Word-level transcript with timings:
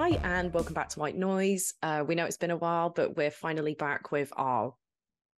Hi, 0.00 0.18
and 0.24 0.50
welcome 0.54 0.72
back 0.72 0.88
to 0.88 0.98
White 0.98 1.18
Noise. 1.18 1.74
Uh, 1.82 2.02
we 2.08 2.14
know 2.14 2.24
it's 2.24 2.38
been 2.38 2.50
a 2.50 2.56
while, 2.56 2.88
but 2.88 3.18
we're 3.18 3.30
finally 3.30 3.74
back 3.74 4.10
with 4.10 4.32
our 4.34 4.72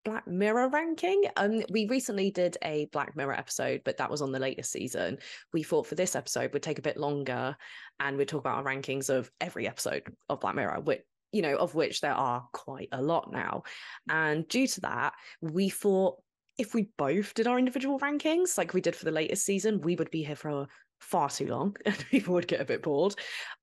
Black 0.04 0.24
Mirror 0.28 0.68
ranking. 0.68 1.24
Um, 1.36 1.64
we 1.68 1.88
recently 1.88 2.30
did 2.30 2.58
a 2.62 2.84
Black 2.92 3.16
Mirror 3.16 3.36
episode, 3.36 3.80
but 3.84 3.96
that 3.96 4.08
was 4.08 4.22
on 4.22 4.30
the 4.30 4.38
latest 4.38 4.70
season. 4.70 5.18
We 5.52 5.64
thought 5.64 5.88
for 5.88 5.96
this 5.96 6.14
episode 6.14 6.52
would 6.52 6.62
take 6.62 6.78
a 6.78 6.82
bit 6.82 6.96
longer, 6.96 7.56
and 7.98 8.16
we'd 8.16 8.28
talk 8.28 8.38
about 8.38 8.58
our 8.58 8.62
rankings 8.62 9.10
of 9.10 9.32
every 9.40 9.66
episode 9.66 10.04
of 10.28 10.38
Black 10.38 10.54
Mirror, 10.54 10.82
which 10.82 11.02
you 11.32 11.42
know, 11.42 11.56
of 11.56 11.74
which 11.74 12.00
there 12.00 12.14
are 12.14 12.46
quite 12.52 12.90
a 12.92 13.02
lot 13.02 13.32
now. 13.32 13.64
And 14.08 14.46
due 14.46 14.68
to 14.68 14.80
that, 14.82 15.14
we 15.40 15.70
thought 15.70 16.22
if 16.56 16.72
we 16.72 16.88
both 16.96 17.34
did 17.34 17.48
our 17.48 17.58
individual 17.58 17.98
rankings, 17.98 18.56
like 18.56 18.74
we 18.74 18.80
did 18.80 18.94
for 18.94 19.06
the 19.06 19.10
latest 19.10 19.44
season, 19.44 19.80
we 19.80 19.96
would 19.96 20.10
be 20.12 20.22
here 20.22 20.36
for 20.36 20.68
far 21.02 21.28
too 21.28 21.46
long 21.46 21.76
and 21.86 22.06
people 22.10 22.34
would 22.34 22.48
get 22.48 22.60
a 22.60 22.64
bit 22.64 22.82
bored. 22.82 23.14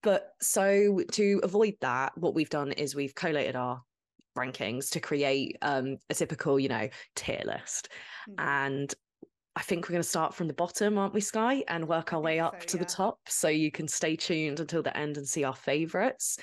But 0.04 0.32
so 0.42 1.02
to 1.14 1.40
avoid 1.44 1.76
that, 1.82 2.18
what 2.18 2.36
we've 2.36 2.50
done 2.50 2.72
is 2.74 2.96
we've 2.96 3.16
collated 3.16 3.56
our 3.56 3.82
rankings 4.38 4.92
to 4.92 5.00
create 5.00 5.58
um, 5.62 5.98
a 6.10 6.14
typical, 6.14 6.60
you 6.60 6.70
know, 6.70 6.90
tier 7.16 7.42
list. 7.46 7.90
Mm-hmm. 8.30 8.48
And 8.48 8.94
I 9.60 9.62
think 9.62 9.86
we're 9.86 9.94
going 9.94 10.04
to 10.04 10.08
start 10.08 10.34
from 10.34 10.48
the 10.48 10.54
bottom, 10.54 10.98
aren't 10.98 11.14
we, 11.14 11.20
Sky, 11.20 11.66
and 11.68 11.86
work 11.86 12.14
our 12.14 12.22
way 12.22 12.40
up 12.40 12.62
so, 12.62 12.66
to 12.68 12.78
yeah. 12.78 12.84
the 12.84 12.90
top. 12.90 13.20
So 13.28 13.50
you 13.50 13.72
can 13.72 13.90
stay 13.90 14.16
tuned 14.16 14.62
until 14.62 14.82
the 14.82 14.96
end 14.96 15.18
and 15.18 15.28
see 15.28 15.44
our 15.44 15.54
favorites. 15.54 16.38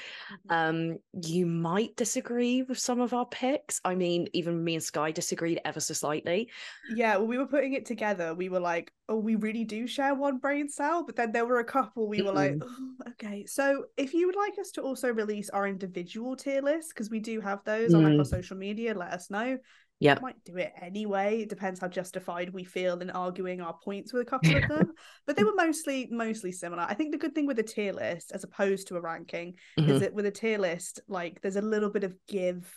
Mm-hmm. 0.51 0.53
Um, 0.53 0.99
you 1.25 1.47
might 1.47 1.97
disagree 1.97 2.61
with 2.61 2.79
some 2.79 3.01
of 3.01 3.15
our 3.15 3.25
picks. 3.25 3.81
I 3.87 3.95
mean, 3.95 4.29
even 4.35 4.63
me 4.63 4.75
and 4.75 4.85
Sky 4.85 5.13
disagreed 5.13 5.63
ever 5.65 5.81
so 5.81 5.95
slightly. 5.95 6.51
Yeah, 6.95 7.17
well, 7.17 7.27
we 7.27 7.39
were 7.39 7.47
putting 7.47 7.73
it 7.73 7.87
together. 7.87 8.35
We 8.35 8.51
were 8.51 8.61
like, 8.61 8.93
oh, 9.09 9.17
we 9.17 9.37
really 9.37 9.65
do 9.65 9.87
share 9.87 10.15
one 10.15 10.37
brain 10.37 10.69
cell. 10.69 11.03
But 11.03 11.17
then 11.17 11.33
there 11.33 11.47
were 11.47 11.61
a 11.61 11.65
couple 11.65 12.09
we 12.09 12.21
were 12.21 12.33
mm-hmm. 12.33 12.61
like, 12.61 12.71
oh, 12.71 13.13
okay. 13.13 13.47
So 13.47 13.87
if 13.97 14.13
you 14.13 14.27
would 14.27 14.37
like 14.37 14.59
us 14.61 14.73
to 14.73 14.83
also 14.83 15.11
release 15.11 15.49
our 15.49 15.67
individual 15.67 16.37
tier 16.37 16.61
list, 16.61 16.91
because 16.91 17.09
we 17.09 17.21
do 17.21 17.41
have 17.41 17.65
those 17.65 17.93
mm. 17.93 17.97
on 17.97 18.05
like 18.05 18.19
our 18.19 18.25
mm. 18.25 18.27
social 18.27 18.59
media, 18.59 18.93
let 18.93 19.15
us 19.15 19.31
know. 19.31 19.57
Yeah. 19.99 20.19
Might 20.21 20.43
do 20.45 20.57
it 20.59 20.73
anyway. 20.81 21.43
It 21.43 21.49
depends 21.49 21.81
how 21.81 21.89
justified 21.89 22.53
we 22.53 22.65
feel 22.65 23.01
in 23.01 23.11
arguing 23.11 23.63
our 23.63 23.75
points 23.83 24.13
with 24.13 24.23
a 24.23 24.31
couple 24.31 24.55
of 24.55 24.69
them. 24.69 24.93
but 25.27 25.37
they 25.37 25.45
were 25.45 25.55
mostly 25.55 26.09
mostly 26.11 26.53
similar. 26.53 26.83
I 26.83 26.95
think 26.95 27.13
the 27.13 27.19
good 27.19 27.35
thing 27.35 27.47
with 27.47 27.59
a 27.59 27.63
tier 27.63 27.93
list, 27.93 28.33
as 28.33 28.45
opposed 28.45 28.89
to 28.89 28.97
a 28.97 29.01
ranking, 29.01 29.55
mm-hmm. 29.79 29.91
is 29.91 30.01
that 30.01 30.13
with 30.13 30.27
a 30.27 30.31
tier 30.31 30.59
list, 30.59 31.01
like 31.09 31.41
there's 31.41 31.57
a 31.57 31.63
little 31.63 31.91
bit 31.91 32.05
of 32.05 32.15
give 32.29 32.71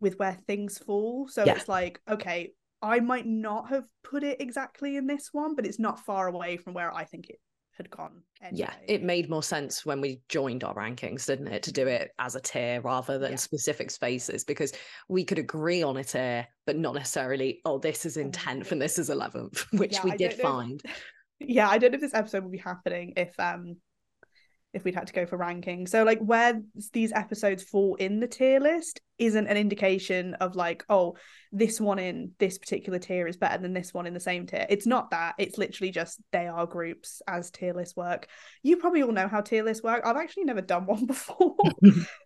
with 0.00 0.18
where 0.18 0.34
things 0.46 0.78
fall. 0.78 1.28
So 1.28 1.44
yeah. 1.44 1.54
it's 1.54 1.68
like, 1.68 2.00
okay, 2.08 2.52
I 2.82 3.00
might 3.00 3.26
not 3.26 3.68
have 3.70 3.84
put 4.02 4.22
it 4.22 4.40
exactly 4.40 4.96
in 4.96 5.06
this 5.06 5.30
one, 5.32 5.54
but 5.54 5.66
it's 5.66 5.78
not 5.78 6.00
far 6.00 6.28
away 6.28 6.56
from 6.56 6.74
where 6.74 6.94
I 6.94 7.04
think 7.04 7.28
it 7.28 7.38
had 7.80 7.90
gone. 7.90 8.22
Anyway. 8.42 8.58
Yeah, 8.60 8.74
it 8.86 9.02
made 9.02 9.28
more 9.28 9.42
sense 9.42 9.84
when 9.84 10.00
we 10.00 10.20
joined 10.28 10.64
our 10.64 10.74
rankings, 10.74 11.26
didn't 11.26 11.48
it, 11.48 11.62
to 11.64 11.72
do 11.72 11.86
it 11.86 12.10
as 12.18 12.36
a 12.36 12.40
tier 12.40 12.80
rather 12.80 13.18
than 13.18 13.32
yeah. 13.32 13.36
specific 13.36 13.90
spaces 13.90 14.44
because 14.44 14.72
we 15.08 15.24
could 15.24 15.38
agree 15.38 15.82
on 15.82 15.96
a 15.96 16.04
tier, 16.04 16.46
but 16.66 16.76
not 16.76 16.94
necessarily, 16.94 17.60
oh, 17.64 17.78
this 17.78 18.06
is 18.06 18.16
in 18.16 18.32
10th 18.32 18.72
and 18.72 18.80
this 18.80 18.98
is 18.98 19.10
11th, 19.10 19.66
which 19.78 19.94
yeah, 19.94 20.04
we 20.04 20.10
did 20.12 20.34
find. 20.34 20.82
yeah, 21.40 21.68
I 21.68 21.78
don't 21.78 21.92
know 21.92 21.96
if 21.96 22.02
this 22.02 22.14
episode 22.14 22.44
will 22.44 22.50
be 22.50 22.58
happening 22.58 23.14
if 23.16 23.38
um 23.38 23.76
if 24.72 24.84
we'd 24.84 24.94
had 24.94 25.06
to 25.08 25.12
go 25.12 25.26
for 25.26 25.36
ranking. 25.36 25.86
So 25.86 26.04
like 26.04 26.20
where 26.20 26.60
these 26.92 27.12
episodes 27.12 27.62
fall 27.62 27.96
in 27.96 28.20
the 28.20 28.28
tier 28.28 28.60
list 28.60 29.00
isn't 29.18 29.48
an 29.48 29.56
indication 29.56 30.34
of 30.34 30.54
like, 30.54 30.84
oh, 30.88 31.16
this 31.52 31.80
one 31.80 31.98
in 31.98 32.32
this 32.38 32.56
particular 32.58 32.98
tier 32.98 33.26
is 33.26 33.36
better 33.36 33.60
than 33.60 33.72
this 33.72 33.92
one 33.92 34.06
in 34.06 34.14
the 34.14 34.20
same 34.20 34.46
tier. 34.46 34.66
It's 34.68 34.86
not 34.86 35.10
that. 35.10 35.34
It's 35.38 35.58
literally 35.58 35.90
just 35.90 36.20
they 36.32 36.46
are 36.46 36.66
groups 36.66 37.20
as 37.26 37.50
tier 37.50 37.74
lists 37.74 37.96
work. 37.96 38.28
You 38.62 38.76
probably 38.76 39.02
all 39.02 39.12
know 39.12 39.28
how 39.28 39.40
tier 39.40 39.64
lists 39.64 39.82
work. 39.82 40.02
I've 40.04 40.16
actually 40.16 40.44
never 40.44 40.62
done 40.62 40.86
one 40.86 41.06
before. 41.06 41.56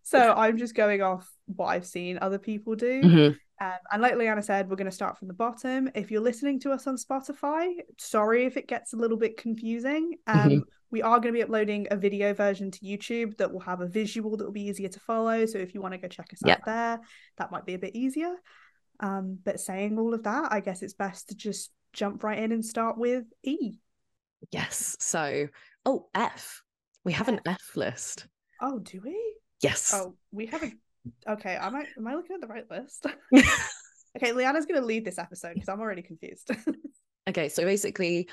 so 0.03 0.33
I'm 0.37 0.59
just 0.59 0.75
going 0.75 1.03
off 1.03 1.28
what 1.47 1.66
I've 1.66 1.87
seen 1.87 2.19
other 2.21 2.38
people 2.38 2.75
do. 2.77 3.03
Mm-hmm. 3.03 3.34
Um, 3.60 3.78
and 3.93 4.03
like 4.03 4.16
Leanna 4.16 4.43
said, 4.43 4.69
we're 4.69 4.77
going 4.77 4.91
to 4.91 4.93
start 4.93 5.19
from 5.19 5.28
the 5.28 5.34
bottom. 5.34 5.88
If 5.94 6.10
you're 6.10 6.21
listening 6.21 6.60
to 6.60 6.72
us 6.72 6.87
on 6.87 6.97
Spotify, 6.97 7.72
sorry 7.99 8.44
if 8.44 8.56
it 8.56 8.69
gets 8.69 8.93
a 8.93 8.97
little 8.97 9.16
bit 9.16 9.37
confusing. 9.37 10.16
Um, 10.27 10.38
mm-hmm. 10.38 10.59
We 10.94 11.03
are 11.03 11.19
going 11.19 11.34
to 11.34 11.37
be 11.37 11.43
uploading 11.43 11.88
a 11.91 11.97
video 11.97 12.32
version 12.34 12.71
to 12.71 12.78
YouTube 12.78 13.37
that 13.38 13.53
will 13.53 13.59
have 13.59 13.81
a 13.81 13.87
visual 13.88 14.37
that 14.37 14.44
will 14.44 14.53
be 14.53 14.69
easier 14.69 14.88
to 14.88 15.00
follow. 15.00 15.44
So 15.44 15.59
if 15.59 15.75
you 15.75 15.82
want 15.82 15.93
to 15.93 15.99
go 15.99 16.06
check 16.06 16.28
us 16.32 16.38
yep. 16.47 16.60
out 16.60 16.66
there, 16.66 17.00
that 17.37 17.50
might 17.50 17.66
be 17.66 17.75
a 17.75 17.81
bit 17.81 17.97
easier. 17.97 18.32
Um, 19.00 19.41
but 19.44 19.59
saying 19.59 19.99
all 19.99 20.15
of 20.15 20.22
that, 20.22 20.53
I 20.53 20.60
guess 20.60 20.83
it's 20.83 20.94
best 20.94 21.31
to 21.31 21.34
just 21.34 21.72
jump 21.93 22.22
right 22.22 22.38
in 22.38 22.53
and 22.53 22.65
start 22.65 22.97
with 22.97 23.25
E. 23.43 23.81
Yes. 24.53 24.97
So, 25.00 25.49
oh, 25.84 26.06
F. 26.15 26.62
We 27.03 27.12
have 27.12 27.27
an 27.27 27.41
F 27.44 27.72
list. 27.75 28.28
Oh, 28.62 28.78
do 28.78 29.00
we? 29.04 29.21
Yes. 29.62 29.91
Oh, 29.93 30.15
we 30.31 30.47
have 30.47 30.62
a 30.62 30.71
Okay, 31.28 31.56
am 31.56 31.75
I 31.75 31.87
am 31.99 32.06
I 32.06 32.15
looking 32.15 32.37
at 32.37 32.41
the 32.41 32.47
right 32.47 32.71
list? 32.71 33.06
okay, 34.16 34.31
Leanna's 34.31 34.65
gonna 34.65 34.81
lead 34.81 35.04
this 35.04 35.19
episode 35.19 35.54
because 35.54 35.69
I'm 35.69 35.81
already 35.81 36.03
confused. 36.03 36.53
okay, 37.28 37.49
so 37.49 37.65
basically, 37.65 38.28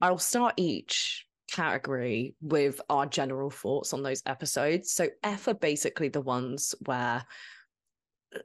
I'll 0.00 0.18
start 0.18 0.54
each 0.56 1.25
category 1.50 2.34
with 2.40 2.80
our 2.88 3.06
general 3.06 3.50
thoughts 3.50 3.92
on 3.92 4.02
those 4.02 4.22
episodes. 4.26 4.92
So 4.92 5.08
F 5.22 5.48
are 5.48 5.54
basically 5.54 6.08
the 6.08 6.20
ones 6.20 6.74
where 6.84 7.24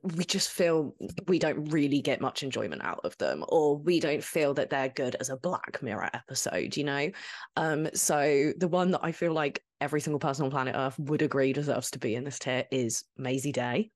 we 0.04 0.24
just 0.24 0.52
feel 0.52 0.96
we 1.28 1.40
don't 1.40 1.66
really 1.72 2.02
get 2.02 2.22
much 2.22 2.44
enjoyment 2.44 2.84
out 2.84 3.02
of 3.04 3.18
them 3.18 3.44
or 3.50 3.78
we 3.78 4.00
don't 4.00 4.24
feel 4.24 4.54
that 4.54 4.70
they're 4.70 4.90
good 4.90 5.16
as 5.20 5.30
a 5.30 5.38
black 5.38 5.82
mirror 5.82 6.10
episode 6.14 6.78
you 6.78 6.84
know 6.84 7.10
um 7.58 7.90
so 7.94 8.54
the 8.58 8.68
one 8.68 8.92
that 8.92 9.02
i 9.04 9.12
feel 9.12 9.34
like 9.34 9.64
every 9.82 10.00
single 10.00 10.20
person 10.20 10.46
on 10.46 10.52
planet 10.52 10.76
earth 10.78 10.98
would 11.00 11.22
agree 11.22 11.52
deserves 11.52 11.92
to 11.92 12.00
be 12.00 12.16
in 12.16 12.24
this 12.24 12.40
tier 12.40 12.64
is 12.72 13.04
Mazey 13.18 13.52
Day 13.52 13.90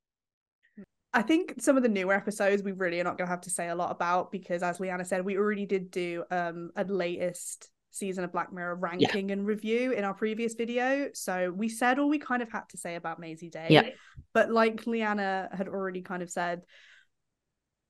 I 1.13 1.21
think 1.21 1.55
some 1.59 1.77
of 1.77 1.83
the 1.83 1.87
newer 1.87 2.13
episodes 2.13 2.61
we 2.61 2.73
really 2.73 2.99
are 2.99 3.05
not 3.05 3.17
going 3.17 3.27
to 3.27 3.31
have 3.31 3.39
to 3.41 3.49
say 3.49 3.69
a 3.69 3.75
lot 3.75 3.89
about 3.89 4.33
because, 4.33 4.61
as 4.61 4.81
Leanna 4.81 5.05
said, 5.05 5.23
we 5.23 5.37
already 5.37 5.65
did 5.65 5.89
do 5.89 6.25
um, 6.29 6.71
a 6.75 6.83
latest 6.83 7.69
season 7.95 8.23
of 8.23 8.31
Black 8.31 8.51
Mirror 8.51 8.75
ranking 8.75 9.29
yeah. 9.29 9.33
and 9.33 9.45
review 9.45 9.91
in 9.91 10.03
our 10.03 10.13
previous 10.13 10.53
video. 10.53 11.09
So 11.13 11.51
we 11.55 11.69
said 11.69 11.99
all 11.99 12.09
we 12.09 12.19
kind 12.19 12.41
of 12.41 12.51
had 12.51 12.67
to 12.69 12.77
say 12.77 12.95
about 12.95 13.19
Mazey 13.19 13.49
Day. 13.49 13.67
Yeah. 13.69 13.89
But 14.33 14.51
like 14.51 14.85
Leanna 14.85 15.49
had 15.51 15.67
already 15.67 16.01
kind 16.01 16.21
of 16.21 16.29
said, 16.29 16.63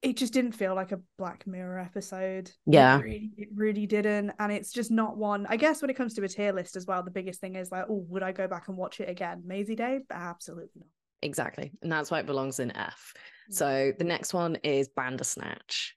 it 0.01 0.17
just 0.17 0.33
didn't 0.33 0.51
feel 0.51 0.75
like 0.75 0.91
a 0.91 0.99
Black 1.17 1.47
Mirror 1.47 1.79
episode. 1.79 2.51
Yeah. 2.67 2.99
It 2.99 3.03
really, 3.03 3.31
it 3.37 3.47
really 3.55 3.87
didn't. 3.87 4.33
And 4.37 4.51
it's 4.51 4.71
just 4.71 4.91
not 4.91 5.17
one. 5.17 5.47
I 5.49 5.57
guess 5.57 5.81
when 5.81 5.89
it 5.89 5.95
comes 5.95 6.13
to 6.13 6.23
a 6.23 6.27
tier 6.27 6.53
list 6.53 6.75
as 6.75 6.85
well, 6.85 7.01
the 7.01 7.09
biggest 7.09 7.41
thing 7.41 7.55
is 7.55 7.71
like, 7.71 7.85
oh, 7.89 8.05
would 8.09 8.21
I 8.21 8.31
go 8.31 8.47
back 8.47 8.67
and 8.67 8.77
watch 8.77 8.99
it 8.99 9.09
again? 9.09 9.41
Mazey 9.45 9.75
Day? 9.75 10.01
Absolutely 10.11 10.69
not. 10.75 10.87
Exactly. 11.23 11.71
And 11.81 11.91
that's 11.91 12.11
why 12.11 12.19
it 12.19 12.27
belongs 12.27 12.59
in 12.59 12.75
F. 12.77 13.13
Mm. 13.49 13.55
So 13.55 13.93
the 13.97 14.03
next 14.03 14.33
one 14.33 14.57
is 14.57 14.89
Bandersnatch. 14.89 15.95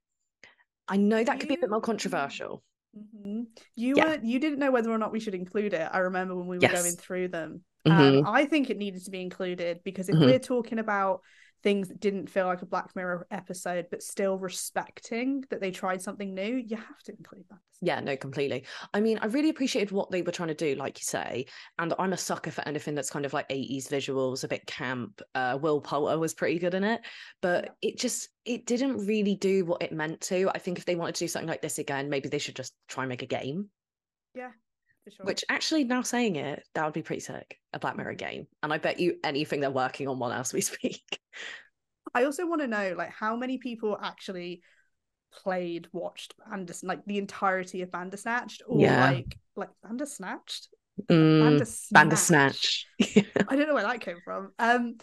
I 0.89 0.97
know 0.97 1.23
that 1.23 1.39
could 1.39 1.51
be 1.51 1.57
a 1.57 1.59
bit 1.59 1.69
more 1.69 1.83
controversial. 1.83 2.63
Mm-hmm. 2.99 3.43
You 3.77 3.95
yeah. 3.97 4.05
were 4.05 4.19
you 4.23 4.39
didn't 4.39 4.59
know 4.59 4.71
whether 4.71 4.91
or 4.91 4.99
not 4.99 5.13
we 5.13 5.21
should 5.21 5.35
include 5.35 5.75
it. 5.75 5.89
I 5.93 5.99
remember 5.99 6.35
when 6.37 6.47
we 6.47 6.57
were 6.57 6.63
yes. 6.63 6.83
going 6.83 6.97
through 6.97 7.29
them. 7.29 7.63
Mm-hmm. 7.87 8.27
Um, 8.27 8.35
I 8.35 8.45
think 8.45 8.71
it 8.71 8.77
needed 8.77 9.05
to 9.05 9.11
be 9.11 9.21
included 9.21 9.81
because 9.85 10.09
if 10.09 10.17
mm-hmm. 10.17 10.25
we're 10.25 10.39
talking 10.39 10.79
about 10.79 11.21
things 11.63 11.89
that 11.89 12.01
didn't 12.01 12.29
feel 12.29 12.47
like 12.47 12.63
a 12.63 12.67
Black 12.67 12.95
Mirror 12.95 13.27
episode, 13.31 13.87
but 13.91 14.03
still 14.03 14.39
respecting 14.39 15.45
that 15.51 15.61
they 15.61 15.71
tried 15.71 16.03
something 16.03 16.35
new, 16.35 16.57
you 16.57 16.77
have 16.77 17.03
to 17.05 17.13
include 17.13 17.45
that. 17.51 17.59
Yeah, 17.81 18.01
no, 18.01 18.17
completely. 18.17 18.65
I 18.93 19.01
mean, 19.01 19.19
I 19.23 19.27
really 19.27 19.51
appreciated 19.51 19.93
what 19.93 20.11
they 20.11 20.23
were 20.23 20.33
trying 20.33 20.49
to 20.49 20.55
do, 20.55 20.75
like 20.75 20.99
you 20.99 21.05
say. 21.05 21.47
And 21.79 21.95
I'm 21.99 22.13
a 22.13 22.17
sucker 22.17 22.51
for 22.51 22.67
anything 22.67 22.95
that's 22.95 23.11
kind 23.11 23.25
of 23.25 23.33
like 23.33 23.49
80s 23.49 23.89
visuals, 23.89 24.43
a 24.43 24.49
bit 24.49 24.67
camp. 24.67 25.21
Uh, 25.35 25.59
Will 25.61 25.81
Poulter 25.81 26.19
was 26.19 26.35
pretty 26.35 26.59
good 26.59 26.75
in 26.75 26.83
it, 26.83 27.01
but 27.41 27.77
yeah. 27.81 27.91
it 27.91 27.99
just 27.99 28.31
it 28.45 28.67
didn't 28.67 29.07
really 29.07 29.37
do 29.37 29.65
what 29.65 29.83
it 29.83 29.93
meant 29.93 30.21
to. 30.23 30.51
I 30.55 30.59
think 30.59 30.79
if 30.79 30.87
they 30.87 30.97
wanted 30.97 31.15
to 31.17 31.25
do 31.25 31.29
something 31.29 31.49
like 31.49 31.63
this 31.63 31.79
again, 31.79 32.09
maybe 32.09 32.29
they 32.29 32.39
should 32.39 32.57
just 32.57 32.75
try 32.89 33.05
and 33.05 33.09
make 33.09 33.23
a 33.23 33.27
game. 33.27 33.69
Yeah, 34.35 34.51
Sure. 35.11 35.27
Which 35.27 35.45
actually, 35.49 35.85
now 35.85 36.03
saying 36.03 36.37
it, 36.37 36.65
that 36.75 36.85
would 36.85 36.95
be 36.95 37.03
pretty 37.03 37.21
sick. 37.21 37.59
A 37.73 37.79
Black 37.79 37.97
Mirror 37.97 38.15
game, 38.15 38.47
and 38.63 38.73
I 38.73 38.79
bet 38.79 39.01
you 39.01 39.17
anything 39.25 39.61
they're 39.61 39.71
working 39.71 40.09
on 40.09 40.19
one 40.19 40.33
as 40.33 40.53
we 40.53 40.61
speak. 40.63 41.19
I 42.15 42.25
also 42.25 42.47
want 42.47 42.63
to 42.63 42.67
know, 42.67 42.95
like, 42.97 43.11
how 43.11 43.37
many 43.37 43.59
people 43.59 43.99
actually 44.01 44.63
played, 45.31 45.89
watched 45.93 46.35
Bandersnatched, 46.39 46.85
like 46.89 47.05
the 47.07 47.19
entirety 47.19 47.83
of 47.83 47.91
Bandersnatched, 47.91 48.63
or 48.67 48.81
yeah. 48.81 49.11
like 49.11 49.37
like 49.57 49.71
Bandersnatched, 49.83 50.69
mm, 51.11 51.91
Bandersnatch. 51.93 52.87
I 53.01 53.57
don't 53.57 53.69
know 53.69 53.75
where 53.75 53.85
that 53.85 54.01
came 54.01 54.19
from. 54.25 54.53
Um, 54.59 54.97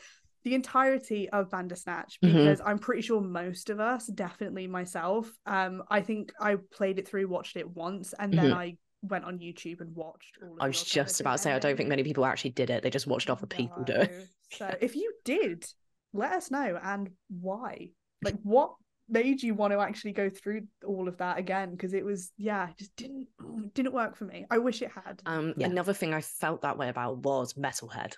the 0.46 0.54
entirety 0.54 1.28
of 1.30 1.50
Bandersnatch 1.50 2.20
mm-hmm. 2.24 2.38
because 2.38 2.60
mm-hmm. 2.60 2.70
I'm 2.70 2.80
pretty 2.80 3.02
sure 3.02 3.20
most 3.20 3.70
of 3.70 3.80
us, 3.80 4.06
definitely 4.06 4.68
myself, 4.68 5.30
um, 5.48 5.84
I 5.90 6.02
think 6.02 6.32
I 6.40 6.58
played 6.72 7.00
it 7.00 7.08
through, 7.08 7.28
watched 7.28 7.58
it 7.58 7.68
once, 7.68 8.14
and 8.18 8.32
then 8.32 8.52
mm-hmm. 8.52 8.60
I 8.60 8.78
went 9.10 9.26
on 9.26 9.40
YouTube 9.40 9.82
and 9.82 9.96
watched 9.96 10.38
all 10.42 10.58
I 10.60 10.68
was 10.68 10.84
just 10.84 11.20
about 11.22 11.34
to 11.34 11.38
say 11.40 11.52
I 11.52 11.60
don't 11.60 11.78
think 11.78 11.90
many 11.90 12.04
people 12.04 12.26
actually 12.26 12.52
did 12.52 12.70
it. 12.70 12.84
They 12.84 12.90
just 12.90 13.08
watched 13.08 13.30
other 13.30 13.48
people 13.48 13.84
do 13.84 13.94
it. 13.94 14.28
so 14.52 14.74
if 14.82 14.96
you 14.96 15.14
did, 15.24 15.66
let 16.14 16.34
us 16.34 16.52
know 16.52 16.80
and 16.82 17.10
why. 17.30 17.90
Like 18.24 18.38
what 18.44 18.74
made 19.08 19.44
you 19.44 19.54
want 19.54 19.72
to 19.72 19.80
actually 19.80 20.14
go 20.14 20.30
through 20.30 20.64
all 20.84 21.08
of 21.08 21.18
that 21.18 21.38
again 21.38 21.70
because 21.70 21.94
it 21.94 22.04
was 22.04 22.32
yeah 22.38 22.70
just 22.76 22.96
didn't 22.96 23.28
didn't 23.76 23.94
work 23.94 24.16
for 24.16 24.26
me 24.26 24.48
i 24.50 24.58
wish 24.58 24.82
it 24.82 24.90
had 24.90 25.22
um 25.28 25.54
yeah. 25.58 25.68
another 25.68 25.94
thing 25.94 26.12
i 26.12 26.20
felt 26.20 26.64
that 26.64 26.76
way 26.76 26.90
about 26.90 27.20
was 27.20 27.54
metalhead 27.54 28.16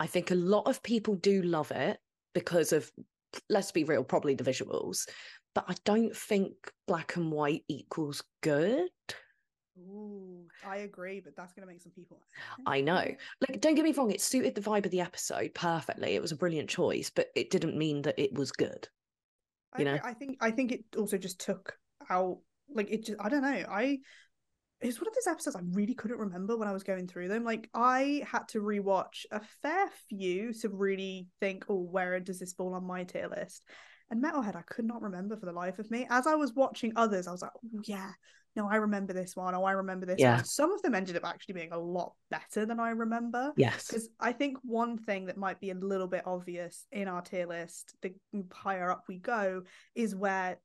I 0.00 0.06
think 0.06 0.30
a 0.30 0.36
lot 0.36 0.66
of 0.66 0.82
people 0.82 1.16
do 1.16 1.42
love 1.42 1.70
it 1.70 1.98
because 2.34 2.72
of, 2.72 2.90
let's 3.48 3.72
be 3.72 3.84
real, 3.84 4.04
probably 4.04 4.34
the 4.34 4.44
visuals. 4.44 5.08
But 5.54 5.64
I 5.68 5.74
don't 5.84 6.14
think 6.16 6.52
black 6.86 7.16
and 7.16 7.32
white 7.32 7.62
equals 7.68 8.22
good. 8.42 8.88
Ooh, 9.78 10.46
I 10.66 10.78
agree, 10.78 11.20
but 11.20 11.36
that's 11.36 11.52
going 11.52 11.66
to 11.66 11.72
make 11.72 11.80
some 11.80 11.92
people. 11.92 12.20
I 12.66 12.80
know. 12.80 13.04
Like, 13.48 13.60
don't 13.60 13.74
get 13.74 13.84
me 13.84 13.92
wrong, 13.92 14.10
it 14.10 14.20
suited 14.20 14.54
the 14.54 14.60
vibe 14.60 14.84
of 14.84 14.90
the 14.90 15.00
episode 15.00 15.54
perfectly. 15.54 16.14
It 16.14 16.22
was 16.22 16.32
a 16.32 16.36
brilliant 16.36 16.68
choice, 16.68 17.10
but 17.10 17.28
it 17.34 17.50
didn't 17.50 17.76
mean 17.76 18.02
that 18.02 18.18
it 18.18 18.34
was 18.34 18.52
good. 18.52 18.88
I, 19.72 19.78
You 19.80 19.84
know? 19.84 19.98
I 20.02 20.14
think 20.14 20.38
I 20.40 20.50
think 20.50 20.72
it 20.72 20.84
also 20.96 21.18
just 21.18 21.40
took 21.40 21.76
out 22.10 22.38
like 22.74 22.90
it 22.90 23.06
just 23.06 23.20
I 23.20 23.28
don't 23.28 23.42
know. 23.42 23.64
I 23.68 23.98
it's 24.80 25.00
one 25.00 25.08
of 25.08 25.14
those 25.14 25.26
episodes 25.26 25.56
I 25.56 25.62
really 25.72 25.94
couldn't 25.94 26.18
remember 26.18 26.56
when 26.56 26.68
I 26.68 26.72
was 26.72 26.84
going 26.84 27.08
through 27.08 27.28
them. 27.28 27.44
Like 27.44 27.68
I 27.74 28.22
had 28.30 28.46
to 28.48 28.60
rewatch 28.60 29.26
a 29.30 29.40
fair 29.62 29.88
few 30.08 30.52
to 30.54 30.68
really 30.68 31.28
think, 31.40 31.64
oh, 31.68 31.80
where 31.80 32.20
does 32.20 32.38
this 32.38 32.52
fall 32.52 32.74
on 32.74 32.86
my 32.86 33.04
tier 33.04 33.28
list? 33.28 33.64
And 34.10 34.22
Metalhead, 34.22 34.56
I 34.56 34.62
could 34.62 34.86
not 34.86 35.02
remember 35.02 35.36
for 35.36 35.46
the 35.46 35.52
life 35.52 35.78
of 35.78 35.90
me. 35.90 36.06
As 36.08 36.26
I 36.26 36.34
was 36.36 36.54
watching 36.54 36.92
others, 36.96 37.26
I 37.26 37.32
was 37.32 37.42
like, 37.42 37.50
oh 37.56 37.80
yeah, 37.84 38.10
no, 38.58 38.68
I 38.68 38.76
remember 38.76 39.12
this 39.12 39.36
one. 39.36 39.54
Oh, 39.54 39.62
I 39.62 39.70
remember 39.70 40.04
this 40.04 40.18
Yeah. 40.18 40.34
one. 40.36 40.44
Some 40.44 40.72
of 40.72 40.82
them 40.82 40.94
ended 40.94 41.16
up 41.16 41.24
actually 41.24 41.54
being 41.54 41.72
a 41.72 41.78
lot 41.78 42.14
better 42.28 42.66
than 42.66 42.80
I 42.80 42.90
remember. 42.90 43.52
Yes. 43.56 43.86
Because 43.86 44.08
I 44.18 44.32
think 44.32 44.58
one 44.64 44.98
thing 44.98 45.26
that 45.26 45.36
might 45.36 45.60
be 45.60 45.70
a 45.70 45.74
little 45.74 46.08
bit 46.08 46.26
obvious 46.26 46.86
in 46.90 47.06
our 47.06 47.22
tier 47.22 47.46
list, 47.46 47.94
the 48.02 48.12
higher 48.52 48.90
up 48.90 49.04
we 49.08 49.18
go, 49.18 49.62
is 49.94 50.16
where 50.16 50.58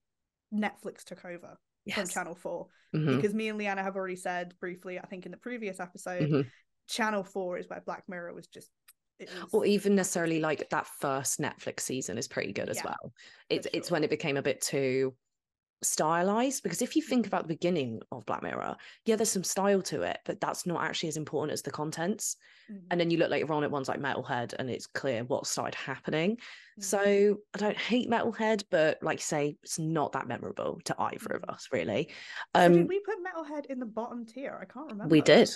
Netflix 0.51 1.03
took 1.03 1.23
over 1.23 1.55
from 1.93 2.07
Channel 2.07 2.33
4. 2.33 2.67
Mhm, 2.95 3.15
Because 3.15 3.35
me 3.35 3.49
and 3.49 3.59
Leanna 3.59 3.83
have 3.83 3.95
already 3.95 4.15
said 4.15 4.55
briefly, 4.59 4.99
I 4.99 5.05
think 5.05 5.25
in 5.27 5.31
the 5.31 5.37
previous 5.37 5.79
episode, 5.79 6.29
mhm. 6.29 6.51
Channel 6.89 7.23
4 7.23 7.59
is 7.59 7.69
where 7.69 7.81
Black 7.81 8.03
Mirror 8.09 8.33
was 8.33 8.47
just. 8.47 8.71
Was, 9.19 9.53
Or 9.53 9.65
even 9.65 9.93
necessarily 9.93 10.39
like 10.39 10.67
that 10.71 10.87
first 10.87 11.39
Netflix 11.39 11.81
season 11.81 12.17
is 12.17 12.27
pretty 12.27 12.51
good 12.53 12.69
as 12.69 12.77
Yeah, 12.77 12.85
well. 12.85 13.13
It's 13.49 13.67
it's 13.71 13.91
when 13.91 14.03
it 14.03 14.09
became 14.09 14.35
a 14.37 14.41
bit 14.41 14.59
too 14.61 15.15
stylized 15.85 16.63
because 16.63 16.81
if 16.81 16.95
you 16.95 17.01
think 17.01 17.27
about 17.27 17.43
the 17.43 17.53
beginning 17.53 18.01
of 18.11 18.25
Black 18.25 18.43
Mirror, 18.43 18.75
yeah, 19.05 19.15
there's 19.15 19.31
some 19.31 19.43
style 19.43 19.81
to 19.83 20.03
it, 20.03 20.19
but 20.25 20.39
that's 20.39 20.65
not 20.65 20.83
actually 20.83 21.09
as 21.09 21.17
important 21.17 21.53
as 21.53 21.61
the 21.61 21.71
contents. 21.71 22.35
Mhm, 22.69 22.81
And 22.91 22.99
then 22.99 23.09
you 23.09 23.17
look 23.17 23.31
later 23.31 23.51
on 23.53 23.63
at 23.63 23.71
ones 23.71 23.87
like 23.87 23.99
Metalhead, 23.99 24.53
and 24.57 24.69
it's 24.69 24.85
clear 24.87 25.23
what 25.23 25.47
started 25.47 25.75
happening. 25.75 26.37
mhm. 26.77 26.83
So 26.83 27.37
I 27.53 27.57
don't 27.57 27.77
hate 27.77 28.09
Metalhead, 28.09 28.63
but 28.69 29.01
like 29.01 29.17
you 29.19 29.23
say, 29.23 29.57
it's 29.63 29.79
not 29.79 30.11
that 30.13 30.27
memorable 30.27 30.79
to 30.85 30.95
either 30.99 31.33
of 31.35 31.41
Mhm. 31.41 31.49
us, 31.49 31.69
really. 31.71 32.09
So 32.53 32.59
Um, 32.61 32.73
did 32.73 32.87
we 32.87 32.99
put 32.99 33.17
Metalhead 33.23 33.65
in 33.67 33.79
the 33.79 33.85
bottom 33.85 34.25
tier? 34.25 34.57
I 34.61 34.65
can't 34.65 34.87
remember. 34.87 35.09
we 35.09 35.21
did. 35.21 35.49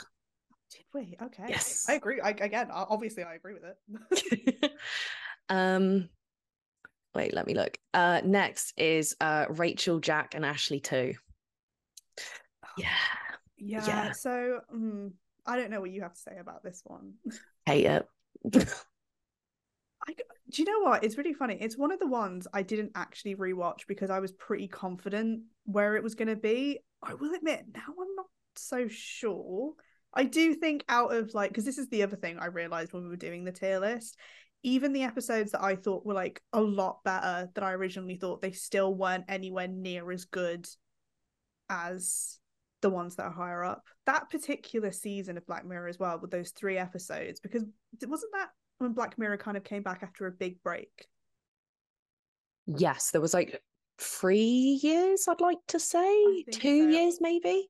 Did 0.71 0.83
we? 0.93 1.17
Okay. 1.21 1.49
Yes. 1.49 1.85
I 1.87 1.93
agree. 1.93 2.19
I, 2.21 2.31
again, 2.31 2.69
obviously, 2.71 3.23
I 3.23 3.35
agree 3.35 3.53
with 3.53 3.63
it. 3.63 4.71
um, 5.49 6.09
wait, 7.15 7.33
let 7.33 7.47
me 7.47 7.53
look. 7.53 7.77
Uh, 7.93 8.21
next 8.23 8.73
is 8.77 9.15
uh 9.21 9.45
Rachel, 9.49 9.99
Jack, 9.99 10.35
and 10.35 10.45
Ashley 10.45 10.79
too. 10.79 11.13
Yeah, 12.77 12.87
yeah. 13.57 13.85
Yeah. 13.87 14.11
So 14.11 14.59
mm, 14.73 15.11
I 15.45 15.57
don't 15.57 15.71
know 15.71 15.81
what 15.81 15.91
you 15.91 16.01
have 16.01 16.13
to 16.13 16.19
say 16.19 16.37
about 16.39 16.63
this 16.63 16.81
one. 16.85 17.13
hate 17.65 17.85
it. 17.85 18.07
I, 20.07 20.13
do 20.49 20.61
you 20.61 20.65
know 20.65 20.89
what? 20.89 21.03
It's 21.03 21.17
really 21.17 21.33
funny. 21.33 21.57
It's 21.59 21.77
one 21.77 21.91
of 21.91 21.99
the 21.99 22.07
ones 22.07 22.47
I 22.53 22.61
didn't 22.61 22.91
actually 22.95 23.35
rewatch 23.35 23.87
because 23.87 24.09
I 24.09 24.19
was 24.19 24.31
pretty 24.31 24.67
confident 24.67 25.41
where 25.65 25.95
it 25.95 26.03
was 26.03 26.15
going 26.15 26.29
to 26.29 26.35
be. 26.35 26.79
I 27.01 27.13
will 27.13 27.33
admit, 27.33 27.65
now 27.73 27.81
I'm 27.87 28.15
not 28.15 28.27
so 28.55 28.87
sure. 28.87 29.73
I 30.13 30.23
do 30.23 30.53
think 30.53 30.83
out 30.87 31.13
of 31.13 31.33
like, 31.33 31.49
because 31.49 31.65
this 31.65 31.77
is 31.77 31.89
the 31.89 32.03
other 32.03 32.15
thing 32.15 32.39
I 32.39 32.47
realized 32.47 32.93
when 32.93 33.03
we 33.03 33.09
were 33.09 33.17
doing 33.17 33.43
the 33.43 33.51
tier 33.51 33.79
list, 33.79 34.17
even 34.67 34.91
the 34.91 35.03
episodes 35.03 35.51
that 35.51 35.63
I 35.63 35.75
thought 35.75 36.05
were 36.05 36.13
like 36.13 36.41
a 36.51 36.61
lot 36.61 37.03
better 37.03 37.49
than 37.55 37.63
I 37.63 37.71
originally 37.71 38.17
thought, 38.17 38.41
they 38.41 38.51
still 38.51 38.93
weren't 38.93 39.25
anywhere 39.27 39.67
near 39.67 40.11
as 40.11 40.25
good 40.25 40.67
as 41.69 42.39
the 42.81 42.89
ones 42.89 43.15
that 43.15 43.23
are 43.23 43.31
higher 43.31 43.63
up. 43.63 43.87
That 44.05 44.29
particular 44.29 44.91
season 44.91 45.37
of 45.37 45.47
Black 45.47 45.65
Mirror 45.65 45.87
as 45.87 45.99
well, 45.99 46.19
with 46.19 46.31
those 46.31 46.51
three 46.51 46.77
episodes, 46.77 47.39
because 47.39 47.63
wasn't 48.05 48.33
that 48.33 48.49
when 48.79 48.91
Black 48.91 49.17
Mirror 49.17 49.37
kind 49.37 49.55
of 49.55 49.63
came 49.63 49.83
back 49.83 50.03
after 50.03 50.27
a 50.27 50.31
big 50.31 50.61
break? 50.61 51.07
yes, 52.67 53.11
there 53.11 53.21
was 53.21 53.33
like 53.33 53.61
three 53.97 54.79
years, 54.83 55.27
I'd 55.27 55.41
like 55.41 55.59
to 55.69 55.79
say, 55.79 56.43
two 56.51 56.91
so. 56.91 56.97
years 56.97 57.17
maybe. 57.21 57.69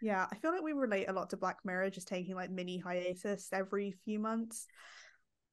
Yeah, 0.00 0.26
I 0.30 0.36
feel 0.36 0.52
like 0.52 0.62
we 0.62 0.72
relate 0.72 1.06
a 1.06 1.12
lot 1.12 1.30
to 1.30 1.36
Black 1.36 1.58
Mirror, 1.64 1.90
just 1.90 2.06
taking 2.06 2.36
like 2.36 2.50
mini 2.50 2.78
hiatus 2.78 3.48
every 3.52 3.94
few 4.04 4.18
months. 4.18 4.66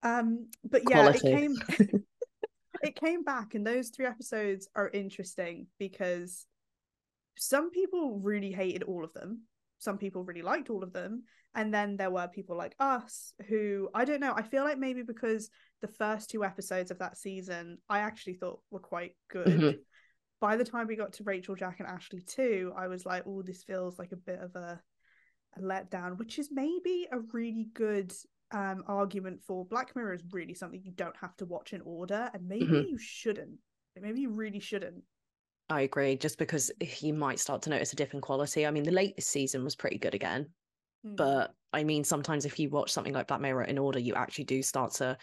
Um, 0.04 0.48
but 0.64 0.84
yeah, 0.90 1.12
Quality. 1.12 1.28
it 1.28 1.38
came 1.38 1.56
it 2.84 2.96
came 2.96 3.24
back, 3.24 3.56
and 3.56 3.66
those 3.66 3.90
three 3.90 4.06
episodes 4.06 4.68
are 4.76 4.90
interesting 4.90 5.68
because 5.80 6.46
some 7.38 7.72
people 7.72 8.20
really 8.20 8.52
hated 8.52 8.84
all 8.84 9.04
of 9.04 9.14
them. 9.14 9.44
Some 9.80 9.98
people 9.98 10.24
really 10.24 10.42
liked 10.42 10.70
all 10.70 10.84
of 10.84 10.94
them. 10.94 11.24
And 11.56 11.74
then 11.74 11.98
there 11.98 12.10
were 12.10 12.28
people 12.28 12.58
like 12.58 12.76
us 12.80 13.34
who 13.48 13.90
I 13.94 14.06
don't 14.06 14.20
know. 14.20 14.34
I 14.36 14.42
feel 14.42 14.64
like 14.64 14.78
maybe 14.80 15.04
because 15.04 15.50
the 15.82 15.88
first 15.88 16.30
two 16.30 16.44
episodes 16.44 16.90
of 16.90 17.00
that 17.00 17.18
season 17.18 17.78
I 17.90 18.00
actually 18.00 18.36
thought 18.36 18.60
were 18.72 18.80
quite 18.80 19.16
good. 19.30 19.48
Mhm. 19.48 19.80
By 20.42 20.58
the 20.58 20.66
time 20.66 20.88
we 20.88 20.96
got 20.96 21.14
to 21.14 21.24
Rachel, 21.24 21.56
Jack, 21.56 21.80
and 21.80 21.88
Ashley 21.88 22.22
too, 22.22 22.74
I 22.76 22.88
was 22.88 23.06
like, 23.06 23.24
oh, 23.26 23.44
this 23.44 23.64
feels 23.64 24.00
like 24.00 24.12
a 24.12 24.18
bit 24.18 24.40
of 24.40 24.56
a, 24.56 24.82
a 25.58 25.62
letdown, 25.62 26.18
which 26.18 26.40
is 26.40 26.50
maybe 26.52 27.08
a 27.12 27.20
really 27.20 27.70
good 27.74 28.12
um 28.54 28.84
argument 28.88 29.42
for 29.44 29.66
Black 29.66 29.96
Mirror 29.96 30.14
is 30.14 30.24
really 30.32 30.54
something 30.54 30.82
you 30.84 30.92
don't 30.92 31.18
have 31.18 31.36
to 31.38 31.46
watch 31.46 31.74
in 31.74 31.82
order, 31.82 32.30
and 32.34 32.48
maybe 32.48 32.66
Mhm. 32.66 32.90
you 32.92 32.98
shouldn't. 32.98 33.60
Maybe 34.00 34.22
you 34.22 34.30
really 34.30 34.60
shouldn't. 34.60 35.04
I 35.70 35.82
agree, 35.82 36.16
just 36.18 36.38
because 36.38 36.72
you 37.02 37.14
might 37.14 37.40
start 37.40 37.62
to 37.64 37.70
notice 37.70 37.94
a 37.94 37.96
dip 37.96 38.14
in 38.14 38.22
quality. 38.22 38.66
I 38.66 38.72
mean, 38.72 38.84
the 38.84 38.92
latest 38.92 39.30
season 39.30 39.64
was 39.64 39.76
pretty 39.76 39.98
good 39.98 40.14
again, 40.14 40.54
Mm. 41.06 41.16
but 41.16 41.56
I 41.72 41.84
mean, 41.84 42.04
sometimes 42.04 42.46
if 42.46 42.60
you 42.60 42.70
watch 42.70 42.92
something 42.92 43.14
like 43.14 43.28
Black 43.28 43.42
Mirror 43.42 43.64
in 43.64 43.78
order, 43.78 44.00
you 44.00 44.14
actually 44.14 44.46
do 44.46 44.62
start 44.62 44.94
to, 44.94 45.18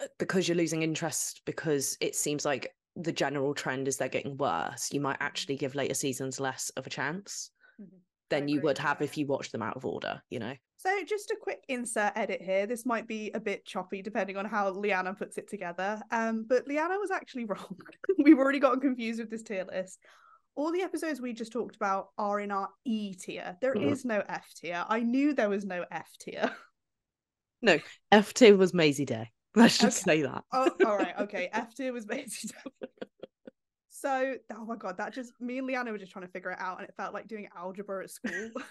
uh, 0.00 0.06
because 0.18 0.48
you're 0.48 0.56
losing 0.56 0.82
interest, 0.82 1.42
because 1.44 1.96
it 2.00 2.16
seems 2.16 2.44
like 2.44 2.74
the 2.96 3.12
general 3.12 3.54
trend 3.54 3.86
is 3.86 3.96
they're 3.96 4.08
getting 4.08 4.36
worse, 4.36 4.92
you 4.92 5.00
might 5.00 5.18
actually 5.20 5.56
give 5.56 5.74
later 5.74 5.94
seasons 5.94 6.40
less 6.40 6.70
of 6.70 6.86
a 6.86 6.90
chance 6.90 7.50
Mhm. 7.78 8.00
Than 8.30 8.48
you 8.48 8.60
would 8.62 8.78
have 8.78 9.02
if 9.02 9.18
you 9.18 9.26
watched 9.26 9.52
them 9.52 9.62
out 9.62 9.76
of 9.76 9.84
order, 9.84 10.22
you 10.30 10.38
know? 10.38 10.54
So, 10.78 11.04
just 11.04 11.30
a 11.30 11.36
quick 11.40 11.62
insert 11.68 12.12
edit 12.16 12.40
here. 12.40 12.66
This 12.66 12.86
might 12.86 13.06
be 13.06 13.30
a 13.32 13.40
bit 13.40 13.66
choppy 13.66 14.00
depending 14.02 14.36
on 14.36 14.46
how 14.46 14.70
Leanna 14.70 15.12
puts 15.14 15.36
it 15.36 15.48
together. 15.48 16.00
Um, 16.10 16.46
but 16.48 16.66
Leanna 16.66 16.98
was 16.98 17.10
actually 17.10 17.44
wrong. 17.46 17.76
We've 18.18 18.38
already 18.38 18.60
gotten 18.60 18.80
confused 18.80 19.20
with 19.20 19.30
this 19.30 19.42
tier 19.42 19.64
list. 19.70 19.98
All 20.56 20.72
the 20.72 20.82
episodes 20.82 21.20
we 21.20 21.32
just 21.32 21.52
talked 21.52 21.76
about 21.76 22.08
are 22.18 22.40
in 22.40 22.50
our 22.50 22.68
E 22.84 23.14
tier. 23.14 23.56
There 23.60 23.74
is 23.74 24.02
Mhm. 24.04 24.06
no 24.06 24.22
F 24.28 24.46
tier. 24.56 24.84
I 24.88 25.00
knew 25.00 25.34
there 25.34 25.50
was 25.50 25.64
no 25.66 25.84
F 25.90 26.10
tier. 26.18 26.50
No, 27.62 27.78
F 28.10 28.32
tier 28.32 28.56
was 28.56 28.72
Mazey 28.72 29.04
Day. 29.04 29.30
Let's 29.54 29.76
just 29.76 30.06
Okay. 30.06 30.18
say 30.18 30.22
that. 30.22 30.44
Oh, 30.52 30.70
all 30.86 30.96
right, 30.96 31.14
okay. 31.20 31.50
F 31.52 31.74
tier 31.74 31.92
was 31.92 32.06
basically. 32.06 32.72
So, 34.00 34.36
oh 34.56 34.64
my 34.64 34.76
god, 34.76 34.96
that 34.96 35.12
just 35.12 35.32
me 35.40 35.58
and 35.58 35.66
Leanna 35.66 35.92
were 35.92 35.98
just 35.98 36.10
trying 36.10 36.24
to 36.24 36.32
figure 36.32 36.50
it 36.50 36.58
out, 36.58 36.78
and 36.78 36.88
it 36.88 36.94
felt 36.96 37.12
like 37.12 37.28
doing 37.28 37.48
algebra 37.54 38.04
at 38.04 38.10
school. 38.10 38.48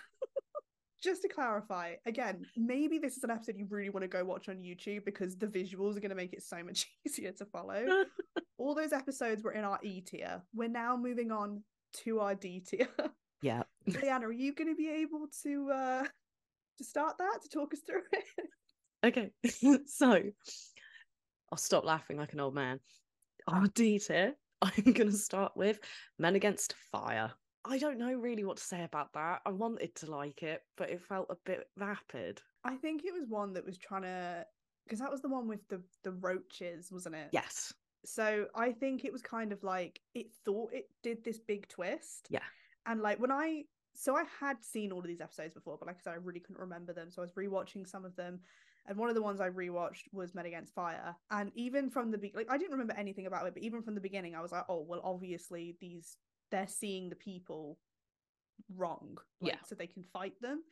just 1.03 1.21
to 1.21 1.27
clarify, 1.27 1.93
again, 2.07 2.47
maybe 2.57 2.97
this 2.97 3.15
is 3.15 3.23
an 3.23 3.29
episode 3.29 3.55
you 3.55 3.67
really 3.69 3.91
want 3.91 4.03
to 4.03 4.07
go 4.07 4.25
watch 4.25 4.49
on 4.49 4.55
YouTube 4.55 5.05
because 5.05 5.37
the 5.37 5.45
visuals 5.45 5.95
are 5.95 5.99
going 5.99 6.09
to 6.09 6.15
make 6.15 6.33
it 6.33 6.41
so 6.41 6.63
much 6.63 6.87
easier 7.07 7.31
to 7.33 7.45
follow. 7.45 7.85
All 8.57 8.73
those 8.73 8.91
episodes 8.91 9.43
were 9.43 9.51
in 9.51 9.63
our 9.63 9.77
E 9.83 10.01
tier. 10.01 10.41
We're 10.55 10.67
now 10.67 10.97
moving 10.97 11.31
on 11.31 11.63
to 12.05 12.21
our 12.21 12.33
D 12.33 12.61
tier. 12.61 12.89
Yeah. 13.43 13.63
Leanna, 13.85 14.27
are 14.27 14.31
you 14.31 14.53
going 14.53 14.69
to 14.69 14.75
be 14.75 14.89
able 14.89 15.27
to 15.43 15.71
uh 15.71 16.03
to 16.77 16.83
start 16.83 17.17
that 17.19 17.39
to 17.43 17.49
talk 17.49 17.73
us 17.73 17.81
through 17.81 18.01
it? 18.11 18.47
Okay. 19.05 19.31
so 19.85 20.23
I'll 21.51 21.57
stop 21.57 21.85
laughing 21.85 22.17
like 22.17 22.33
an 22.33 22.39
old 22.39 22.55
man. 22.55 22.79
Our 23.47 23.67
D 23.67 23.99
tier, 23.99 24.33
I'm 24.61 24.93
going 24.93 25.09
to 25.09 25.17
start 25.17 25.53
with 25.55 25.79
Men 26.17 26.35
Against 26.35 26.73
Fire. 26.91 27.31
I 27.65 27.77
don't 27.77 27.99
know 27.99 28.13
really 28.13 28.43
what 28.43 28.57
to 28.57 28.63
say 28.63 28.83
about 28.83 29.13
that. 29.13 29.41
I 29.45 29.51
wanted 29.51 29.93
to 29.95 30.11
like 30.11 30.43
it, 30.43 30.61
but 30.77 30.89
it 30.89 31.01
felt 31.01 31.27
a 31.29 31.37
bit 31.45 31.67
vapid. 31.77 32.41
I 32.63 32.75
think 32.75 33.03
it 33.05 33.13
was 33.13 33.25
one 33.27 33.53
that 33.53 33.65
was 33.65 33.77
trying 33.77 34.03
to 34.03 34.45
because 34.85 34.99
that 34.99 35.11
was 35.11 35.21
the 35.21 35.29
one 35.29 35.47
with 35.47 35.67
the 35.69 35.81
the 36.03 36.11
roaches, 36.13 36.91
wasn't 36.91 37.15
it? 37.15 37.29
Yes. 37.31 37.73
So 38.05 38.47
I 38.55 38.71
think 38.71 39.03
it 39.03 39.11
was 39.11 39.21
kind 39.21 39.51
of 39.51 39.61
like 39.63 39.99
it 40.15 40.27
thought 40.45 40.73
it 40.73 40.89
did 41.03 41.23
this 41.23 41.39
big 41.39 41.67
twist. 41.67 42.27
Yeah. 42.29 42.39
And 42.85 43.01
like 43.01 43.19
when 43.19 43.31
I 43.31 43.63
so 43.93 44.15
I 44.15 44.23
had 44.39 44.63
seen 44.63 44.91
all 44.91 44.99
of 44.99 45.07
these 45.07 45.21
episodes 45.21 45.53
before, 45.53 45.77
but 45.77 45.87
like 45.87 45.97
I 45.97 46.03
said, 46.03 46.13
I 46.13 46.17
really 46.23 46.39
couldn't 46.39 46.61
remember 46.61 46.93
them. 46.93 47.11
So 47.11 47.21
I 47.21 47.25
was 47.25 47.33
rewatching 47.33 47.87
some 47.87 48.05
of 48.05 48.15
them. 48.15 48.39
And 48.87 48.97
one 48.97 49.09
of 49.09 49.15
the 49.15 49.21
ones 49.21 49.39
I 49.39 49.49
rewatched 49.49 50.05
was 50.11 50.33
Men 50.33 50.45
Against 50.47 50.73
Fire. 50.73 51.15
And 51.29 51.51
even 51.55 51.89
from 51.89 52.09
the 52.11 52.17
be- 52.17 52.33
like 52.35 52.47
I 52.49 52.57
didn't 52.57 52.71
remember 52.71 52.95
anything 52.97 53.27
about 53.27 53.45
it, 53.45 53.53
but 53.53 53.61
even 53.63 53.81
from 53.81 53.93
the 53.95 54.01
beginning, 54.01 54.35
I 54.35 54.41
was 54.41 54.51
like, 54.51 54.65
oh 54.69 54.81
well, 54.87 55.01
obviously 55.03 55.75
these 55.79 56.17
they're 56.51 56.67
seeing 56.67 57.09
the 57.09 57.15
people 57.15 57.77
wrong. 58.75 59.17
Like, 59.41 59.53
Yeah. 59.53 59.59
So 59.67 59.75
they 59.75 59.87
can 59.87 60.03
fight 60.03 60.33
them. 60.41 60.63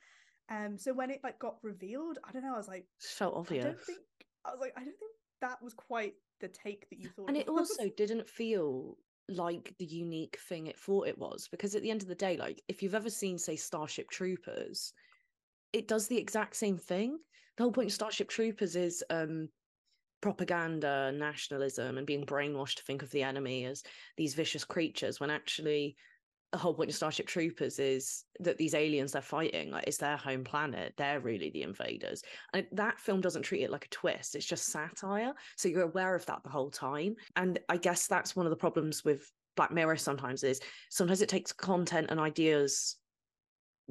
Um 0.49 0.77
so 0.77 0.93
when 0.93 1.11
it 1.11 1.19
like 1.23 1.39
got 1.39 1.57
revealed, 1.61 2.19
I 2.23 2.31
don't 2.31 2.43
know, 2.43 2.53
I 2.53 2.57
was 2.57 2.67
like, 2.67 2.85
Just 3.01 3.15
felt 3.15 3.35
I 3.35 3.39
obvious. 3.39 3.65
don't 3.65 3.81
think 3.81 3.99
I 4.45 4.51
was 4.51 4.59
like, 4.59 4.73
I 4.75 4.79
don't 4.79 4.97
think 4.97 5.11
that 5.41 5.61
was 5.61 5.73
quite 5.73 6.13
the 6.39 6.47
take 6.47 6.89
that 6.89 6.99
you 6.99 7.09
thought. 7.09 7.27
and 7.27 7.37
it 7.37 7.41
it 7.41 7.49
also 7.49 7.89
didn't 7.97 8.27
feel 8.27 8.97
like 9.29 9.75
the 9.77 9.85
unique 9.85 10.39
thing 10.47 10.67
it 10.67 10.79
thought 10.79 11.05
it 11.07 11.17
was 11.17 11.47
because 11.51 11.75
at 11.75 11.81
the 11.81 11.91
end 11.91 12.01
of 12.01 12.07
the 12.07 12.15
day 12.15 12.37
like 12.37 12.61
if 12.69 12.81
you've 12.81 12.95
ever 12.95 13.09
seen 13.09 13.37
say 13.37 13.57
starship 13.57 14.09
troopers 14.09 14.93
it 15.73 15.87
does 15.87 16.07
the 16.07 16.17
exact 16.17 16.55
same 16.55 16.77
thing. 16.77 17.17
The 17.57 17.63
whole 17.63 17.71
point 17.71 17.87
of 17.87 17.93
starship 17.93 18.29
troopers 18.29 18.75
is 18.75 19.03
um 19.09 19.49
propaganda 20.21 21.11
nationalism 21.11 21.97
and 21.97 22.07
being 22.07 22.25
brainwashed 22.25 22.75
to 22.75 22.83
think 22.83 23.03
of 23.03 23.11
the 23.11 23.21
enemy 23.21 23.65
as 23.65 23.83
these 24.17 24.33
vicious 24.33 24.65
creatures 24.65 25.19
when 25.19 25.29
actually 25.29 25.95
the 26.51 26.57
whole 26.57 26.73
point 26.73 26.89
of 26.89 26.95
starship 26.95 27.27
troopers 27.27 27.77
is 27.77 28.23
that 28.39 28.57
these 28.57 28.73
aliens 28.73 29.11
they're 29.11 29.21
fighting 29.21 29.69
like 29.69 29.83
it's 29.85 29.97
their 29.97 30.15
home 30.17 30.43
planet. 30.43 30.93
They're 30.97 31.19
really 31.19 31.49
the 31.49 31.63
invaders. 31.63 32.23
And 32.53 32.65
that 32.71 32.99
film 32.99 33.19
doesn't 33.19 33.41
treat 33.41 33.63
it 33.63 33.69
like 33.69 33.85
a 33.85 33.89
twist. 33.89 34.33
It's 34.33 34.45
just 34.45 34.67
satire. 34.67 35.33
So 35.57 35.67
you're 35.67 35.81
aware 35.81 36.15
of 36.15 36.25
that 36.27 36.43
the 36.43 36.49
whole 36.49 36.71
time. 36.71 37.15
And 37.35 37.59
i 37.69 37.77
guess 37.77 38.07
that's 38.07 38.35
one 38.35 38.45
of 38.45 38.49
the 38.49 38.55
problems 38.55 39.03
with 39.03 39.29
black 39.57 39.71
mirror 39.71 39.97
sometimes 39.97 40.43
is 40.43 40.61
sometimes 40.89 41.21
it 41.21 41.29
takes 41.29 41.51
content 41.51 42.07
and 42.09 42.19
ideas 42.19 42.95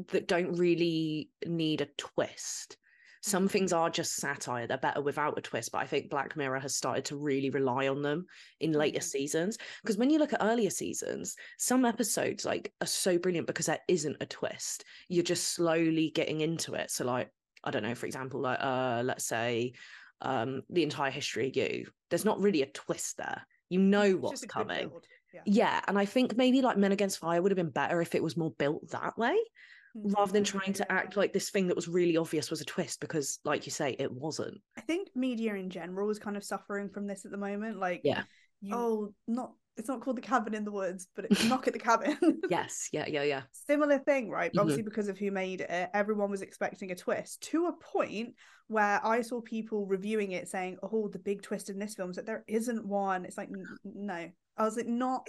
that 0.08 0.28
don't 0.28 0.52
really 0.56 1.30
need 1.46 1.80
a 1.80 1.88
twist. 1.96 2.76
Some 3.22 3.48
things 3.48 3.72
are 3.72 3.90
just 3.90 4.14
satire 4.16 4.68
they're 4.68 4.78
better 4.78 5.00
without 5.00 5.36
a 5.36 5.40
twist 5.40 5.72
but 5.72 5.78
i 5.78 5.86
think 5.86 6.10
black 6.10 6.36
mirror 6.36 6.60
has 6.60 6.76
started 6.76 7.04
to 7.06 7.16
really 7.16 7.50
rely 7.50 7.88
on 7.88 8.00
them 8.02 8.26
in 8.60 8.70
later 8.70 9.00
Mhm. 9.00 9.04
seasons. 9.04 9.58
Because 9.82 9.96
when 9.96 10.10
you 10.10 10.18
look 10.20 10.32
at 10.32 10.42
earlier 10.44 10.70
seasons 10.70 11.34
some 11.58 11.84
episodes 11.84 12.44
like 12.44 12.72
are 12.80 12.86
so 12.86 13.18
brilliant 13.18 13.48
because 13.48 13.66
there 13.66 13.80
isn't 13.88 14.18
a 14.20 14.26
twist. 14.26 14.84
You're 15.08 15.24
just 15.24 15.48
slowly 15.54 16.10
getting 16.10 16.40
into 16.40 16.74
it. 16.74 16.90
So 16.90 17.04
like 17.04 17.30
i 17.64 17.70
don't 17.72 17.82
know 17.82 17.96
for 17.96 18.06
example 18.06 18.40
like 18.42 18.58
uh 18.60 19.02
let's 19.04 19.24
say 19.24 19.72
um 20.20 20.62
the 20.70 20.84
entire 20.84 21.10
history 21.10 21.48
of 21.48 21.56
you. 21.56 21.86
There's 22.10 22.24
not 22.24 22.38
really 22.40 22.62
a 22.62 22.66
twist 22.70 23.16
there. 23.16 23.44
You 23.70 23.80
know 23.80 24.12
what's 24.16 24.42
just 24.42 24.44
a 24.44 24.46
good 24.46 24.52
coming. 24.52 24.92
Yeah. 25.34 25.42
yeah 25.46 25.80
and 25.88 25.98
i 25.98 26.04
think 26.04 26.36
maybe 26.36 26.62
like 26.62 26.76
men 26.78 26.92
against 26.92 27.18
fire 27.18 27.42
would 27.42 27.50
have 27.50 27.56
been 27.56 27.70
better 27.70 28.00
if 28.00 28.14
it 28.14 28.22
was 28.22 28.36
more 28.36 28.52
built 28.52 28.88
that 28.90 29.18
way. 29.18 29.36
Rather 30.04 30.32
than 30.32 30.44
trying 30.44 30.72
to 30.74 30.92
act 30.92 31.16
like 31.16 31.32
this 31.32 31.50
thing 31.50 31.66
that 31.68 31.76
was 31.76 31.88
really 31.88 32.16
obvious 32.16 32.50
was 32.50 32.60
a 32.60 32.64
twist 32.64 33.00
because 33.00 33.38
like 33.44 33.64
you 33.66 33.72
say 33.72 33.96
it 33.98 34.12
wasn't 34.12 34.60
I 34.76 34.82
think 34.82 35.08
media 35.14 35.54
in 35.54 35.70
general 35.70 36.10
is 36.10 36.18
kind 36.18 36.36
of 36.36 36.44
suffering 36.44 36.88
from 36.90 37.06
this 37.06 37.24
at 37.24 37.30
the 37.30 37.36
moment. 37.38 37.78
Like, 37.78 38.02
Yeah. 38.04 38.22
you, 38.60 38.74
oh, 38.76 39.14
not 39.26 39.52
it's 39.78 39.88
not 39.88 40.00
called 40.00 40.16
the 40.16 40.22
cabin 40.22 40.54
in 40.54 40.64
the 40.64 40.72
woods, 40.72 41.06
but 41.14 41.24
it's 41.30 41.44
knock 41.44 41.66
at 41.66 41.72
the 41.74 41.78
cabin. 41.78 42.16
yes 42.50 42.88
yeah 42.92 43.06
yeah 43.06 43.22
yeah 43.22 43.42
Similar 43.66 43.98
thing, 43.98 44.30
right? 44.30 44.50
But 44.52 44.58
Mhm. 44.60 44.62
Obviously, 44.62 44.82
because 44.84 45.08
of 45.08 45.18
who 45.18 45.30
made 45.30 45.60
it, 45.62 45.90
everyone 45.92 46.30
was 46.30 46.42
expecting 46.42 46.90
a 46.92 46.94
twist 46.94 47.42
to 47.50 47.66
a 47.66 47.72
point 47.72 48.34
where 48.68 49.00
I 49.04 49.20
saw 49.22 49.40
people 49.40 49.86
reviewing 49.86 50.32
it 50.32 50.48
saying, 50.48 50.78
"Oh, 50.82 51.08
the 51.08 51.18
big 51.18 51.42
twist 51.42 51.70
in 51.70 51.78
this 51.78 51.94
film 51.94 52.10
is 52.10 52.16
that 52.16 52.26
there 52.26 52.42
isn't 52.48 52.84
one." 52.86 53.24
It's 53.24 53.36
like, 53.38 53.48
n- 53.48 53.64
no, 53.84 54.30
I 54.56 54.64
was 54.64 54.76
like, 54.76 54.86
not 54.88 55.26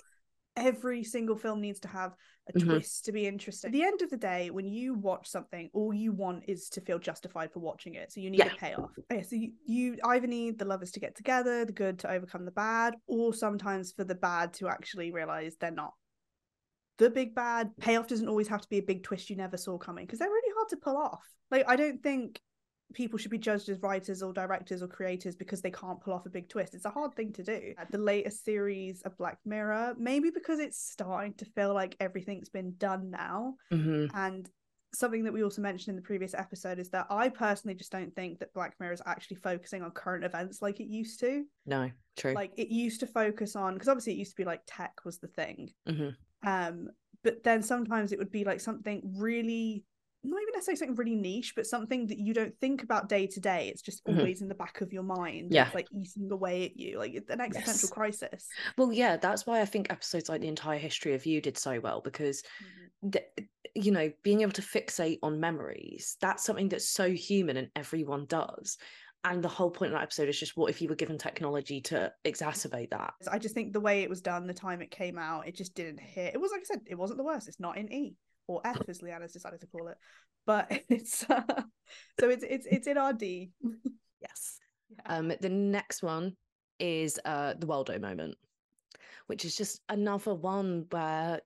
every 0.57 1.03
single 1.03 1.35
film 1.37 1.61
needs 1.61 1.79
to 1.81 1.87
have 1.87 2.15
a 2.47 2.53
Mhm. 2.53 2.65
twist 2.65 3.05
to 3.05 3.11
be 3.11 3.27
interesting. 3.27 3.69
At 3.69 3.71
the 3.73 3.83
end 3.83 4.01
of 4.01 4.09
the 4.09 4.17
day, 4.17 4.49
when 4.49 4.67
you 4.67 4.93
watch 4.95 5.27
something, 5.29 5.69
all 5.73 5.93
you 5.93 6.11
want 6.11 6.45
is 6.47 6.69
to 6.69 6.81
feel 6.81 6.99
justified 6.99 7.51
for 7.53 7.59
watching 7.59 7.93
it. 7.93 8.11
So 8.11 8.19
you 8.19 8.29
need 8.31 8.39
Yeah. 8.39 8.53
a 8.53 8.57
payoff. 8.57 8.91
Okay, 9.11 9.23
so 9.23 9.35
you, 9.35 9.53
you 9.65 9.97
either 10.03 10.27
need 10.27 10.57
the 10.57 10.65
lovers 10.65 10.91
to 10.91 10.99
get 10.99 11.15
together, 11.15 11.63
the 11.63 11.71
good 11.73 11.99
to 11.99 12.11
overcome 12.11 12.45
the 12.45 12.51
bad, 12.51 12.95
or 13.05 13.33
sometimes 13.33 13.91
for 13.91 14.03
the 14.03 14.15
bad 14.15 14.53
to 14.55 14.67
actually 14.67 15.11
realize 15.11 15.55
they're 15.57 15.71
not 15.71 15.93
the 16.97 17.09
big 17.11 17.35
bad. 17.35 17.77
Payoff 17.77 18.07
doesn't 18.07 18.27
always 18.27 18.47
have 18.47 18.61
to 18.61 18.69
be 18.69 18.79
a 18.79 18.83
big 18.83 19.03
twist 19.03 19.29
you 19.29 19.35
never 19.35 19.55
saw 19.57 19.77
coming 19.77 20.05
because 20.05 20.17
they're 20.19 20.29
really 20.29 20.53
hard 20.55 20.69
to 20.69 20.77
pull 20.77 20.97
off. 20.97 21.23
Like 21.51 21.65
I 21.67 21.75
don't 21.75 22.01
think 22.01 22.41
people 22.93 23.19
should 23.19 23.31
be 23.31 23.37
judged 23.37 23.69
as 23.69 23.81
writers 23.81 24.23
or 24.23 24.33
directors 24.33 24.81
or 24.81 24.87
creators 24.87 25.35
because 25.35 25.61
they 25.61 25.71
can't 25.71 25.99
pull 25.99 26.13
off 26.13 26.25
a 26.25 26.29
big 26.29 26.49
twist. 26.49 26.73
It's 26.73 26.85
a 26.85 26.89
hard 26.89 27.13
thing 27.15 27.33
to 27.33 27.43
do. 27.43 27.73
The 27.91 27.97
latest 27.97 28.45
series 28.45 29.01
of 29.01 29.17
Black 29.17 29.39
Mirror, 29.45 29.95
maybe 29.97 30.29
because 30.29 30.59
it's 30.59 30.79
starting 30.79 31.33
to 31.35 31.45
feel 31.45 31.73
like 31.73 31.95
everything's 31.99 32.49
been 32.49 32.73
done 32.77 33.09
now. 33.11 33.55
hmm 33.71 34.05
And 34.13 34.49
something 34.93 35.25
that 35.25 35.33
we 35.33 35.43
also 35.43 35.61
mentioned 35.61 35.89
in 35.89 35.95
the 35.97 36.07
previous 36.07 36.33
episode 36.33 36.79
is 36.79 36.89
that 36.91 37.07
I 37.09 37.27
personally 37.29 37.75
just 37.75 37.91
don't 37.91 38.15
think 38.15 38.39
that 38.39 38.53
Black 38.53 38.75
Mirror 38.79 38.93
is 38.93 39.01
actually 39.05 39.37
focusing 39.37 39.83
on 39.83 39.91
current 39.91 40.23
events 40.23 40.61
like 40.61 40.79
it 40.79 40.87
used 40.87 41.19
to. 41.19 41.43
no 41.65 41.91
true 42.15 42.33
Like 42.33 42.53
it 42.57 42.69
used 42.69 43.01
to 43.01 43.07
focus 43.07 43.55
on 43.55 43.73
because 43.73 43.89
obviously 43.89 44.13
it 44.13 44.17
used 44.17 44.31
to 44.31 44.37
be 44.41 44.45
like 44.45 44.61
tech 44.65 44.93
was 45.03 45.19
the 45.19 45.27
thing. 45.27 45.71
hmm 45.87 46.09
Um, 46.45 46.87
but 47.23 47.43
then 47.43 47.61
sometimes 47.61 48.11
it 48.13 48.19
would 48.19 48.31
be 48.31 48.45
like 48.45 48.61
something 48.61 49.01
really 49.17 49.83
not 50.27 50.41
even 50.41 50.53
necessarily 50.53 50.77
something 50.77 50.95
really 50.95 51.15
niche, 51.15 51.53
but 51.55 51.65
something 51.65 52.07
that 52.07 52.17
you 52.19 52.33
don't 52.33 52.53
think 52.59 52.83
about 52.83 53.09
day 53.09 53.27
to 53.27 53.39
day. 53.39 53.69
It's 53.69 53.81
just 53.81 54.03
Mhm. 54.05 54.17
always 54.19 54.41
in 54.41 54.47
the 54.47 54.55
back 54.55 54.81
of 54.81 54.91
your 54.93 55.03
mind. 55.03 55.53
Yeah. 55.53 55.65
It's 55.67 55.75
like 55.75 55.87
eating 55.91 56.31
away 56.31 56.65
at 56.65 56.77
you. 56.77 56.97
Like 56.99 57.13
an 57.29 57.41
existential 57.41 57.87
Yes. 57.87 57.91
crisis. 57.91 58.47
well 58.77 58.91
yeah 58.93 59.17
that's 59.17 59.45
why 59.47 59.61
i 59.61 59.65
think 59.65 59.91
episodes 59.91 60.29
like 60.29 60.41
the 60.41 60.47
entire 60.47 60.77
history 60.79 61.13
of 61.13 61.25
you 61.25 61.41
did 61.41 61.57
so 61.57 61.79
well 61.79 62.01
because 62.01 62.43
th- 63.11 63.25
you 63.75 63.91
know 63.91 64.11
being 64.23 64.41
able 64.41 64.51
to 64.51 64.61
fixate 64.61 65.19
on 65.23 65.39
memories 65.39 66.17
that's 66.21 66.43
something 66.43 66.69
that's 66.69 66.89
so 66.89 67.09
human 67.11 67.57
and 67.57 67.69
everyone 67.75 68.25
does 68.27 68.77
and 69.23 69.43
the 69.43 69.47
whole 69.47 69.69
point 69.71 69.91
of 69.91 69.97
that 69.97 70.03
episode 70.03 70.29
is 70.29 70.39
just 70.39 70.55
what 70.57 70.69
if 70.69 70.81
you 70.81 70.87
were 70.89 70.95
given 70.95 71.17
technology 71.17 71.81
to 71.81 72.11
exacerbate 72.25 72.89
that 72.91 73.13
I 73.29 73.39
just 73.39 73.53
think 73.55 73.73
the 73.73 73.79
way 73.79 74.03
it 74.03 74.09
was 74.09 74.21
done, 74.21 74.47
the 74.47 74.53
time 74.53 74.81
it 74.81 74.91
came 74.91 75.17
out, 75.17 75.47
it 75.47 75.55
just 75.55 75.73
didn't 75.75 75.99
hit. 75.99 76.33
It 76.33 76.39
was 76.39 76.51
like 76.51 76.61
I 76.61 76.65
said, 76.65 76.81
it 76.87 76.95
wasn't 76.95 77.17
the 77.17 77.23
worst. 77.25 77.47
It's 77.47 77.59
not 77.59 77.77
in 77.77 77.91
E 77.91 78.15
or 78.47 78.61
F 78.65 78.81
as 78.87 78.99
Leanna's 79.01 79.33
decided 79.33 79.59
to 79.61 79.67
call 79.67 79.87
it, 79.87 79.97
but 80.45 80.67
it's 80.89 81.29
uh, 81.29 81.41
so 82.19 82.29
it's 82.29 82.43
it's 82.43 82.65
it's 82.69 82.87
in 82.87 82.97
our 82.97 83.13
D. 83.13 83.51
yes 84.21 84.59
Yeah. 84.89 85.17
um 85.17 85.31
the 85.41 85.49
next 85.49 86.01
one 86.01 86.35
is 86.79 87.19
uh 87.25 87.53
the 87.57 87.65
Waldo 87.67 87.99
moment 87.99 88.35
which 89.27 89.45
is 89.45 89.55
just 89.55 89.81
another 89.89 90.33
one 90.33 90.85
where 90.89 91.41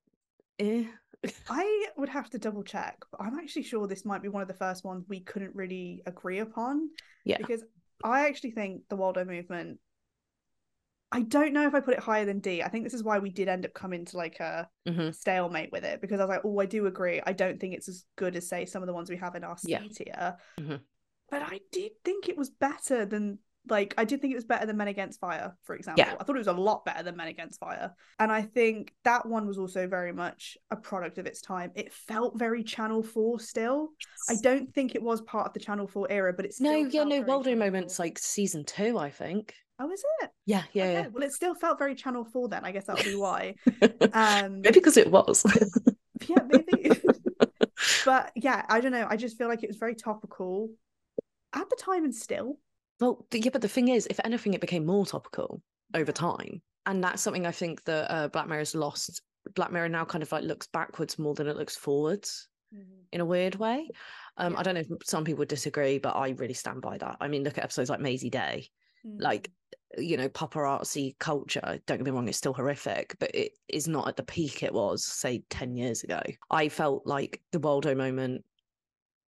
eh. 0.60 0.86
I 1.50 1.88
would 1.98 2.10
have 2.10 2.30
to 2.32 2.40
double 2.40 2.64
check, 2.64 2.98
but 3.12 3.22
I'm 3.22 3.38
actually 3.38 3.64
sure 3.64 3.88
this 3.88 4.06
might 4.06 4.24
be 4.24 4.30
one 4.30 4.42
of 4.42 4.48
the 4.48 4.56
first 4.56 4.84
ones 4.84 5.06
we 5.08 5.20
couldn't 5.20 5.56
really 5.56 6.02
agree 6.06 6.40
upon. 6.40 6.90
Yeah. 7.26 7.38
Because 7.38 7.64
I 8.04 8.28
actually 8.28 8.52
think 8.52 8.84
the 8.90 8.96
Waldo 8.96 9.24
movement. 9.26 9.80
I 11.12 11.22
don't 11.22 11.54
know 11.54 11.68
if 11.68 11.74
I 11.76 11.80
put 11.82 11.94
it 11.94 12.00
higher 12.00 12.26
than 12.26 12.40
D. 12.40 12.64
I 12.64 12.70
think 12.70 12.84
this 12.86 12.94
is 12.94 13.04
why 13.04 13.20
we 13.20 13.30
did 13.30 13.48
end 13.50 13.66
up 13.66 13.74
coming 13.74 14.06
to 14.06 14.18
like 14.18 14.40
a 14.40 14.68
Mhm. 14.88 15.14
stalemate 15.14 15.72
with 15.72 15.84
it 15.84 16.00
because 16.02 16.20
I 16.20 16.24
was 16.24 16.30
like, 16.30 16.42
oh, 16.46 16.60
I 16.60 16.66
do 16.66 16.86
agree. 16.88 17.22
I 17.26 17.34
don't 17.34 17.60
think 17.60 17.74
it's 17.74 17.90
as 17.90 18.06
good 18.16 18.36
as 18.36 18.48
say 18.48 18.66
some 18.66 18.82
of 18.82 18.88
the 18.88 18.94
ones 18.94 19.10
we 19.10 19.18
have 19.18 19.36
in 19.36 19.44
our 19.44 19.58
C 19.58 19.72
Yeah. 19.72 19.84
tier. 19.94 20.38
Mhm. 20.60 20.82
But 21.30 21.42
I 21.44 21.60
did 21.72 21.92
think 22.04 22.30
it 22.30 22.38
was 22.38 22.50
better 22.50 23.06
than 23.06 23.40
like 23.70 23.94
I 23.96 24.06
did 24.06 24.22
think 24.22 24.32
it 24.32 24.36
was 24.38 24.46
better 24.46 24.66
than 24.66 24.76
Men 24.76 24.88
Against 24.88 25.20
Fire, 25.20 25.56
for 25.62 25.76
example. 25.76 26.04
I 26.04 26.24
thought 26.24 26.36
it 26.36 26.40
was 26.40 26.48
a 26.48 26.52
lot 26.54 26.84
better 26.84 27.04
than 27.04 27.16
Men 27.16 27.28
Against 27.28 27.60
Fire. 27.60 27.94
And 28.18 28.32
I 28.32 28.42
think 28.42 28.92
that 29.04 29.24
one 29.28 29.46
was 29.46 29.60
also 29.60 29.86
very 29.88 30.12
much 30.12 30.58
a 30.72 30.76
product 30.76 31.20
of 31.20 31.28
its 31.28 31.42
time. 31.42 31.72
It 31.76 31.94
felt 31.94 32.40
very 32.40 32.64
Channel 32.64 33.04
4 33.04 33.40
still. 33.40 33.90
I 34.30 34.36
don't 34.42 34.74
think 34.74 34.96
it 34.96 35.04
was 35.04 35.22
part 35.22 35.46
of 35.46 35.54
the 35.54 35.60
Channel 35.60 35.86
4 35.88 36.08
era, 36.10 36.34
but 36.34 36.46
it's 36.46 36.60
no 36.60 36.74
yeah 36.76 37.04
no 37.04 37.22
Waldo 37.22 37.56
moments 37.56 38.00
like 38.00 38.18
season 38.18 38.64
two 38.66 38.98
i 38.98 39.12
think 39.12 39.54
Oh, 39.84 39.92
is 39.92 40.04
it? 40.22 40.30
yeah 40.46 40.64
yeah 40.74 40.84
Okay, 40.84 41.08
Well, 41.12 41.24
it 41.24 41.34
still 41.34 41.56
felt 41.56 41.80
very 41.80 41.96
Channel 41.96 42.24
4 42.24 42.50
then. 42.50 42.64
I 42.64 42.72
guess 42.72 42.86
that 42.86 42.98
would 42.98 43.06
be 43.06 43.16
why. 43.16 43.56
Um 44.14 44.62
maybe 44.62 44.80
because 44.80 44.98
it 44.98 45.10
was 45.12 45.44
yeah, 46.30 46.44
maybe. 46.48 46.92
but 48.06 48.32
yeah, 48.36 48.66
I 48.70 48.80
don't 48.80 48.92
know. 48.92 49.08
I 49.10 49.18
just 49.18 49.38
feel 49.38 49.48
like 49.48 49.64
it 49.64 49.70
was 49.70 49.78
very 49.78 49.96
topical 49.96 50.70
at 51.54 51.70
the 51.70 51.76
time 51.76 52.04
and 52.04 52.14
still. 52.16 52.60
Well, 53.00 53.26
yeah, 53.34 53.50
but 53.52 53.62
the 53.64 53.68
thing 53.68 53.88
is, 53.88 54.06
if 54.08 54.20
anything, 54.24 54.54
it 54.54 54.62
became 54.62 54.86
more 54.86 55.06
topical 55.08 55.62
over 55.96 56.12
time, 56.12 56.62
and 56.86 57.04
that's 57.04 57.22
something 57.24 57.48
I 57.48 57.52
think 57.52 57.84
that 57.86 58.12
uh, 58.12 58.28
Black 58.28 58.48
Mirror's 58.48 58.76
lost. 58.76 59.22
Black 59.56 59.72
Mirror 59.72 59.90
now 59.90 60.06
kind 60.06 60.22
of 60.22 60.32
like 60.32 60.44
looks 60.44 60.68
backwards 60.68 61.18
more 61.18 61.34
than 61.34 61.48
it 61.48 61.58
looks 61.58 61.76
forwards 61.76 62.48
in 63.12 63.20
a 63.22 63.26
weird 63.26 63.56
way. 63.56 63.90
Um, 64.38 64.54
Yeah. 64.54 64.60
I 64.60 64.64
don't 64.64 64.76
know 64.76 64.82
if 64.82 64.88
some 65.04 65.26
people 65.26 65.40
would 65.40 65.48
disagree, 65.50 65.98
but 65.98 66.16
I 66.16 66.30
really 66.30 66.54
stand 66.54 66.82
by 66.82 67.00
that. 67.00 67.18
I 67.20 67.28
mean, 67.28 67.44
look 67.44 67.58
at 67.58 67.64
episodes 67.64 67.90
like 67.90 68.00
Mazey 68.00 68.30
Day, 68.30 68.70
like 69.04 69.50
you 69.98 70.18
know, 70.18 70.30
paparazzi 70.30 71.18
culture. 71.20 71.80
Don't 71.86 71.98
get 71.98 72.06
me 72.06 72.12
wrong, 72.12 72.28
it's 72.28 72.38
still 72.38 72.54
horrific, 72.54 73.16
but 73.20 73.34
it 73.34 73.54
is 73.68 73.88
not 73.88 74.08
at 74.08 74.16
the 74.16 74.24
peak 74.24 74.64
it 74.64 74.74
was, 74.74 75.04
say, 75.04 75.44
ten 75.50 75.76
years 75.76 76.04
ago. 76.04 76.22
I 76.50 76.70
felt 76.70 77.06
like 77.06 77.42
the 77.52 77.60
Waldo 77.60 77.96
moment. 77.96 78.44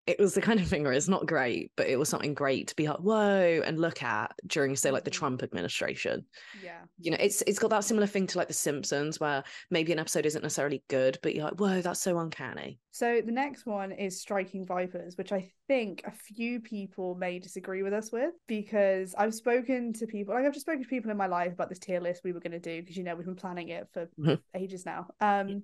It 0.06 0.20
was 0.20 0.34
the 0.34 0.42
kind 0.42 0.60
of 0.60 0.68
thing 0.68 0.84
where 0.84 0.92
it's 0.92 1.08
not 1.08 1.26
great, 1.26 1.72
but 1.78 1.88
it 1.88 1.98
was 1.98 2.10
something 2.10 2.34
great 2.34 2.68
to 2.68 2.76
be 2.76 2.88
like, 2.90 2.98
whoa, 3.00 3.62
and 3.66 3.80
look 3.80 4.04
at 4.04 4.34
during, 4.46 4.76
say, 4.76 4.92
like 4.92 5.06
the 5.06 5.12
Mhm. 5.12 5.14
Trump 5.14 5.44
administration. 5.44 6.26
yeah. 6.62 6.82
You 6.98 7.12
know, 7.12 7.18
it's 7.20 7.42
it's 7.44 7.58
got 7.60 7.70
that 7.70 7.86
similar 7.86 8.06
thing 8.06 8.28
to 8.28 8.38
like 8.38 8.50
The 8.50 8.54
Simpsons, 8.54 9.20
where 9.20 9.44
maybe 9.72 9.94
an 9.94 10.00
episode 10.00 10.26
isn't 10.26 10.42
necessarily 10.42 10.84
good, 10.90 11.18
but 11.24 11.34
you're 11.34 11.46
like, 11.46 11.60
whoa, 11.60 11.82
that's 11.82 12.02
so 12.02 12.20
uncanny. 12.20 12.80
So 12.92 13.22
the 13.26 13.32
next 13.32 13.66
one 13.66 13.92
is 13.94 14.20
Striking 14.22 14.66
Vipers, 14.66 15.18
which 15.18 15.32
I 15.32 15.50
think 15.68 16.04
a 16.06 16.12
few 16.12 16.60
people 16.60 17.16
may 17.16 17.40
disagree 17.40 17.82
with 17.82 17.94
us 17.94 18.12
with 18.12 18.34
because 18.48 19.16
I've 19.18 19.34
spoken 19.34 19.94
to 19.94 20.06
people, 20.06 20.34
like 20.36 20.46
I've 20.46 20.54
just 20.54 20.66
spoken 20.66 20.84
to 20.84 20.90
people 20.90 21.12
in 21.12 21.18
my 21.18 21.28
life 21.28 21.54
about 21.54 21.70
this 21.70 21.80
tier 21.80 22.02
list 22.02 22.24
we 22.26 22.34
were 22.34 22.42
going 22.42 22.52
to 22.52 22.60
do 22.60 22.82
because 22.82 22.98
you 22.98 23.04
know 23.04 23.16
we've 23.16 23.26
been 23.26 23.36
planning 23.36 23.70
it 23.70 23.88
for 23.94 24.08
Mhm. 24.20 24.40
ages 24.54 24.86
now. 24.86 25.08
Um, 25.22 25.64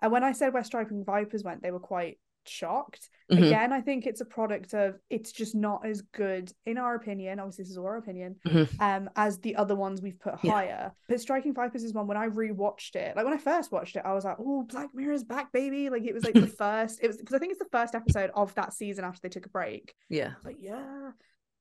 and 0.00 0.12
when 0.12 0.24
I 0.24 0.32
said 0.32 0.54
where 0.54 0.64
Striking 0.64 1.04
Vipers 1.04 1.42
went, 1.44 1.60
they 1.62 1.72
were 1.72 1.80
quite 1.80 2.18
shocked. 2.46 3.08
Mhm. 3.30 3.46
Again, 3.46 3.72
I 3.72 3.80
think 3.80 4.06
it's 4.06 4.20
a 4.20 4.24
product 4.24 4.74
of 4.74 4.98
it's 5.08 5.30
just 5.32 5.54
not 5.54 5.86
as 5.86 6.02
good, 6.02 6.52
in 6.66 6.78
our 6.78 6.94
opinion. 6.94 7.38
Obviously, 7.38 7.62
this 7.64 7.70
is 7.70 7.78
our 7.78 7.96
opinion, 7.96 8.36
Mhm. 8.46 8.80
um, 8.80 9.10
as 9.16 9.38
the 9.38 9.56
other 9.56 9.76
ones 9.76 10.02
we've 10.02 10.18
put 10.18 10.42
Yeah. 10.42 10.52
higher. 10.52 10.92
But 11.08 11.20
Striking 11.20 11.54
Vipers 11.54 11.84
is 11.84 11.94
one 11.94 12.06
when 12.06 12.16
I 12.16 12.28
rewatched 12.28 12.96
it. 12.96 13.14
Like 13.14 13.24
when 13.24 13.34
I 13.34 13.38
first 13.38 13.70
watched 13.70 13.96
it, 13.96 14.02
I 14.04 14.12
was 14.14 14.24
like, 14.24 14.36
"Oh, 14.40 14.62
Black 14.64 14.92
Mirror's 14.94 15.22
back, 15.24 15.52
baby!" 15.52 15.90
Like 15.90 16.04
it 16.04 16.14
was 16.14 16.24
like 16.24 16.34
the 16.34 16.46
first. 16.58 17.00
It 17.02 17.06
was 17.06 17.16
because 17.18 17.34
I 17.34 17.38
think 17.38 17.52
it's 17.52 17.62
the 17.62 17.68
first 17.70 17.94
episode 17.94 18.30
of 18.34 18.54
that 18.56 18.72
season 18.72 19.04
after 19.04 19.20
they 19.22 19.28
took 19.28 19.46
a 19.46 19.50
break. 19.50 19.94
Yeah. 20.08 20.34
But 20.42 20.60
yeah, 20.60 21.12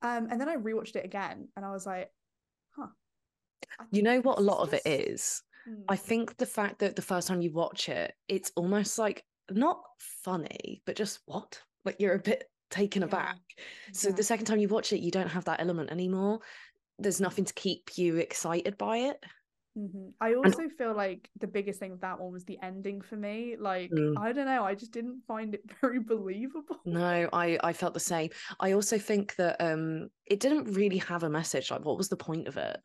um, 0.02 0.28
and 0.32 0.40
then 0.42 0.50
I 0.50 0.56
rewatched 0.58 0.96
it 0.96 1.06
again, 1.06 1.50
and 1.56 1.66
I 1.66 1.72
was 1.72 1.86
like, 1.86 2.12
"Huh." 2.72 2.88
You 3.92 4.02
know 4.02 4.22
what 4.22 4.40
a 4.40 4.42
lot 4.42 4.60
of 4.62 4.74
it 4.74 4.82
is? 4.86 5.44
Hmm. 5.66 5.82
I 5.90 5.98
think 5.98 6.38
the 6.38 6.46
fact 6.46 6.80
that 6.80 6.96
the 6.96 7.02
first 7.02 7.28
time 7.28 7.42
you 7.42 7.52
watch 7.52 7.90
it, 7.90 8.16
it's 8.28 8.52
almost 8.56 8.98
like 8.98 9.26
not 9.52 9.82
funny, 9.98 10.82
but 10.86 10.96
just 10.96 11.20
what? 11.26 11.62
Like 11.86 11.98
you're 12.00 12.16
a 12.16 12.20
bit 12.20 12.50
taken 12.70 13.02
Yeah, 13.02 13.08
aback. 13.08 13.38
So 13.94 14.10
yeah. 14.10 14.16
the 14.16 14.24
second 14.24 14.46
time 14.46 14.60
you 14.60 14.68
watch 14.68 14.94
it, 14.94 15.00
you 15.00 15.12
don't 15.12 15.30
have 15.30 15.46
that 15.46 15.62
element 15.62 15.92
anymore. 15.92 16.40
There's 16.98 17.22
nothing 17.22 17.46
to 17.46 17.54
keep 17.54 17.98
you 17.98 18.18
excited 18.18 18.78
by 18.78 18.98
it. 18.98 19.24
Mhm. 19.78 20.14
I 20.20 20.34
also 20.34 20.68
feel 20.68 20.94
like 20.96 21.30
the 21.40 21.48
biggest 21.48 21.80
thing 21.80 21.92
with 21.92 22.02
that 22.02 22.20
one 22.20 22.32
was 22.32 22.44
the 22.44 22.60
ending 22.62 23.02
for 23.02 23.16
me. 23.16 23.56
Like, 23.58 23.92
Mm. 23.92 24.18
I 24.18 24.34
don't 24.34 24.46
know, 24.48 24.64
I 24.64 24.76
just 24.76 24.92
didn't 24.92 25.22
find 25.28 25.54
it 25.56 25.64
very 25.82 26.00
believable. 26.00 26.78
No, 26.86 27.30
I 27.32 27.58
I 27.64 27.74
felt 27.74 27.94
the 27.94 28.00
same. 28.00 28.32
I 28.60 28.74
also 28.74 28.98
think 28.98 29.36
that 29.36 29.62
um 29.62 30.10
it 30.26 30.40
didn't 30.40 30.74
really 30.74 30.98
have 30.98 31.24
a 31.24 31.30
message. 31.30 31.72
Like, 31.72 31.86
what 31.86 31.98
was 31.98 32.10
the 32.10 32.18
point 32.18 32.48
of 32.48 32.58
it? 32.58 32.78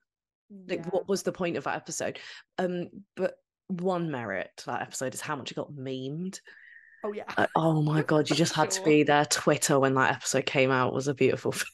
Like, 0.69 0.81
Yeah. 0.81 0.89
what 0.91 1.09
was 1.09 1.23
the 1.23 1.33
point 1.33 1.57
of 1.57 1.65
that 1.65 1.77
episode? 1.77 2.19
Um, 2.59 2.91
but 3.17 3.39
one 3.69 4.11
merit 4.11 4.51
to 4.59 4.67
that 4.67 4.83
episode 4.83 5.15
is 5.15 5.21
how 5.21 5.37
much 5.37 5.51
it 5.51 5.55
got 5.57 5.73
memed. 5.73 6.41
Oh 7.05 7.13
yeah. 7.13 7.25
Uh, 7.37 7.47
oh 7.57 7.83
my 7.83 8.03
god, 8.07 8.31
you 8.31 8.37
just 8.37 8.55
had 8.55 8.71
to 8.73 8.83
be 8.83 9.03
there. 9.03 9.25
Twitter 9.27 9.79
when 9.79 9.95
that 9.95 10.13
episode 10.15 10.47
came 10.47 10.71
out 10.71 10.93
was 10.95 11.09
a 11.09 11.15
beautiful 11.15 11.53
thing. 11.53 11.65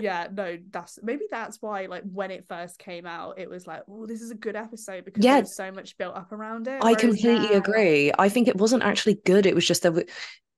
yeah, 0.00 0.26
no, 0.32 0.58
that's 0.70 0.98
maybe 1.02 1.24
that's 1.30 1.58
why 1.60 1.86
like 1.86 2.02
when 2.10 2.30
it 2.30 2.46
first 2.48 2.78
came 2.78 3.06
out, 3.06 3.38
it 3.38 3.48
was 3.48 3.66
like, 3.66 3.82
oh, 3.88 4.06
this 4.06 4.20
is 4.22 4.30
a 4.30 4.34
good 4.36 4.56
episode 4.56 5.04
because 5.04 5.24
Yeah. 5.24 5.34
there 5.34 5.42
was 5.42 5.56
so 5.56 5.70
much 5.70 5.96
built 5.98 6.16
up 6.16 6.32
around 6.32 6.66
it. 6.68 6.82
I 6.82 6.94
completely 6.94 7.50
now- 7.50 7.56
agree. 7.58 8.12
I 8.18 8.28
think 8.28 8.48
it 8.48 8.56
wasn't 8.56 8.82
actually 8.82 9.20
good. 9.24 9.46
It 9.46 9.54
was 9.54 9.66
just 9.66 9.82
there 9.82 9.92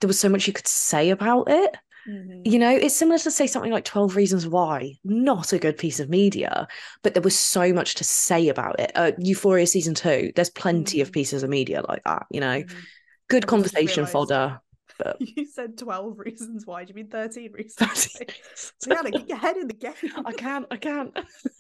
there 0.01 0.09
was 0.09 0.21
so 0.21 0.29
much 0.29 0.47
you 0.47 0.53
could 0.53 0.69
say 0.69 1.11
about 1.11 1.51
it. 1.51 1.77
Mhm. 2.09 2.43
You 2.45 2.59
know, 2.59 2.71
it's 2.71 2.95
similar 2.95 3.19
to 3.19 3.31
say 3.31 3.47
something 3.47 3.73
like 3.73 3.85
12 3.85 4.15
Reasons 4.15 4.47
Why, 4.47 4.95
not 5.05 5.53
a 5.53 5.59
good 5.59 5.77
piece 5.79 5.99
of 5.99 6.09
media, 6.09 6.69
but 7.03 7.15
there 7.15 7.23
was 7.23 7.37
so 7.39 7.73
much 7.73 7.97
to 7.97 8.05
say 8.05 8.49
about 8.49 8.79
it. 8.79 8.93
Uh, 8.95 9.13
Euphoria 9.19 9.67
season 9.67 9.95
two, 9.95 10.33
there's 10.37 10.51
plenty 10.51 11.01
of 11.01 11.09
Mhm. 11.09 11.13
pieces 11.13 11.43
of 11.43 11.51
media 11.51 11.83
like 11.89 12.03
that, 12.05 12.27
you 12.31 12.41
know, 12.41 12.63
Mhm. 12.63 12.87
good 13.29 13.43
just 13.43 13.49
conversation 13.49 14.07
fodder. 14.07 14.61
But 14.99 15.17
You 15.37 15.47
said 15.47 15.77
12 15.77 16.19
reasons 16.19 16.65
why. 16.67 16.85
Do 16.85 16.91
you 16.91 16.95
mean 16.95 17.09
13 17.09 17.53
reasons? 17.59 17.77
13 17.77 18.29
why? 18.87 18.97
Rihanna, 18.97 19.13
get 19.13 19.29
your 19.29 19.39
head 19.39 19.57
in 19.57 19.67
the 19.67 19.75
game. 19.75 19.95
I 20.25 20.33
can't, 20.33 20.67
I 20.71 20.77
can't. 20.77 21.13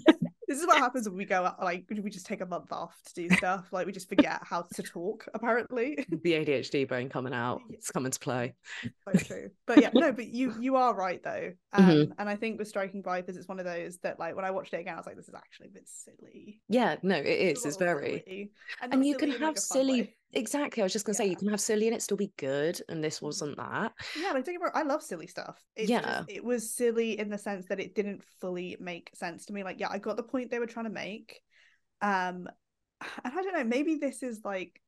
This 0.48 0.60
is 0.60 0.66
what 0.66 0.78
happens 0.86 1.08
when 1.08 1.18
we 1.18 1.24
go 1.24 1.44
out, 1.44 1.62
like 1.62 1.84
we 1.90 2.10
just 2.10 2.26
take 2.26 2.40
a 2.40 2.46
month 2.46 2.70
off 2.72 2.94
to 3.06 3.14
do 3.14 3.28
stuff. 3.36 3.66
Like 3.72 3.86
we 3.86 3.92
just 3.92 4.08
forget 4.08 4.40
how 4.42 4.62
to 4.74 4.82
talk, 4.82 5.26
apparently. 5.34 6.04
The 6.26 6.32
ADHD 6.32 6.88
brain 6.88 7.08
coming 7.08 7.32
out. 7.32 7.60
It's 7.70 7.90
coming 7.90 8.10
to 8.10 8.18
play. 8.18 8.54
so 8.82 9.18
true. 9.18 9.50
But 9.66 9.80
yeah, 9.80 9.90
no, 9.94 10.12
but 10.18 10.26
you 10.26 10.54
you 10.60 10.76
are 10.76 10.94
right 10.94 11.22
though. 11.22 11.52
Um 11.72 11.84
Mhm. 11.86 12.12
and 12.18 12.28
I 12.28 12.36
think 12.36 12.58
with 12.58 12.68
Striking 12.68 13.02
Vipers, 13.02 13.36
it's 13.36 13.48
one 13.48 13.58
of 13.58 13.64
those 13.64 13.98
that 13.98 14.18
like 14.18 14.34
when 14.36 14.44
I 14.44 14.50
watched 14.50 14.72
it 14.74 14.80
again, 14.80 14.94
I 14.94 14.96
was 14.98 15.06
like, 15.06 15.16
this 15.16 15.28
is 15.28 15.34
actually 15.34 15.68
a 15.68 15.70
bit 15.72 15.86
silly. 15.88 16.60
Yeah, 16.68 16.96
no, 17.02 17.16
it 17.16 17.26
It's 17.26 17.64
It's 17.66 17.76
very. 17.76 18.22
silly. 18.26 18.52
And 18.82 18.92
not 18.92 19.04
you 19.04 19.16
can 19.16 19.30
like, 19.30 19.40
have 19.40 19.58
silly. 19.58 20.02
way. 20.02 20.16
Exactly. 20.32 20.82
I 20.82 20.84
was 20.84 20.92
just 20.92 21.04
going 21.04 21.14
to 21.14 21.16
say, 21.16 21.26
you 21.26 21.36
can 21.36 21.48
have 21.48 21.60
silly 21.60 21.86
and 21.86 21.96
it 21.96 22.02
still 22.02 22.16
be 22.16 22.32
good. 22.36 22.80
And 22.88 23.02
this 23.02 23.22
wasn't 23.22 23.56
that. 23.56 23.92
Yeah, 24.20 24.32
like 24.32 24.44
don't 24.44 24.58
get 24.58 24.70
I 24.74 24.82
love 24.82 25.02
silly 25.02 25.26
stuff. 25.26 25.58
It's 25.74 25.88
Yeah. 25.88 26.02
just, 26.02 26.30
it 26.30 26.44
was 26.44 26.74
silly 26.74 27.18
in 27.18 27.30
the 27.30 27.38
sense 27.38 27.66
that 27.66 27.80
it 27.80 27.94
didn't 27.94 28.22
fully 28.40 28.76
make 28.80 29.10
sense 29.14 29.46
to 29.46 29.52
me. 29.52 29.64
Like, 29.64 29.80
yeah, 29.80 29.88
I 29.90 29.98
got 29.98 30.16
the 30.16 30.22
point 30.22 30.50
they 30.50 30.58
were 30.58 30.66
trying 30.66 30.86
to 30.86 30.90
make. 30.90 31.40
Um, 32.02 32.48
and 33.24 33.34
I 33.34 33.42
don't 33.42 33.54
know, 33.54 33.64
maybe 33.64 33.96
this 33.96 34.22
is 34.22 34.40
like 34.44 34.80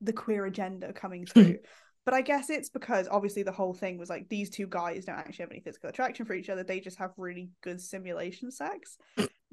the 0.00 0.12
queer 0.12 0.44
agenda 0.46 0.92
coming 0.92 1.26
through. 1.26 1.58
but 2.04 2.14
I 2.14 2.22
guess 2.22 2.50
it's 2.50 2.70
because 2.70 3.08
obviously 3.10 3.42
the 3.42 3.52
whole 3.52 3.74
thing 3.74 3.98
was 3.98 4.10
like 4.10 4.28
these 4.28 4.50
two 4.50 4.66
guys 4.66 5.04
don't 5.04 5.18
actually 5.18 5.44
have 5.44 5.50
any 5.52 5.60
physical 5.60 5.90
attraction 5.90 6.26
for 6.26 6.34
each 6.34 6.48
other. 6.48 6.64
They 6.64 6.80
just 6.80 6.98
have 6.98 7.12
really 7.16 7.50
good 7.62 7.80
simulation 7.80 8.50
sex. 8.50 8.96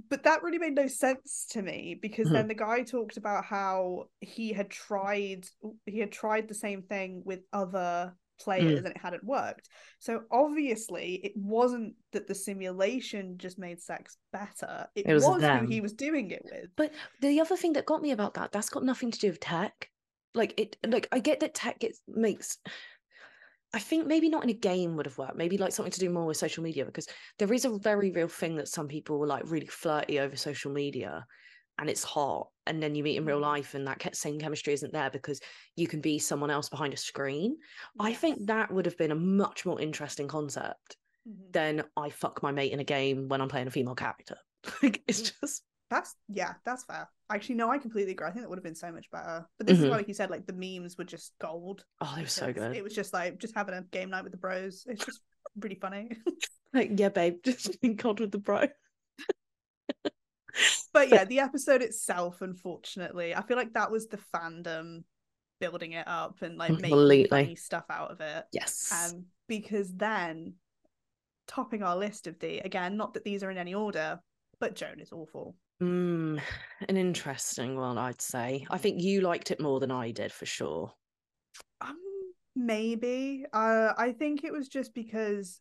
But 0.09 0.23
that 0.23 0.43
really 0.43 0.59
made 0.59 0.75
no 0.75 0.87
sense 0.87 1.45
to 1.51 1.61
me 1.61 1.97
because 2.01 2.27
Mhm. 2.27 2.33
then 2.33 2.47
the 2.47 2.53
guy 2.53 2.83
talked 2.83 3.17
about 3.17 3.45
how 3.45 4.09
he 4.21 4.53
had 4.53 4.69
tried 4.69 5.47
he 5.85 5.99
had 5.99 6.11
tried 6.11 6.47
the 6.47 6.53
same 6.53 6.81
thing 6.83 7.21
with 7.25 7.41
other 7.53 8.15
players 8.39 8.79
and 8.79 8.87
it 8.87 8.97
hadn't 8.97 9.23
worked. 9.23 9.67
So 9.99 10.23
obviously 10.31 11.15
it 11.23 11.33
wasn't 11.35 11.95
that 12.11 12.27
the 12.27 12.35
simulation 12.35 13.37
just 13.37 13.57
made 13.57 13.81
sex 13.81 14.17
better. 14.31 14.87
It, 14.95 15.07
It 15.07 15.13
was 15.15 15.23
was, 15.23 15.41
who 15.41 15.65
he 15.65 15.81
was 15.81 15.93
doing 15.93 16.31
it 16.31 16.43
with. 16.45 16.69
But 16.75 16.93
the 17.21 17.41
other 17.41 17.57
thing 17.57 17.73
that 17.73 17.85
got 17.87 18.01
me 18.01 18.11
about 18.11 18.35
that, 18.35 18.51
that's 18.51 18.69
got 18.69 18.83
nothing 18.83 19.11
to 19.11 19.19
do 19.19 19.29
with 19.29 19.39
tech. 19.39 19.89
Like 20.35 20.53
it 20.59 20.77
like 20.85 21.07
I 21.11 21.19
get 21.19 21.39
that 21.39 21.55
tech 21.55 21.79
gets 21.79 21.99
makes 22.07 22.59
I 23.77 23.79
think 23.79 24.07
maybe 24.07 24.27
not 24.29 24.43
in 24.43 24.49
a 24.49 24.53
game 24.53 24.95
would 24.95 25.05
have 25.05 25.17
worked. 25.19 25.35
Maybe 25.37 25.57
like 25.57 25.71
something 25.71 25.91
to 25.91 25.99
do 25.99 26.09
more 26.09 26.25
with 26.25 26.37
social 26.37 26.63
media 26.63 26.83
because 26.85 27.07
there 27.37 27.53
is 27.53 27.63
a 27.65 27.77
very 27.77 28.11
real 28.11 28.27
thing 28.27 28.55
that 28.55 28.67
some 28.67 28.87
people 28.87 29.19
were 29.19 29.27
like 29.27 29.43
really 29.45 29.67
flirty 29.67 30.19
over 30.19 30.35
social 30.35 30.71
media 30.71 31.27
and 31.77 31.89
it's 31.89 32.03
hot. 32.03 32.49
And 32.65 32.81
then 32.81 32.95
you 32.95 33.03
meet 33.03 33.17
in 33.17 33.25
real 33.25 33.39
Mm. 33.39 33.41
life 33.41 33.75
and 33.75 33.85
that 33.87 34.15
same 34.15 34.39
chemistry 34.39 34.73
isn't 34.73 34.93
there 34.93 35.11
because 35.11 35.41
you 35.75 35.87
can 35.87 36.01
be 36.01 36.17
someone 36.17 36.49
else 36.49 36.69
behind 36.69 36.93
a 36.93 36.97
screen. 36.97 37.57
I 37.99 38.13
think 38.13 38.47
that 38.47 38.71
would 38.71 38.85
have 38.87 38.97
been 38.97 39.11
a 39.11 39.15
much 39.15 39.65
more 39.65 39.79
interesting 39.79 40.27
concept 40.27 40.97
Mhm. 41.25 41.53
than 41.53 41.83
I 41.97 42.09
fuck 42.09 42.43
my 42.43 42.51
mate 42.51 42.73
in 42.73 42.79
a 42.79 42.85
game 42.85 43.29
when 43.29 43.41
I'm 43.41 43.49
playing 43.49 43.67
a 43.67 43.71
female 43.71 43.95
character. 43.95 44.37
Like 44.83 45.03
it's 45.07 45.21
Mm. 45.21 45.31
just 45.41 45.63
That's 45.89 46.15
yeah, 46.27 46.53
that's 46.65 46.83
fair. 46.83 47.09
Actually, 47.29 47.55
no, 47.55 47.69
I 47.71 47.77
completely 47.77 48.11
agree. 48.13 48.27
I 48.27 48.31
think 48.31 48.43
that 48.43 48.49
would 48.49 48.57
have 48.57 48.63
been 48.63 48.75
so 48.75 48.91
much 48.91 49.09
better. 49.11 49.45
But 49.57 49.67
this 49.67 49.79
is 49.79 49.85
Mhm. 49.85 49.89
why, 49.91 49.97
like 49.97 50.07
you 50.07 50.13
said, 50.13 50.29
like 50.29 50.45
the 50.45 50.53
memes 50.53 50.97
were 50.97 51.03
just 51.05 51.33
gold. 51.39 51.85
oh, 52.01 52.13
they 52.15 52.21
were 52.23 52.27
so 52.27 52.51
good. 52.53 52.75
It 52.75 52.83
was 52.83 52.93
just 52.93 53.13
like 53.13 53.37
just 53.39 53.55
having 53.55 53.75
a 53.75 53.81
game 53.83 54.09
night 54.09 54.23
with 54.23 54.31
the 54.31 54.37
bros. 54.37 54.85
It's 54.87 55.05
just 55.05 55.21
pretty 55.59 55.75
funny. 55.75 56.09
Like, 56.73 56.99
yeah, 56.99 57.07
babe, 57.09 57.37
just 57.43 57.79
being 57.81 57.95
COD 57.95 58.19
with 58.19 58.31
the 58.31 58.37
bro. 58.39 58.67
but 60.93 61.09
yeah, 61.09 61.23
the 61.23 61.39
episode 61.39 61.81
itself, 61.81 62.41
unfortunately, 62.41 63.33
I 63.33 63.41
feel 63.41 63.55
like 63.57 63.73
that 63.73 63.89
was 63.89 64.07
the 64.07 64.19
fandom 64.33 65.03
building 65.59 65.93
it 65.93 66.07
up 66.07 66.41
and 66.41 66.57
like 66.57 66.71
making 66.71 66.89
Completely. 66.89 67.29
funny 67.29 67.55
stuff 67.55 67.85
out 67.89 68.11
of 68.11 68.21
it. 68.21 68.45
Yes. 68.51 68.91
Um, 68.91 69.25
because 69.47 69.93
then 69.95 70.55
topping 71.47 71.83
our 71.83 71.95
list 71.95 72.27
of 72.27 72.37
D 72.37 72.59
again, 72.59 72.97
not 72.97 73.13
that 73.13 73.23
these 73.23 73.43
are 73.43 73.49
in 73.49 73.57
any 73.57 73.73
order, 73.73 74.19
but 74.59 74.75
Joan 74.75 74.99
is 74.99 75.11
awful. 75.13 75.55
Mm, 75.81 76.41
an 76.87 76.97
interesting 76.97 77.75
one, 77.77 77.97
I'd 77.97 78.21
say. 78.21 78.65
I 78.69 78.77
think 78.77 79.01
you 79.01 79.21
liked 79.21 79.51
it 79.51 79.61
more 79.61 79.79
than 79.79 79.91
I 79.91 80.11
did 80.11 80.31
for 80.31 80.45
sure. 80.45 80.91
Um, 81.81 81.97
maybe. 82.55 83.45
Uh, 83.53 83.93
I 83.97 84.13
think 84.13 84.43
it 84.43 84.51
was 84.51 84.67
just 84.67 84.93
because 84.93 85.59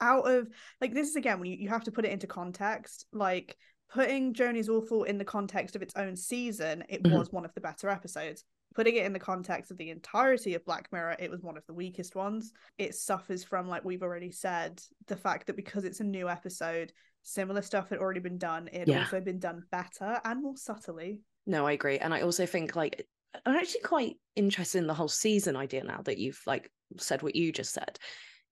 out 0.00 0.26
of 0.26 0.48
like 0.80 0.94
this 0.94 1.08
is 1.08 1.16
again 1.16 1.40
when 1.40 1.50
you, 1.50 1.58
you 1.58 1.68
have 1.68 1.84
to 1.84 1.92
put 1.92 2.06
it 2.06 2.12
into 2.12 2.26
context. 2.26 3.04
Like 3.12 3.56
putting 3.92 4.32
Joan 4.32 4.56
is 4.56 4.68
awful 4.68 5.04
in 5.04 5.18
the 5.18 5.24
context 5.24 5.76
of 5.76 5.82
its 5.82 5.94
own 5.96 6.16
season, 6.16 6.84
it 6.88 7.02
Mhm. 7.02 7.10
was 7.12 7.30
one 7.30 7.44
of 7.44 7.52
the 7.54 7.60
better 7.60 7.88
episodes. 7.88 8.44
Putting 8.74 8.94
it 8.94 9.04
in 9.04 9.12
the 9.12 9.18
context 9.18 9.72
of 9.72 9.78
the 9.78 9.90
entirety 9.90 10.54
of 10.54 10.64
Black 10.64 10.90
Mirror, 10.92 11.16
it 11.18 11.30
was 11.30 11.42
one 11.42 11.56
of 11.56 11.66
the 11.66 11.74
weakest 11.74 12.14
ones. 12.14 12.52
It 12.78 12.94
suffers 12.94 13.42
from, 13.42 13.68
like 13.68 13.84
we've 13.84 14.04
already 14.04 14.30
said, 14.30 14.80
the 15.08 15.16
fact 15.16 15.48
that 15.48 15.56
because 15.56 15.84
it's 15.84 15.98
a 15.98 16.04
new 16.04 16.28
episode, 16.28 16.92
similar 17.22 17.62
stuff 17.62 17.88
had 17.90 17.98
already 17.98 18.20
been 18.20 18.38
done. 18.38 18.68
It 18.68 18.80
had 18.80 18.88
Yeah. 18.88 19.00
also 19.00 19.20
been 19.20 19.38
done 19.38 19.64
better 19.70 20.20
and 20.24 20.42
more 20.42 20.56
subtly. 20.56 21.20
No, 21.46 21.66
I 21.66 21.72
agree. 21.72 21.98
And 21.98 22.12
I 22.14 22.22
also 22.22 22.46
think 22.46 22.76
like 22.76 23.06
I'm 23.46 23.54
actually 23.56 23.82
quite 23.82 24.16
interested 24.36 24.78
in 24.78 24.86
the 24.86 24.94
whole 24.94 25.08
season 25.08 25.56
idea 25.56 25.84
now 25.84 26.02
that 26.02 26.18
you've 26.18 26.40
like 26.46 26.70
said 26.98 27.22
what 27.22 27.36
you 27.36 27.52
just 27.52 27.72
said. 27.72 27.98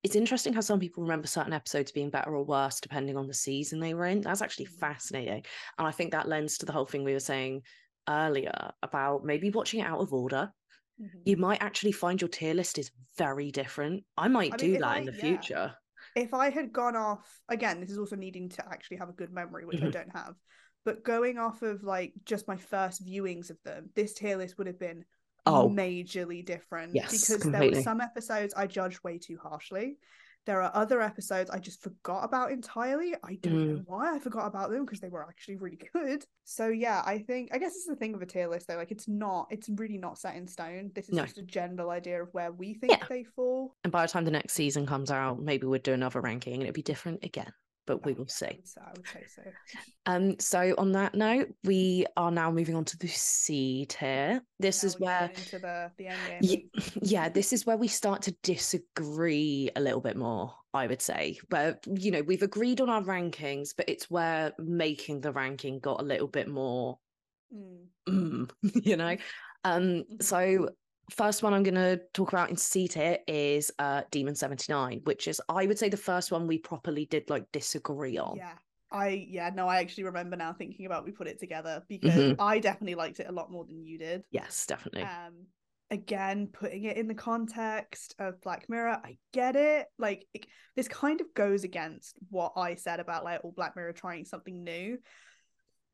It's 0.04 0.14
interesting 0.14 0.52
how 0.52 0.60
some 0.60 0.78
people 0.78 1.02
remember 1.02 1.26
certain 1.26 1.52
episodes 1.52 1.90
being 1.90 2.10
better 2.10 2.34
or 2.34 2.44
worse 2.44 2.80
depending 2.80 3.16
on 3.16 3.26
the 3.26 3.34
season 3.34 3.80
they 3.80 3.94
were 3.94 4.06
in. 4.06 4.20
That's 4.20 4.42
actually 4.42 4.66
Mhm. 4.66 4.78
fascinating. 4.78 5.44
And 5.78 5.88
I 5.88 5.90
think 5.90 6.12
that 6.12 6.28
lends 6.28 6.58
to 6.58 6.66
the 6.66 6.72
whole 6.72 6.86
thing 6.86 7.02
we 7.02 7.12
were 7.14 7.18
saying 7.20 7.62
earlier 8.08 8.70
about 8.82 9.24
maybe 9.24 9.50
watching 9.50 9.80
it 9.80 9.84
out 9.86 10.00
of 10.00 10.12
order. 10.12 10.52
Mhm. 11.00 11.22
You 11.26 11.36
might 11.36 11.60
actually 11.60 11.92
find 11.92 12.20
your 12.20 12.28
tier 12.28 12.54
list 12.54 12.78
is 12.78 12.92
very 13.16 13.50
different. 13.50 14.04
I 14.16 14.28
might 14.28 14.54
I 14.54 14.56
do 14.56 14.74
if 14.74 14.80
that 14.80 14.88
I- 14.88 14.98
in 14.98 15.06
the 15.06 15.12
yeah. 15.12 15.20
future. 15.20 15.76
If 16.18 16.34
I 16.34 16.50
had 16.50 16.72
gone 16.72 16.96
off 16.96 17.40
again, 17.48 17.80
this 17.80 17.90
is 17.90 17.98
also 17.98 18.16
needing 18.16 18.48
to 18.50 18.66
actually 18.68 18.98
have 18.98 19.08
a 19.08 19.12
good 19.12 19.32
memory, 19.32 19.64
which 19.64 19.82
I 19.82 19.86
Mhm. 19.86 19.92
don't 19.92 20.16
have. 20.16 20.34
But 20.84 21.04
going 21.04 21.38
off 21.38 21.62
of 21.62 21.82
like 21.82 22.12
just 22.24 22.48
my 22.48 22.56
first 22.56 23.06
viewings 23.06 23.50
of 23.50 23.58
them, 23.64 23.90
this 23.94 24.14
tier 24.14 24.36
list 24.36 24.58
would 24.58 24.66
have 24.66 24.78
been 24.78 25.04
Oh. 25.46 25.68
majorly 25.70 26.44
different 26.44 26.94
Yes, 26.94 27.10
because 27.10 27.42
there 27.50 27.64
were 27.64 27.74
some 27.74 28.00
episodes 28.00 28.54
I 28.54 28.66
judged 28.66 29.02
way 29.04 29.18
too 29.18 29.38
harshly. 29.42 29.98
There 30.48 30.62
are 30.62 30.70
other 30.74 31.02
episodes 31.02 31.50
I 31.50 31.58
just 31.58 31.82
forgot 31.82 32.24
about 32.24 32.50
entirely. 32.52 33.14
I 33.22 33.34
don't 33.42 33.52
Mm. 33.52 33.66
know 33.76 33.82
why 33.84 34.14
I 34.14 34.18
forgot 34.18 34.46
about 34.46 34.70
them 34.70 34.86
because 34.86 34.98
they 34.98 35.10
were 35.10 35.22
actually 35.28 35.56
really 35.56 35.76
good. 35.92 36.24
So 36.44 36.68
yeah, 36.68 37.02
I 37.04 37.18
think 37.18 37.50
I 37.52 37.58
guess 37.58 37.76
it's 37.76 37.84
the 37.86 37.94
thing 37.96 38.14
of 38.14 38.22
a 38.22 38.26
tier 38.26 38.48
list 38.48 38.66
though. 38.66 38.76
Like 38.76 38.90
it's 38.90 39.06
not, 39.06 39.48
it's 39.50 39.68
really 39.68 39.98
not 39.98 40.16
set 40.16 40.36
in 40.36 40.46
stone. 40.48 40.90
This 40.94 41.10
is 41.10 41.14
No. 41.16 41.24
just 41.24 41.36
a 41.36 41.42
general 41.42 41.90
idea 41.90 42.22
of 42.22 42.30
where 42.32 42.50
we 42.50 42.72
think 42.72 42.92
Yeah. 42.92 43.04
they 43.10 43.24
fall. 43.24 43.74
And 43.84 43.92
by 43.92 44.06
the 44.06 44.10
time 44.10 44.24
the 44.24 44.30
next 44.30 44.54
season 44.54 44.86
comes 44.86 45.10
out, 45.10 45.38
maybe 45.38 45.66
we'd 45.66 45.82
do 45.82 45.92
another 45.92 46.22
ranking 46.22 46.54
and 46.54 46.62
it'd 46.62 46.74
be 46.74 46.80
different 46.80 47.22
again. 47.24 47.52
But 47.88 48.04
we 48.04 48.12
Oh, 48.12 48.16
will 48.18 48.26
yeah, 48.28 48.34
see. 48.36 48.46
I 48.46 48.54
would, 48.54 48.68
say, 48.68 48.80
I 48.86 48.94
would 48.94 49.08
say 49.08 49.24
so. 49.26 49.42
Um, 50.06 50.38
so 50.38 50.74
on 50.78 50.92
that 50.92 51.14
note, 51.14 51.48
we 51.64 52.06
are 52.16 52.30
now 52.30 52.50
moving 52.50 52.74
on 52.76 52.84
to 52.86 52.98
the 52.98 53.08
C 53.08 53.86
tier. 53.88 54.42
This 54.60 54.82
Now 54.82 54.88
is 54.88 55.00
where 55.00 55.30
into 55.34 55.58
the 55.58 55.90
the 55.96 56.06
end 56.06 56.26
game. 56.26 56.70
Yeah, 57.02 57.28
this 57.28 57.52
is 57.52 57.66
where 57.66 57.76
we 57.76 57.88
start 57.88 58.22
to 58.22 58.32
disagree 58.42 59.70
a 59.76 59.80
little 59.80 60.00
bit 60.00 60.16
more, 60.16 60.54
I 60.72 60.86
would 60.86 61.02
say. 61.02 61.38
Where, 61.48 61.78
you 61.86 62.10
know, 62.10 62.22
we've 62.22 62.42
agreed 62.42 62.80
on 62.80 62.88
our 62.90 63.02
rankings, 63.02 63.74
but 63.76 63.88
it's 63.88 64.10
where 64.10 64.52
making 64.58 65.20
the 65.20 65.32
ranking 65.32 65.80
got 65.80 66.00
a 66.00 66.04
little 66.04 66.28
bit 66.28 66.48
more, 66.48 66.98
Mm. 67.52 67.88
mm, 68.08 68.50
you 68.84 68.96
know? 68.96 69.16
Um, 69.64 70.04
Mhm. 70.08 70.22
so 70.22 70.68
first 71.10 71.42
one 71.42 71.54
I'm 71.54 71.62
gonna 71.62 71.98
talk 72.14 72.32
about 72.32 72.50
in 72.50 72.56
seat 72.56 72.92
tier 72.92 73.18
is 73.26 73.70
uh 73.78 74.02
Demon 74.10 74.34
79, 74.34 75.00
which 75.04 75.28
is 75.28 75.40
I 75.48 75.66
would 75.66 75.78
say 75.78 75.88
the 75.88 75.96
first 75.96 76.30
one 76.30 76.46
we 76.46 76.58
properly 76.58 77.06
did 77.06 77.28
like 77.30 77.50
disagree 77.52 78.18
on. 78.18 78.36
Yeah. 78.36 78.54
I 78.90 79.26
yeah, 79.28 79.50
no, 79.54 79.68
I 79.68 79.78
actually 79.78 80.04
remember 80.04 80.36
now 80.36 80.52
thinking 80.52 80.86
about 80.86 81.04
we 81.04 81.10
put 81.10 81.26
it 81.26 81.38
together 81.38 81.82
because 81.88 82.14
Mhm. 82.14 82.36
I 82.38 82.58
definitely 82.58 82.94
liked 82.94 83.20
it 83.20 83.28
a 83.28 83.32
lot 83.32 83.50
more 83.50 83.66
than 83.66 83.84
you 83.84 83.98
did. 83.98 84.22
Yes, 84.30 84.66
definitely. 84.66 85.02
Um 85.02 85.46
again, 85.90 86.48
putting 86.48 86.84
it 86.84 86.96
in 86.96 87.08
the 87.08 87.14
context 87.14 88.14
of 88.18 88.40
Black 88.42 88.68
Mirror, 88.68 89.00
I 89.04 89.18
get 89.32 89.56
it. 89.56 89.86
Like 89.98 90.26
it, 90.34 90.46
this 90.76 90.88
kind 90.88 91.20
of 91.20 91.32
goes 91.34 91.64
against 91.64 92.16
what 92.30 92.52
I 92.56 92.74
said 92.74 93.00
about 93.00 93.24
like 93.24 93.40
all 93.42 93.52
Black 93.52 93.76
Mirror 93.76 93.92
trying 93.92 94.24
something 94.24 94.64
new 94.64 94.98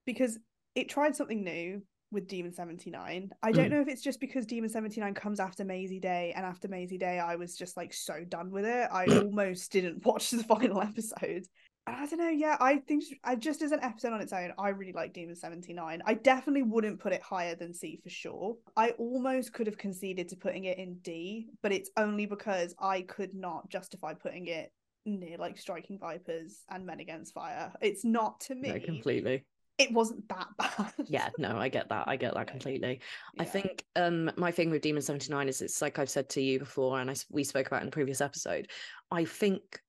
because 0.05 0.38
it 0.74 0.88
tried 0.88 1.16
something 1.16 1.42
new 1.42 1.83
with 2.14 2.29
Demon 2.29 2.53
79. 2.53 3.31
I 3.42 3.53
don't 3.53 3.66
Mm. 3.66 3.70
know 3.72 3.81
if 3.81 3.88
it's 3.88 4.03
just 4.03 4.20
because 4.20 4.46
Demon 4.46 4.70
79 4.70 5.12
comes 5.14 5.40
after 5.40 5.64
Mazey 5.64 6.00
Day 6.00 6.33
and 6.35 6.46
after 6.46 6.68
Mazey 6.68 6.96
Day 6.98 7.18
I 7.18 7.37
was 7.37 7.57
just 7.57 7.77
like 7.77 7.92
so 7.92 8.24
done 8.24 8.50
with 8.50 8.64
it. 8.64 8.88
I 8.90 9.05
almost 9.07 9.70
didn't 9.72 10.03
watch 10.07 10.31
the 10.31 10.44
final 10.44 10.81
episode. 10.81 11.46
And 11.87 11.96
I 11.96 12.07
don't 12.07 12.18
know, 12.18 12.31
yeah, 12.31 12.57
I 12.61 12.79
think 12.79 13.05
I 13.22 13.37
just 13.37 13.61
as 13.61 13.72
an 13.72 13.81
episode 13.83 14.14
on 14.14 14.22
its 14.22 14.33
own, 14.33 14.53
I 14.59 14.70
really 14.70 14.92
like 14.94 15.12
Demon 15.12 15.35
79. 15.37 16.00
I 16.07 16.14
definitely 16.14 16.62
wouldn't 16.62 16.98
put 17.00 17.12
it 17.12 17.20
higher 17.20 17.55
than 17.57 17.74
C 17.74 18.00
for 18.03 18.09
sure. 18.09 18.57
I 18.74 18.90
almost 18.92 19.53
could 19.53 19.66
have 19.66 19.77
conceded 19.77 20.29
to 20.31 20.37
putting 20.37 20.64
it 20.64 20.79
in 20.79 20.94
D, 21.03 21.48
but 21.62 21.72
it's 21.72 21.90
only 21.98 22.24
because 22.24 22.74
I 22.79 23.03
could 23.03 23.35
not 23.35 23.68
justify 23.68 24.14
putting 24.14 24.46
it 24.46 24.72
near 25.05 25.37
like 25.37 25.59
Striking 25.59 25.98
Vipers 25.98 26.62
and 26.70 26.87
Men 26.87 27.00
Against 27.00 27.35
Fire. 27.35 27.70
It's 27.83 28.03
not 28.07 28.40
to 28.42 28.55
me. 28.55 28.70
No, 28.70 28.81
completely. 28.81 29.44
It 29.79 29.93
wasn't 29.93 30.29
that 30.29 30.49
bad. 30.59 30.95
Yeah, 31.09 31.31
no, 31.39 31.59
I 31.59 31.69
get 31.69 31.89
that. 31.89 32.07
I 32.09 32.17
get 32.17 32.35
that 32.35 32.47
Yeah. 32.47 32.53
completely. 32.53 33.01
I 33.39 33.45
think 33.45 33.85
um 33.97 34.31
my 34.37 34.51
thing 34.51 34.71
with 34.71 34.83
Demon 34.83 35.03
79 35.03 35.49
is 35.49 35.61
it's 35.61 35.83
like 35.83 35.99
I've 35.99 36.11
said 36.11 36.29
to 36.31 36.41
you 36.41 36.59
before 36.61 37.01
and 37.01 37.11
I 37.11 37.15
we 37.31 37.45
spoke 37.45 37.67
about 37.67 37.83
in 37.83 37.87
the 37.89 37.93
previous 37.93 38.21
episode. 38.21 38.71
I 39.11 39.25
think 39.25 39.81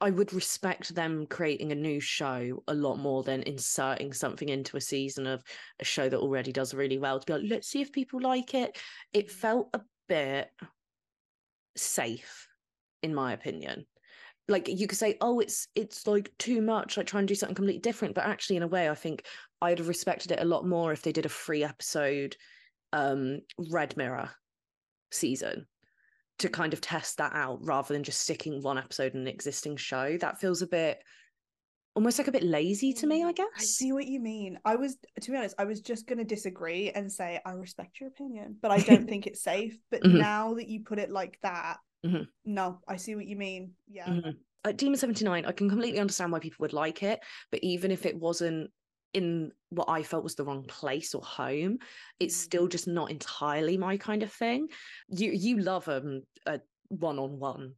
I 0.00 0.10
would 0.10 0.32
respect 0.32 0.94
them 0.94 1.26
creating 1.26 1.72
a 1.72 1.76
new 1.76 2.00
show 2.00 2.62
a 2.68 2.74
lot 2.74 2.98
more 2.98 3.22
than 3.24 3.42
inserting 3.42 4.12
something 4.12 4.48
into 4.48 4.76
a 4.76 4.80
season 4.80 5.26
of 5.26 5.42
a 5.80 5.84
show 5.84 6.08
that 6.08 6.20
already 6.20 6.52
does 6.52 6.72
really 6.72 6.98
well 6.98 7.18
to 7.18 7.26
be 7.26 7.32
like, 7.32 7.50
let's 7.50 7.68
see 7.68 7.80
if 7.80 7.90
people 7.90 8.20
like 8.20 8.54
it. 8.54 8.80
It 9.12 9.28
felt 9.30 9.70
a 9.74 9.82
bit 10.06 10.50
safe, 11.76 12.48
in 13.02 13.14
my 13.14 13.32
opinion. 13.32 13.86
Like 14.48 14.68
you 14.68 14.86
could 14.86 14.98
say, 14.98 15.16
oh, 15.20 15.40
it's 15.40 15.68
it's 15.74 16.06
like 16.06 16.32
too 16.38 16.62
much, 16.62 16.96
like 16.96 17.06
try 17.06 17.20
and 17.20 17.28
do 17.28 17.34
something 17.34 17.54
completely 17.54 17.80
different. 17.80 18.14
But 18.14 18.24
actually, 18.24 18.56
in 18.56 18.62
a 18.62 18.68
way, 18.68 18.88
I 18.88 18.94
think 18.94 19.26
I'd 19.60 19.78
have 19.78 19.88
respected 19.88 20.32
it 20.32 20.40
a 20.40 20.44
lot 20.46 20.66
more 20.66 20.92
if 20.92 21.02
they 21.02 21.12
did 21.12 21.26
a 21.26 21.30
free 21.30 21.64
episode 21.64 22.36
um 22.92 23.40
Red 23.70 23.96
Mirror 23.96 24.30
season 25.12 25.66
to 26.38 26.48
kind 26.48 26.72
of 26.72 26.80
test 26.80 27.18
that 27.18 27.32
out 27.34 27.58
rather 27.62 27.92
than 27.94 28.04
just 28.04 28.20
sticking 28.22 28.62
one 28.62 28.78
episode 28.78 29.14
in 29.14 29.20
an 29.22 29.28
existing 29.28 29.76
show. 29.76 30.16
That 30.18 30.40
feels 30.40 30.62
a 30.62 30.66
bit 30.68 31.02
almost 31.94 32.18
like 32.18 32.28
a 32.28 32.32
bit 32.32 32.44
lazy 32.44 32.92
to 32.94 33.06
me, 33.06 33.24
I 33.24 33.32
Mm, 33.32 33.34
guess. 33.34 33.48
I 33.56 33.66
see 33.66 33.92
what 33.92 34.06
you 34.06 34.20
mean. 34.20 34.58
I 34.64 34.76
was, 34.76 34.96
to 35.20 35.30
be 35.30 35.36
honest, 35.36 35.54
I 35.58 35.64
was 35.64 35.80
just 35.80 36.06
going 36.06 36.18
to 36.18 36.24
disagree 36.24 36.90
and 36.90 37.10
say 37.10 37.40
I 37.44 37.52
respect 37.52 38.00
your 38.00 38.08
opinion, 38.08 38.56
but 38.60 38.70
I 38.70 38.80
don't 38.80 39.08
think 39.08 39.26
it's 39.26 39.42
safe. 39.42 39.78
But 39.90 40.04
Mhm. 40.04 40.18
now 40.18 40.54
that 40.54 40.68
you 40.68 40.84
put 40.84 40.98
it 40.98 41.10
like 41.10 41.38
that, 41.42 41.78
Mhm. 42.04 42.28
no, 42.44 42.80
I 42.88 42.96
see 42.96 43.14
what 43.14 43.26
you 43.26 43.36
mean. 43.36 43.74
Yeah. 43.86 44.08
Mhm. 44.12 44.38
Uh, 44.64 44.72
Demon 44.72 44.98
79, 44.98 45.44
I 45.44 45.52
can 45.52 45.68
completely 45.68 46.00
understand 46.00 46.32
why 46.32 46.40
people 46.40 46.58
would 46.60 46.72
like 46.72 47.02
it, 47.02 47.20
but 47.50 47.60
even 47.62 47.90
if 47.90 48.04
it 48.06 48.18
wasn't 48.18 48.70
in 49.14 49.52
what 49.70 49.88
I 49.88 50.02
felt 50.02 50.24
was 50.24 50.34
the 50.34 50.44
wrong 50.44 50.64
place 50.64 51.14
or 51.14 51.22
home, 51.22 51.78
it's 52.20 52.36
still 52.36 52.68
just 52.68 52.86
not 52.88 53.10
entirely 53.10 53.76
my 53.78 53.96
kind 53.96 54.22
of 54.22 54.32
thing. 54.32 54.68
You 55.08 55.30
you 55.32 55.58
love 55.58 55.88
um 55.88 56.22
a 56.46 56.60
one-on-one 56.88 57.76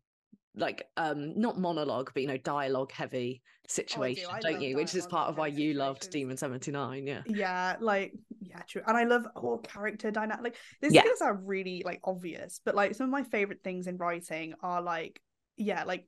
like 0.61 0.87
um 0.96 1.38
not 1.40 1.59
monologue 1.59 2.11
but 2.14 2.23
you 2.23 2.29
know 2.29 2.37
dialogue 2.37 2.92
heavy 2.92 3.42
situation 3.66 4.25
Oh, 4.31 4.35
I 4.37 4.40
don't 4.40 4.61
you 4.61 4.77
which 4.77 4.94
is 4.94 5.07
part 5.07 5.29
of 5.29 5.38
why 5.38 5.46
you 5.49 5.75
loved 5.75 6.09
demon 6.11 6.37
79 6.37 7.07
yeah 7.07 7.23
Yeah, 7.27 7.77
like 7.81 8.12
yeah, 8.40 8.61
true. 8.68 8.83
And 8.87 8.96
I 8.96 9.05
love 9.05 9.27
all 9.37 9.59
character 9.59 10.11
dynamic. 10.11 10.42
Like 10.44 10.57
this 10.81 10.94
Yeah. 10.94 11.03
is 11.05 11.20
gonna 11.20 11.35
really 11.35 11.83
like 11.85 12.01
obvious, 12.05 12.61
but 12.64 12.75
like 12.75 12.94
some 12.94 13.05
of 13.05 13.11
my 13.11 13.23
favorite 13.23 13.62
things 13.62 13.87
in 13.87 13.96
writing 13.96 14.55
are 14.62 14.83
like 14.83 15.20
yeah, 15.57 15.85
like 15.85 16.07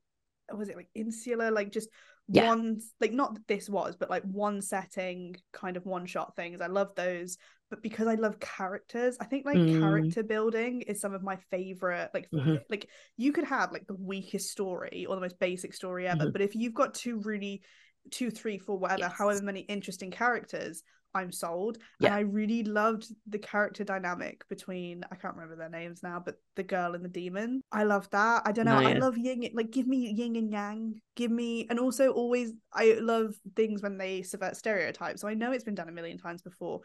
was 0.53 0.69
it 0.69 0.77
like 0.77 0.88
insular, 0.95 1.51
like 1.51 1.71
just 1.71 1.88
Yeah. 2.29 2.49
one 2.49 2.81
like 3.01 3.13
not 3.13 3.35
that 3.35 3.47
this 3.49 3.69
was, 3.69 3.97
but 3.97 4.11
like 4.11 4.23
one 4.23 4.61
setting 4.63 5.37
kind 5.53 5.77
of 5.77 5.85
one 5.87 6.07
shot 6.07 6.35
things. 6.37 6.61
I 6.61 6.67
love 6.69 6.95
those. 6.95 7.37
But 7.71 7.83
because 7.83 8.07
I 8.07 8.15
love 8.17 8.39
characters, 8.39 9.17
I 9.21 9.25
think 9.25 9.47
like 9.47 9.57
Mm. 9.57 9.81
character 9.81 10.23
building 10.23 10.83
is 10.83 11.01
some 11.01 11.15
of 11.15 11.23
my 11.23 11.37
favorite. 11.51 12.11
Like, 12.13 12.29
Mhm. 12.31 12.63
like 12.69 12.89
you 13.17 13.33
could 13.33 13.45
have 13.45 13.73
like 13.73 13.87
the 13.87 13.95
weakest 13.95 14.51
story 14.51 15.07
or 15.09 15.15
the 15.15 15.23
most 15.23 15.39
basic 15.39 15.73
story 15.73 16.07
ever, 16.07 16.27
Mhm. 16.27 16.33
but 16.33 16.43
if 16.43 16.55
you've 16.55 16.75
got 16.75 16.95
two 16.95 17.21
really 17.21 17.63
two, 18.11 18.31
three, 18.31 18.59
four, 18.59 18.79
whatever, 18.79 18.99
Yes. 19.03 19.13
however 19.13 19.43
many 19.43 19.61
interesting 19.61 20.11
characters, 20.11 20.83
I'm 21.14 21.33
sold. 21.33 21.79
Yeah. 22.01 22.09
And 22.09 22.14
I 22.16 22.20
really 22.20 22.64
loved 22.64 23.07
the 23.29 23.38
character 23.38 23.85
dynamic 23.85 24.48
between 24.48 25.05
I 25.11 25.16
can't 25.16 25.35
remember 25.35 25.57
their 25.57 25.68
names 25.68 26.03
now, 26.03 26.22
but 26.25 26.37
the 26.57 26.62
girl 26.62 26.94
and 26.94 27.05
the 27.05 27.09
demon. 27.09 27.62
I 27.70 27.85
love 27.85 28.09
that. 28.11 28.42
I 28.44 28.53
don't 28.53 28.64
know. 28.64 28.81
No, 28.81 28.88
I 28.88 28.94
love 28.94 29.18
yin 29.18 29.48
like 29.55 29.70
give 29.70 29.87
me 29.87 30.12
yin 30.12 30.37
and 30.37 30.51
yang. 30.51 31.01
Give 31.16 31.31
me 31.31 31.66
and 31.68 31.79
also 31.79 32.11
always 32.11 32.53
I 32.72 32.96
love 33.01 33.35
things 33.57 33.83
when 33.83 33.98
they 33.98 34.22
subvert 34.22 34.57
stereotypes. 34.57 35.20
So 35.20 35.29
I 35.29 35.35
know 35.35 35.53
it's 35.53 35.64
been 35.64 35.75
done 35.75 35.88
a 35.88 35.92
million 35.92 36.18
times 36.18 36.42
before. 36.42 36.81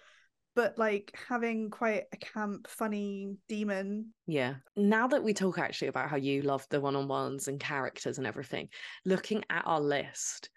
But 0.56 0.76
like 0.76 1.16
having 1.30 1.70
quite 1.70 2.06
a 2.12 2.18
camp, 2.18 2.68
funny 2.68 3.36
demon. 3.48 4.08
Yeah. 4.26 4.56
Now 4.76 5.08
that 5.08 5.24
we 5.24 5.36
talk 5.36 5.60
actually 5.60 5.90
about 5.90 6.10
how 6.10 6.18
you 6.18 6.42
love 6.42 6.66
the 6.72 6.82
one 6.82 6.96
on 6.96 7.08
ones 7.08 7.48
and 7.48 7.60
characters 7.60 8.18
and 8.18 8.26
everything, 8.26 8.70
looking 9.06 9.44
at 9.52 9.62
our 9.68 9.80
list, 9.80 10.50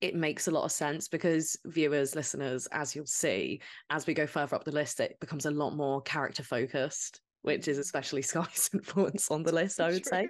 it 0.00 0.14
makes 0.14 0.48
a 0.48 0.50
lot 0.50 0.64
of 0.64 0.72
sense 0.72 1.08
because 1.08 1.56
viewers, 1.66 2.14
listeners, 2.14 2.66
as 2.72 2.96
you'll 2.96 3.06
see, 3.06 3.60
as 3.90 4.06
we 4.06 4.14
go 4.14 4.26
further 4.26 4.56
up 4.56 4.64
the 4.64 4.72
list, 4.72 5.00
it 5.00 5.18
becomes 5.20 5.46
a 5.46 5.50
lot 5.50 5.76
more 5.76 6.00
character 6.02 6.42
focused, 6.42 7.20
which 7.42 7.68
is 7.68 7.76
Mhm. 7.76 7.80
especially 7.80 8.22
Sky's 8.30 8.70
influence 8.72 9.30
on 9.30 9.42
the 9.42 9.52
list, 9.52 9.80
I 9.80 9.90
would 9.90 10.06
say. 10.06 10.28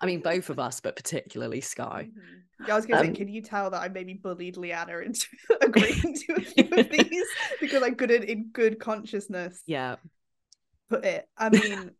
I 0.00 0.06
mean, 0.06 0.20
both 0.20 0.48
of 0.50 0.58
us, 0.58 0.80
but 0.80 0.96
particularly 0.96 1.60
Sky. 1.60 2.08
Mhm. 2.10 2.66
Yeah, 2.66 2.74
I 2.74 2.76
was 2.76 2.86
gonna 2.86 3.00
Um, 3.00 3.06
say, 3.08 3.12
can 3.18 3.28
you 3.28 3.42
tell 3.42 3.70
that 3.70 3.80
I 3.82 3.88
maybe 3.88 4.14
bullied 4.14 4.56
Leanna 4.56 4.98
into 4.98 5.26
agreeing 5.60 6.14
to 6.14 6.34
a 6.34 6.40
few 6.40 6.68
of 6.78 6.90
these 6.90 7.26
because 7.60 7.82
I 7.82 7.90
couldn't, 7.90 8.24
in 8.24 8.48
good 8.52 8.78
consciousness, 8.78 9.62
Yeah. 9.66 9.96
put 10.88 11.04
it. 11.04 11.28
I 11.36 11.48
mean, 11.50 11.90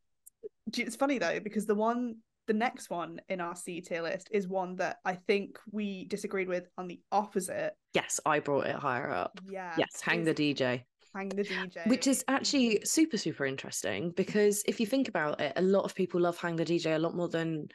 it's 0.76 0.96
funny 0.96 1.18
though 1.18 1.40
because 1.40 1.66
the 1.66 1.74
one, 1.74 2.16
the 2.50 2.54
next 2.54 2.90
one 2.90 3.20
in 3.28 3.40
our 3.40 3.54
C 3.54 3.80
tier 3.80 4.02
list 4.02 4.28
is 4.32 4.48
one 4.48 4.74
that 4.74 4.96
I 5.04 5.14
think 5.14 5.56
we 5.70 6.06
disagreed 6.06 6.48
with 6.48 6.66
on 6.76 6.88
the 6.88 7.00
opposite. 7.12 7.74
Yes, 7.94 8.18
I 8.26 8.40
brought 8.40 8.66
it 8.66 8.74
higher 8.74 9.08
up. 9.08 9.38
Yeah. 9.48 9.72
Yes, 9.78 10.00
hang 10.00 10.24
the 10.24 10.34
DJ. 10.34 10.82
Hang 11.14 11.28
the 11.28 11.44
DJ. 11.44 11.86
Which 11.86 12.08
is 12.08 12.24
actually 12.26 12.80
super, 12.82 13.16
super 13.16 13.46
interesting 13.46 14.10
because 14.16 14.64
if 14.66 14.80
you 14.80 14.86
think 14.86 15.06
about 15.06 15.40
it, 15.40 15.52
a 15.54 15.62
lot 15.62 15.84
of 15.84 15.94
people 15.94 16.20
love 16.20 16.38
Hang 16.38 16.56
the 16.56 16.64
DJ 16.64 16.96
a 16.96 16.98
lot 16.98 17.14
more 17.14 17.28
than 17.28 17.68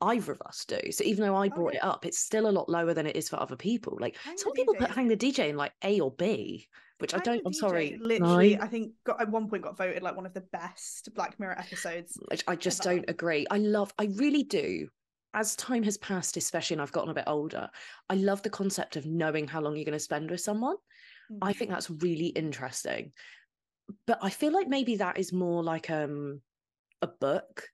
either 0.00 0.32
of 0.32 0.42
us 0.42 0.64
do. 0.66 0.80
So 0.90 1.04
even 1.04 1.24
though 1.24 1.36
I 1.36 1.46
Oh, 1.46 1.50
brought 1.50 1.74
yeah. 1.74 1.86
it 1.86 1.88
up, 1.88 2.04
it's 2.04 2.18
still 2.18 2.48
a 2.48 2.56
lot 2.58 2.68
lower 2.68 2.94
than 2.94 3.06
it 3.06 3.14
is 3.14 3.28
for 3.28 3.40
other 3.40 3.54
people. 3.54 3.96
Like 4.00 4.16
Hang 4.24 4.36
some 4.38 4.52
people 4.54 4.74
DJ 4.74 4.78
put 4.78 4.90
Hang 4.90 5.06
the 5.06 5.16
DJ 5.16 5.50
in 5.50 5.56
like 5.56 5.72
A 5.84 6.00
or 6.00 6.10
B, 6.10 6.66
which 7.00 7.14
I 7.14 7.18
don't, 7.18 7.42
I'm 7.44 7.52
sorry. 7.52 7.98
Literally, 8.00 8.56
no, 8.56 8.62
I 8.62 8.66
think 8.66 8.92
got 9.04 9.20
at 9.20 9.30
one 9.30 9.48
point 9.48 9.62
got 9.62 9.76
voted 9.76 10.02
like 10.02 10.16
one 10.16 10.26
of 10.26 10.34
the 10.34 10.40
best 10.40 11.14
Black 11.14 11.38
Mirror 11.40 11.58
episodes. 11.58 12.18
which 12.28 12.44
I 12.46 12.56
just 12.56 12.80
ever. 12.80 12.94
don't 12.94 13.10
agree. 13.10 13.46
I 13.50 13.58
love, 13.58 13.92
I 13.98 14.04
really 14.16 14.42
do. 14.42 14.88
As 15.32 15.54
time 15.54 15.84
has 15.84 15.96
passed, 15.98 16.36
especially 16.36 16.74
and 16.74 16.82
I've 16.82 16.92
gotten 16.92 17.10
a 17.10 17.14
bit 17.14 17.24
older, 17.26 17.68
I 18.08 18.14
love 18.14 18.42
the 18.42 18.50
concept 18.50 18.96
of 18.96 19.06
knowing 19.06 19.46
how 19.46 19.60
long 19.60 19.76
you're 19.76 19.84
going 19.84 19.92
to 19.92 19.98
spend 20.00 20.30
with 20.30 20.40
someone. 20.40 20.76
I 21.40 21.52
Mhm. 21.52 21.56
think 21.56 21.70
that's 21.70 21.90
really 21.90 22.26
interesting. 22.26 23.12
But 24.06 24.18
I 24.22 24.30
feel 24.30 24.52
like 24.52 24.68
maybe 24.68 24.96
that 24.96 25.18
is 25.18 25.32
more 25.32 25.62
like 25.62 25.88
um 25.90 26.40
a 27.02 27.06
book 27.06 27.68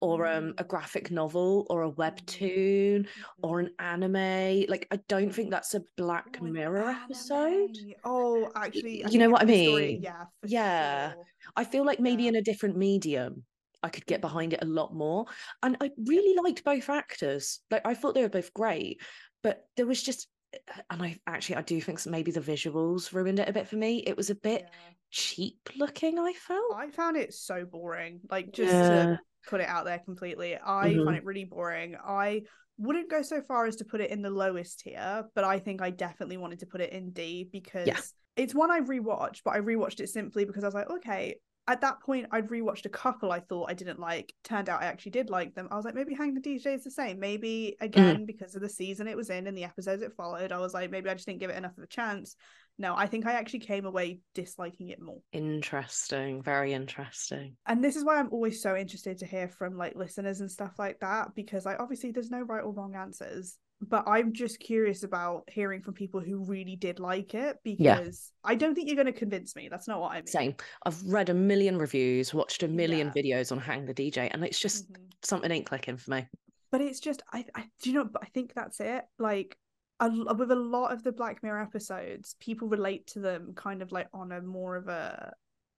or 0.00 0.26
um, 0.26 0.54
a 0.58 0.64
Mm. 0.64 0.68
graphic 0.68 1.10
novel 1.10 1.66
or 1.70 1.82
a 1.84 1.90
webtoon 1.92 3.06
or 3.42 3.60
an 3.60 3.70
anime. 3.78 4.64
Like, 4.68 4.86
I 4.90 4.96
don't 5.08 5.30
think 5.34 5.50
that's 5.50 5.74
a 5.74 5.82
Black 5.96 6.38
Oh, 6.40 6.44
Mirror 6.44 6.88
episode. 7.04 7.76
Oh, 8.04 8.50
actually, 8.56 9.04
I 9.04 9.08
you 9.10 9.18
know 9.18 9.30
what 9.30 9.42
I 9.42 9.44
the 9.44 9.64
story- 9.66 9.86
mean? 9.92 10.02
yeah, 10.02 10.24
for 10.40 10.46
Yeah. 10.48 11.12
sure. 11.12 11.24
I 11.56 11.64
feel 11.64 11.84
like 11.84 12.00
maybe 12.00 12.22
Yeah. 12.24 12.30
in 12.30 12.36
a 12.36 12.42
different 12.42 12.76
medium, 12.76 13.44
I 13.82 13.88
could 13.88 14.06
get 14.06 14.18
Mhm. 14.18 14.22
behind 14.22 14.52
it 14.54 14.62
a 14.62 14.66
lot 14.66 14.94
more. 14.94 15.26
And 15.62 15.76
I 15.80 15.90
really 16.06 16.34
liked 16.42 16.64
both 16.64 16.88
actors. 16.88 17.60
Like 17.70 17.82
I 17.86 17.94
thought 17.94 18.14
they 18.14 18.22
were 18.22 18.28
both 18.28 18.52
great, 18.54 19.00
but 19.42 19.66
there 19.76 19.86
was 19.86 20.02
just, 20.02 20.28
uh, 20.54 20.80
and 20.90 21.02
I 21.02 21.18
actually 21.26 21.56
I 21.56 21.62
do 21.62 21.80
think 21.80 22.04
maybe 22.06 22.30
the 22.30 22.40
visuals 22.40 23.12
ruined 23.12 23.38
it 23.38 23.48
a 23.48 23.52
bit 23.52 23.68
for 23.68 23.76
me. 23.76 23.98
It 24.06 24.16
was 24.16 24.30
a 24.30 24.34
bit 24.34 24.62
Yeah. 24.62 24.90
cheap 25.10 25.68
looking. 25.76 26.18
I 26.18 26.32
felt. 26.34 26.74
I 26.74 26.90
found 26.90 27.16
it 27.16 27.32
so 27.34 27.64
boring. 27.64 28.20
Like 28.30 28.52
just 28.52 28.72
Yeah. 28.72 28.88
to 29.04 29.20
put 29.50 29.60
it 29.60 29.68
out 29.68 29.84
there 29.84 29.98
completely, 29.98 30.56
I 30.56 30.94
Mhm. 30.94 31.04
find 31.04 31.16
it 31.16 31.24
really 31.24 31.44
boring. 31.44 31.96
I 31.96 32.42
wouldn't 32.78 33.10
go 33.10 33.20
so 33.20 33.42
far 33.42 33.66
as 33.66 33.76
to 33.76 33.84
put 33.84 34.00
it 34.00 34.10
in 34.10 34.22
the 34.22 34.30
lowest 34.30 34.80
tier, 34.80 35.28
but 35.34 35.44
I 35.44 35.58
think 35.58 35.82
I 35.82 35.90
definitely 35.90 36.38
wanted 36.38 36.60
to 36.60 36.66
put 36.66 36.80
it 36.80 36.92
in 36.92 37.10
D 37.10 37.44
because 37.52 38.14
it's 38.36 38.54
one 38.54 38.70
I 38.70 38.80
rewatched, 38.80 39.42
but 39.44 39.54
I 39.54 39.60
rewatched 39.60 40.00
it 40.00 40.08
simply 40.08 40.44
because 40.44 40.64
I 40.64 40.68
was 40.68 40.74
like, 40.74 40.88
okay. 40.88 41.36
At 41.68 41.82
that 41.82 42.00
point, 42.00 42.26
I'd 42.32 42.48
rewatched 42.48 42.86
a 42.86 42.88
couple 42.88 43.30
I 43.30 43.40
thought 43.40 43.70
I 43.70 43.74
didn't 43.74 44.00
like. 44.00 44.32
Turned 44.42 44.68
out 44.68 44.82
I 44.82 44.86
actually 44.86 45.12
did 45.12 45.30
like 45.30 45.54
them. 45.54 45.68
I 45.70 45.76
was 45.76 45.84
like, 45.84 45.94
maybe 45.94 46.14
Hang 46.14 46.34
the 46.34 46.40
DJ 46.40 46.74
is 46.74 46.82
the 46.82 46.90
same. 46.90 47.20
Maybe 47.20 47.76
again, 47.80 48.24
because 48.26 48.56
of 48.56 48.62
the 48.62 48.68
season 48.68 49.06
it 49.06 49.16
was 49.16 49.30
in 49.30 49.46
and 49.46 49.56
the 49.56 49.64
episodes 49.64 50.02
it 50.02 50.14
followed, 50.16 50.50
I 50.50 50.58
was 50.58 50.72
like, 50.74 50.90
maybe 50.90 51.10
I 51.10 51.14
just 51.14 51.26
didn't 51.26 51.38
give 51.38 51.50
it 51.50 51.56
enough 51.56 51.76
of 51.76 51.84
a 51.84 51.86
chance. 51.86 52.34
No, 52.80 52.94
I 52.96 53.06
think 53.06 53.26
I 53.26 53.32
actually 53.32 53.58
came 53.60 53.84
away 53.84 54.20
disliking 54.34 54.88
it 54.88 55.02
more. 55.02 55.20
Interesting. 55.32 56.42
Very 56.42 56.72
interesting. 56.72 57.54
and 57.66 57.84
this 57.84 57.94
is 57.94 58.04
why 58.04 58.16
I'm 58.18 58.32
always 58.32 58.62
so 58.62 58.74
interested 58.74 59.18
to 59.18 59.26
hear 59.26 59.48
from 59.48 59.76
like 59.76 59.94
listeners 59.94 60.40
and 60.40 60.50
stuff 60.50 60.72
like 60.78 60.98
that 61.00 61.34
because 61.34 61.66
like 61.66 61.78
obviously 61.78 62.10
there's 62.10 62.30
no 62.30 62.40
right 62.40 62.64
or 62.64 62.72
wrong 62.72 62.94
answers 62.96 63.58
but 63.82 64.04
I'm 64.06 64.32
just 64.34 64.60
curious 64.60 65.04
about 65.04 65.44
hearing 65.50 65.80
from 65.82 65.94
people 65.94 66.20
who 66.20 66.44
really 66.44 66.76
did 66.76 67.00
like 67.00 67.34
it 67.34 67.56
because 67.64 68.30
I 68.44 68.54
don't 68.54 68.74
think 68.74 68.88
you're 68.88 68.96
going 69.02 69.06
to 69.12 69.18
convince 69.18 69.54
me 69.56 69.68
that's 69.70 69.88
not 69.88 70.00
what 70.00 70.12
I 70.12 70.16
mean 70.16 70.26
Same. 70.26 70.54
I've 70.84 71.02
read 71.04 71.28
a 71.30 71.34
million 71.34 71.78
reviews, 71.78 72.32
watched 72.34 72.62
a 72.62 72.68
million 72.68 73.10
Yeah. 73.14 73.22
videos 73.22 73.52
on 73.52 73.58
Hang 73.58 73.84
the 73.86 73.94
DJ, 73.94 74.28
and 74.32 74.44
it's 74.44 74.58
just 74.60 74.90
Mhm. 74.92 74.96
something 75.22 75.50
ain't 75.50 75.66
clicking 75.66 75.96
for 75.98 76.10
me. 76.12 76.26
but 76.72 76.80
it's 76.80 77.00
just 77.00 77.22
I, 77.32 77.44
I 77.54 77.64
do 77.82 77.90
you 77.90 77.96
know 77.96 78.04
but 78.04 78.22
I 78.22 78.26
think 78.26 78.52
that's 78.54 78.80
it 78.80 79.04
like 79.18 79.56
a, 80.00 80.34
with 80.34 80.50
a 80.50 80.56
lot 80.56 80.92
of 80.92 81.02
the 81.02 81.12
Black 81.12 81.42
Mirror 81.42 81.60
episodes 81.60 82.34
people 82.40 82.68
relate 82.68 83.06
to 83.08 83.20
them 83.20 83.52
kind 83.54 83.82
of 83.82 83.92
like 83.92 84.08
on 84.12 84.32
a 84.32 84.40
more 84.40 84.76
of 84.76 84.88
a 84.88 85.32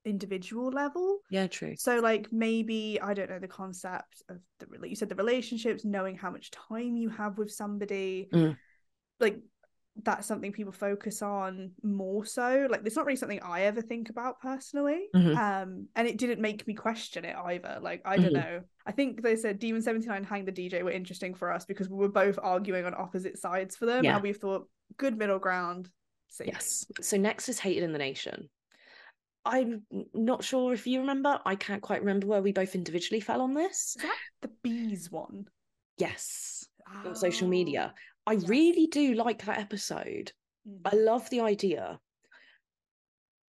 individual 0.04 0.70
level 0.70 1.18
Yeah, 1.30 1.46
true. 1.46 1.74
So 1.76 2.00
like 2.00 2.28
maybe 2.32 2.98
I 3.00 3.14
don't 3.14 3.30
know 3.30 3.38
the 3.38 3.48
concept 3.48 4.22
of 4.28 4.38
the 4.58 4.88
you 4.88 4.96
said 4.96 5.08
the 5.08 5.14
relationships, 5.14 5.84
knowing 5.84 6.16
how 6.16 6.30
much 6.30 6.50
time 6.50 6.96
you 6.96 7.08
have 7.10 7.38
with 7.38 7.50
somebody, 7.50 8.28
Mm. 8.32 8.56
like 9.20 9.38
that's 10.02 10.26
something 10.26 10.52
people 10.52 10.72
focus 10.72 11.20
on 11.20 11.72
more 11.82 12.24
so. 12.24 12.66
Like 12.70 12.80
it's 12.86 12.96
not 12.96 13.04
really 13.04 13.16
something 13.16 13.40
I 13.42 13.62
ever 13.62 13.82
think 13.82 14.08
about 14.08 14.40
personally. 14.40 15.06
Mhm. 15.14 15.36
Um, 15.36 15.88
and 15.94 16.08
it 16.08 16.16
didn't 16.16 16.40
make 16.40 16.66
me 16.66 16.74
question 16.74 17.24
it 17.26 17.36
either. 17.36 17.78
Like 17.80 18.00
I 18.04 18.16
don't 18.16 18.30
Mhm. 18.32 18.42
know. 18.44 18.60
I 18.86 18.92
think 18.92 19.22
they 19.22 19.36
said 19.36 19.58
Demon 19.58 19.82
Seventy 19.82 20.06
Nine 20.08 20.24
Hang 20.24 20.44
the 20.46 20.52
DJ 20.52 20.82
were 20.82 20.90
interesting 20.90 21.34
for 21.34 21.52
us 21.52 21.66
because 21.66 21.90
we 21.90 21.96
were 21.98 22.08
both 22.08 22.38
arguing 22.42 22.86
on 22.86 22.94
opposite 22.94 23.38
sides 23.38 23.76
for 23.76 23.84
them, 23.86 24.02
Yeah. 24.04 24.14
and 24.14 24.22
we 24.22 24.32
thought 24.32 24.68
good 24.96 25.18
middle 25.18 25.38
ground. 25.38 25.90
See. 26.28 26.44
Yes. 26.46 26.86
So 27.02 27.18
next 27.18 27.50
is 27.50 27.58
Hated 27.58 27.82
in 27.82 27.92
the 27.92 27.98
Nation. 27.98 28.48
I'm 29.44 29.84
not 30.14 30.44
sure 30.44 30.72
if 30.72 30.86
you 30.86 31.00
remember. 31.00 31.40
I 31.44 31.56
can't 31.56 31.82
quite 31.82 32.00
remember 32.00 32.28
where 32.28 32.40
we 32.40 32.52
both 32.52 32.74
individually 32.74 33.20
fell 33.20 33.42
on 33.42 33.54
this. 33.54 33.96
The 34.40 34.48
bees 34.62 35.10
one? 35.10 35.48
Yes, 35.98 36.66
on 37.04 37.14
social 37.14 37.48
media. 37.48 37.92
I 38.26 38.32
yes. 38.34 38.48
really 38.48 38.86
do 38.86 39.14
like 39.14 39.44
that 39.44 39.58
episode. 39.58 40.32
mhm. 40.68 40.80
I 40.84 40.94
love 40.94 41.28
the 41.30 41.40
idea, 41.40 41.98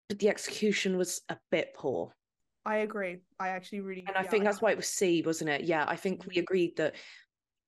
but 0.10 0.20
the 0.20 0.30
execution 0.30 0.98
was 0.98 1.22
a 1.30 1.38
bit 1.52 1.74
poor. 1.76 2.14
I 2.66 2.78
agree. 2.78 3.20
I 3.40 3.50
actually 3.50 3.80
really 3.82 4.04
And 4.08 4.18
I 4.18 4.24
yeah, 4.24 4.30
think 4.30 4.44
that's 4.44 4.62
why 4.62 4.72
it 4.72 4.78
was 4.78 4.90
C, 4.90 5.22
wasn't 5.22 5.50
it? 5.50 5.64
Yeah, 5.64 5.86
I 5.88 5.96
think 5.96 6.26
we 6.26 6.36
Mhm. 6.36 6.42
agreed 6.42 6.76
that 6.78 6.96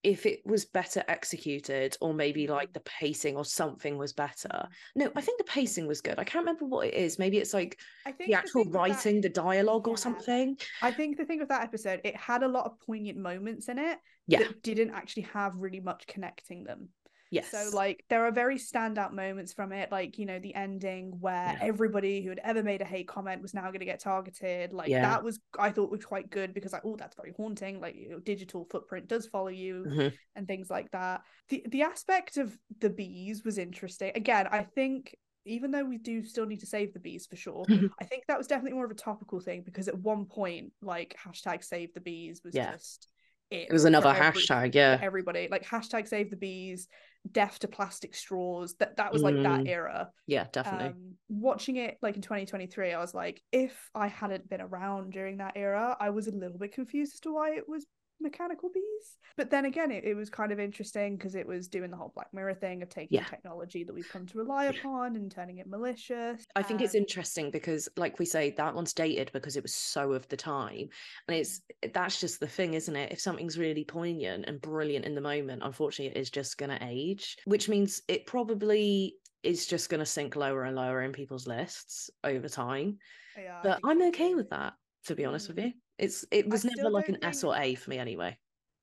if 0.04 0.26
it 0.26 0.46
was 0.46 0.64
better 0.66 1.04
executed, 1.10 1.98
or 2.00 2.14
maybe 2.14 2.48
like 2.48 2.70
Mhm. 2.70 2.74
the 2.74 2.80
pacing 2.82 3.36
or 3.36 3.44
something 3.46 3.98
was 3.98 4.14
better. 4.14 4.68
No, 4.96 5.12
I 5.16 5.22
think 5.22 5.38
the 5.38 5.44
pacing 5.46 5.88
was 5.88 6.00
good. 6.02 6.18
I 6.20 6.24
can't 6.24 6.44
remember 6.46 6.66
what 6.66 6.88
it 6.88 6.94
is. 6.94 7.20
Maybe 7.20 7.38
it's 7.38 7.54
like 7.54 7.80
I 8.06 8.12
think 8.14 8.30
the 8.30 8.34
actual 8.34 8.64
thing 8.64 8.72
with 8.72 8.74
that- 8.74 8.80
writing, 8.80 9.22
the 9.22 9.30
dialogue, 9.30 9.88
Yeah. 9.88 9.92
or 9.94 9.98
something. 9.98 10.58
I 10.82 10.92
think 10.92 11.18
the 11.18 11.26
thing 11.26 11.40
with 11.40 11.50
that 11.50 11.64
episode, 11.64 12.00
it 12.06 12.16
had 12.16 12.44
a 12.44 12.48
lot 12.48 12.66
of 12.66 12.80
poignant 12.80 13.18
moments 13.18 13.68
in 13.70 13.78
it 13.78 14.00
Yeah. 14.30 14.40
that 14.40 14.62
didn't 14.64 14.92
actually 14.92 15.24
have 15.34 15.56
really 15.56 15.80
much 15.80 16.08
connecting 16.08 16.64
them. 16.64 16.90
Yes. 17.32 17.52
So 17.52 17.70
like 17.76 18.04
there 18.10 18.26
are 18.26 18.32
very 18.32 18.58
standout 18.58 19.14
moments 19.14 19.54
from 19.54 19.72
it, 19.72 19.92
like 19.92 20.18
you 20.18 20.26
know 20.26 20.40
the 20.40 20.56
ending 20.56 21.12
where 21.20 21.54
Yeah. 21.54 21.60
everybody 21.62 22.24
who 22.24 22.30
had 22.30 22.40
ever 22.44 22.64
made 22.64 22.82
a 22.82 22.86
hate 22.86 23.08
comment 23.08 23.44
was 23.44 23.54
now 23.54 23.68
going 23.68 23.82
to 23.82 23.86
get 23.86 24.00
targeted. 24.00 24.74
Like 24.74 24.90
Yeah. 24.90 25.02
that 25.02 25.24
was 25.24 25.40
I 25.58 25.70
thought 25.70 25.92
was 25.92 26.04
quite 26.04 26.32
good 26.32 26.56
because 26.56 26.74
like 26.74 26.86
oh 26.86 26.96
that's 26.96 27.16
very 27.16 27.34
haunting. 27.38 27.80
Like 27.80 27.96
your 27.96 28.20
digital 28.20 28.66
footprint 28.72 29.08
does 29.08 29.28
follow 29.28 29.50
you 29.50 29.86
Mhm. 29.88 30.14
and 30.36 30.48
things 30.48 30.72
like 30.72 30.90
that. 30.92 31.22
The 31.50 31.64
the 31.70 31.84
aspect 31.84 32.38
of 32.38 32.58
the 32.80 32.90
bees 32.90 33.44
was 33.44 33.60
interesting. 33.60 34.12
Again, 34.16 34.48
I 34.50 34.64
think 34.64 35.16
even 35.46 35.70
though 35.70 35.86
we 35.86 36.00
do 36.00 36.24
still 36.24 36.48
need 36.48 36.60
to 36.62 36.66
save 36.66 36.94
the 36.94 37.00
bees 37.00 37.28
for 37.28 37.36
sure, 37.36 37.64
Mhm. 37.66 37.92
I 38.00 38.06
think 38.06 38.24
that 38.28 38.40
was 38.40 38.48
definitely 38.48 38.74
more 38.74 38.86
of 38.86 38.92
a 38.92 38.96
topical 38.96 39.40
thing 39.40 39.62
because 39.62 39.88
at 39.88 39.98
one 40.00 40.26
point, 40.26 40.74
like 40.82 41.16
hashtag 41.24 41.64
save 41.64 41.94
the 41.94 42.02
bees 42.02 42.42
was 42.44 42.56
Yeah. 42.56 42.72
just 42.72 43.08
it. 43.52 43.68
It 43.70 43.74
was 43.74 43.86
another 43.86 44.10
every- 44.10 44.42
hashtag, 44.42 44.76
yeah. 44.76 44.98
everybody. 45.02 45.48
Like 45.50 45.66
hashtag 45.66 46.08
save 46.08 46.30
the 46.30 46.36
bees, 46.38 46.88
death 47.32 47.60
to 47.60 47.68
plastic 47.68 48.16
straws. 48.16 48.76
That 48.80 48.98
that 48.98 49.12
was 49.12 49.22
like 49.22 49.36
that 49.36 49.62
Mm. 49.62 49.68
era. 49.68 50.12
Yeah, 50.28 50.48
definitely. 50.52 50.88
Um, 50.90 51.16
watching 51.30 51.76
it 51.78 51.98
like 52.02 52.16
in 52.16 52.22
2023, 52.22 52.94
I 52.94 53.00
was 53.00 53.14
like, 53.14 53.42
if 53.52 53.90
I 53.94 54.08
hadn't 54.08 54.50
been 54.50 54.62
around 54.62 55.12
during 55.14 55.38
that 55.38 55.54
era, 55.56 55.96
I 56.00 56.12
was 56.12 56.28
a 56.28 56.32
little 56.32 56.58
bit 56.58 56.74
confused 56.74 57.16
as 57.16 57.20
to 57.22 57.34
why 57.34 57.56
it 57.56 57.68
was 57.68 57.86
mechanical 58.22 58.70
bees. 58.70 59.18
But 59.38 59.50
then 59.50 59.66
again, 59.66 59.92
it, 59.92 60.04
it 60.04 60.16
was 60.16 60.30
kind 60.30 60.52
of 60.52 60.60
interesting 60.60 61.18
because 61.18 61.36
it 61.36 61.48
was 61.48 61.68
doing 61.68 61.92
the 61.92 61.98
whole 61.98 62.12
Black 62.14 62.34
Mirror 62.34 62.56
thing 62.56 62.82
of 62.84 62.90
taking 62.90 63.18
Yeah. 63.18 63.26
technology 63.26 63.84
that 63.84 63.94
we've 63.94 64.08
come 64.08 64.26
to 64.28 64.38
rely 64.38 64.66
upon 64.66 65.16
and 65.16 65.32
turning 65.32 65.58
it 65.58 65.68
malicious. 65.68 66.46
I 66.56 66.64
think 66.64 66.82
it's 66.82 66.96
Um, 66.96 66.96
interesting 66.96 67.52
because, 67.52 67.88
like 67.96 68.18
we 68.18 68.26
say, 68.26 68.52
that 68.52 68.74
one's 68.74 68.94
dated 68.94 69.32
because 69.32 69.56
it 69.56 69.64
was 69.64 69.74
so 69.76 70.14
of 70.14 70.28
the 70.30 70.38
time, 70.38 70.90
and 71.28 71.38
it's 71.38 71.62
that's 71.94 72.20
just 72.20 72.40
the 72.40 72.48
thing, 72.48 72.74
isn't 72.74 72.96
it? 72.96 73.12
If 73.12 73.20
something's 73.20 73.58
really 73.58 73.86
poignant 73.86 74.46
and 74.46 74.60
brilliant 74.60 75.06
in 75.06 75.16
the 75.16 75.22
moment, 75.22 75.62
unfortunately, 75.64 76.16
it 76.16 76.20
is 76.22 76.32
just 76.32 76.58
going 76.58 76.72
to 76.72 76.86
age, 76.86 77.38
which 77.46 77.70
means 77.70 78.02
it 78.08 78.26
probably 78.26 79.18
is 79.44 79.68
just 79.68 79.90
going 79.90 80.00
to 80.00 80.06
sink 80.06 80.36
lower 80.36 80.64
and 80.64 80.76
lower 80.76 81.02
in 81.02 81.14
people's 81.14 81.48
lists 81.48 82.10
over 82.24 82.50
time. 82.50 82.98
yeah, 83.36 83.64
But 83.64 83.80
I'm 83.84 84.02
okay 84.10 84.36
with 84.36 84.50
that, 84.50 84.74
to 85.06 85.16
be 85.16 85.26
honest 85.26 85.50
with 85.50 85.58
Mm. 85.58 85.66
you. 85.66 85.74
It's 86.00 86.26
it 86.32 86.50
was 86.50 86.66
never 86.66 86.90
like 86.90 87.10
an 87.10 87.16
don't 87.22 87.30
S 87.30 87.44
or 87.44 87.56
A 87.58 87.76
for 87.76 87.90
me 87.90 87.98
anyway. 87.98 88.38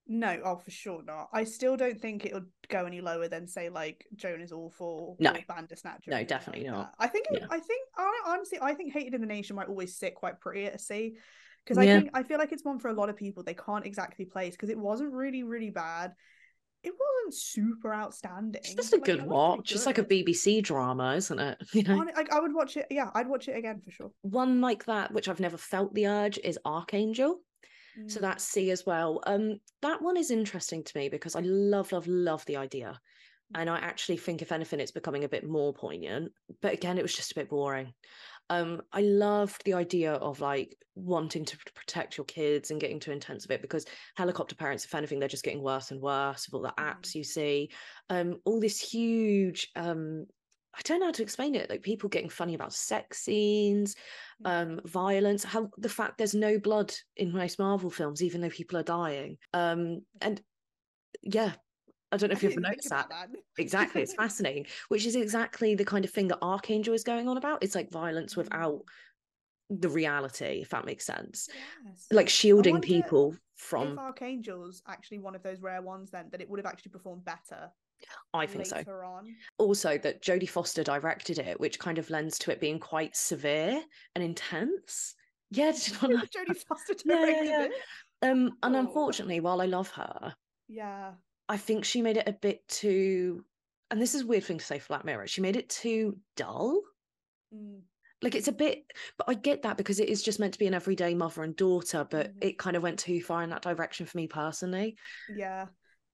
No, 0.09 0.41
oh 0.45 0.57
for 0.57 0.71
sure 0.71 1.03
not. 1.03 1.29
I 1.33 1.43
still 1.45 1.77
don't 1.77 2.01
think 2.01 2.25
it 2.25 2.33
would 2.33 2.47
go 2.69 2.85
any 2.85 3.01
lower 3.01 3.27
than 3.27 3.49
say 3.49 3.71
like 3.71 4.07
Joan 4.15 4.41
is 4.41 4.53
awful 4.53 5.17
No. 5.19 5.33
or 5.33 5.39
Bandersnatch. 5.49 6.07
or 6.07 6.13
No, 6.13 6.23
definitely 6.25 6.65
like 6.65 6.73
not. 6.73 6.95
I 6.99 7.09
think 7.09 7.27
it, 7.33 7.41
Yeah. 7.41 7.47
I 7.51 7.59
think 7.59 7.83
honestly 8.27 8.59
I 8.63 8.75
think 8.75 8.93
Hated 8.93 9.15
in 9.15 9.21
the 9.21 9.27
Nation 9.27 9.57
might 9.57 9.69
always 9.69 9.97
sit 9.97 10.15
quite 10.15 10.41
pretty 10.41 10.67
at 10.67 10.77
a 10.77 10.79
C. 10.79 11.17
Because 11.65 11.79
I 11.79 11.85
Yeah. 11.85 11.99
think 11.99 12.11
I 12.15 12.23
feel 12.23 12.39
like 12.39 12.53
it's 12.53 12.65
one 12.65 12.79
for 12.79 12.89
a 12.89 12.93
lot 12.93 13.09
of 13.09 13.17
people 13.17 13.43
they 13.43 13.55
can't 13.55 13.85
exactly 13.85 14.25
place 14.27 14.55
because 14.55 14.71
it 14.71 14.79
wasn't 14.79 15.13
really, 15.13 15.43
really 15.43 15.71
bad. 15.71 16.13
It 16.87 16.95
wasn't 16.99 17.35
super 17.35 17.93
outstanding. 17.93 18.61
It's 18.65 18.75
just 18.75 18.93
a 18.93 18.97
like, 18.97 19.05
good 19.05 19.19
it 19.19 19.27
was 19.27 19.27
pretty 19.27 19.59
watch. 19.59 19.73
It's 19.73 19.87
like 19.87 19.99
a. 19.99 20.05
BBC 20.05 20.63
drama, 20.63 21.15
isn't 21.17 21.39
it? 21.39 21.59
You 21.73 21.83
know. 21.83 21.97
Like 21.97 22.33
I 22.33 22.39
would 22.39 22.55
watch 22.55 22.77
it. 22.77 22.87
Yeah, 22.91 23.11
I'd 23.15 23.29
watch 23.29 23.49
it 23.49 23.57
again 23.57 23.81
for 23.85 23.91
sure. 23.91 24.13
One 24.23 24.61
like 24.61 24.85
that, 24.85 25.13
which 25.13 25.29
I've 25.29 25.41
never 25.41 25.57
felt 25.57 25.93
the 25.95 26.07
urge, 26.07 26.39
is 26.39 26.59
Archangel. 26.65 27.41
So 28.07 28.19
Mm. 28.19 28.23
that's 28.23 28.45
C 28.45 28.71
as 28.71 28.87
well. 28.87 29.21
Um, 29.27 29.59
that 29.83 30.01
one 30.01 30.17
is 30.17 30.31
interesting 30.31 30.85
to 30.85 30.99
me 30.99 31.09
because 31.09 31.35
I 31.35 31.41
love, 31.41 31.91
love, 31.93 32.07
love 32.07 32.45
the 32.45 32.59
idea. 32.59 33.01
And 33.55 33.71
I 33.71 33.79
actually 33.79 34.17
think, 34.17 34.43
if 34.43 34.53
anything, 34.53 34.81
it's 34.81 34.91
becoming 34.91 35.25
a 35.25 35.29
bit 35.29 35.49
more 35.49 35.73
poignant. 35.73 36.33
But 36.61 36.75
again, 36.75 36.99
it 36.99 37.03
was 37.03 37.15
just 37.15 37.33
a 37.33 37.37
bit 37.37 37.49
boring. 37.49 37.95
Um, 38.51 38.83
I 38.93 39.03
loved 39.03 39.65
the 39.65 39.75
idea 39.75 40.15
of 40.15 40.41
like 40.41 40.77
wanting 40.95 41.45
to 41.45 41.59
protect 41.75 42.17
your 42.17 42.25
kids 42.25 42.71
and 42.71 42.81
getting 42.81 43.01
too 43.01 43.13
intense 43.13 43.45
of 43.45 43.51
it 43.51 43.63
because 43.63 43.87
helicopter 44.17 44.55
parents, 44.55 44.85
if 44.85 44.95
anything, 44.95 45.19
they're 45.19 45.29
just 45.29 45.45
getting 45.45 45.63
worse 45.63 45.91
and 45.91 46.01
worse 46.01 46.47
with 46.47 46.55
all 46.55 46.63
the 46.63 46.83
apps 46.83 47.15
you 47.15 47.25
see. 47.25 47.71
Um, 48.11 48.41
all 48.45 48.61
this 48.61 48.81
huge 48.81 49.71
um 49.77 50.27
I 50.77 50.83
don't 50.85 51.01
know 51.01 51.07
how 51.07 51.13
to 51.13 51.23
explain 51.23 51.55
it. 51.55 51.71
Like 51.71 51.83
people 51.83 52.11
getting 52.11 52.29
funny 52.29 52.55
about 52.55 52.75
sex 52.75 53.21
scenes, 53.21 53.97
um, 54.45 54.81
violence, 54.85 55.43
how 55.43 55.71
the 55.79 55.89
fact 55.89 56.19
there's 56.19 56.35
no 56.35 56.59
blood 56.59 56.93
in 57.17 57.33
most 57.33 57.59
Marvel 57.59 57.89
films, 57.89 58.23
even 58.23 58.43
though 58.43 58.51
people 58.51 58.79
are 58.79 58.83
dying. 58.83 59.39
Um, 59.55 60.03
and 60.21 60.41
yeah, 61.23 61.53
I 62.13 62.17
don't 62.17 62.29
know 62.31 62.35
I 62.35 62.37
if 62.37 62.43
you've 62.43 62.53
didn't 62.53 62.65
ever 62.67 62.75
think 62.75 62.91
noticed 62.91 62.91
that. 62.91 63.09
that. 63.09 63.29
Exactly, 63.59 64.03
it's 64.03 64.15
fascinating, 64.19 64.67
which 64.89 65.07
is 65.07 65.17
exactly 65.17 65.75
the 65.75 65.85
kind 65.85 66.05
of 66.05 66.11
thing 66.11 66.29
that 66.29 66.39
Archangel 66.43 66.95
is 66.95 67.05
going 67.05 67.29
on 67.29 67.37
about. 67.37 67.63
It's 67.63 67.75
like 67.75 67.91
violence 67.91 68.37
without 68.37 68.83
the 69.69 69.89
reality, 69.89 70.61
if 70.63 70.69
that 70.71 70.85
makes 70.85 71.05
sense. 71.05 71.49
Yes. 71.85 72.07
Like 72.13 72.29
shielding 72.29 72.81
people 72.81 73.33
if 73.33 73.41
from 73.57 73.99
Archangel's 73.99 74.83
actually 74.87 75.19
one 75.19 75.35
of 75.35 75.43
those 75.43 75.61
rare 75.61 75.83
ones, 75.83 76.11
then 76.11 76.29
that 76.31 76.41
it 76.41 76.49
would 76.49 76.59
have 76.61 76.67
actually 76.67 76.93
performed 76.93 77.25
better 77.25 77.71
I 78.35 78.47
think 78.47 78.67
so. 78.67 78.77
on. 78.77 79.35
Also 79.59 79.97
that 79.99 80.23
Jodie 80.23 80.49
Foster 80.49 80.85
directed 80.85 81.39
it, 81.39 81.59
which 81.59 81.79
kind 81.79 81.99
of 81.99 82.11
lends 82.11 82.39
to 82.41 82.53
it 82.53 82.61
being 82.61 82.79
quite 82.79 83.17
severe 83.17 83.83
and 84.15 84.23
intense. 84.23 85.15
Yeah, 85.51 85.73
did 85.73 85.89
you 86.03 86.09
not 86.09 86.31
Jodie 86.31 86.63
Foster 86.69 86.95
Yeah, 87.05 87.15
yeah, 87.15 87.25
directed 87.27 87.47
yeah. 87.49 87.63
it. 87.65 87.73
Um, 88.23 88.59
and 88.63 88.77
Oh. 88.77 88.81
unfortunately, 88.81 89.41
while 89.41 89.61
I 89.61 89.67
love 89.67 89.91
her, 89.93 90.37
Yeah. 90.69 91.15
I 91.49 91.57
think 91.57 91.85
she 91.85 92.03
made 92.03 92.17
it 92.17 92.29
a 92.29 92.33
bit 92.33 92.67
too. 92.69 93.45
And 93.91 94.01
this 94.01 94.15
is 94.15 94.23
a 94.23 94.27
weird 94.27 94.45
thing 94.45 94.59
to 94.59 94.65
say 94.65 94.79
for 94.79 94.89
Black 94.89 95.05
Mirror. 95.05 95.29
She 95.29 95.41
made 95.41 95.57
it 95.57 95.69
too 95.69 96.19
dull. 96.37 96.81
Mm. 97.55 97.83
Like 98.23 98.35
it's 98.35 98.49
a 98.49 98.53
bit, 98.53 98.85
but 99.19 99.29
I 99.29 99.35
get 99.35 99.63
that 99.63 99.77
because 99.77 100.01
it 100.01 100.09
is 100.09 100.23
just 100.23 100.41
meant 100.41 100.55
to 100.55 100.59
be 100.59 100.67
an 100.67 100.75
everyday 100.75 101.15
mother 101.15 101.43
and 101.43 101.55
daughter. 101.55 102.07
But 102.11 102.35
Mhm. 102.35 102.45
it 102.45 102.59
kind 102.59 102.77
of 102.77 102.83
went 102.83 102.99
too 102.99 103.23
far 103.23 103.43
in 103.43 103.51
that 103.51 103.63
direction 103.63 104.07
for 104.07 104.17
me 104.17 104.27
personally. 104.27 104.97
Yeah. 105.29 105.67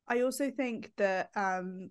I 0.08 0.20
also 0.22 0.50
think 0.50 0.92
that 0.96 1.30
um 1.36 1.90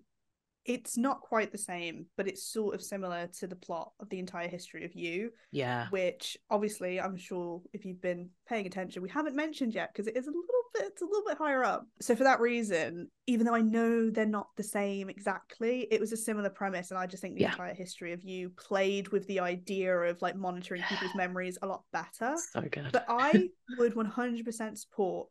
it's 0.64 0.96
not 0.96 1.20
quite 1.20 1.50
the 1.52 1.58
same, 1.58 2.06
but 2.16 2.28
it's 2.28 2.44
sort 2.52 2.74
of 2.74 2.82
similar 2.82 3.26
to 3.38 3.46
the 3.46 3.56
plot 3.56 3.92
of 4.00 4.08
the 4.08 4.18
entire 4.18 4.48
history 4.48 4.84
of 4.84 4.94
you, 4.94 5.30
Yeah, 5.50 5.88
which 5.90 6.36
obviously 6.50 7.00
I'm 7.00 7.16
sure 7.16 7.60
if 7.72 7.84
you've 7.84 8.00
been 8.00 8.30
paying 8.48 8.66
attention, 8.66 9.02
we 9.02 9.08
haven't 9.08 9.34
mentioned 9.36 9.74
yet 9.74 9.90
because 9.92 10.06
it 10.06 10.16
is 10.16 10.26
a 10.26 10.30
little 10.30 10.42
bit 10.74 10.84
it's 10.86 11.02
a 11.02 11.04
little 11.04 11.24
bit 11.26 11.36
higher 11.36 11.62
up. 11.64 11.86
So 12.00 12.16
for 12.16 12.24
that 12.24 12.40
reason, 12.40 13.08
even 13.26 13.44
though 13.46 13.54
I 13.54 13.60
know 13.60 14.08
they're 14.08 14.24
not 14.24 14.48
the 14.56 14.62
same 14.62 15.10
exactly, 15.10 15.86
it 15.90 16.00
was 16.00 16.12
a 16.12 16.16
similar 16.16 16.48
premise, 16.50 16.90
and 16.90 16.98
I 16.98 17.06
just 17.06 17.20
think 17.22 17.34
the 17.34 17.42
Yeah. 17.42 17.50
entire 17.52 17.74
history 17.74 18.12
of 18.12 18.22
you 18.22 18.50
played 18.50 19.08
with 19.08 19.26
the 19.26 19.40
idea 19.40 19.94
of 19.94 20.22
like 20.22 20.36
monitoring 20.36 20.82
people's 20.88 21.14
memories 21.14 21.58
a 21.62 21.66
lot 21.66 21.82
better. 21.92 22.36
so 22.52 22.62
good. 22.70 22.88
But 22.92 23.04
I 23.08 23.50
would 23.78 23.94
100% 23.94 24.78
support 24.78 25.28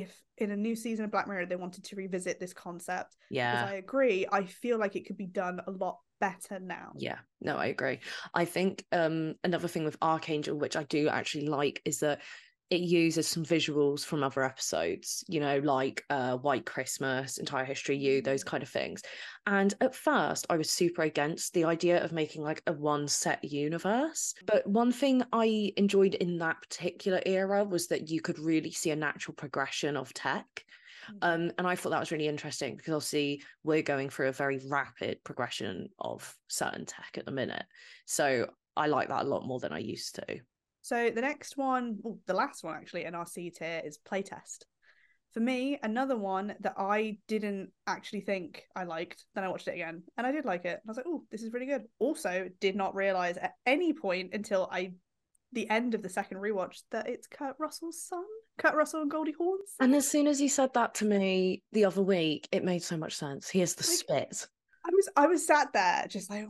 if 0.00 0.22
in 0.38 0.50
a 0.50 0.56
new 0.56 0.74
season 0.74 1.04
of 1.04 1.10
Black 1.10 1.28
Mirror 1.28 1.46
they 1.46 1.56
wanted 1.56 1.84
to 1.84 1.96
revisit 1.96 2.40
this 2.40 2.52
concept. 2.52 3.16
Because 3.28 3.36
yeah, 3.36 3.66
I 3.68 3.74
agree, 3.74 4.26
I 4.30 4.44
feel 4.44 4.78
like 4.78 4.96
it 4.96 5.06
could 5.06 5.16
be 5.16 5.26
done 5.26 5.60
a 5.66 5.70
lot 5.70 5.98
better 6.20 6.58
now. 6.58 6.92
Yeah, 6.96 7.18
no, 7.40 7.56
I 7.56 7.66
agree. 7.66 8.00
I 8.32 8.44
think 8.44 8.84
um 8.92 9.34
another 9.44 9.68
thing 9.68 9.84
with 9.84 9.96
Archangel, 10.00 10.56
which 10.56 10.76
I 10.76 10.84
do 10.84 11.08
actually 11.08 11.48
like, 11.48 11.82
is 11.84 12.00
that 12.00 12.20
it 12.72 12.80
uses 12.80 13.28
some 13.28 13.44
visuals 13.44 14.04
from 14.04 14.22
other 14.22 14.42
episodes, 14.42 15.24
you 15.28 15.40
know, 15.40 15.58
like 15.58 16.04
uh 16.10 16.36
White 16.38 16.66
Christmas, 16.66 17.38
Entire 17.38 17.64
History 17.64 17.96
You, 17.96 18.22
those 18.22 18.44
kind 18.44 18.62
of 18.62 18.68
things. 18.68 19.02
And 19.46 19.74
at 19.80 19.94
first 19.94 20.46
I 20.50 20.56
was 20.56 20.70
super 20.70 21.02
against 21.02 21.54
the 21.54 21.64
idea 21.64 22.02
of 22.02 22.12
making 22.12 22.42
like 22.42 22.62
a 22.66 22.72
one 22.72 23.08
set 23.08 23.44
universe. 23.44 24.34
But 24.46 24.66
one 24.66 24.92
thing 24.92 25.22
I 25.32 25.72
enjoyed 25.76 26.14
in 26.14 26.38
that 26.38 26.62
particular 26.62 27.20
era 27.26 27.64
was 27.64 27.88
that 27.88 28.08
you 28.08 28.20
could 28.20 28.38
really 28.38 28.70
see 28.72 28.90
a 28.90 28.96
natural 28.96 29.34
progression 29.34 29.96
of 29.96 30.14
tech. 30.14 30.64
Mhm. 31.08 31.22
Um, 31.22 31.52
and 31.58 31.66
I 31.66 31.76
thought 31.76 31.90
that 31.90 32.00
was 32.00 32.12
really 32.12 32.28
interesting 32.28 32.76
because 32.76 32.94
obviously 32.94 33.42
we're 33.64 33.82
going 33.82 34.10
through 34.10 34.28
a 34.28 34.32
very 34.32 34.58
rapid 34.68 35.22
progression 35.24 35.88
of 35.98 36.36
certain 36.48 36.86
tech 36.86 37.18
at 37.18 37.26
the 37.26 37.32
minute. 37.32 37.66
So 38.06 38.54
I 38.76 38.86
like 38.88 39.08
that 39.08 39.24
a 39.24 39.28
lot 39.28 39.46
more 39.46 39.60
than 39.60 39.72
I 39.72 39.78
used 39.78 40.16
to. 40.16 40.40
So 40.82 41.10
the 41.10 41.20
next 41.20 41.56
one, 41.56 41.98
well, 42.00 42.18
the 42.26 42.34
last 42.34 42.64
one 42.64 42.74
actually 42.74 43.04
in 43.04 43.14
our 43.14 43.26
C 43.26 43.50
tier 43.50 43.80
is 43.84 43.98
playtest. 43.98 44.64
For 45.32 45.40
me, 45.40 45.78
another 45.82 46.16
one 46.16 46.54
that 46.60 46.74
I 46.76 47.18
didn't 47.26 47.70
actually 47.86 48.20
think 48.20 48.64
I 48.76 48.84
liked. 48.84 49.24
Then 49.34 49.44
I 49.44 49.48
watched 49.48 49.68
it 49.68 49.74
again, 49.74 50.02
and 50.18 50.26
I 50.26 50.32
did 50.32 50.44
like 50.44 50.66
it. 50.66 50.76
I 50.76 50.82
was 50.86 50.98
like, 50.98 51.06
"Oh, 51.08 51.24
this 51.30 51.42
is 51.42 51.52
really 51.54 51.66
good." 51.66 51.84
Also, 51.98 52.50
did 52.60 52.76
not 52.76 52.94
realize 52.94 53.38
at 53.38 53.54
any 53.64 53.94
point 53.94 54.34
until 54.34 54.68
I, 54.70 54.92
the 55.52 55.70
end 55.70 55.94
of 55.94 56.02
the 56.02 56.10
second 56.10 56.36
rewatch, 56.38 56.82
that 56.90 57.08
it's 57.08 57.26
Kurt 57.28 57.56
Russell's 57.58 58.02
son, 58.02 58.24
Kurt 58.58 58.74
Russell 58.74 59.00
and 59.02 59.10
Goldie 59.10 59.32
Hawn's. 59.38 59.74
And 59.80 59.94
as 59.94 60.06
soon 60.06 60.26
as 60.26 60.38
you 60.38 60.50
said 60.50 60.74
that 60.74 60.94
to 60.96 61.06
me 61.06 61.62
the 61.72 61.86
other 61.86 62.02
week, 62.02 62.46
it 62.52 62.62
made 62.64 62.82
so 62.82 62.98
much 62.98 63.14
sense. 63.16 63.48
He 63.48 63.60
has 63.60 63.74
the 63.74 63.84
Like- 63.88 63.98
spit. 64.30 64.46
I 64.84 64.90
was 64.92 65.08
I 65.16 65.26
was 65.28 65.46
sat 65.46 65.72
there 65.72 66.04
just 66.08 66.28
like, 66.28 66.40
he 66.40 66.46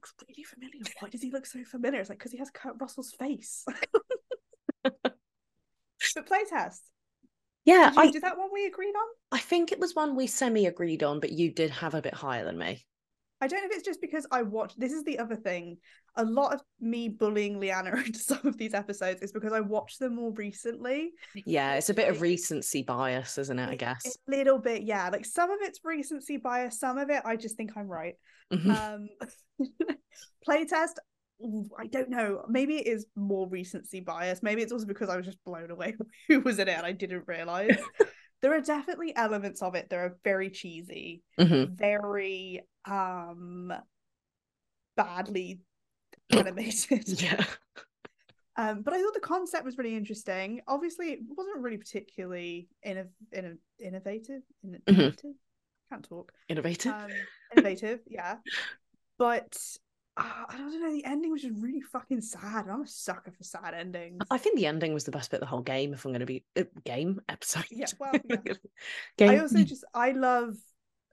looks 0.00 0.14
really 0.28 0.44
familiar. 0.44 0.80
Why 1.00 1.08
does 1.08 1.22
he 1.22 1.30
look 1.30 1.46
so 1.46 1.62
familiar? 1.64 2.00
It's 2.00 2.08
like 2.08 2.18
because 2.18 2.32
he 2.32 2.38
has 2.38 2.50
Kurt 2.50 2.74
Russell's 2.80 3.12
face. 3.12 3.64
but 4.82 5.14
playtest. 6.16 6.80
Yeah, 7.66 7.90
Did, 7.90 7.94
you, 7.94 8.00
I, 8.00 8.10
did 8.10 8.22
that 8.22 8.38
one 8.38 8.48
we 8.52 8.66
agreed 8.66 8.94
on? 8.94 9.06
I 9.32 9.38
think 9.38 9.70
it 9.70 9.78
was 9.78 9.94
one 9.94 10.16
we 10.16 10.26
semi 10.26 10.66
agreed 10.66 11.02
on, 11.02 11.20
but 11.20 11.32
you 11.32 11.52
did 11.52 11.70
have 11.70 11.94
a 11.94 12.00
bit 12.02 12.14
higher 12.14 12.44
than 12.44 12.58
me. 12.58 12.86
I 13.40 13.46
don't 13.46 13.60
know 13.60 13.68
if 13.70 13.76
it's 13.76 13.86
just 13.86 14.00
because 14.00 14.26
I 14.30 14.42
watched. 14.42 14.78
This 14.78 14.92
is 14.92 15.02
the 15.04 15.18
other 15.18 15.36
thing. 15.36 15.78
A 16.16 16.24
lot 16.24 16.52
of 16.54 16.60
me 16.80 17.08
bullying 17.08 17.58
Leanna 17.58 17.96
into 18.06 18.18
some 18.18 18.40
of 18.44 18.58
these 18.58 18.74
episodes 18.74 19.22
is 19.22 19.32
because 19.32 19.52
I 19.52 19.60
watched 19.60 19.98
them 19.98 20.16
more 20.16 20.32
recently. 20.32 21.12
Yeah, 21.46 21.74
it's 21.74 21.90
a 21.90 21.94
bit 21.94 22.08
of 22.08 22.20
recency 22.20 22.82
bias, 22.82 23.38
isn't 23.38 23.58
it? 23.58 23.68
I 23.70 23.76
guess. 23.76 24.04
a 24.06 24.30
little 24.30 24.58
bit, 24.58 24.82
yeah. 24.82 25.08
Like 25.10 25.24
some 25.24 25.50
of 25.50 25.58
it's 25.62 25.80
recency 25.84 26.36
bias, 26.36 26.78
some 26.78 26.98
of 26.98 27.08
it 27.10 27.22
I 27.24 27.36
just 27.36 27.56
think 27.56 27.70
I'm 27.76 27.88
right. 27.88 28.14
um 28.52 29.08
playtest 30.46 30.94
i 31.78 31.86
don't 31.86 32.10
know 32.10 32.44
maybe 32.48 32.76
it 32.76 32.86
is 32.86 33.06
more 33.16 33.48
recency 33.48 34.00
bias 34.00 34.42
maybe 34.42 34.60
it's 34.60 34.72
also 34.72 34.84
because 34.86 35.08
i 35.08 35.16
was 35.16 35.24
just 35.24 35.38
blown 35.46 35.70
away 35.70 35.94
who 36.28 36.40
was 36.40 36.58
in 36.58 36.68
it 36.68 36.76
and 36.76 36.84
i 36.84 36.92
didn't 36.92 37.24
realize 37.26 37.78
there 38.42 38.52
are 38.54 38.60
definitely 38.60 39.14
elements 39.16 39.62
of 39.62 39.74
it 39.74 39.88
that 39.88 39.96
are 39.98 40.18
very 40.24 40.50
cheesy 40.50 41.22
Mhm. 41.38 41.70
very 41.78 42.60
um 42.86 43.72
badly 44.96 45.60
animated 46.30 47.20
Yeah. 47.20 47.44
um 48.56 48.82
but 48.82 48.92
i 48.94 49.00
thought 49.00 49.14
the 49.14 49.20
concept 49.20 49.64
was 49.64 49.78
really 49.78 49.96
interesting 49.96 50.60
obviously 50.66 51.10
it 51.12 51.20
wasn't 51.36 51.58
really 51.58 51.78
particularly 51.78 52.68
inno- 52.86 53.08
inno- 53.34 53.58
innovative 53.78 54.42
In- 54.64 54.80
innovative 54.86 55.34
can't 55.90 56.04
talk 56.04 56.32
Innovative. 56.48 56.92
um, 56.92 57.10
innovative, 57.56 57.98
yeah. 58.06 58.36
But 59.18 59.56
uh, 60.16 60.22
I 60.48 60.56
don't 60.56 60.80
know. 60.80 60.92
The 60.92 61.04
ending 61.04 61.32
was 61.32 61.42
just 61.42 61.54
really 61.58 61.80
fucking 61.80 62.20
sad. 62.20 62.68
I'm 62.68 62.82
a 62.82 62.86
sucker 62.86 63.32
for 63.32 63.42
sad 63.42 63.74
endings. 63.74 64.22
I 64.30 64.38
think 64.38 64.56
the 64.56 64.66
ending 64.66 64.94
was 64.94 65.02
the 65.02 65.10
best 65.10 65.32
bit 65.32 65.38
of 65.38 65.40
the 65.40 65.46
whole 65.46 65.62
game. 65.62 65.92
If 65.92 66.04
I'm 66.04 66.12
going 66.12 66.20
to 66.20 66.26
be 66.26 66.44
uh, 66.56 66.62
game 66.84 67.20
episode, 67.28 67.64
Yeah, 67.72 67.86
well, 67.98 68.12
yeah. 68.24 68.36
game. 69.18 69.30
I 69.30 69.38
also 69.40 69.64
just 69.64 69.84
I 69.92 70.12
love, 70.12 70.54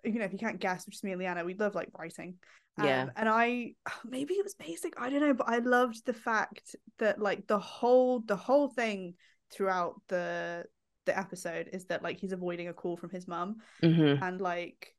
you 0.04 0.20
know, 0.20 0.26
if 0.26 0.34
you 0.34 0.40
can't 0.40 0.60
guess, 0.60 0.86
which 0.86 0.96
is 0.96 1.04
me 1.04 1.12
and 1.12 1.20
Leanna, 1.20 1.44
we 1.44 1.54
love 1.56 1.76
like 1.76 1.90
writing. 1.98 2.36
Um, 2.78 2.86
Yeah. 2.86 3.10
And 3.16 3.30
I 3.30 3.74
maybe 4.06 4.36
it 4.36 4.44
was 4.44 4.56
basic. 4.56 4.94
I 5.00 5.10
don't 5.10 5.22
know, 5.22 5.34
but 5.34 5.50
I 5.50 5.60
loved 5.60 6.06
the 6.06 6.14
fact 6.14 6.76
that 7.00 7.20
like 7.20 7.48
the 7.48 7.60
whole 7.60 8.22
the 8.22 8.36
whole 8.36 8.70
thing 8.70 9.16
throughout 9.52 10.02
the 10.08 10.66
the 11.06 11.18
episode 11.18 11.70
is 11.72 11.86
that 11.86 12.04
like 12.04 12.20
he's 12.20 12.34
avoiding 12.34 12.68
a 12.68 12.74
call 12.74 12.98
from 12.98 13.10
his 13.10 13.28
mum 13.28 13.58
Mhm. 13.82 14.22
and 14.22 14.42
like 14.42 14.94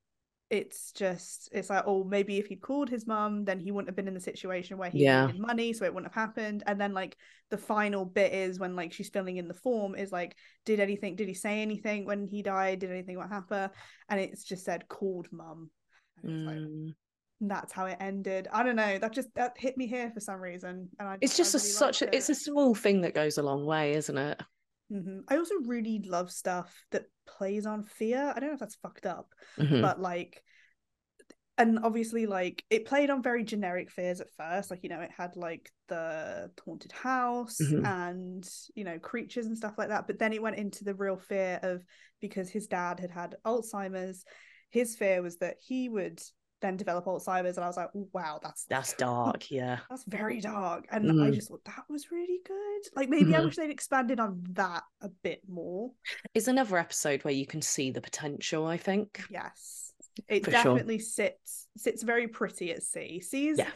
it's 0.50 0.92
just 0.92 1.50
it's 1.52 1.68
like 1.68 1.84
oh 1.86 2.04
maybe 2.04 2.38
if 2.38 2.46
he'd 2.46 2.62
called 2.62 2.88
his 2.88 3.06
mum 3.06 3.44
then 3.44 3.60
he 3.60 3.70
wouldn't 3.70 3.88
have 3.88 3.96
been 3.96 4.08
in 4.08 4.14
the 4.14 4.20
situation 4.20 4.78
where 4.78 4.88
he 4.88 5.00
Yeah. 5.00 5.26
needed 5.26 5.38
money 5.40 5.72
so 5.74 5.84
it 5.84 5.92
wouldn't 5.92 6.12
have 6.12 6.28
happened 6.28 6.62
and 6.66 6.80
then 6.80 6.94
like 6.94 7.16
the 7.50 7.58
final 7.58 8.06
bit 8.06 8.32
is 8.32 8.58
when 8.58 8.74
like 8.74 8.92
she's 8.92 9.10
filling 9.10 9.36
in 9.36 9.46
the 9.46 9.54
form 9.54 9.94
is 9.94 10.10
like 10.10 10.34
did 10.64 10.80
anything 10.80 11.16
did 11.16 11.28
he 11.28 11.34
say 11.34 11.60
anything 11.60 12.06
when 12.06 12.26
he 12.26 12.42
died 12.42 12.78
did 12.78 12.90
anything 12.90 13.18
what 13.18 13.28
happened 13.28 13.70
and 14.08 14.20
it's 14.20 14.42
just 14.42 14.64
said 14.64 14.88
called 14.88 15.28
mum 15.30 15.70
and 16.22 16.34
it's 16.34 16.46
like 16.46 16.56
Mm. 16.56 16.94
that's 17.42 17.72
how 17.72 17.84
it 17.86 17.96
ended 18.00 18.48
i 18.52 18.62
don't 18.62 18.74
know 18.74 18.98
that 18.98 19.12
just 19.12 19.28
that 19.34 19.54
hit 19.58 19.76
me 19.76 19.86
here 19.86 20.10
for 20.12 20.20
some 20.20 20.40
reason 20.40 20.88
and 20.98 21.08
I, 21.08 21.18
It's 21.20 21.36
just 21.36 21.54
I 21.54 21.58
a, 21.58 21.60
really 21.60 21.72
such 21.72 22.00
liked 22.00 22.14
a, 22.14 22.16
it's 22.16 22.28
a 22.30 22.34
small 22.34 22.74
thing 22.74 23.02
that 23.02 23.14
goes 23.14 23.38
a 23.38 23.42
long 23.42 23.64
way, 23.64 23.92
isn't 23.92 24.16
it? 24.18 24.40
Mhm. 24.90 25.22
i 25.28 25.36
also 25.36 25.54
really 25.66 26.02
love 26.06 26.30
stuff 26.30 26.84
that 26.90 27.04
plays 27.26 27.66
on 27.66 27.84
fear 27.84 28.32
i 28.34 28.40
don't 28.40 28.48
know 28.48 28.54
if 28.54 28.60
that's 28.60 28.76
fucked 28.76 29.06
up 29.06 29.34
Mhm. 29.58 29.82
but 29.82 30.00
like 30.00 30.42
and 31.58 31.80
obviously 31.82 32.24
like 32.26 32.64
it 32.70 32.84
played 32.86 33.10
on 33.10 33.20
very 33.22 33.42
generic 33.42 33.90
fears 33.90 34.20
at 34.20 34.30
first 34.30 34.70
like 34.70 34.82
you 34.84 34.88
know 34.88 35.00
it 35.00 35.10
had 35.10 35.36
like 35.36 35.72
the 35.88 36.50
haunted 36.64 36.92
house 36.92 37.58
Mhm. 37.60 37.84
and 37.84 38.48
you 38.74 38.84
know 38.84 38.98
creatures 38.98 39.46
and 39.46 39.56
stuff 39.56 39.76
like 39.76 39.88
that 39.88 40.06
but 40.06 40.18
then 40.18 40.32
it 40.32 40.40
went 40.40 40.56
into 40.56 40.84
the 40.84 40.94
real 40.94 41.16
fear 41.16 41.58
of 41.62 41.84
because 42.20 42.48
his 42.48 42.66
dad 42.68 43.00
had 43.00 43.10
had 43.10 43.36
alzheimer's 43.44 44.24
his 44.70 44.96
fear 44.96 45.20
was 45.20 45.38
that 45.38 45.56
he 45.60 45.88
would 45.88 46.22
then 46.60 46.76
develop 46.76 47.04
alzheimer's 47.04 47.56
and 47.56 47.64
i 47.64 47.66
was 47.68 47.76
like 47.76 47.90
wow 48.12 48.38
that's 48.42 48.64
That's 48.64 48.94
dark. 48.94 49.50
Yeah. 49.50 49.78
that's 49.88 50.04
very 50.04 50.40
dark 50.40 50.86
and 50.90 51.08
i 51.10 51.14
Mhm. 51.28 51.34
just 51.34 51.48
thought 51.48 51.64
that 51.64 51.84
was 51.88 52.10
really 52.10 52.40
good 52.44 52.82
like 52.96 53.08
maybe 53.08 53.34
i 53.34 53.38
Mhm. 53.40 53.44
wish 53.46 53.56
they'd 53.56 53.70
expanded 53.70 54.18
on 54.20 54.42
that 54.52 54.82
a 55.00 55.08
bit 55.08 55.42
more 55.48 55.92
It's 56.34 56.48
another 56.48 56.76
episode 56.78 57.22
where 57.24 57.34
you 57.34 57.46
can 57.46 57.62
see 57.62 57.90
the 57.90 58.00
potential. 58.00 58.66
I 58.66 58.76
think. 58.76 59.22
Yes. 59.30 59.92
It 60.26 60.44
For 60.44 60.50
sure. 60.50 60.62
definitely 60.64 60.98
sits 60.98 61.68
sits 61.76 62.02
very 62.02 62.26
pretty 62.28 62.72
at 62.72 62.82
C. 62.82 63.20
C's 63.20 63.58
Yeah. 63.58 63.70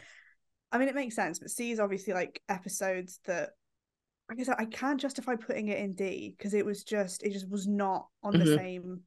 I 0.71 0.77
mean 0.77 0.89
it 0.89 0.95
makes 0.95 1.15
sense, 1.15 1.39
but 1.39 1.49
C 1.51 1.71
is 1.71 1.79
obviously 1.79 2.13
like 2.13 2.41
episodes 2.49 3.19
that 3.25 3.51
I 4.29 4.35
guess 4.35 4.49
I 4.49 4.65
can't 4.65 4.99
justify 4.99 5.35
putting 5.35 5.67
it 5.67 5.79
in 5.79 5.93
D 5.93 6.33
because 6.37 6.53
it 6.53 6.65
was 6.65 6.83
just 6.83 7.23
it 7.23 7.31
just 7.31 7.49
was 7.49 7.67
not 7.67 8.07
on 8.23 8.33
the 8.33 8.45
Mhm. 8.45 8.55
same 8.57 9.01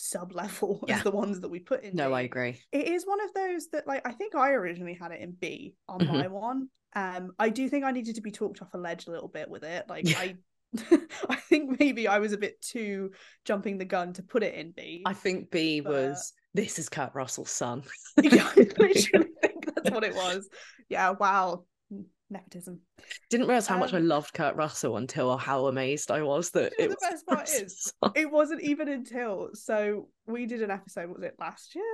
sub 0.00 0.32
level 0.32 0.84
Yeah. 0.88 0.96
as 0.98 1.02
the 1.04 1.10
ones 1.10 1.40
that 1.40 1.48
we 1.50 1.58
put 1.60 1.82
in. 1.84 1.94
No. 1.94 2.12
I 2.12 2.22
agree. 2.22 2.58
It 2.72 2.88
is 2.88 3.06
one 3.06 3.20
of 3.22 3.32
those 3.34 3.68
that 3.68 3.86
like 3.86 4.06
I 4.06 4.12
think 4.12 4.34
I 4.34 4.50
originally 4.52 4.94
had 4.94 5.12
it 5.12 5.20
in 5.20 5.32
B 5.32 5.74
on 5.88 6.00
Mhm. 6.00 6.12
my 6.12 6.28
one. 6.28 6.68
Um 6.96 7.32
I 7.38 7.50
do 7.50 7.68
think 7.68 7.84
I 7.84 7.92
needed 7.92 8.14
to 8.16 8.20
be 8.22 8.30
talked 8.30 8.62
off 8.62 8.74
a 8.74 8.78
ledge 8.78 9.06
a 9.06 9.10
little 9.10 9.28
bit 9.28 9.48
with 9.50 9.62
it. 9.62 9.84
Like 9.88 10.08
Yeah. 10.08 10.18
I 10.18 10.36
I 11.28 11.36
think 11.36 11.78
maybe 11.80 12.06
I 12.08 12.18
was 12.20 12.32
a 12.32 12.38
bit 12.38 12.60
too 12.62 13.10
jumping 13.44 13.76
the 13.78 13.84
gun 13.84 14.12
to 14.14 14.22
put 14.22 14.42
it 14.42 14.54
in 14.54 14.70
B. 14.70 15.02
I 15.04 15.12
think 15.14 15.50
B 15.50 15.80
But- 15.80 15.92
was 15.92 16.32
this 16.54 16.78
is 16.80 16.88
Kurt 16.88 17.14
Russell's 17.14 17.50
son. 17.50 17.82
yeah, 18.22 18.48
I 18.56 18.66
literally 18.78 19.28
think 19.40 19.66
that's 19.74 19.90
what 19.90 20.02
it 20.02 20.14
was. 20.14 20.48
Yeah, 20.88 21.10
wow. 21.10 21.64
Nepotism. 22.30 22.80
Didn't 23.28 23.48
realize 23.48 23.66
how 23.66 23.78
much 23.78 23.92
I 23.92 23.98
Um, 23.98 24.06
loved 24.06 24.34
Kurt 24.34 24.54
Russell 24.56 24.96
until 24.98 25.36
how 25.36 25.66
amazed 25.66 26.10
I 26.10 26.22
was 26.22 26.50
that 26.50 26.72
You 26.78 26.84
it 26.84 26.88
know, 26.90 26.94
was 26.94 26.96
the 27.00 27.08
best 27.10 27.26
part 27.26 27.48
is- 27.48 27.92
It 28.14 28.30
wasn't 28.30 28.62
even 28.62 28.88
until 28.88 29.50
so 29.54 30.08
we 30.26 30.46
did 30.46 30.62
an 30.62 30.70
episode, 30.70 31.10
was 31.10 31.22
it 31.22 31.34
last 31.40 31.74
year? 31.74 31.84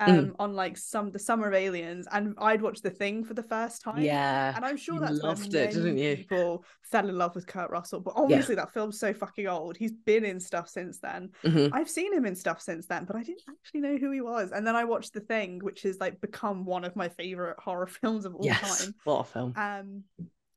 Mm. 0.00 0.08
Um 0.18 0.36
on 0.38 0.54
like 0.54 0.76
some 0.76 1.10
the 1.10 1.18
summer 1.18 1.48
of 1.48 1.54
aliens 1.54 2.06
and 2.12 2.34
I'd 2.38 2.62
watched 2.62 2.84
the 2.84 2.90
thing 2.90 3.24
for 3.24 3.34
the 3.34 3.42
first 3.42 3.82
time. 3.82 4.00
Yeah. 4.02 4.52
And 4.54 4.64
I'm 4.64 4.76
sure 4.76 5.00
that's 5.00 5.22
loved 5.22 5.52
it, 5.54 5.72
didn't 5.72 5.98
you? 5.98 6.16
people 6.18 6.64
fell 6.82 7.08
in 7.08 7.18
love 7.18 7.34
with 7.34 7.46
Kurt 7.48 7.70
Russell. 7.70 8.00
But 8.00 8.14
obviously 8.16 8.54
that 8.54 8.72
film's 8.72 9.00
so 9.00 9.12
fucking 9.12 9.48
old. 9.48 9.76
He's 9.76 9.90
been 9.92 10.24
in 10.24 10.38
stuff 10.38 10.68
since 10.68 11.00
then. 11.00 11.30
Mhm. 11.44 11.70
I've 11.72 11.90
seen 11.90 12.12
him 12.14 12.26
in 12.26 12.36
stuff 12.36 12.60
since 12.62 12.86
then, 12.86 13.06
but 13.06 13.16
I 13.16 13.22
didn't 13.24 13.42
actually 13.48 13.80
know 13.80 13.96
who 13.96 14.12
he 14.12 14.20
was. 14.20 14.52
And 14.52 14.64
then 14.64 14.76
I 14.76 14.84
watched 14.84 15.14
The 15.14 15.20
Thing, 15.20 15.58
which 15.62 15.82
has 15.82 15.98
like 15.98 16.20
become 16.20 16.64
one 16.64 16.84
of 16.84 16.94
my 16.94 17.08
favorite 17.08 17.58
horror 17.58 17.86
films 18.00 18.24
of 18.24 18.34
all 18.36 18.44
Yes. 18.44 18.84
time. 18.84 18.94
What 19.04 19.20
a 19.20 19.24
film. 19.24 19.52
Um 19.56 20.04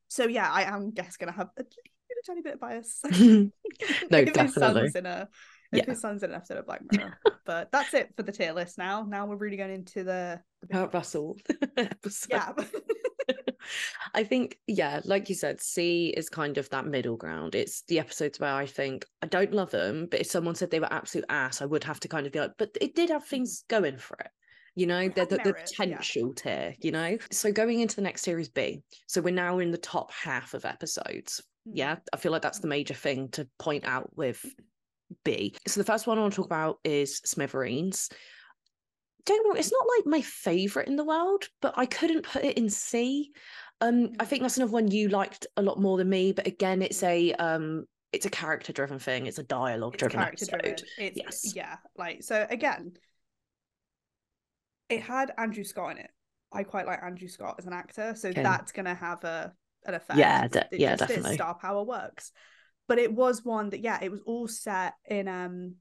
so 0.07 0.27
yeah, 0.27 0.51
I 0.51 0.63
am 0.63 0.91
guess 0.91 1.17
gonna 1.17 1.31
have 1.31 1.49
a, 1.57 1.61
little 1.63 2.23
tiny 2.27 2.41
bit 2.41 2.55
of 2.55 2.59
bias. 2.59 2.99
no, 3.19 3.49
definitely. 4.11 4.91
in 4.93 5.05
a 5.05 5.29
if 5.71 5.79
Yeah. 5.79 5.85
his 5.85 6.01
son's 6.01 6.23
in 6.23 6.31
an 6.31 6.35
episode 6.35 6.57
of 6.57 6.65
Black 6.65 6.81
Mirror. 6.91 7.17
but 7.45 7.71
that's 7.71 7.93
it 7.93 8.11
for 8.15 8.23
the 8.23 8.31
tier 8.31 8.53
list 8.53 8.77
now. 8.77 9.03
Now 9.07 9.25
we're 9.25 9.35
really 9.37 9.57
going 9.57 9.73
into 9.73 10.03
the, 10.03 10.41
the 10.61 10.67
Kurt. 10.67 10.93
Russell 10.93 11.37
episode. 11.77 12.27
Yeah. 12.29 12.53
I 14.13 14.23
think, 14.23 14.57
yeah, 14.67 15.01
like 15.05 15.29
you 15.29 15.35
said, 15.35 15.61
C 15.61 16.07
is 16.17 16.29
kind 16.29 16.57
of 16.57 16.67
that 16.69 16.85
middle 16.87 17.15
ground. 17.15 17.55
It's 17.55 17.83
the 17.83 17.99
episodes 17.99 18.39
where 18.39 18.53
I 18.53 18.65
think 18.65 19.05
I 19.21 19.27
don't 19.27 19.53
love 19.53 19.69
them, 19.71 20.07
but 20.09 20.21
if 20.21 20.27
someone 20.27 20.55
said 20.55 20.71
they 20.71 20.79
were 20.79 20.91
absolute 20.91 21.25
ass, 21.29 21.61
I 21.61 21.65
would 21.65 21.83
have 21.83 21.99
to 22.01 22.07
kind 22.07 22.25
of 22.25 22.33
be 22.33 22.39
like, 22.39 22.53
but 22.57 22.71
it 22.81 22.95
did 22.95 23.09
have 23.09 23.25
things 23.25 23.63
going 23.69 23.97
for 23.97 24.17
it. 24.19 24.29
You 24.75 24.87
know, 24.87 24.99
It 24.99 25.15
the, 25.15 25.25
the, 25.25 25.37
the 25.37 25.43
merit, 25.43 25.71
yeah. 25.77 25.85
potential 25.85 26.33
tier, 26.33 26.75
you 26.79 26.91
know? 26.91 27.17
So 27.29 27.51
going 27.51 27.81
into 27.81 27.95
the 27.97 28.01
next 28.01 28.23
series 28.23 28.49
B, 28.49 28.81
so 29.07 29.21
we're 29.21 29.33
now 29.33 29.59
in 29.59 29.69
the 29.71 29.77
top 29.77 30.11
half 30.11 30.53
of 30.53 30.65
episodes. 30.65 31.43
Hmm. 31.67 31.71
Yeah, 31.75 31.95
I 32.13 32.17
feel 32.17 32.31
like 32.31 32.41
that's 32.41 32.59
the 32.59 32.67
major 32.67 32.93
thing 32.95 33.29
to 33.29 33.47
point 33.59 33.85
out 33.85 34.09
with 34.17 34.43
B. 35.23 35.55
So 35.67 35.79
the 35.79 35.85
first 35.85 36.07
one 36.07 36.17
I 36.17 36.21
want 36.21 36.33
to 36.33 36.37
talk 36.37 36.45
about 36.45 36.79
is 36.83 37.17
Smithereens. 37.25 38.09
Don't 39.25 39.47
know, 39.47 39.59
it's 39.59 39.71
not 39.71 39.85
like 39.97 40.05
my 40.07 40.21
favorite 40.21 40.87
in 40.87 40.95
the 40.95 41.03
world, 41.05 41.47
but 41.61 41.73
I 41.77 41.85
couldn't 41.85 42.23
put 42.23 42.43
it 42.43 42.57
in 42.57 42.69
C. 42.69 43.31
Um, 43.79 44.09
I 44.19 44.25
Mm. 44.25 44.27
think 44.27 44.41
that's 44.41 44.57
another 44.57 44.71
one 44.71 44.89
you 44.89 45.09
liked 45.09 45.45
a 45.57 45.61
lot 45.61 45.79
more 45.79 45.97
than 45.97 46.09
me, 46.09 46.31
but 46.31 46.47
again, 46.47 46.81
it's 46.81 47.03
a 47.03 47.31
um, 47.33 47.85
it's 48.11 48.25
a 48.25 48.29
character 48.29 48.73
driven 48.73 48.99
thing. 48.99 49.27
It's 49.27 49.37
a 49.39 49.43
dialogue 49.43 49.93
It's 49.93 50.01
driven 50.01 50.19
episode. 50.19 50.59
driven. 50.97 51.13
Yes. 51.15 51.55
yeah, 51.55 51.77
like 51.97 52.23
so 52.23 52.45
again, 52.49 52.93
it 54.89 55.01
had 55.01 55.31
Andrew 55.37 55.63
Scott 55.63 55.91
in 55.91 55.97
it. 55.99 56.09
I 56.51 56.63
quite 56.63 56.85
like 56.85 57.01
Andrew 57.01 57.27
Scott 57.29 57.55
as 57.59 57.65
an 57.65 57.73
actor, 57.73 58.13
so 58.15 58.29
Okay. 58.29 58.43
that's 58.43 58.71
gonna 58.71 58.95
have 58.95 59.23
a 59.23 59.53
an 59.85 59.93
effect. 59.95 60.19
Yeah, 60.19 60.47
de- 60.47 60.67
yeah, 60.73 60.95
definitely. 60.95 61.35
Star 61.35 61.55
power 61.55 61.83
works. 61.83 62.31
But 62.91 62.99
it 62.99 63.13
was 63.13 63.45
one 63.45 63.69
that 63.69 63.79
yeah, 63.79 63.99
it 64.01 64.11
was 64.11 64.19
all 64.25 64.49
set 64.49 64.95
in 65.07 65.29
um 65.29 65.75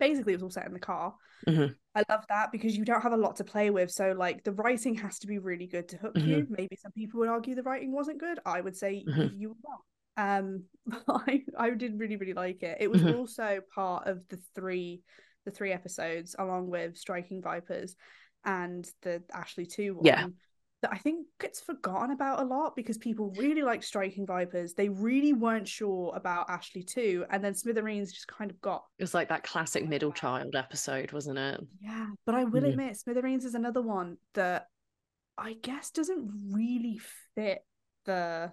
basically 0.00 0.32
it 0.32 0.36
was 0.36 0.42
all 0.42 0.50
set 0.50 0.66
in 0.66 0.72
the 0.72 0.80
car. 0.80 1.14
Mhm. 1.48 1.76
I 1.94 2.02
love 2.08 2.24
that 2.30 2.50
because 2.50 2.76
you 2.76 2.84
don't 2.84 3.00
have 3.00 3.12
a 3.12 3.16
lot 3.16 3.36
to 3.36 3.44
play 3.44 3.70
with. 3.70 3.92
So 3.92 4.10
like 4.10 4.42
the 4.42 4.50
writing 4.50 4.96
has 4.96 5.20
to 5.20 5.28
be 5.28 5.38
really 5.38 5.68
good 5.68 5.88
to 5.90 5.98
hook 5.98 6.16
you. 6.16 6.48
Maybe 6.50 6.74
some 6.74 6.90
people 6.90 7.20
would 7.20 7.28
argue 7.28 7.54
the 7.54 7.62
writing 7.62 7.92
wasn't 7.92 8.18
good. 8.18 8.40
I 8.44 8.60
would 8.60 8.76
say 8.76 9.04
Mhm. 9.06 9.38
you 9.38 9.50
were 9.50 9.54
wrong. 9.62 9.82
Um 10.16 10.64
I 11.08 11.44
I 11.56 11.70
did 11.70 12.00
really, 12.00 12.16
really 12.16 12.34
like 12.34 12.64
it. 12.64 12.78
It 12.80 12.90
was 12.90 13.02
Mhm. 13.02 13.18
also 13.18 13.60
part 13.72 14.08
of 14.08 14.26
the 14.26 14.38
three 14.56 15.02
the 15.44 15.52
three 15.52 15.70
episodes 15.70 16.34
along 16.36 16.70
with 16.70 16.96
Striking 16.98 17.40
Vipers 17.40 17.94
and 18.44 18.84
the 19.02 19.22
Ashley 19.32 19.66
Too 19.66 19.94
one 19.94 20.06
Yeah. 20.06 20.26
That 20.82 20.90
I 20.92 20.98
think 20.98 21.26
gets 21.40 21.60
forgotten 21.60 22.10
about 22.10 22.40
a 22.40 22.44
lot 22.44 22.76
because 22.76 22.98
people 22.98 23.32
really 23.38 23.62
like 23.62 23.82
Striking 23.82 24.26
Vipers. 24.26 24.74
They 24.74 24.88
really 24.88 25.32
weren't 25.32 25.66
sure 25.66 26.12
about 26.14 26.50
Ashley 26.50 26.82
too, 26.82 27.24
and 27.30 27.42
then 27.42 27.54
Smithereens 27.54 28.12
just 28.12 28.28
kind 28.28 28.50
of 28.50 28.60
got 28.60 28.84
It 28.98 29.02
was 29.02 29.14
like 29.14 29.28
that 29.28 29.44
classic 29.44 29.88
middle 29.88 30.12
child 30.12 30.54
episode, 30.54 31.12
wasn't 31.12 31.38
it? 31.38 31.60
yeah, 31.80 32.08
but 32.26 32.34
I 32.34 32.44
will 32.44 32.64
admit, 32.64 32.96
Smithereens 32.96 33.44
is 33.44 33.54
another 33.54 33.80
one 33.80 34.18
that 34.34 34.66
I 35.38 35.54
guess 35.54 35.90
doesn't 35.90 36.30
really 36.50 37.00
fit 37.34 37.64
the 38.04 38.52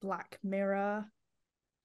Black 0.00 0.38
Mirror 0.42 1.06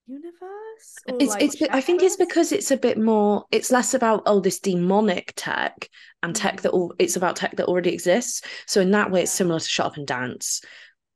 universe. 0.08 1.04
Or 1.08 1.18
It's 1.20 1.30
like 1.32 1.44
it's 1.44 1.62
I 1.72 1.82
think 1.82 2.02
it's 2.02 2.18
because 2.18 2.52
it's 2.52 2.72
a 2.72 2.78
bit 2.78 2.98
more 2.98 3.46
it's 3.52 3.72
less 3.72 3.94
about 3.94 4.24
oh 4.26 4.40
this 4.40 4.60
demonic 4.60 5.34
tech 5.36 5.90
and 6.22 6.36
tech 6.36 6.58
Mm. 6.58 6.62
that 6.62 6.72
all 6.72 6.94
it's 7.00 7.16
about 7.16 7.36
tech 7.36 7.56
that 7.58 7.68
already 7.68 7.94
exists. 7.94 8.42
So 8.68 8.82
in 8.82 8.92
that 8.92 9.12
way 9.12 9.24
it's 9.24 9.32
similar 9.32 9.60
to 9.60 9.66
Shut 9.66 9.86
Up 9.88 9.98
and 9.98 10.08
Dance. 10.08 10.62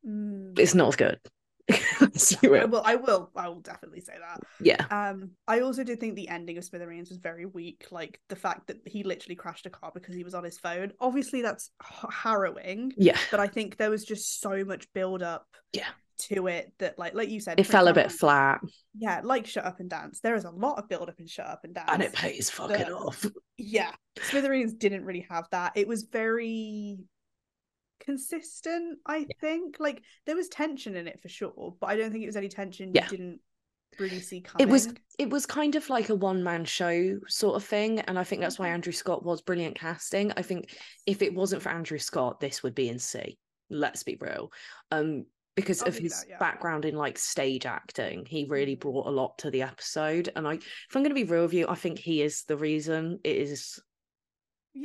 Mm, 0.06 0.58
It's 0.58 0.76
not 0.76 0.90
as 0.90 0.96
good. 0.96 1.20
I 1.70 2.66
will, 2.66 2.82
I 2.86 2.96
will, 2.96 3.30
I 3.36 3.50
will 3.50 3.60
definitely 3.60 4.00
say 4.00 4.14
that. 4.18 4.40
Yeah. 4.62 4.86
Um, 4.90 5.32
I 5.48 5.60
also 5.60 5.84
did 5.84 6.00
think 6.00 6.16
the 6.16 6.30
ending 6.30 6.58
of 6.58 6.64
Smithereens 6.64 7.10
was 7.10 7.18
very 7.18 7.46
weak. 7.46 7.88
Like 7.92 8.22
the 8.30 8.38
fact 8.38 8.68
that 8.68 8.78
he 8.86 9.04
literally 9.04 9.36
crashed 9.36 9.66
a 9.66 9.70
car 9.70 9.92
because 9.94 10.16
he 10.16 10.24
was 10.24 10.34
on 10.34 10.46
his 10.46 10.58
phone. 10.58 10.94
Obviously, 11.02 11.42
that's 11.42 11.72
harrowing. 12.10 12.94
Yeah. 12.96 13.18
But 13.32 13.42
I 13.42 13.48
think 13.48 13.76
there 13.76 13.90
was 13.90 14.06
just 14.06 14.40
so 14.40 14.64
much 14.64 14.88
build 14.94 15.22
up. 15.22 15.46
Yeah. 15.74 15.90
To 16.20 16.47
it 16.47 16.74
that, 16.80 16.97
like, 16.97 17.13
like 17.13 17.30
you 17.30 17.39
said, 17.39 17.59
It 17.59 17.65
fell 17.65 17.88
a 17.88 17.93
bit 17.93 18.11
flat 18.11 18.59
yeah, 18.97 19.22
like 19.24 19.45
Shut 19.45 19.65
Up 19.65 19.80
and 19.80 19.88
Dance. 19.89 20.20
There 20.20 20.36
is 20.36 20.45
a 20.45 20.49
lot 20.49 20.80
of 20.80 20.89
build 20.89 21.09
up 21.09 21.20
in 21.20 21.28
Shut 21.28 21.45
Up 21.45 21.61
and 21.63 21.76
Dance. 21.76 21.89
and 21.93 22.01
it 22.01 22.11
pays 22.13 22.49
fucking 22.49 22.88
off. 22.91 23.24
Yeah. 23.57 23.91
Smithereens 24.22 24.74
didn't 24.74 25.05
really 25.05 25.28
have 25.30 25.45
that. 25.51 25.74
It 25.76 25.88
was 25.88 26.03
very 26.11 26.97
consistent, 27.99 28.99
I 29.05 29.26
think. 29.39 29.78
Like 29.80 30.01
there 30.26 30.36
was 30.36 30.47
tension 30.49 30.95
in 30.95 31.07
it 31.07 31.20
for 31.22 31.30
sure, 31.30 31.76
but 31.80 31.88
I 31.88 31.95
don't 31.95 32.11
think 32.11 32.24
it 32.24 32.28
was 32.28 32.36
any 32.36 32.49
tension 32.49 32.91
Yeah. 32.93 33.03
you 33.05 33.09
didn't 33.18 33.39
really 33.99 34.20
see 34.20 34.41
coming. 34.41 34.68
It 34.68 34.72
was 34.72 34.93
it 35.20 35.30
was 35.30 35.45
kind 35.45 35.76
of 35.76 35.89
like 35.89 36.09
a 36.09 36.15
one 36.15 36.43
man 36.43 36.65
show 36.65 37.20
sort 37.28 37.55
of 37.55 37.63
thing. 37.63 37.99
And 38.01 38.18
I 38.18 38.24
think 38.24 38.41
that's 38.41 38.59
why 38.59 38.68
Mhm. 38.68 38.74
Andrew 38.74 38.93
Scott 38.93 39.24
was 39.24 39.41
brilliant 39.41 39.76
casting. 39.78 40.32
I 40.34 40.41
think 40.41 40.76
if 41.05 41.22
it 41.22 41.34
wasn't 41.34 41.61
for 41.61 41.70
Andrew 41.70 41.99
Scott, 41.99 42.39
this 42.39 42.63
would 42.63 42.76
be 42.76 42.89
in 42.89 42.99
C. 42.99 43.38
Let's 43.70 44.03
be 44.03 44.18
real. 44.20 44.51
Um 44.91 45.26
because 45.58 45.82
I'll 45.82 45.89
of 45.89 45.97
his 45.97 46.22
that, 46.22 46.30
yeah. 46.30 46.38
background 46.38 46.86
in 46.86 46.95
like 46.95 47.18
stage 47.18 47.66
acting, 47.66 48.26
he 48.26 48.45
really 48.45 48.78
Mhm. 48.78 48.80
brought 48.80 49.08
a 49.08 49.12
lot 49.12 49.38
to 49.39 49.51
the 49.51 49.64
episode. 49.64 50.30
And 50.38 50.47
I 50.47 50.53
if 50.53 50.95
I'm 50.95 51.03
gonna 51.03 51.14
be 51.14 51.26
real 51.26 51.41
with 51.43 51.53
you, 51.53 51.68
I 51.68 51.76
think 51.76 51.99
he 51.99 52.22
is 52.22 52.43
the 52.43 52.55
reason 52.55 53.20
it 53.26 53.36
is 53.36 53.82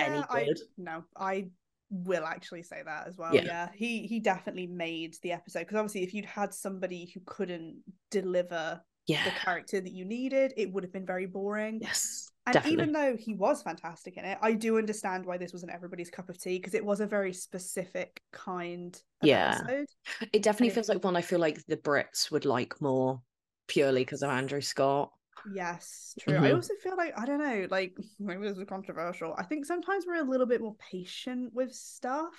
any 0.01 0.17
yeah, 0.17 0.25
I 0.29 0.49
no, 0.79 1.05
I 1.17 1.51
will 1.91 2.25
actually 2.25 2.63
say 2.63 2.83
that 2.83 3.07
as 3.07 3.19
well. 3.19 3.35
Yeah. 3.35 3.45
Yeah, 3.45 3.69
he 3.75 4.07
he 4.07 4.19
definitely 4.19 4.67
made 4.67 5.15
the 5.23 5.33
episode 5.33 5.61
because 5.61 5.77
obviously 5.77 6.03
if 6.03 6.15
you'd 6.15 6.25
had 6.25 6.53
somebody 6.55 7.11
who 7.15 7.21
couldn't 7.27 7.83
deliver 8.11 8.83
the 9.07 9.31
character 9.45 9.81
that 9.81 9.93
you 9.93 10.05
needed, 10.07 10.55
it 10.57 10.73
would 10.73 10.83
have 10.85 10.93
been 10.93 11.05
very 11.07 11.27
boring. 11.27 11.81
Yes. 11.83 12.32
And 12.45 12.55
definitely. 12.55 12.83
even 12.83 12.93
though 12.93 13.17
he 13.17 13.35
was 13.35 13.63
fantastic 13.63 14.17
in 14.17 14.25
it, 14.25 14.37
I 14.43 14.55
do 14.55 14.77
understand 14.77 15.25
why 15.27 15.39
this 15.39 15.53
wasn't 15.53 15.73
everybody's 15.73 16.11
cup 16.11 16.29
of 16.29 16.41
tea 16.41 16.59
because 16.59 16.75
it 16.75 16.85
was 16.85 17.01
a 17.01 17.07
very 17.07 17.33
specific 17.33 18.21
kind 18.33 18.95
of 19.23 19.29
Yeah. 19.29 19.59
episode. 19.61 19.87
It 20.33 20.43
definitely 20.43 20.69
it- 20.69 20.75
feels 20.75 20.89
like 20.89 21.05
one 21.05 21.15
I 21.17 21.23
feel 21.23 21.39
like 21.39 21.65
the 21.67 21.77
Brits 21.77 22.31
would 22.33 22.45
like 22.45 22.81
more 22.81 23.23
purely 23.69 24.05
because 24.05 24.23
of 24.23 24.31
Andrew 24.31 24.61
Scott. 24.61 25.13
Yes, 25.55 26.15
true. 26.21 26.37
I 26.37 26.51
Mhm. 26.51 26.55
also 26.57 26.75
feel 26.83 26.97
like 26.97 27.17
I 27.17 27.25
don't 27.27 27.39
know, 27.39 27.67
like 27.71 27.97
maybe 28.19 28.43
this 28.49 28.59
is 28.59 28.65
controversial. 28.65 29.35
I 29.39 29.45
think 29.45 29.65
sometimes 29.65 30.05
we're 30.07 30.17
a 30.21 30.29
little 30.29 30.47
bit 30.47 30.61
more 30.61 30.75
patient 30.91 31.53
with 31.55 31.73
stuff. 31.73 32.35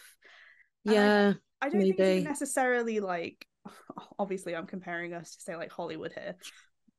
And 0.86 0.93
I- 0.93 0.97
Yeah. 0.97 1.34
I 1.62 1.70
don't 1.70 1.82
think 1.82 1.97
it's 1.99 2.26
necessarily 2.26 2.99
like 2.99 3.47
obviously 4.20 4.54
I'm 4.54 4.68
comparing 4.68 5.14
us 5.14 5.38
to 5.38 5.41
say 5.41 5.56
like 5.56 5.72
Hollywood 5.72 6.12
here. 6.12 6.36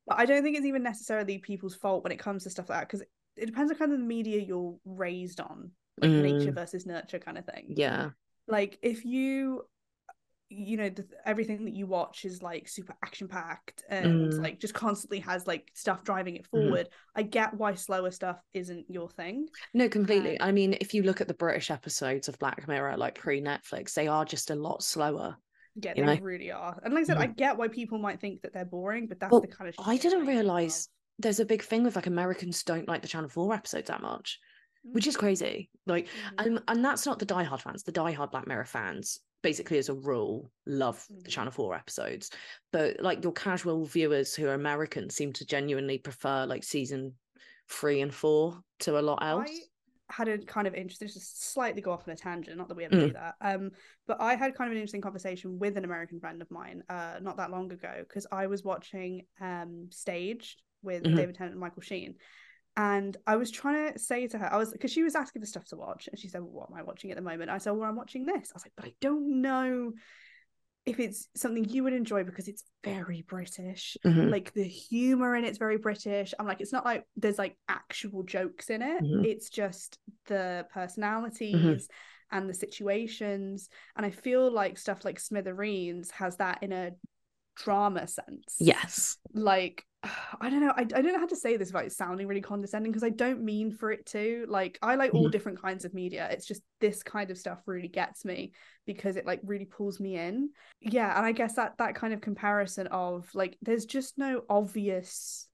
But 0.07 0.19
I 0.19 0.25
don't 0.25 0.43
think 0.43 0.55
it's 0.57 0.65
even 0.65 0.83
necessarily 0.83 1.37
people's 1.39 1.75
fault 1.75 2.03
when 2.03 2.11
it 2.11 2.19
comes 2.19 2.43
to 2.43 2.49
stuff 2.49 2.69
like 2.69 2.79
that 2.79 2.87
because 2.89 3.01
it 3.37 3.45
depends 3.47 3.71
on 3.71 3.77
kind 3.77 3.91
of 3.91 3.99
the 3.99 4.05
media 4.05 4.39
you're 4.41 4.75
raised 4.85 5.39
on, 5.39 5.71
like 5.99 6.11
nature 6.11 6.51
Mm. 6.51 6.55
versus 6.55 6.85
nurture 6.85 7.19
kind 7.19 7.37
of 7.37 7.45
thing. 7.45 7.73
Yeah. 7.75 8.11
Like 8.47 8.77
if 8.81 9.05
you 9.05 9.65
you 10.49 10.77
know 10.77 10.89
the, 10.89 11.03
everything 11.25 11.65
that 11.65 11.73
you 11.73 11.87
watch 11.87 12.23
is 12.23 12.43
like 12.43 12.67
super 12.67 12.95
action 13.03 13.27
packed 13.27 13.83
and 13.89 14.31
Mm. 14.31 14.43
like 14.43 14.59
just 14.59 14.75
constantly 14.75 15.19
has 15.19 15.47
like 15.47 15.71
stuff 15.73 16.03
driving 16.03 16.35
it 16.35 16.45
Mhm. 16.45 16.49
forward 16.51 16.89
i 17.15 17.23
get 17.23 17.55
why 17.55 17.73
slower 17.73 18.11
stuff 18.11 18.39
isn't 18.53 18.85
your 18.87 19.09
thing 19.09 19.47
No, 19.73 19.89
completely. 19.89 20.39
Um, 20.39 20.47
I 20.49 20.51
mean, 20.51 20.77
if 20.79 20.93
you 20.93 21.01
look 21.01 21.19
at 21.19 21.27
the 21.27 21.33
British 21.33 21.71
episodes 21.71 22.27
of 22.27 22.37
Black 22.37 22.67
Mirror, 22.67 22.95
like 22.97 23.15
pre 23.15 23.41
Netflix, 23.41 23.93
they 23.93 24.07
are 24.07 24.23
just 24.23 24.51
a 24.51 24.55
lot 24.55 24.83
slower. 24.83 25.35
Yeah 25.75 25.93
You 25.95 26.05
they 26.05 26.15
know? 26.15 26.21
really 26.21 26.51
are 26.51 26.79
and 26.83 26.93
like 26.93 27.01
i 27.03 27.05
said 27.05 27.17
i 27.17 27.27
get 27.27 27.57
why 27.57 27.67
people 27.67 27.97
might 27.97 28.19
think 28.21 28.41
that 28.41 28.53
they're 28.53 28.65
boring 28.65 29.07
but 29.07 29.19
that's 29.19 29.31
Well, 29.31 29.41
the 29.41 29.47
kind 29.47 29.67
of 29.69 29.75
shit 29.75 29.87
I 29.87 29.97
didn't 29.97 30.25
realize 30.25 30.89
there's 31.19 31.39
a 31.39 31.45
big 31.45 31.61
thing 31.63 31.83
with 31.83 31.95
like 31.95 32.07
Americans 32.07 32.63
don't 32.63 32.87
like 32.87 33.01
the 33.01 33.07
Channel 33.07 33.29
4 33.29 33.53
episodes 33.53 33.87
that 33.87 34.01
much, 34.01 34.37
which 34.83 35.07
is 35.07 35.15
crazy. 35.17 35.69
Like, 35.85 36.07
Mhm. 36.07 36.45
and, 36.45 36.63
and 36.67 36.83
that's 36.85 37.05
not 37.05 37.19
the 37.19 37.25
diehard 37.25 37.61
fans, 37.61 37.83
the 37.83 37.91
diehard 37.93 38.31
Black 38.31 38.47
Mirror 38.47 38.65
fans, 38.65 39.19
basically 39.41 39.77
as 39.77 39.87
a 39.89 39.93
rule, 39.93 40.51
love 40.65 41.05
the 41.23 41.29
Mhm. 41.29 41.31
Channel 41.31 41.51
4 41.51 41.73
episodes. 41.75 42.29
But 42.71 42.99
like 42.99 43.23
your 43.23 43.31
casual 43.33 43.85
viewers 43.85 44.35
who 44.35 44.47
are 44.47 44.53
American 44.53 45.09
seem 45.09 45.31
to 45.33 45.45
genuinely 45.45 45.97
prefer 45.99 46.45
like 46.45 46.63
season 46.65 47.17
three 47.69 48.01
and 48.01 48.13
four 48.13 48.61
to 48.79 48.99
a 48.99 49.01
lot 49.01 49.23
else. 49.23 49.49
I 49.49 49.59
had 50.09 50.27
a 50.27 50.37
kind 50.37 50.67
of 50.67 50.75
interesting, 50.75 51.07
just 51.07 51.51
slightly 51.53 51.81
go 51.81 51.91
off 51.91 52.07
on 52.07 52.13
a 52.13 52.17
tangent, 52.17 52.57
not 52.57 52.67
that 52.67 52.77
we 52.77 52.85
ever 52.85 52.95
Mm. 52.95 53.07
do 53.07 53.13
that. 53.13 53.35
Um, 53.41 53.71
but 54.07 54.21
I 54.21 54.35
had 54.35 54.55
kind 54.55 54.67
of 54.67 54.71
an 54.73 54.77
interesting 54.77 55.01
conversation 55.01 55.57
with 55.57 55.77
an 55.77 55.85
American 55.85 56.19
friend 56.19 56.41
of 56.41 56.51
mine, 56.51 56.83
uh, 56.89 57.19
not 57.21 57.37
that 57.37 57.51
long 57.51 57.71
ago, 57.71 58.03
because 58.07 58.27
I 58.31 58.47
was 58.47 58.63
watching 58.63 59.25
um 59.41 59.87
Staged 59.89 60.61
with 60.83 61.03
Mhm. 61.03 61.17
David 61.17 61.35
Tennant 61.35 61.53
and 61.53 61.59
Michael 61.61 61.81
Sheen. 61.81 62.15
And 62.77 63.15
I 63.25 63.37
was 63.37 63.51
trying 63.51 63.93
to 63.93 63.99
say 63.99 64.27
to 64.27 64.37
her, 64.37 64.53
I 64.53 64.57
was 64.57 64.71
because 64.71 64.91
she 64.91 65.03
was 65.03 65.15
asking 65.15 65.41
for 65.41 65.45
stuff 65.47 65.65
to 65.69 65.77
watch, 65.77 66.07
and 66.09 66.19
she 66.19 66.27
said, 66.27 66.41
well, 66.41 66.51
"What 66.51 66.69
am 66.69 66.77
I 66.77 66.83
watching 66.83 67.09
at 67.09 67.15
the 67.15 67.23
moment?" 67.23 67.49
I 67.49 67.57
said, 67.57 67.71
"Well, 67.71 67.87
I'm 67.89 67.95
watching 67.95 68.25
this." 68.25 68.51
I 68.51 68.55
was 68.55 68.65
like, 68.65 68.73
"But 68.75 68.85
I 68.85 68.93
don't 68.99 69.41
know 69.41 69.93
if 70.85 70.99
it's 70.99 71.27
something 71.35 71.65
you 71.65 71.83
would 71.83 71.93
enjoy 71.93 72.23
because 72.23 72.47
it's 72.47 72.63
very 72.83 73.23
British 73.27 73.97
Mhm. 74.05 74.29
like 74.31 74.53
the 74.53 74.63
humor 74.63 75.35
in 75.35 75.43
it's 75.43 75.57
very 75.57 75.77
british 75.77 76.33
i'm 76.37 76.45
like 76.45 76.61
it's 76.61 76.71
not 76.73 76.85
like 76.85 77.05
there's 77.17 77.39
like 77.39 77.57
actual 77.67 78.23
jokes 78.23 78.69
in 78.69 78.81
it 78.81 79.01
Mhm. 79.03 79.25
it's 79.25 79.49
just 79.49 79.97
the 80.27 80.65
personalities 80.71 81.87
and 82.31 82.49
the 82.49 82.53
situations 82.53 83.69
and 83.95 84.05
i 84.05 84.09
feel 84.11 84.51
like 84.51 84.77
stuff 84.77 85.03
like 85.05 85.19
smithereens 85.19 86.11
has 86.11 86.37
that 86.37 86.61
in 86.61 86.71
a 86.71 86.91
drama 87.55 88.07
sense 88.07 88.57
Yes. 88.59 89.17
like 89.33 89.83
i 90.41 90.49
don't 90.49 90.61
know 90.61 90.73
I, 90.75 90.81
I 90.81 90.83
don't 90.83 91.13
know 91.13 91.19
how 91.19 91.27
to 91.27 91.35
say 91.35 91.57
this 91.57 91.71
without 91.73 91.91
sounding 91.91 92.27
really 92.27 92.41
condescending 92.41 92.91
because 92.91 93.03
i 93.03 93.09
don't 93.09 93.43
mean 93.43 93.71
for 93.71 93.91
it 93.91 94.05
to 94.07 94.45
like 94.49 94.77
i 94.81 94.95
like 94.95 95.13
all 95.13 95.27
Mhm. 95.27 95.31
different 95.31 95.61
kinds 95.61 95.85
of 95.85 95.93
media 95.93 96.27
it's 96.31 96.45
just 96.45 96.61
this 96.79 97.03
kind 97.03 97.31
of 97.31 97.37
stuff 97.37 97.59
really 97.65 97.87
gets 97.87 98.25
me 98.25 98.51
because 98.85 99.15
it 99.15 99.25
like 99.25 99.39
really 99.43 99.65
pulls 99.65 99.99
me 99.99 100.15
in 100.17 100.49
yeah 100.81 101.15
and 101.17 101.25
i 101.25 101.31
guess 101.31 101.55
that 101.55 101.77
that 101.77 101.95
kind 101.95 102.13
of 102.13 102.21
comparison 102.21 102.87
of 102.87 103.27
like 103.33 103.57
there's 103.61 103.85
just 103.85 104.17
no 104.17 104.43
obvious 104.49 105.47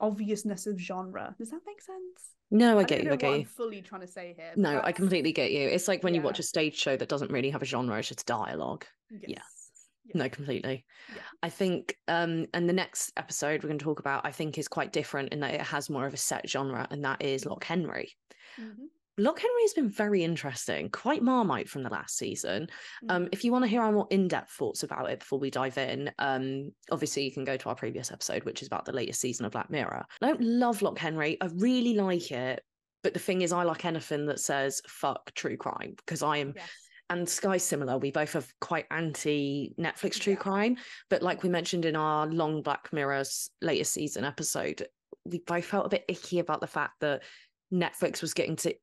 obviousness 0.00 0.66
of 0.66 0.78
genre 0.80 1.34
does 1.38 1.50
that 1.50 1.60
make 1.66 1.80
sense 1.80 2.34
No, 2.50 2.78
I 2.78 2.80
I 2.80 2.84
get 2.84 3.04
you. 3.04 3.12
I 3.12 3.16
get 3.16 3.28
you. 3.30 3.36
I'm 3.36 3.44
fully 3.44 3.82
trying 3.82 4.00
to 4.00 4.06
say 4.06 4.34
here 4.36 4.52
No, 4.56 4.80
I 4.82 4.92
completely 4.92 5.32
get 5.32 5.52
you. 5.52 5.68
It's 5.68 5.88
like 5.88 6.02
when 6.02 6.14
you 6.14 6.22
watch 6.22 6.38
a 6.38 6.42
stage 6.42 6.76
show 6.76 6.96
that 6.96 7.08
doesn't 7.08 7.30
really 7.30 7.50
have 7.50 7.62
a 7.62 7.66
genre, 7.66 7.98
it's 7.98 8.08
just 8.08 8.26
dialogue. 8.26 8.86
yes. 9.26 9.59
No, 10.14 10.28
completely. 10.28 10.84
Yeah. 11.14 11.22
I 11.42 11.48
think 11.48 11.96
um 12.08 12.46
and 12.54 12.68
the 12.68 12.72
next 12.72 13.12
episode 13.16 13.62
we're 13.62 13.68
going 13.68 13.78
to 13.78 13.84
talk 13.84 14.00
about 14.00 14.26
I 14.26 14.32
think 14.32 14.58
is 14.58 14.68
quite 14.68 14.92
different 14.92 15.32
in 15.32 15.40
that 15.40 15.54
it 15.54 15.60
has 15.62 15.90
more 15.90 16.06
of 16.06 16.14
a 16.14 16.18
set 16.18 16.48
genre 16.48 16.86
and 16.90 17.04
that 17.04 17.22
is 17.22 17.46
Loch 17.46 17.64
Henry. 17.64 18.12
Mhm. 18.58 18.86
Loch 19.18 19.38
Henry 19.38 19.62
has 19.62 19.74
been 19.74 19.90
very 19.90 20.24
interesting, 20.24 20.88
quite 20.88 21.22
marmite 21.22 21.68
from 21.68 21.82
the 21.82 21.90
last 21.90 22.16
season. 22.16 22.68
Um 23.08 23.26
Mhm. 23.26 23.28
if 23.32 23.44
you 23.44 23.52
want 23.52 23.64
to 23.64 23.68
hear 23.68 23.82
our 23.82 23.92
more 23.92 24.06
in-depth 24.10 24.50
thoughts 24.50 24.82
about 24.82 25.10
it 25.10 25.18
before 25.20 25.38
we 25.38 25.50
dive 25.50 25.78
in, 25.78 26.10
um 26.18 26.70
obviously 26.90 27.24
you 27.24 27.32
can 27.32 27.44
go 27.44 27.56
to 27.56 27.68
our 27.68 27.74
previous 27.74 28.10
episode 28.10 28.44
which 28.44 28.62
is 28.62 28.66
about 28.68 28.84
the 28.84 28.92
latest 28.92 29.20
season 29.20 29.46
of 29.46 29.52
Black 29.52 29.70
Mirror. 29.70 30.04
I 30.20 30.26
don't 30.26 30.40
love 30.40 30.82
Loch 30.82 30.98
Henry. 30.98 31.36
I 31.40 31.46
really 31.56 31.94
like 31.94 32.30
it, 32.30 32.64
but 33.02 33.12
the 33.14 33.20
thing 33.20 33.42
is 33.42 33.52
I 33.52 33.64
like 33.64 33.84
anything 33.84 34.26
that 34.26 34.40
says 34.40 34.80
fuck 34.86 35.32
true 35.34 35.56
crime 35.56 35.94
because 35.96 36.22
I 36.22 36.38
am 36.38 36.52
yes 36.56 36.70
and 37.10 37.28
Sky 37.28 37.56
similar. 37.58 37.98
We 37.98 38.10
both 38.10 38.32
have 38.32 38.52
quite 38.60 38.86
anti 38.90 39.74
Netflix 39.78 40.18
true 40.18 40.32
Yeah. 40.34 40.38
crime, 40.38 40.76
but 41.10 41.22
like 41.22 41.42
we 41.42 41.48
mentioned 41.48 41.84
in 41.84 41.96
our 41.96 42.26
long 42.26 42.62
Black 42.62 42.92
Mirror's 42.92 43.50
latest 43.60 43.92
season 43.92 44.24
episode, 44.24 44.86
we 45.26 45.40
both 45.40 45.64
felt 45.66 45.86
a 45.86 45.90
bit 45.90 46.04
icky 46.08 46.38
about 46.38 46.60
the 46.60 46.66
fact 46.66 47.00
that 47.00 47.22
Netflix 47.72 48.22
was 48.22 48.32
getting 48.32 48.56
to 48.56 48.74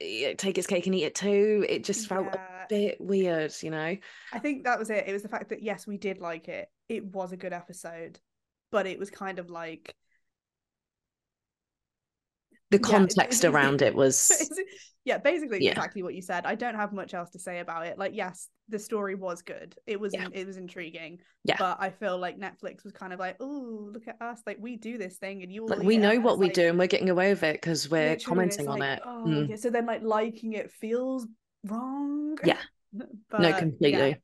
take 0.00 0.58
its 0.58 0.66
cake 0.66 0.86
and 0.86 0.94
eat 0.94 1.04
it 1.04 1.14
too. 1.14 1.64
It 1.68 1.84
just 1.84 2.08
felt 2.08 2.26
Yeah. 2.26 2.64
a 2.64 2.68
bit 2.68 3.00
weird, 3.00 3.54
you 3.62 3.70
know. 3.70 3.96
I 4.32 4.38
think 4.38 4.64
that 4.64 4.78
was 4.78 4.90
it. 4.90 5.06
It 5.06 5.12
was 5.12 5.22
the 5.22 5.28
fact 5.28 5.50
that 5.50 5.62
yes, 5.62 5.86
we 5.86 5.98
did 5.98 6.18
like 6.18 6.48
it. 6.48 6.70
It 6.88 7.04
was 7.04 7.32
a 7.32 7.36
good 7.36 7.52
episode, 7.52 8.18
but 8.72 8.86
it 8.86 8.98
was 8.98 9.10
kind 9.10 9.38
of 9.38 9.50
like 9.50 9.94
The 12.70 12.78
context 12.78 13.44
it- 13.44 13.48
around 13.48 13.82
it 13.82 13.94
was 14.02 14.30
yeah, 15.04 15.18
basically 15.18 15.64
Yeah. 15.64 15.70
exactly 15.70 16.02
what 16.02 16.14
you 16.14 16.20
said. 16.20 16.44
I 16.44 16.54
don't 16.54 16.74
have 16.74 16.92
much 16.92 17.14
else 17.14 17.30
to 17.30 17.38
say 17.38 17.60
about 17.60 17.86
it. 17.86 17.98
Like, 17.98 18.14
yes, 18.14 18.48
the 18.68 18.78
story 18.78 19.14
was 19.14 19.40
good. 19.40 19.74
It 19.86 19.98
was 19.98 20.12
Yeah. 20.12 20.28
it 20.32 20.46
was 20.46 20.58
intriguing. 20.58 21.20
Yeah. 21.44 21.56
But 21.58 21.78
I 21.80 21.88
feel 21.90 22.18
like 22.18 22.38
Netflix 22.38 22.84
was 22.84 22.92
kind 22.92 23.14
of 23.14 23.18
like, 23.18 23.36
oh, 23.40 23.88
look 23.92 24.06
at 24.06 24.20
us, 24.20 24.42
like 24.46 24.58
we 24.60 24.76
do 24.76 24.98
this 24.98 25.16
thing, 25.16 25.42
and 25.42 25.50
you 25.50 25.62
all 25.62 25.68
like 25.68 25.78
we 25.82 25.96
know 25.96 26.18
what 26.20 26.32
it's 26.32 26.40
we 26.40 26.46
like, 26.46 26.54
do 26.54 26.68
and 26.68 26.78
we're 26.78 26.86
getting 26.88 27.08
away 27.08 27.30
with 27.30 27.42
it 27.42 27.54
because 27.54 27.88
we're 27.90 28.10
literally, 28.10 28.42
and 28.42 28.50
it's 28.52 28.56
commenting 28.56 28.68
on 28.68 28.78
like, 28.80 28.98
it. 28.98 29.02
Oh, 29.06 29.24
Mm. 29.26 29.48
yeah. 29.48 29.56
So 29.56 29.70
then, 29.70 29.86
like 29.86 30.02
liking 30.02 30.52
it 30.52 30.70
feels 30.72 31.26
wrong. 31.64 32.36
Yeah. 32.44 32.58
but, 32.92 33.40
no, 33.40 33.48
yeah. 33.48 33.58
completely. 33.58 34.16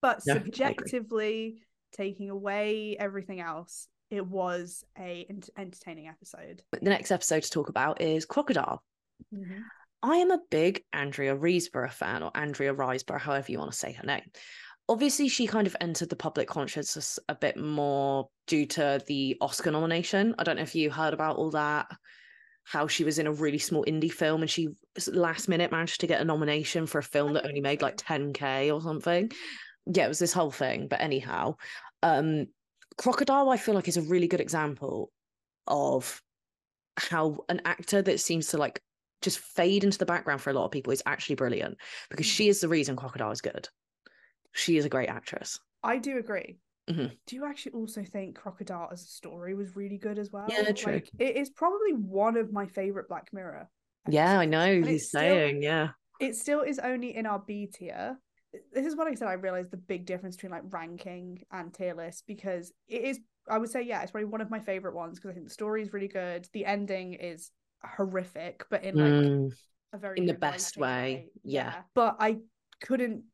But 0.00 0.22
No, 0.26 0.34
subjectively, 0.34 1.58
taking 1.92 2.30
away 2.30 2.96
everything 2.98 3.40
else, 3.40 3.86
it 4.12 4.26
was 4.26 4.84
a 4.98 5.26
ent- 5.30 5.48
entertaining 5.56 6.06
episode. 6.06 6.62
The 6.70 6.90
next 6.90 7.10
episode 7.10 7.44
to 7.44 7.50
talk 7.50 7.70
about 7.70 8.02
is 8.02 8.26
Crocodile. 8.26 8.82
Mm-hmm. 9.34 9.62
I 10.02 10.16
am 10.16 10.30
a 10.30 10.40
big 10.50 10.82
Andrea 10.92 11.34
Riseborough 11.34 11.92
fan, 11.92 12.22
or 12.22 12.30
Andrea 12.34 12.74
Riseborough, 12.74 13.20
however 13.20 13.50
you 13.50 13.58
want 13.58 13.72
to 13.72 13.78
say 13.78 13.92
her 13.92 14.06
name. 14.06 14.20
Obviously, 14.86 15.28
she 15.28 15.46
kind 15.46 15.66
of 15.66 15.76
entered 15.80 16.10
the 16.10 16.16
public 16.16 16.46
consciousness 16.46 17.18
a 17.30 17.34
bit 17.34 17.56
more 17.56 18.28
due 18.46 18.66
to 18.66 19.00
the 19.06 19.38
Oscar 19.40 19.70
nomination. 19.70 20.34
I 20.38 20.44
don't 20.44 20.56
know 20.56 20.62
if 20.62 20.74
you 20.74 20.90
heard 20.90 21.14
about 21.14 21.36
all 21.36 21.52
that, 21.52 21.86
how 22.64 22.88
she 22.88 23.04
was 23.04 23.18
in 23.18 23.26
a 23.26 23.32
really 23.32 23.58
small 23.58 23.84
indie 23.86 24.12
film 24.12 24.42
and 24.42 24.50
she 24.50 24.68
last 25.10 25.48
minute 25.48 25.72
managed 25.72 26.02
to 26.02 26.06
get 26.06 26.20
a 26.20 26.24
nomination 26.24 26.84
for 26.86 26.98
a 26.98 27.02
film 27.02 27.32
that 27.32 27.46
only 27.46 27.62
made 27.62 27.80
like 27.80 27.96
10k 27.96 28.74
or 28.74 28.82
something. 28.82 29.32
Yeah, 29.86 30.04
it 30.04 30.08
was 30.08 30.18
this 30.18 30.34
whole 30.34 30.50
thing. 30.50 30.88
But 30.88 31.00
anyhow, 31.00 31.56
um, 32.02 32.48
Crocodile, 32.96 33.50
I 33.50 33.56
feel 33.56 33.74
like, 33.74 33.88
is 33.88 33.96
a 33.96 34.02
really 34.02 34.28
good 34.28 34.40
example 34.40 35.10
of 35.66 36.20
how 36.96 37.38
an 37.48 37.60
actor 37.64 38.02
that 38.02 38.20
seems 38.20 38.48
to 38.48 38.58
like 38.58 38.80
just 39.22 39.38
fade 39.38 39.84
into 39.84 39.98
the 39.98 40.06
background 40.06 40.40
for 40.40 40.50
a 40.50 40.52
lot 40.52 40.64
of 40.64 40.70
people 40.72 40.92
is 40.92 41.02
actually 41.06 41.36
brilliant 41.36 41.76
because 42.10 42.26
Mm. 42.26 42.30
she 42.30 42.48
is 42.48 42.60
the 42.60 42.68
reason 42.68 42.96
Crocodile 42.96 43.30
is 43.30 43.40
good. 43.40 43.68
She 44.52 44.76
is 44.76 44.84
a 44.84 44.88
great 44.90 45.08
actress. 45.08 45.58
I 45.82 45.98
do 45.98 46.18
agree. 46.18 46.58
Mhm. 46.90 47.16
Do 47.26 47.36
you 47.36 47.44
actually 47.46 47.72
also 47.72 48.02
think 48.04 48.36
Crocodile 48.36 48.88
as 48.92 49.02
a 49.02 49.06
story 49.06 49.54
was 49.54 49.76
really 49.76 49.98
good 49.98 50.18
as 50.18 50.32
well? 50.32 50.46
Yeah, 50.48 50.72
true. 50.72 50.94
Like, 50.94 51.08
it 51.18 51.36
is 51.36 51.50
probably 51.50 51.92
one 51.92 52.36
of 52.36 52.52
my 52.52 52.66
favorite 52.66 53.08
Black 53.08 53.32
Mirror. 53.32 53.70
Yeah, 54.08 54.38
I 54.40 54.46
know 54.46 54.74
he's 54.82 54.88
it's 54.88 55.08
still- 55.08 55.20
saying, 55.20 55.62
yeah. 55.62 55.90
it 56.20 56.34
still 56.34 56.62
is 56.62 56.80
only 56.80 57.14
in 57.14 57.24
our 57.24 57.38
B 57.38 57.68
tier. 57.72 58.18
This 58.72 58.86
is 58.86 58.96
what 58.96 59.06
I 59.06 59.14
said. 59.14 59.28
I 59.28 59.34
realized 59.34 59.70
the 59.70 59.76
big 59.76 60.04
difference 60.06 60.36
between 60.36 60.52
like 60.52 60.64
ranking 60.70 61.42
and 61.50 61.72
tier 61.72 61.94
list 61.94 62.24
because 62.26 62.72
it 62.88 63.02
is. 63.02 63.20
I 63.48 63.58
would 63.58 63.70
say 63.70 63.82
yeah, 63.82 64.02
it's 64.02 64.12
probably 64.12 64.26
one 64.26 64.40
of 64.40 64.50
my 64.50 64.60
favorite 64.60 64.94
ones 64.94 65.18
because 65.18 65.30
I 65.30 65.34
think 65.34 65.46
the 65.46 65.52
story 65.54 65.82
is 65.82 65.92
really 65.92 66.08
good. 66.08 66.46
The 66.52 66.64
ending 66.66 67.14
is 67.14 67.50
horrific, 67.82 68.64
but 68.70 68.84
in 68.84 68.96
like 68.96 69.12
Mm, 69.12 69.52
a 69.92 69.98
very 69.98 70.18
in 70.18 70.26
the 70.26 70.34
best 70.34 70.76
writing 70.76 71.16
way, 71.16 71.28
yeah. 71.42 71.74
But 71.94 72.16
I 72.20 72.38
couldn't 72.80 73.24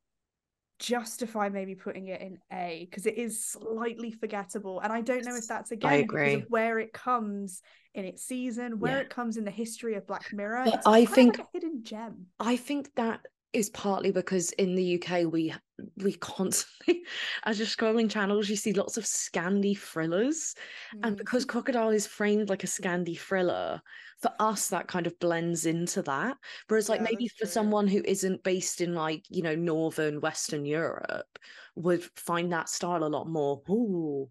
justify 0.79 1.49
maybe 1.49 1.75
putting 1.75 2.07
it 2.07 2.21
in 2.21 2.39
A 2.53 2.87
because 2.89 3.05
it 3.07 3.19
is 3.19 3.45
slightly 3.45 4.13
forgettable, 4.13 4.81
and 4.81 4.93
I 4.93 5.01
don't 5.01 5.25
know 5.25 5.35
if 5.37 5.47
that's 5.49 5.73
again 5.73 6.03
because 6.03 6.15
agree. 6.21 6.35
of 6.35 6.45
where 6.49 6.79
it 6.79 6.93
comes 6.93 7.61
in 7.95 8.05
its 8.05 8.23
season, 8.23 8.79
where 8.79 8.97
Yeah. 8.99 9.03
it 9.03 9.11
comes 9.11 9.37
in 9.37 9.45
the 9.45 9.51
history 9.51 9.95
of 9.97 10.07
Black 10.07 10.33
Mirror. 10.33 10.65
But 10.67 10.75
it's 10.75 10.87
I 10.87 11.05
kind 11.05 11.09
of 11.09 11.15
think- 11.15 11.39
like 11.39 11.47
a 11.49 11.51
hidden 11.53 11.83
gem. 11.83 12.27
I 12.39 12.57
think 12.57 12.95
that 12.95 13.27
is 13.53 13.71
partly 13.71 14.11
because 14.13 14.51
in 14.53 14.75
the 14.75 14.99
UK 14.99 15.25
we 15.25 15.55
we 15.99 16.13
constantly 16.15 17.03
as 17.45 17.59
you're 17.59 17.67
scrolling 17.67 18.11
channels 18.11 18.49
you 18.49 18.57
see 18.57 18.73
lots 18.73 18.97
of 18.97 19.05
Scandi 19.05 19.77
thrillers 19.77 20.55
and 21.03 21.17
Mm. 21.17 21.19
because 21.19 21.45
Crocodile 21.45 21.91
is 21.91 22.07
framed 22.07 22.49
like 22.49 22.65
a 22.65 22.67
Scandi 22.67 23.19
thriller 23.19 23.81
for 24.21 24.31
us 24.39 24.69
that 24.69 24.89
kind 24.89 25.07
of 25.07 25.19
blends 25.19 25.65
into 25.67 26.03
that 26.03 26.37
whereas 26.69 26.89
like 26.89 27.01
Yeah, 27.01 27.07
maybe 27.11 27.29
for 27.39 27.47
true. 27.47 27.53
someone 27.53 27.87
who 27.87 28.03
isn't 28.05 28.43
based 28.43 28.81
in 28.81 28.95
like 28.95 29.25
you 29.31 29.43
know 29.43 29.55
northern 29.55 30.21
western 30.21 30.65
Europe 30.65 31.39
would 31.77 32.03
find 32.17 32.53
that 32.53 32.69
style 32.69 33.05
a 33.05 33.07
lot 33.09 33.29
more 33.29 33.63
ooh 33.71 34.29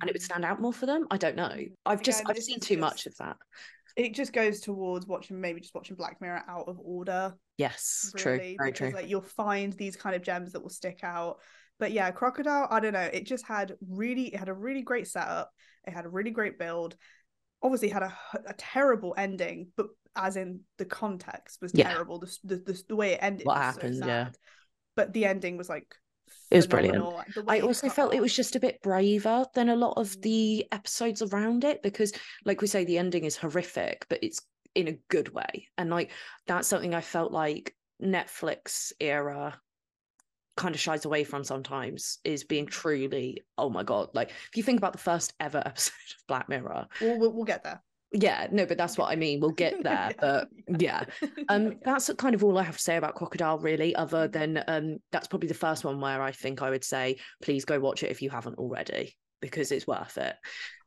and 0.00 0.08
it 0.10 0.14
would 0.14 0.22
Mhm. 0.22 0.22
stand 0.22 0.44
out 0.44 0.60
more 0.60 0.72
for 0.72 0.86
them 0.86 1.06
I 1.10 1.16
don't 1.16 1.36
know 1.36 1.56
Mhm. 1.56 1.76
I've 1.86 2.02
just 2.02 2.20
Again, 2.20 2.26
I've 2.26 2.38
seen 2.38 2.60
too 2.60 2.76
much 2.78 3.06
of 3.06 3.16
that 3.16 3.36
it 3.98 4.14
just 4.14 4.32
goes 4.32 4.60
towards 4.60 5.06
watching 5.06 5.40
maybe 5.40 5.60
just 5.60 5.74
watching 5.74 5.96
Black 5.96 6.20
Mirror 6.20 6.44
out 6.48 6.68
of 6.68 6.78
order, 6.80 7.34
yes 7.58 8.10
really, 8.14 8.22
true 8.22 8.38
very 8.56 8.70
because 8.70 8.78
true 8.78 8.90
like 8.92 9.08
you'll 9.08 9.20
find 9.20 9.72
these 9.74 9.96
kind 9.96 10.14
of 10.14 10.22
gems 10.22 10.52
that 10.52 10.62
will 10.62 10.70
stick 10.70 11.00
out. 11.02 11.38
But 11.80 11.92
yeah, 11.92 12.10
Crocodile, 12.12 12.68
I 12.70 12.80
don't 12.80 12.92
know, 12.92 13.10
it 13.12 13.26
just 13.26 13.44
had 13.46 13.76
really 13.88 14.32
it 14.34 14.38
had 14.38 14.48
a 14.48 14.54
really 14.54 14.82
great 14.82 15.08
setup. 15.08 15.50
It 15.86 15.92
had 15.92 16.06
a 16.06 16.08
really 16.08 16.30
great 16.30 16.58
build. 16.58 16.96
Obviously, 17.60 17.88
had 17.88 18.04
a, 18.04 18.16
a 18.46 18.54
terrible 18.54 19.14
ending, 19.16 19.68
but 19.76 19.88
as 20.14 20.36
in 20.36 20.60
the 20.78 20.84
context 20.84 21.58
was 21.60 21.72
Yeah. 21.74 21.92
terrible. 21.92 22.20
The, 22.20 22.38
the 22.44 22.56
the 22.56 22.82
the 22.88 22.96
way 22.96 23.12
it 23.12 23.18
ended 23.20 23.46
What 23.46 23.56
was 23.56 23.74
so 23.74 23.80
happened, 23.80 23.96
yeah. 24.04 24.28
But 24.96 25.12
the 25.12 25.24
ending 25.24 25.56
was 25.56 25.68
like 25.68 25.94
It 26.50 26.56
was 26.56 26.66
brilliant. 26.66 26.96
phenomenal. 26.98 27.24
The 27.34 27.42
way 27.44 27.56
I 27.58 27.60
also 27.60 27.88
felt 27.88 28.14
it 28.14 28.20
was 28.20 28.34
just 28.34 28.56
a 28.56 28.60
bit 28.60 28.80
braver 28.82 29.44
than 29.54 29.68
a 29.68 29.76
lot 29.76 29.94
of 29.98 30.08
Mm. 30.08 30.22
the 30.22 30.66
episodes 30.72 31.22
around 31.22 31.64
it 31.64 31.82
because, 31.82 32.12
like 32.44 32.60
we 32.60 32.66
say, 32.66 32.84
the 32.84 32.98
ending 32.98 33.24
is 33.24 33.36
horrific, 33.36 34.06
but 34.08 34.18
it's 34.22 34.40
in 34.74 34.88
a 34.88 34.98
good 35.08 35.28
way. 35.34 35.68
And 35.76 35.90
like 35.90 36.10
that's 36.46 36.68
something 36.68 36.94
I 36.94 37.00
felt 37.00 37.32
like 37.32 37.74
Netflix 38.02 38.92
era 39.00 39.60
kind 40.56 40.74
of 40.74 40.80
shies 40.80 41.04
away 41.04 41.22
from 41.24 41.44
sometimes 41.44 42.18
is 42.24 42.44
being 42.44 42.66
truly, 42.66 43.42
oh 43.56 43.70
my 43.70 43.82
God. 43.82 44.08
Like 44.14 44.30
if 44.30 44.56
you 44.56 44.62
think 44.62 44.78
about 44.78 44.92
the 44.92 44.98
first 44.98 45.32
ever 45.38 45.58
episode 45.66 45.92
of 46.10 46.26
Black 46.26 46.48
Mirror, 46.48 46.86
We'll, 47.00 47.18
we'll, 47.18 47.32
we'll 47.32 47.44
get 47.44 47.62
there. 47.64 47.82
Yeah, 48.12 48.46
no, 48.50 48.64
but 48.64 48.78
that's 48.78 48.96
what 48.96 49.10
I 49.10 49.16
mean. 49.16 49.40
We'll 49.40 49.50
get 49.50 49.82
there. 49.82 50.12
But 50.18 50.48
yeah. 50.78 51.04
Um, 51.50 51.76
that's 51.82 52.10
kind 52.18 52.34
of 52.34 52.44
all 52.44 52.58
I 52.58 52.62
have 52.62 52.76
to 52.76 52.82
say 52.82 52.96
about 52.96 53.14
Crocodile, 53.14 53.58
really, 53.58 53.94
other 53.94 54.28
than 54.28 54.62
um, 54.68 54.98
that's 55.12 55.28
probably 55.28 55.48
the 55.48 55.54
first 55.54 55.82
one 55.82 55.98
where 55.98 56.20
I 56.20 56.30
think 56.30 56.60
I 56.60 56.68
would 56.68 56.84
say, 56.84 57.16
please 57.40 57.64
go 57.64 57.80
watch 57.80 58.02
it 58.02 58.10
if 58.10 58.20
you 58.20 58.28
haven't 58.28 58.58
already, 58.58 59.16
because 59.40 59.72
it's 59.72 59.86
worth 59.86 60.18
it. 60.18 60.36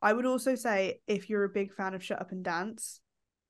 I 0.01 0.13
would 0.13 0.27
also 0.27 0.53
say 0.53 0.99
if 1.07 1.29
you're 1.29 1.45
a 1.45 1.49
big 1.49 1.73
fan 1.73 1.95
of 1.95 2.03
Shut 2.03 2.21
Up 2.21 2.31
and 2.31 2.43
Dance 2.43 3.00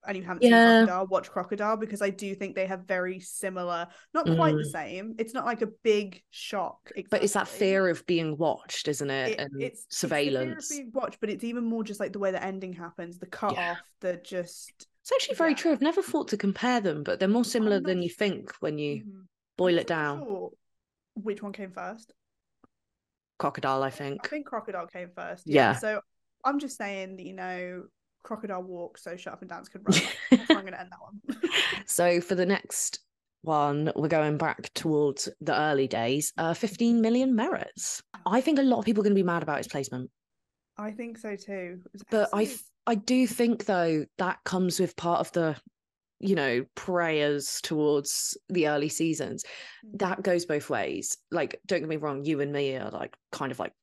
and 0.08 0.18
you 0.18 0.24
haven't 0.24 0.44
Yeah. 0.44 0.50
seen 0.50 0.88
Crocodile, 0.88 1.08
watch 1.08 1.30
Crocodile 1.32 1.78
because 1.78 2.02
I 2.02 2.10
do 2.10 2.34
think 2.36 2.56
they 2.56 2.66
have 2.66 2.86
very 2.88 3.20
similar, 3.20 3.88
not 4.14 4.26
quite 4.26 4.56
the 4.56 4.64
Mm. 4.64 4.72
same. 4.72 5.16
It's 5.20 5.34
not 5.34 5.46
like 5.46 5.62
a 5.62 5.68
big 5.84 6.24
shock. 6.32 6.92
But 7.10 7.24
it's 7.24 7.34
that 7.34 7.48
fear 7.48 7.88
of 7.90 8.06
being 8.06 8.38
watched, 8.38 8.88
isn't 8.88 9.10
it? 9.10 9.32
It- 9.32 9.40
and 9.40 9.62
it's 9.62 9.86
it's 9.86 9.98
surveillance. 9.98 10.68
fear 10.70 10.78
of 10.80 10.84
being 10.86 10.92
watched, 10.94 11.20
but 11.20 11.30
it's 11.30 11.44
even 11.44 11.64
more 11.64 11.84
just 11.84 12.00
like 12.00 12.14
the 12.14 12.20
way 12.20 12.32
the 12.32 12.44
ending 12.44 12.74
happens, 12.74 13.20
the 13.20 13.28
cut 13.28 13.54
Yeah. 13.54 13.72
off, 13.72 13.82
the 14.00 14.18
just 14.18 14.88
It's 15.02 15.12
actually 15.12 15.36
very 15.36 15.52
yeah. 15.52 15.58
true. 15.58 15.72
I've 15.72 15.82
never 15.82 16.02
thought 16.02 16.28
to 16.30 16.38
compare 16.38 16.80
them, 16.80 17.04
but 17.04 17.20
they're 17.20 17.28
more 17.28 17.46
similar 17.46 17.80
not 17.80 17.88
than 17.88 18.02
you 18.02 18.10
think 18.10 18.52
when 18.60 18.78
you 18.78 19.04
Mhm. 19.04 19.28
boil 19.58 19.78
it 19.78 19.88
down. 19.88 20.24
sure 20.24 20.52
which 21.16 21.42
one 21.44 21.52
came 21.54 21.72
first? 21.72 22.14
Crocodile, 23.38 23.84
I 23.84 23.90
think. 23.90 24.22
I 24.22 24.24
think. 24.24 24.30
think 24.30 24.46
Crocodile 24.48 24.88
came 24.88 25.10
first. 25.16 25.44
Yeah. 25.48 25.74
So 25.74 26.02
I'm 26.46 26.60
just 26.60 26.78
saying 26.78 27.18
that 27.18 27.24
you 27.26 27.34
know 27.34 27.88
Crocodile 28.24 28.64
walk 28.64 28.98
so 28.98 29.16
Shut 29.18 29.34
Up 29.34 29.42
and 29.42 29.50
Dance 29.50 29.70
could 29.70 29.82
run. 29.88 30.02
That's 30.30 30.50
I'm 30.50 30.62
going 30.62 30.74
to 30.74 30.80
end 30.80 30.92
that 30.92 31.00
one. 31.02 31.52
so 31.86 32.22
for 32.22 32.36
the 32.36 32.46
next 32.46 33.00
one, 33.44 33.92
we're 33.96 34.08
going 34.08 34.38
back 34.38 34.72
towards 34.76 35.28
the 35.42 35.58
early 35.60 35.88
days. 35.88 36.32
Uh, 36.38 36.54
15 36.54 37.02
million 37.02 37.36
merits. 37.36 38.02
I 38.26 38.42
think 38.42 38.60
a 38.60 38.64
lot 38.64 38.80
of 38.80 38.86
people 38.86 39.02
are 39.02 39.06
going 39.06 39.16
to 39.16 39.20
be 39.20 39.24
mad 39.24 39.44
about 39.44 39.60
its 39.60 39.68
placement. 39.68 40.10
I 40.78 40.92
think 40.92 41.18
so 41.18 41.36
too. 41.36 41.80
But 42.10 42.30
I 42.34 42.50
I 42.88 42.96
do 42.96 43.28
think 43.28 43.66
though 43.66 44.06
that 44.18 44.40
comes 44.46 44.80
with 44.80 44.96
part 44.96 45.20
of 45.20 45.32
the 45.34 45.56
you 46.20 46.36
know 46.36 46.64
prayers 46.76 47.60
towards 47.62 48.38
the 48.50 48.68
early 48.68 48.90
seasons 48.90 49.44
Mm. 49.86 49.98
that 50.00 50.22
goes 50.22 50.46
both 50.46 50.70
ways 50.70 51.18
like 51.32 51.60
don't 51.66 51.80
get 51.80 51.90
me 51.90 51.98
wrong 51.98 52.24
you 52.24 52.40
and 52.42 52.54
me 52.54 52.76
are 52.78 52.92
like 52.92 53.16
kind 53.32 53.52
of 53.52 53.58
like 53.58 53.74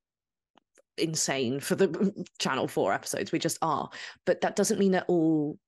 insane 0.98 1.60
for 1.60 1.74
the 1.74 2.26
channel 2.38 2.68
4 2.68 2.92
episodes 2.92 3.32
we 3.32 3.38
just 3.38 3.58
are 3.62 3.88
but 4.24 4.40
that 4.40 4.56
doesn't 4.56 4.78
mean 4.78 4.92
they're 4.92 5.04
all 5.08 5.58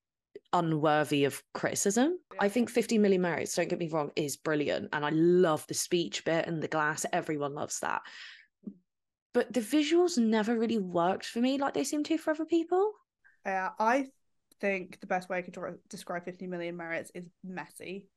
unworthy 0.53 1.25
of 1.25 1.43
criticism 1.55 2.19
i 2.41 2.49
think 2.49 2.71
15 2.71 3.01
million 3.01 3.23
merits 3.23 3.55
don't 3.55 3.69
get 3.69 3.79
me 3.79 3.89
wrong 3.89 4.11
is 4.17 4.37
brilliant 4.37 4.89
and 4.93 5.05
i 5.05 5.11
love 5.11 5.67
the 5.69 5.75
speech 5.75 6.25
bit 6.25 6.47
and 6.47 6.63
the 6.63 6.69
glass 6.69 7.07
everyone 7.13 7.55
loves 7.55 7.81
that 7.81 8.03
but 9.33 9.53
the 9.53 9.61
visuals 9.61 10.19
never 10.19 10.59
really 10.59 10.79
worked 10.79 11.25
for 11.25 11.41
me 11.41 11.59
like 11.59 11.75
they 11.75 11.85
seem 11.85 12.03
to 12.05 12.19
for 12.19 12.33
other 12.33 12.45
people 12.45 12.93
Uh, 13.47 13.71
I 13.79 14.07
think 14.61 15.01
the 15.01 15.07
best 15.07 15.29
way 15.29 15.39
I 15.39 15.43
could 15.43 15.57
describe 15.89 16.25
15 16.25 16.49
million 16.51 16.77
merits 16.77 17.11
is 17.15 17.27
messy. 17.43 18.09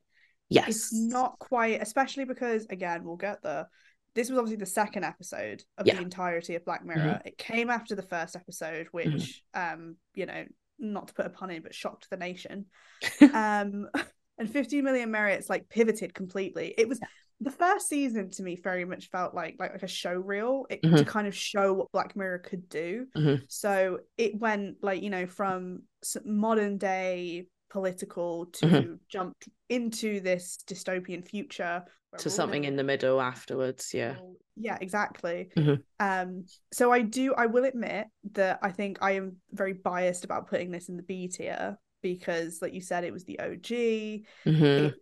Yes. 0.49 0.67
It's 0.67 0.93
not 0.93 1.39
quite, 1.39 1.81
especially 1.81 2.25
because, 2.25 2.67
again, 2.69 3.03
we'll 3.03 3.15
get 3.15 3.41
there. 3.41 3.67
This 4.15 4.29
was 4.29 4.37
obviously 4.37 4.57
the 4.57 4.65
second 4.65 5.03
episode 5.03 5.63
of 5.77 5.87
Yeah. 5.87 5.95
the 5.95 6.01
entirety 6.01 6.55
of 6.55 6.65
Black 6.65 6.85
Mirror. 6.85 7.21
It 7.25 7.37
came 7.37 7.69
after 7.69 7.95
the 7.95 8.01
first 8.03 8.35
episode, 8.35 8.87
which, 8.91 9.43
um, 9.53 9.95
you 10.13 10.25
know, 10.25 10.45
not 10.79 11.07
to 11.07 11.13
put 11.13 11.25
a 11.25 11.29
pun 11.29 11.49
in, 11.51 11.61
but 11.63 11.73
shocked 11.73 12.09
the 12.09 12.17
nation. 12.17 12.65
um, 13.33 13.87
and 14.37 14.49
15 14.49 14.83
million 14.83 15.11
merits 15.11 15.49
like 15.49 15.69
pivoted 15.69 16.13
completely. 16.13 16.73
It 16.77 16.87
was 16.87 16.99
the 17.41 17.51
first 17.51 17.89
season 17.89 18.29
to 18.31 18.43
me 18.43 18.55
very 18.63 18.85
much 18.85 19.09
felt 19.09 19.33
like 19.33 19.55
like, 19.59 19.71
like 19.73 19.83
a 19.83 19.87
show 19.87 20.13
reel 20.13 20.65
it, 20.69 20.81
to 20.83 20.89
Mhm. 20.89 21.07
kind 21.07 21.27
of 21.27 21.35
show 21.35 21.73
what 21.73 21.91
Black 21.91 22.15
Mirror 22.15 22.39
could 22.39 22.69
do. 22.69 23.07
Mhm. 23.17 23.43
So 23.49 23.99
it 24.17 24.37
went 24.39 24.77
like 24.81 25.01
you 25.03 25.09
know 25.09 25.25
from 25.27 25.83
modern 26.23 26.77
day 26.77 27.47
political 27.73 28.45
to 28.45 28.65
Mhm. 28.67 28.99
jumped 29.09 29.49
into 29.67 30.19
this 30.19 30.59
dystopian 30.67 31.27
future 31.27 31.83
to 32.19 32.29
something 32.29 32.63
in 32.65 32.75
the 32.75 32.83
middle 32.83 33.19
afterwards. 33.19 33.91
Yeah. 33.93 34.15
yeah 34.55 34.77
exactly 34.79 35.49
Mhm. 35.57 35.81
um 35.99 36.45
so 36.71 36.91
i 36.91 37.01
do 37.01 37.33
i 37.33 37.47
will 37.47 37.63
admit 37.65 38.05
that 38.33 38.59
i 38.61 38.71
think 38.71 38.99
i 39.01 39.11
am 39.13 39.37
very 39.51 39.73
biased 39.73 40.23
about 40.23 40.47
putting 40.47 40.69
this 40.69 40.89
in 40.89 40.95
the 40.97 41.01
b 41.11 41.27
tier 41.27 41.75
because 42.03 42.61
like 42.61 42.71
you 42.75 42.81
said 42.81 43.03
it 43.03 43.11
was 43.11 43.25
the 43.25 43.39
og 43.39 43.63
Mhm. 44.45 44.63
it, 44.85 44.93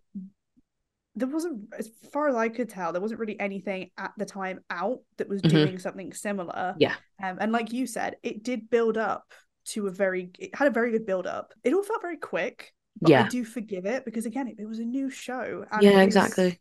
there 1.16 1.28
wasn't 1.28 1.58
as 1.78 1.90
far 2.14 2.30
as 2.30 2.36
i 2.36 2.48
could 2.48 2.70
tell 2.70 2.94
there 2.94 3.02
wasn't 3.02 3.20
really 3.20 3.38
anything 3.42 3.92
at 3.98 4.14
the 4.18 4.26
time 4.26 4.62
out 4.70 5.00
that 5.18 5.28
was 5.28 5.42
Mhm. 5.42 5.50
doing 5.50 5.80
something 5.80 6.14
similar 6.14 6.76
Yeah. 6.80 6.96
um 7.22 7.38
and 7.42 7.52
like 7.52 7.74
you 7.74 7.86
said 7.88 8.16
it 8.24 8.44
did 8.44 8.70
build 8.70 8.98
up 8.98 9.26
to 9.66 9.88
a 9.88 9.92
very 9.92 10.32
it 10.40 10.54
had 10.56 10.68
a 10.68 10.72
very 10.72 10.92
good 10.92 11.06
build 11.06 11.28
up. 11.28 11.54
It 11.64 11.74
all 11.74 11.84
felt 11.84 12.02
very 12.02 12.18
quick 12.18 12.74
but 13.02 13.10
i 13.10 13.12
Yeah. 13.12 13.30
do 13.30 13.46
forgive 13.46 13.86
it 13.86 14.04
because 14.06 14.26
again 14.26 14.48
it, 14.50 14.56
it 14.60 14.66
was 14.68 14.80
a 14.80 14.84
new 14.84 15.10
show 15.10 15.66
and 15.72 15.82
Yeah, 15.84 15.92
was- 15.98 16.04
exactly. 16.04 16.60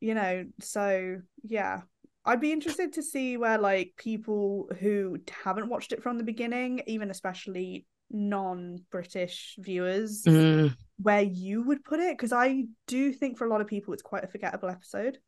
you 0.00 0.14
know 0.14 0.44
so 0.60 1.18
yeah. 1.42 1.80
I'd 2.24 2.40
be 2.40 2.52
interested 2.52 2.92
to 2.94 3.02
see 3.02 3.36
where 3.38 3.56
like 3.58 3.94
people 3.96 4.68
who 4.80 5.18
haven't 5.44 5.68
watched 5.70 5.92
it 5.92 6.02
from 6.02 6.18
the 6.18 6.24
beginning 6.24 6.82
even 6.86 7.10
especially 7.10 7.86
non-british 8.10 9.56
viewers 9.58 10.24
Mm, 10.26 10.74
where 11.00 11.22
you 11.22 11.62
would 11.62 11.84
put 11.84 12.00
it? 12.00 12.16
Because 12.16 12.32
i 12.32 12.64
do 12.86 13.12
think 13.12 13.38
for 13.38 13.46
a 13.46 13.50
lot 13.50 13.60
of 13.60 13.66
people 13.66 13.94
it's 13.94 14.02
quite 14.02 14.24
a 14.24 14.28
forgettable 14.28 14.68
episode 14.68 15.18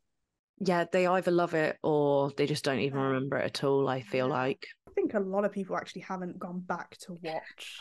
yeah, 0.60 0.84
they 0.92 1.06
either 1.06 1.30
love 1.30 1.54
it 1.54 1.78
or 1.82 2.30
they 2.36 2.46
just 2.46 2.64
don't 2.64 2.80
even 2.80 2.98
remember 3.00 3.38
it 3.38 3.44
at 3.46 3.64
all. 3.64 3.88
I 3.88 4.02
feel 4.02 4.28
Yeah. 4.28 4.32
like. 4.34 4.66
i 4.88 4.92
think 4.92 5.14
a 5.14 5.20
lot 5.20 5.44
of 5.44 5.52
people 5.52 5.76
actually 5.76 6.02
haven't 6.02 6.38
gone 6.38 6.60
back 6.60 6.96
to 6.98 7.14
watch 7.22 7.80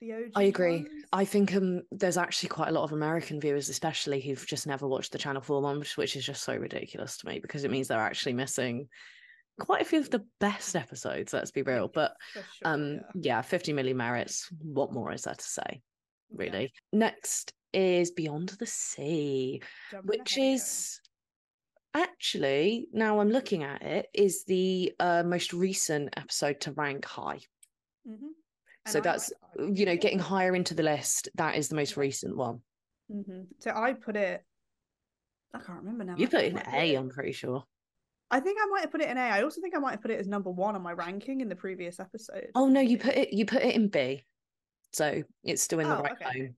the 0.00 0.12
OG 0.12 0.30
I 0.34 0.42
agree. 0.44 0.76
ones. 0.78 0.88
I 1.12 1.24
think 1.24 1.54
um 1.54 1.82
there's 1.90 2.16
actually 2.16 2.48
quite 2.50 2.68
a 2.68 2.72
lot 2.72 2.84
of 2.84 2.92
American 2.92 3.40
viewers, 3.40 3.68
especially 3.68 4.20
who've 4.20 4.46
just 4.46 4.66
never 4.66 4.86
watched 4.88 5.12
the 5.12 5.18
Channel 5.18 5.42
4 5.42 5.60
one, 5.62 5.78
which, 5.80 5.96
which 5.96 6.16
is 6.16 6.24
just 6.24 6.42
so 6.42 6.54
ridiculous 6.56 7.16
to 7.18 7.26
me 7.28 7.38
because 7.40 7.64
it 7.64 7.70
means 7.70 7.88
they're 7.88 7.98
actually 8.00 8.32
missing 8.34 8.88
quite 9.60 9.82
a 9.82 9.84
few 9.84 10.00
of 10.00 10.10
the 10.10 10.24
best 10.40 10.74
episodes, 10.74 11.32
let's 11.32 11.50
be 11.52 11.62
real. 11.62 11.88
But 11.88 12.12
sure, 12.32 12.42
um 12.64 12.94
yeah. 12.94 13.36
yeah, 13.38 13.42
15 13.42 13.74
million 13.74 13.96
merits. 13.96 14.48
What 14.62 14.92
more 14.92 15.12
is 15.12 15.22
there 15.22 15.34
to 15.34 15.44
say? 15.44 15.82
Yeah. 16.30 16.36
Really. 16.44 16.72
Next 16.92 17.52
is 17.72 18.10
Beyond 18.12 18.50
the 18.58 18.66
Sea. 18.66 19.60
Jumping 19.90 20.08
which 20.08 20.38
is 20.38 21.00
actually 21.94 22.88
now 22.92 23.20
I'm 23.20 23.30
looking 23.30 23.62
at 23.62 23.82
it 23.82 24.06
is 24.12 24.44
the 24.44 24.92
uh, 25.00 25.22
most 25.24 25.52
recent 25.52 26.10
episode 26.16 26.60
to 26.62 26.72
rank 26.72 27.04
high. 27.04 27.40
Mhm. 28.06 28.30
So 28.86 28.98
I 28.98 29.02
that's 29.02 29.32
like- 29.58 29.78
you 29.78 29.86
know 29.86 29.96
getting 29.96 30.18
higher 30.18 30.54
into 30.54 30.74
the 30.74 30.82
list. 30.82 31.28
That 31.36 31.56
is 31.56 31.68
the 31.68 31.76
most 31.76 31.96
recent 31.96 32.36
one. 32.36 32.60
Mhm. 33.12 33.46
so 33.58 33.70
i 33.70 33.92
put 33.92 34.16
it 34.16 34.42
i 35.52 35.58
can't 35.58 35.80
remember 35.80 36.04
now 36.04 36.14
You 36.16 36.26
put 36.26 36.42
in 36.44 36.58
A, 36.72 36.94
I'm 36.94 37.10
pretty 37.10 37.32
sure. 37.32 37.62
I 38.30 38.40
think 38.40 38.58
I 38.60 38.66
might 38.70 38.80
have 38.80 38.90
put 38.90 39.02
it 39.02 39.10
in 39.10 39.18
A. 39.18 39.20
I 39.20 39.42
also 39.42 39.60
think 39.60 39.76
I 39.76 39.78
might 39.78 39.90
have 39.92 40.00
put 40.00 40.10
it 40.10 40.18
as 40.18 40.26
number 40.26 40.50
one 40.50 40.74
on 40.74 40.80
my 40.82 40.92
ranking 40.94 41.42
in 41.42 41.50
the 41.50 41.54
previous 41.54 42.00
episode. 42.00 42.50
Oh 42.54 42.66
no, 42.66 42.80
you 42.80 42.96
put 42.98 43.14
it 43.14 43.32
you 43.34 43.44
put 43.44 43.62
it 43.62 43.74
in 43.74 43.88
B. 43.88 44.24
So 44.94 45.22
it's 45.44 45.60
still 45.62 45.80
in 45.80 45.88
the 45.88 45.98
Oh, 45.98 46.02
right 46.02 46.12
okay. 46.12 46.38
zone. 46.38 46.56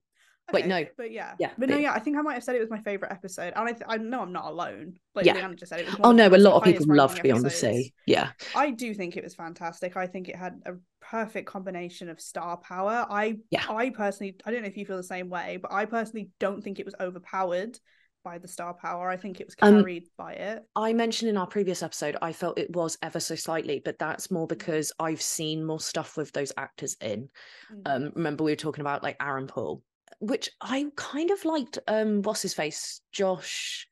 Wait, 0.53 0.65
no. 0.65 0.85
but 0.97 1.11
yeah, 1.11 1.33
Yeah, 1.39 1.51
but 1.57 1.69
no, 1.69 1.77
yeah. 1.77 1.93
I 1.93 1.99
think 1.99 2.17
I 2.17 2.21
might 2.21 2.35
have 2.35 2.43
said 2.43 2.55
it 2.55 2.61
was 2.61 2.69
my 2.69 2.81
favorite 2.81 3.11
episode, 3.11 3.53
and 3.55 3.67
I, 3.69 3.71
th- 3.71 3.83
I 3.87 3.97
know 3.97 4.21
I'm 4.21 4.31
not 4.31 4.45
alone. 4.45 4.93
Like 5.15 5.25
Yeah. 5.25 5.33
Leanna 5.33 5.55
just 5.55 5.69
said, 5.69 5.81
it 5.81 5.87
was. 5.87 5.95
Oh 6.03 6.11
no, 6.11 6.27
a 6.27 6.37
lot 6.37 6.55
of 6.55 6.63
people 6.63 6.85
loved 6.95 7.21
Beyond 7.21 7.43
the. 7.43 7.49
Sea. 7.49 7.93
Yeah. 8.05 8.29
I 8.55 8.71
do 8.71 8.93
think 8.93 9.17
it 9.17 9.23
was 9.23 9.35
fantastic. 9.35 9.97
I 9.97 10.07
think 10.07 10.29
it 10.29 10.35
had 10.35 10.61
a 10.65 10.73
perfect 11.01 11.47
combination 11.47 12.09
of 12.09 12.19
star 12.21 12.57
power. 12.57 13.05
I, 13.09 13.37
Yeah. 13.49 13.65
I 13.69 13.89
personally, 13.89 14.35
I 14.45 14.51
don't 14.51 14.61
know 14.61 14.67
if 14.67 14.77
you 14.77 14.85
feel 14.85 14.97
the 14.97 15.03
same 15.03 15.29
way, 15.29 15.57
but 15.61 15.71
I 15.71 15.85
personally 15.85 16.29
don't 16.39 16.63
think 16.63 16.79
it 16.79 16.85
was 16.85 16.95
overpowered 16.99 17.77
by 18.23 18.37
the 18.39 18.47
star 18.47 18.73
power. 18.73 19.07
I 19.09 19.15
think 19.15 19.39
it 19.39 19.47
was 19.47 19.55
Um, 19.61 19.79
carried 19.79 20.03
by 20.17 20.33
it. 20.33 20.63
I 20.75 20.91
mentioned 20.91 21.29
in 21.29 21.37
our 21.37 21.47
previous 21.47 21.81
episode, 21.81 22.17
I 22.21 22.33
felt 22.33 22.59
it 22.59 22.75
was 22.75 22.97
ever 23.01 23.21
so 23.21 23.35
slightly, 23.35 23.81
but 23.83 23.97
that's 23.99 24.29
more 24.29 24.47
because 24.47 24.91
I've 24.99 25.21
seen 25.21 25.63
more 25.63 25.79
stuff 25.79 26.17
with 26.17 26.33
those 26.33 26.51
actors 26.57 26.97
in. 26.99 27.29
Mhm. 27.71 27.81
um 27.85 28.11
remember 28.15 28.43
we 28.43 28.51
were 28.51 28.57
talking 28.57 28.81
about 28.81 29.01
like 29.01 29.15
Aaron 29.21 29.47
Paul 29.47 29.81
which 30.19 30.49
I 30.61 30.85
kind 30.95 31.31
of 31.31 31.43
liked 31.45 31.79
um 31.87 32.21
what's 32.23 32.41
his 32.41 32.53
face 32.53 33.01
Josh 33.11 33.87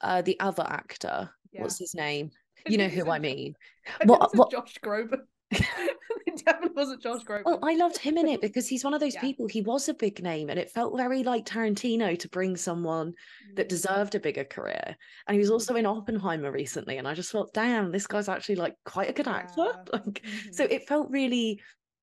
uh 0.00 0.22
the 0.22 0.38
other 0.40 0.64
actor 0.66 1.30
Yeah. 1.52 1.62
what's 1.62 1.78
his 1.78 1.94
name 1.94 2.30
you 2.66 2.78
know 2.78 2.88
who 2.88 3.10
I 3.10 3.18
mean 3.18 3.54
I 4.00 4.04
what- 4.06 4.18
think 4.20 4.22
it 4.22 4.30
said 4.30 4.38
what- 4.38 4.50
Josh 4.50 4.78
Groban. 4.82 5.20
it 5.52 6.44
definitely 6.44 6.76
wasn't 6.76 7.02
Josh 7.02 7.24
Groban. 7.24 7.42
Well, 7.44 7.58
I 7.64 7.74
loved 7.74 7.98
him 7.98 8.16
in 8.16 8.28
it 8.28 8.40
because 8.40 8.68
he's 8.68 8.84
one 8.84 8.94
of 8.94 9.00
those 9.00 9.14
Yeah. 9.14 9.20
people. 9.22 9.48
He 9.48 9.62
was 9.62 9.88
a 9.88 9.94
big 9.94 10.22
name, 10.22 10.48
and 10.48 10.60
it 10.60 10.70
felt 10.70 10.96
very 10.96 11.24
like 11.24 11.44
Tarantino 11.44 12.16
to 12.16 12.28
bring 12.28 12.56
someone 12.56 13.14
that 13.56 13.66
Mm. 13.66 13.70
deserved 13.70 14.14
a 14.14 14.20
bigger 14.20 14.44
career. 14.44 14.96
And 15.26 15.34
he 15.34 15.40
was 15.40 15.50
also 15.50 15.74
in 15.74 15.86
Mhm. 15.86 15.96
Oppenheimer 15.96 16.52
recently, 16.52 16.98
and 16.98 17.08
I 17.08 17.14
just 17.14 17.32
thought, 17.32 17.52
damn, 17.52 17.90
this 17.90 18.06
guy's 18.06 18.28
actually 18.28 18.54
like 18.56 18.76
quite 18.84 19.10
a 19.10 19.12
good 19.12 19.26
actor. 19.26 19.64
Yeah. 19.64 19.82
Like, 19.92 20.22
so 20.52 20.66
Mhm. 20.68 20.70
it 20.70 20.86
felt 20.86 21.10
really, 21.10 21.60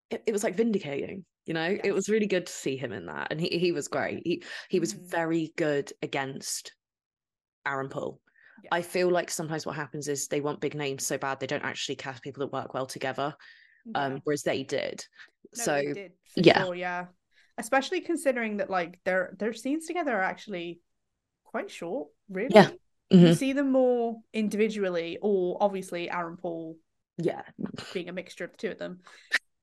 it, 0.10 0.24
it 0.28 0.34
was 0.34 0.44
like 0.44 0.56
vindicating. 0.56 1.24
You 1.48 1.54
know, 1.56 1.78
it 1.84 1.94
was 1.94 2.10
really 2.10 2.28
good 2.28 2.46
to 2.46 2.52
see 2.54 2.78
him 2.78 2.92
in 2.94 3.08
that, 3.08 3.30
and 3.32 3.42
he 3.42 3.48
he 3.58 3.72
was 3.72 3.88
great. 3.88 4.22
He 4.26 4.44
he 4.70 4.80
was 4.80 4.94
Mhm. 4.94 5.10
very 5.10 5.54
good 5.58 5.92
against 6.04 6.76
Aaron 7.66 7.90
Paul. 7.90 8.22
Yeah. 8.64 8.70
I 8.72 8.82
feel 8.82 9.10
like 9.10 9.30
sometimes 9.32 9.66
what 9.66 9.76
happens 9.76 10.08
is 10.08 10.28
they 10.28 10.42
want 10.42 10.62
big 10.62 10.76
names 10.76 11.06
so 11.08 11.18
bad 11.18 11.40
they 11.40 11.48
don't 11.48 11.64
actually 11.64 11.96
cast 11.96 12.24
people 12.24 12.42
that 12.42 12.54
work 12.54 12.74
well 12.74 12.86
together, 12.86 13.36
Yeah. 13.86 14.04
um, 14.06 14.22
whereas 14.26 14.44
they 14.44 14.64
did. 14.64 15.06
No, 15.56 15.64
so 15.64 15.76
they 15.78 15.94
did, 15.94 16.14
yeah. 16.36 16.64
sure, 16.64 16.76
yeah. 16.76 17.08
Especially 17.58 18.02
considering 18.02 18.58
that 18.58 18.70
like 18.70 19.00
their 19.06 19.36
their 19.40 19.54
scenes 19.54 19.88
together 19.88 20.12
are 20.14 20.24
actually 20.24 20.82
quite 21.46 21.72
short, 21.72 22.10
really. 22.30 22.80
You 23.20 23.20
mhm, 23.20 23.34
see 23.34 23.54
them 23.54 23.72
more 23.72 24.22
individually, 24.34 25.18
or 25.22 25.58
obviously 25.62 26.10
Aaron 26.10 26.38
Paul 26.38 26.78
yeah, 27.18 27.44
being 27.94 28.10
a 28.10 28.14
mixture 28.14 28.44
of 28.44 28.52
the 28.52 28.58
two 28.58 28.72
of 28.72 28.78
them, 28.80 29.02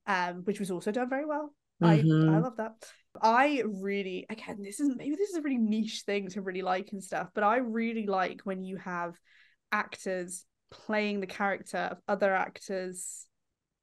um, 0.07 0.45
which 0.45 0.59
was 0.61 0.71
also 0.71 0.91
done 0.91 1.09
very 1.11 1.27
well. 1.27 1.55
I 1.83 2.07
I 2.27 2.39
Mhm. 2.39 2.41
love 2.41 2.57
that. 2.57 2.93
I 3.21 3.63
really 3.67 4.27
again, 4.29 4.63
this 4.63 4.81
is 4.81 4.91
maybe 4.97 5.17
this 5.17 5.31
is 5.31 5.37
a 5.37 5.43
really 5.43 5.59
niche 5.59 6.03
thing 6.07 6.29
to 6.31 6.43
really 6.43 6.63
like 6.63 6.91
and 6.93 7.03
stuff, 7.03 7.29
but 7.35 7.45
I 7.45 7.57
really 7.59 8.07
like 8.07 8.41
when 8.45 8.63
you 8.63 8.77
have 8.79 9.15
actors 9.73 10.45
playing 10.71 11.21
the 11.21 11.27
character 11.27 11.79
of 11.93 11.99
other 12.09 12.35
actors. 12.35 13.27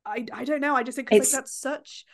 I 0.06 0.26
I 0.34 0.46
don't 0.46 0.62
know. 0.62 0.76
I 0.76 0.84
just 0.84 0.96
think 0.96 1.12
like 1.12 1.30
that's 1.32 1.54
such 1.54 2.06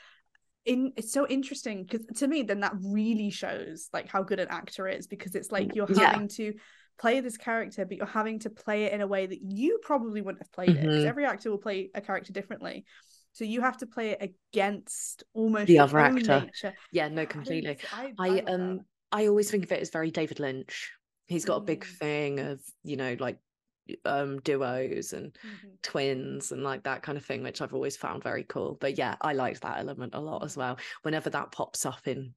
in 0.66 0.92
it's 0.98 1.14
so 1.14 1.26
interesting 1.28 1.84
because 1.86 2.06
to 2.20 2.28
me 2.28 2.44
then 2.44 2.60
that 2.60 2.74
really 2.84 3.30
shows 3.30 3.90
like 3.94 4.10
how 4.10 4.22
good 4.22 4.40
an 4.40 4.50
actor 4.50 4.88
is 4.88 5.08
because 5.08 5.34
it's 5.34 5.52
like 5.52 5.76
you're 5.76 5.88
Yeah. 5.88 6.10
having 6.10 6.28
to 6.28 6.54
play 7.00 7.22
this 7.22 7.38
character 7.38 7.86
but 7.86 7.96
you're 7.96 8.06
having 8.06 8.40
to 8.40 8.50
play 8.50 8.84
it 8.84 8.94
in 8.94 9.02
a 9.02 9.08
way 9.08 9.26
that 9.26 9.40
you 9.42 9.80
probably 9.82 10.22
wouldn't 10.22 10.44
have 10.44 10.52
played 10.52 10.76
it 10.76 10.84
because 10.90 11.06
every 11.06 11.26
actor 11.26 11.50
will 11.50 11.58
play 11.58 11.90
a 11.96 12.02
character 12.02 12.34
differently 12.34 12.86
so 13.38 13.46
you 13.46 13.62
have 13.62 13.78
to 13.78 13.86
play 13.86 14.10
it 14.10 14.34
against 14.52 15.24
almost 15.36 15.68
The 15.68 15.78
other 15.80 16.00
actor. 16.00 16.40
nature 16.42 16.74
yeah, 16.92 17.08
no, 17.08 17.26
completely. 17.28 17.78
I, 17.94 18.14
I 18.18 18.28
love 18.30 18.46
that. 18.46 18.54
um 18.54 18.82
I 19.12 19.28
always 19.28 19.52
think 19.52 19.64
of 19.64 19.72
it 19.72 19.80
as 19.82 19.92
very 19.92 20.10
David 20.10 20.40
Lynch. 20.40 20.92
He's 21.28 21.46
got 21.46 21.58
a 21.58 21.62
big 21.62 21.82
Mm. 21.82 21.98
thing 22.00 22.40
of, 22.40 22.62
you 22.84 22.98
know, 22.98 23.16
like 23.20 23.38
um 24.06 24.40
duos 24.40 25.14
and 25.14 25.38
Mhm. 25.46 25.78
twins 25.84 26.52
and 26.52 26.64
like 26.64 26.84
that 26.84 27.04
kind 27.04 27.16
of 27.18 27.24
thing, 27.26 27.44
which 27.44 27.62
I've 27.62 27.76
always 27.76 27.96
found 27.96 28.24
very 28.24 28.44
cool. 28.44 28.76
But 28.82 28.98
yeah, 28.98 29.16
I 29.22 29.34
liked 29.34 29.62
that 29.62 29.80
element 29.80 30.16
a 30.16 30.20
lot 30.20 30.44
as 30.44 30.58
well. 30.58 30.80
Whenever 31.04 31.30
that 31.30 31.52
pops 31.52 31.86
up 31.86 32.08
in 32.08 32.34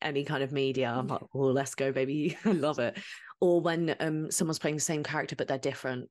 any 0.00 0.24
kind 0.24 0.44
of 0.44 0.52
media, 0.52 0.88
I'm 0.88 1.08
like, 1.08 1.22
oh, 1.34 1.46
let's 1.48 1.74
go, 1.74 1.90
baby. 1.90 2.38
I 2.44 2.52
love 2.52 2.78
it. 2.78 2.96
Or 3.40 3.60
when 3.60 3.96
um 3.98 4.30
someone's 4.30 4.60
playing 4.60 4.76
the 4.76 4.80
same 4.82 5.02
character 5.02 5.34
but 5.34 5.48
they're 5.48 5.58
different, 5.58 6.08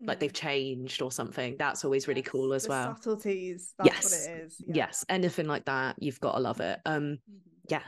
like 0.00 0.20
they've 0.20 0.32
Mm. 0.32 0.36
changed 0.36 1.02
or 1.02 1.10
something. 1.10 1.56
That's 1.58 1.84
always 1.84 2.06
really 2.08 2.22
cool 2.22 2.52
as 2.52 2.64
the 2.64 2.68
well. 2.70 2.94
subtleties 2.94 3.74
that's 3.78 3.86
what 3.88 3.94
Yes. 4.12 4.26
it 4.26 4.30
is 4.42 4.56
yeah. 4.66 4.74
Yes, 4.74 5.04
anything 5.08 5.46
like 5.46 5.64
that, 5.64 5.96
you've 6.02 6.20
got 6.20 6.32
to 6.32 6.40
love 6.40 6.60
it. 6.60 6.80
Um, 6.84 7.18
Mhm. 7.30 7.40
yeah. 7.70 7.82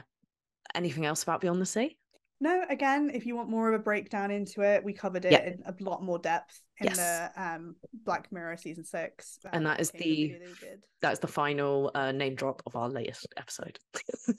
Anything 0.75 1.05
else 1.07 1.23
about 1.23 1.41
Beyond 1.41 1.61
the 1.61 1.67
Sea? 1.67 1.99
No, 2.41 2.62
again, 2.70 3.11
if 3.12 3.26
you 3.26 3.34
want 3.34 3.49
more 3.49 3.68
of 3.72 3.80
a 3.80 3.82
breakdown 3.82 4.30
into 4.30 4.62
it, 4.62 4.84
we 4.84 4.93
covered 4.93 5.24
it 5.24 5.32
Yeah. 5.32 5.45
in 5.49 5.62
a 5.66 5.74
lot 5.80 6.05
more 6.05 6.18
depth 6.20 6.61
in 6.80 6.86
Yes. 6.86 6.97
the 6.97 7.43
um 7.43 7.74
Black 8.05 8.30
Mirror 8.30 8.57
season 8.59 8.84
six. 8.84 9.41
And 9.53 9.64
um, 9.66 9.72
that 9.72 9.80
is 9.80 9.91
the 9.91 9.99
the- 9.99 10.28
video 10.34 10.39
they 10.47 10.66
did. 10.68 10.82
That's 11.01 11.20
the 11.20 11.28
final 11.28 11.93
uh, 11.95 12.11
name 12.11 12.34
drop 12.34 12.61
of 12.66 12.74
our 12.74 12.89
latest 12.89 13.26
episode. 13.36 13.78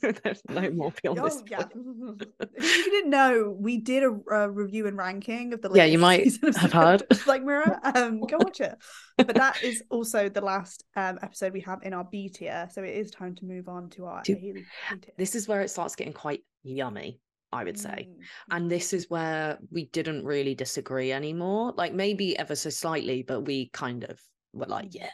There's 0.23 0.41
no 0.49 0.69
more 0.81 0.93
beyond 1.01 1.19
Oh, 1.19 1.23
this. 1.25 1.41
yeah. 1.49 1.63
if 1.73 2.85
you 2.85 2.91
didn't 2.91 3.09
know, 3.11 3.55
we 3.57 3.77
did 3.77 4.03
a, 4.03 4.11
a 4.31 4.49
review 4.49 4.85
and 4.87 4.97
ranking 4.97 5.53
of 5.53 5.61
the 5.61 5.69
Yeah, 5.73 5.85
you 5.85 5.97
latest 5.99 6.01
might 6.01 6.23
season 6.23 6.49
of 6.49 6.55
have 6.57 6.73
heard. 6.73 7.03
Black 7.25 7.43
Mirror. 7.43 7.79
Um, 7.83 8.21
go 8.21 8.37
watch 8.39 8.59
it. 8.61 8.75
But 9.17 9.35
that 9.35 9.61
is 9.63 9.83
also 9.89 10.27
the 10.29 10.41
last 10.41 10.83
um 10.95 11.19
episode 11.21 11.51
we 11.53 11.61
have 11.61 11.79
in 11.83 11.93
our 11.93 12.05
B 12.05 12.29
tier, 12.29 12.67
so 12.71 12.81
it 12.83 12.95
is 12.95 13.11
time 13.11 13.35
to 13.35 13.45
move 13.45 13.67
on 13.69 13.89
to 13.91 14.05
our 14.05 14.21
Do- 14.23 14.33
A, 14.33 14.37
A 14.37 14.97
tier. 14.97 15.13
This 15.17 15.35
is 15.35 15.47
where 15.49 15.61
it 15.61 15.69
starts 15.69 15.95
getting 15.95 16.13
quite 16.13 16.41
yummy, 16.63 17.19
I 17.51 17.63
would 17.63 17.77
say. 17.77 18.09
Mm, 18.19 18.25
And 18.51 18.71
this 18.71 18.93
is 18.93 19.09
where 19.09 19.59
we 19.71 19.85
didn't 19.87 20.25
really 20.25 20.55
disagree 20.55 21.11
anymore. 21.11 21.73
Like 21.75 21.93
maybe 21.93 22.37
ever 22.37 22.55
so 22.55 22.69
slightly, 22.69 23.23
but 23.23 23.41
we 23.41 23.69
kind 23.69 24.03
of 24.03 24.21
were 24.53 24.65
like, 24.67 24.89
Mhm. 24.89 24.95
yeah, 24.95 25.09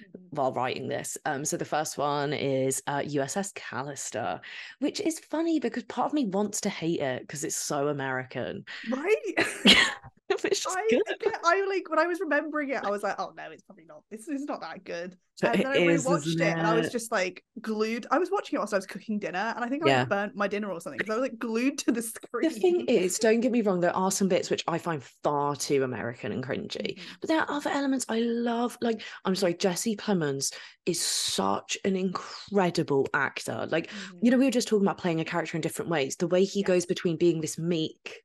Mhm. 0.00 0.28
while 0.30 0.52
writing 0.52 0.88
this. 0.88 1.16
Um, 1.24 1.44
so 1.44 1.56
the 1.56 1.64
first 1.64 1.96
one 1.98 2.32
is 2.32 2.82
uh, 2.86 3.02
USS 3.06 3.52
Callister, 3.52 4.40
which 4.80 5.00
is 5.00 5.18
funny 5.18 5.60
because 5.60 5.84
part 5.84 6.06
of 6.06 6.12
me 6.14 6.26
wants 6.26 6.60
to 6.62 6.68
hate 6.70 7.00
it 7.00 7.22
because 7.22 7.44
it's 7.44 7.56
so 7.56 7.88
American. 7.88 8.64
right. 8.88 9.34
It's 10.44 10.62
just 10.62 10.76
I 10.76 10.86
good. 10.90 11.02
again, 11.20 11.38
I 11.44 11.64
like 11.68 11.88
when 11.90 11.98
I 11.98 12.06
was 12.06 12.20
remembering 12.20 12.70
it, 12.70 12.82
I 12.82 12.90
was 12.90 13.02
like, 13.02 13.14
oh 13.18 13.32
no, 13.36 13.50
it's 13.50 13.62
probably 13.62 13.84
not. 13.84 14.02
This 14.10 14.26
is 14.28 14.44
not 14.44 14.60
that 14.62 14.84
good. 14.84 15.16
But 15.40 15.56
and 15.56 15.64
then 15.64 15.72
I 15.72 15.76
it 15.76 15.90
is, 15.90 16.06
rewatched 16.06 16.26
isn't 16.26 16.40
it, 16.40 16.58
and 16.58 16.66
I 16.66 16.74
was 16.74 16.90
just 16.90 17.10
like 17.12 17.44
glued. 17.60 18.06
I 18.10 18.18
was 18.18 18.30
watching 18.30 18.56
it 18.56 18.58
whilst 18.58 18.72
I 18.72 18.76
was 18.78 18.86
cooking 18.86 19.18
dinner, 19.18 19.52
and 19.54 19.64
I 19.64 19.68
think 19.68 19.84
I 19.84 19.88
Yeah. 19.88 20.04
burnt 20.04 20.34
my 20.36 20.46
dinner 20.48 20.70
or 20.70 20.80
something 20.80 20.98
because 20.98 21.12
I 21.12 21.18
was 21.18 21.22
like 21.28 21.38
glued 21.38 21.78
to 21.78 21.92
the 21.92 22.02
screen. 22.02 22.48
The 22.48 22.50
thing 22.50 22.86
is, 22.86 23.18
don't 23.18 23.40
get 23.40 23.52
me 23.52 23.60
wrong, 23.62 23.80
there 23.80 23.94
are 23.96 24.10
some 24.10 24.28
bits 24.28 24.48
which 24.50 24.64
I 24.68 24.78
find 24.78 25.02
far 25.22 25.56
too 25.56 25.82
American 25.82 26.32
and 26.32 26.42
cringy. 26.44 26.96
Mhm. 26.98 27.00
But 27.20 27.28
there 27.28 27.40
are 27.40 27.50
other 27.50 27.70
elements 27.70 28.06
I 28.08 28.20
love. 28.20 28.78
Like, 28.80 29.02
I'm 29.24 29.34
sorry, 29.34 29.54
Jesse 29.54 29.96
Plemons 29.96 30.52
is 30.86 31.00
such 31.00 31.76
an 31.84 31.96
incredible 31.96 33.08
actor. 33.12 33.66
Like, 33.70 33.88
Mhm. 33.90 34.18
you 34.22 34.30
know, 34.30 34.38
we 34.38 34.44
were 34.46 34.50
just 34.50 34.68
talking 34.68 34.86
about 34.86 34.98
playing 34.98 35.20
a 35.20 35.24
character 35.24 35.56
in 35.56 35.60
different 35.62 35.90
ways. 35.90 36.16
The 36.16 36.28
way 36.28 36.44
he 36.44 36.62
goes 36.62 36.86
between 36.86 37.16
being 37.16 37.40
this 37.40 37.58
meek 37.58 38.22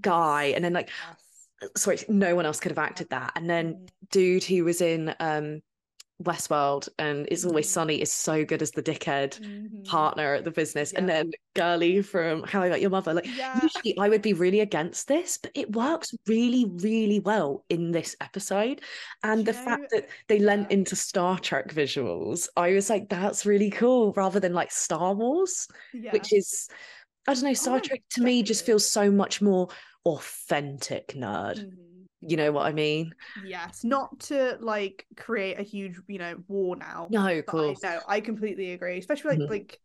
guy 0.00 0.44
and 0.44 0.64
then 0.64 0.72
like. 0.72 0.90
Sorry, 1.76 1.98
no 2.08 2.34
one 2.34 2.46
else 2.46 2.60
could 2.60 2.70
have 2.72 2.78
acted 2.78 3.08
that. 3.10 3.32
And 3.36 3.48
then 3.48 3.74
Mhm. 3.74 3.88
dude 4.10 4.44
who 4.44 4.64
was 4.64 4.80
in 4.80 5.14
um 5.20 5.60
Westworld 6.22 6.88
and 7.00 7.26
It's 7.32 7.44
Always 7.44 7.66
Mhm. 7.66 7.70
Sunny 7.70 8.00
is 8.00 8.12
so 8.12 8.44
good 8.44 8.62
as 8.62 8.70
the 8.70 8.82
dickhead 8.82 9.40
Mhm. 9.40 9.84
partner 9.86 10.34
at 10.34 10.44
the 10.44 10.52
business. 10.52 10.92
And 10.92 11.08
then 11.08 11.32
Girly 11.56 12.00
from 12.00 12.44
How 12.44 12.62
I 12.62 12.68
Met 12.68 12.80
Your 12.80 12.90
Mother. 12.90 13.12
Like 13.14 13.26
Yeah. 13.26 13.58
usually 13.60 13.98
I 13.98 14.08
would 14.08 14.22
be 14.22 14.32
really 14.32 14.60
against 14.60 15.08
this, 15.08 15.36
but 15.38 15.50
it 15.56 15.72
works 15.72 16.14
really, 16.28 16.66
really 16.76 17.18
well 17.18 17.64
in 17.70 17.90
this 17.90 18.14
episode. 18.20 18.82
And 19.24 19.44
Do 19.44 19.50
the 19.50 19.58
you 19.58 19.64
fact 19.64 19.90
that 19.90 20.08
they 20.28 20.38
lent 20.38 20.70
into 20.70 20.94
Star 20.94 21.40
Trek 21.40 21.68
visuals, 21.72 22.48
I 22.56 22.70
was 22.72 22.88
like, 22.88 23.08
that's 23.08 23.44
really 23.44 23.70
cool, 23.70 24.12
rather 24.12 24.38
than 24.38 24.52
like 24.54 24.70
Star 24.70 25.14
Wars, 25.14 25.66
Yeah. 25.92 26.12
which 26.12 26.32
is 26.32 26.68
I 27.28 27.34
don't 27.34 27.44
know, 27.44 27.54
Star 27.54 27.76
no, 27.76 27.80
Trek 27.80 28.02
to 28.10 28.22
me 28.22 28.42
just 28.42 28.66
feels 28.66 28.84
so 28.88 29.08
much 29.10 29.40
more 29.40 29.68
authentic 30.04 31.08
nerd. 31.08 31.58
Mhm. 31.58 32.06
You 32.20 32.36
know 32.36 32.52
what 32.52 32.66
I 32.66 32.72
mean? 32.72 33.14
Yes, 33.34 33.84
not 33.84 34.20
to 34.20 34.58
like 34.60 35.06
create 35.16 35.58
a 35.58 35.62
huge, 35.62 35.96
you 36.06 36.18
know, 36.18 36.36
war 36.48 36.76
now. 36.76 37.08
No, 37.10 37.38
of 37.38 37.46
But 37.46 37.56
I, 37.56 37.76
no, 37.82 38.00
I 38.06 38.20
completely 38.20 38.72
agree. 38.72 38.98
Especially 38.98 39.30
like 39.30 39.40
Mhm. 39.40 39.50
like 39.50 39.80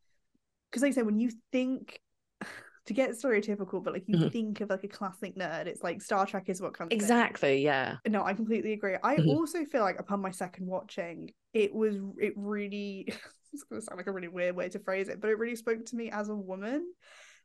because 0.69 0.83
like 0.83 0.91
I 0.91 0.95
say, 0.95 1.01
when 1.03 1.19
you 1.19 1.31
think 1.51 1.99
to 2.85 2.93
get 2.93 3.11
stereotypical, 3.11 3.83
but 3.83 3.93
like 3.93 4.07
you 4.07 4.17
Mhm. 4.17 4.31
think 4.31 4.61
of 4.61 4.69
like 4.69 4.83
a 4.83 4.87
classic 4.87 5.35
nerd, 5.35 5.67
it's 5.67 5.83
like 5.83 6.01
Star 6.01 6.25
Trek 6.25 6.49
is 6.49 6.61
what 6.61 6.73
comes. 6.73 6.91
in. 6.91 6.97
Exactly, 6.97 7.63
yeah. 7.63 7.97
No, 8.07 8.23
I 8.23 8.33
completely 8.33 8.73
agree. 8.73 8.95
I 9.03 9.19
Mhm. 9.19 9.27
also 9.27 9.65
feel 9.65 9.81
like 9.81 9.99
upon 9.99 10.21
my 10.21 10.31
second 10.31 10.67
watching, 10.67 11.31
it 11.53 11.73
was 11.73 11.97
it 12.19 12.33
really 12.37 13.07
it's 13.53 13.63
gonna 13.63 13.81
sound 13.81 13.97
like 13.97 14.07
a 14.07 14.11
really 14.11 14.29
weird 14.29 14.55
way 14.55 14.69
to 14.69 14.79
phrase 14.79 15.09
it, 15.09 15.19
but 15.19 15.29
it 15.29 15.37
really 15.39 15.55
spoke 15.55 15.85
to 15.87 15.95
me 15.95 16.09
as 16.11 16.29
a 16.29 16.35
woman. 16.35 16.93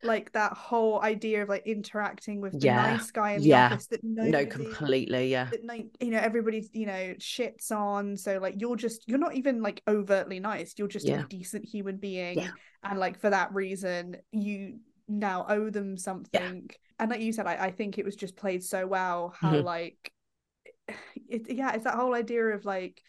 Like 0.03 0.33
that 0.33 0.53
whole 0.55 1.01
idea 1.03 1.43
of 1.43 1.49
like 1.49 1.67
interacting 1.67 2.41
with 2.41 2.61
the 2.61 2.67
Yeah, 2.67 2.69
nice 2.69 3.11
guy 3.11 3.33
in 3.33 3.43
the 3.43 3.51
yeah. 3.51 3.69
office 3.69 3.87
that 3.89 4.01
No, 4.03 4.45
completely, 4.47 5.31
yeah. 5.31 5.51
that 5.51 5.65
like 5.65 5.87
you 6.01 6.11
know 6.11 6.19
everybody's 6.19 6.71
you 6.73 6.87
know 6.87 7.15
shits 7.19 7.71
on 7.71 8.17
so 8.17 8.39
like 8.39 8.55
you're 8.59 8.77
just 8.77 9.07
you're 9.07 9.19
not 9.19 9.35
even 9.35 9.63
like 9.63 9.83
overtly 9.87 10.41
nice 10.41 10.75
you're 10.79 10.89
just 10.89 11.09
Yeah. 11.09 11.19
a 11.19 11.25
decent 11.29 11.65
human 11.65 11.97
being 11.97 12.51
and 12.83 12.99
like 12.99 13.19
for 13.21 13.31
that 13.31 13.53
reason 13.53 14.17
you 14.33 14.79
now 15.09 15.45
owe 15.49 15.69
them 15.69 15.97
something 15.97 16.71
and 16.99 17.11
like 17.11 17.21
you 17.21 17.33
said 17.33 17.47
I, 17.47 17.67
I 17.67 17.71
think 17.71 17.99
it 17.99 18.05
was 18.05 18.17
just 18.17 18.37
played 18.37 18.63
so 18.65 18.87
well 18.87 19.35
how 19.39 19.59
Mhm. 19.59 19.63
like 19.63 20.11
it, 21.29 21.51
yeah 21.51 21.73
it's 21.75 21.85
that 21.85 21.95
whole 21.97 22.15
idea 22.15 22.45
of 22.47 22.65
like 22.65 23.03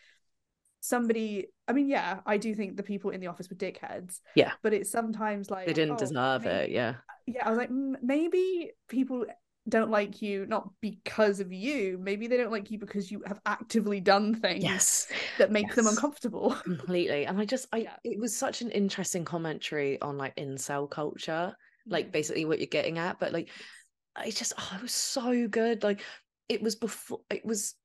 somebody 0.83 1.47
I 1.67 1.71
mean 1.71 1.87
yeah 1.87 2.19
I 2.25 2.35
do 2.37 2.53
think 2.53 2.75
the 2.75 2.83
people 2.83 3.11
in 3.11 3.21
the 3.21 3.27
office 3.27 3.49
were 3.49 3.55
dickheads 3.55 4.19
Yeah. 4.35 4.51
but 4.61 4.73
it's 4.73 4.91
sometimes 4.91 5.49
like 5.49 5.65
They 5.65 5.73
didn't 5.73 5.95
oh, 5.95 5.97
deserve 5.97 6.43
may- 6.43 6.65
it, 6.65 6.71
yeah. 6.71 6.95
yeah, 7.25 7.45
I 7.45 7.49
was 7.51 7.57
like, 7.57 7.69
"Mm, 7.71 7.95
maybe 8.01 8.71
people 8.89 9.25
don't 9.69 9.89
like 9.89 10.21
you 10.21 10.45
not 10.45 10.69
because 10.81 11.39
of 11.39 11.53
you. 11.53 11.97
Maybe 11.97 12.27
they 12.27 12.35
don't 12.35 12.51
like 12.51 12.69
you 12.69 12.77
because 12.79 13.09
you 13.09 13.23
have 13.25 13.39
actively 13.45 14.01
done 14.01 14.35
things 14.35 14.61
Yes. 14.61 15.07
that 15.37 15.51
make 15.53 15.73
them 15.73 15.87
uncomfortable. 15.87 16.51
completely 16.65 17.25
and 17.25 17.39
i 17.39 17.45
just 17.45 17.67
i 17.71 17.77
Yeah. 17.77 17.95
it 18.03 18.19
was 18.19 18.35
such 18.35 18.61
an 18.61 18.69
interesting 18.71 19.23
commentary 19.23 20.01
on 20.01 20.17
like 20.17 20.35
incel 20.35 20.89
culture 20.89 21.55
like 21.87 22.07
Mhm. 22.09 22.11
basically 22.11 22.43
what 22.45 22.59
you're 22.59 22.67
getting 22.79 22.97
at 22.97 23.19
but 23.21 23.31
like 23.31 23.47
i 24.17 24.29
just 24.31 24.51
oh, 24.57 24.71
it 24.75 24.81
was 24.81 24.91
so 24.91 25.47
good 25.47 25.81
like 25.83 26.01
it 26.49 26.61
was 26.61 26.75
before 26.75 27.21
it 27.29 27.45
was 27.45 27.75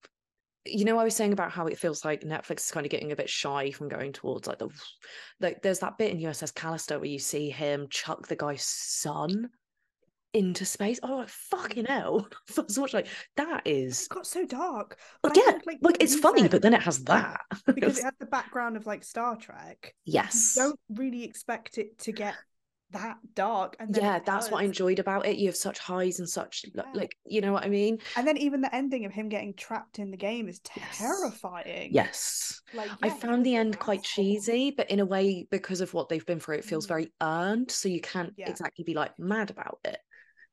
you 0.64 0.84
know, 0.84 0.98
I 0.98 1.04
was 1.04 1.14
saying 1.14 1.32
about 1.32 1.52
how 1.52 1.66
it 1.66 1.78
feels 1.78 2.04
like 2.04 2.22
Netflix 2.22 2.60
is 2.60 2.70
kind 2.70 2.84
of 2.86 2.90
getting 2.90 3.12
a 3.12 3.16
bit 3.16 3.30
shy 3.30 3.70
from 3.70 3.88
going 3.88 4.12
towards 4.12 4.46
like 4.46 4.58
the 4.58 4.68
like 5.40 5.62
there's 5.62 5.78
that 5.80 5.98
bit 5.98 6.10
in 6.10 6.18
USS 6.18 6.52
Callister 6.52 6.98
where 6.98 7.08
you 7.08 7.18
see 7.18 7.50
him 7.50 7.86
chuck 7.90 8.26
the 8.28 8.36
guy's 8.36 8.64
son 8.64 9.48
into 10.34 10.64
space. 10.64 11.00
Oh, 11.02 11.16
like, 11.18 11.28
fucking 11.28 11.86
hell! 11.86 12.28
First 12.46 12.78
much 12.78 12.94
like 12.94 13.06
that 13.36 13.62
is 13.66 14.02
It 14.02 14.10
got 14.10 14.26
so 14.26 14.44
dark. 14.44 14.98
But 15.22 15.36
I 15.36 15.40
yeah, 15.40 15.50
think, 15.52 15.62
like, 15.66 15.78
like 15.80 15.96
it's 16.00 16.16
funny, 16.16 16.42
said, 16.42 16.50
but 16.50 16.62
then 16.62 16.74
it 16.74 16.82
has 16.82 17.02
that. 17.04 17.40
because 17.66 17.98
it 17.98 18.04
has 18.04 18.14
the 18.18 18.26
background 18.26 18.76
of 18.76 18.86
like 18.86 19.04
Star 19.04 19.36
Trek. 19.36 19.94
yes, 20.04 20.54
You 20.56 20.62
don't 20.62 20.80
really 20.90 21.24
expect 21.24 21.78
it 21.78 21.98
to 22.00 22.12
get 22.12 22.34
that 22.92 23.16
dark. 23.34 23.76
And 23.78 23.94
yeah, 23.94 24.18
that's 24.24 24.50
what 24.50 24.62
I 24.62 24.64
enjoyed 24.64 24.98
about 24.98 25.26
it. 25.26 25.36
You 25.36 25.46
have 25.46 25.56
such 25.56 25.78
highs 25.78 26.18
and 26.18 26.28
such 26.28 26.64
Yeah. 26.74 26.82
like 26.94 27.16
you 27.26 27.40
know 27.40 27.52
what 27.52 27.64
I 27.64 27.68
mean. 27.68 27.98
And 28.16 28.26
then 28.26 28.36
even 28.38 28.60
the 28.60 28.74
ending 28.74 29.04
of 29.04 29.12
him 29.12 29.28
getting 29.28 29.54
trapped 29.54 29.98
in 29.98 30.10
the 30.10 30.16
game 30.16 30.48
is 30.48 30.60
terrifying. 30.60 31.90
Yes, 31.92 32.60
Like 32.72 32.90
I 33.02 33.06
yeah, 33.06 33.14
he 33.14 33.20
found 33.20 33.44
the 33.44 33.56
end 33.56 33.78
quite 33.78 34.02
cheesy, 34.02 34.70
but 34.70 34.90
in 34.90 35.00
a 35.00 35.06
way, 35.06 35.46
because 35.50 35.80
of 35.80 35.92
what 35.94 36.08
they've 36.08 36.24
been 36.24 36.40
through, 36.40 36.56
it 36.56 36.64
feels 36.64 36.86
Mm. 36.86 36.88
very 36.88 37.12
earned. 37.20 37.70
So 37.70 37.88
you 37.88 38.00
can't 38.00 38.32
Yeah. 38.36 38.50
exactly 38.50 38.84
be 38.84 38.94
like 38.94 39.18
mad 39.18 39.50
about 39.50 39.80
it. 39.84 39.98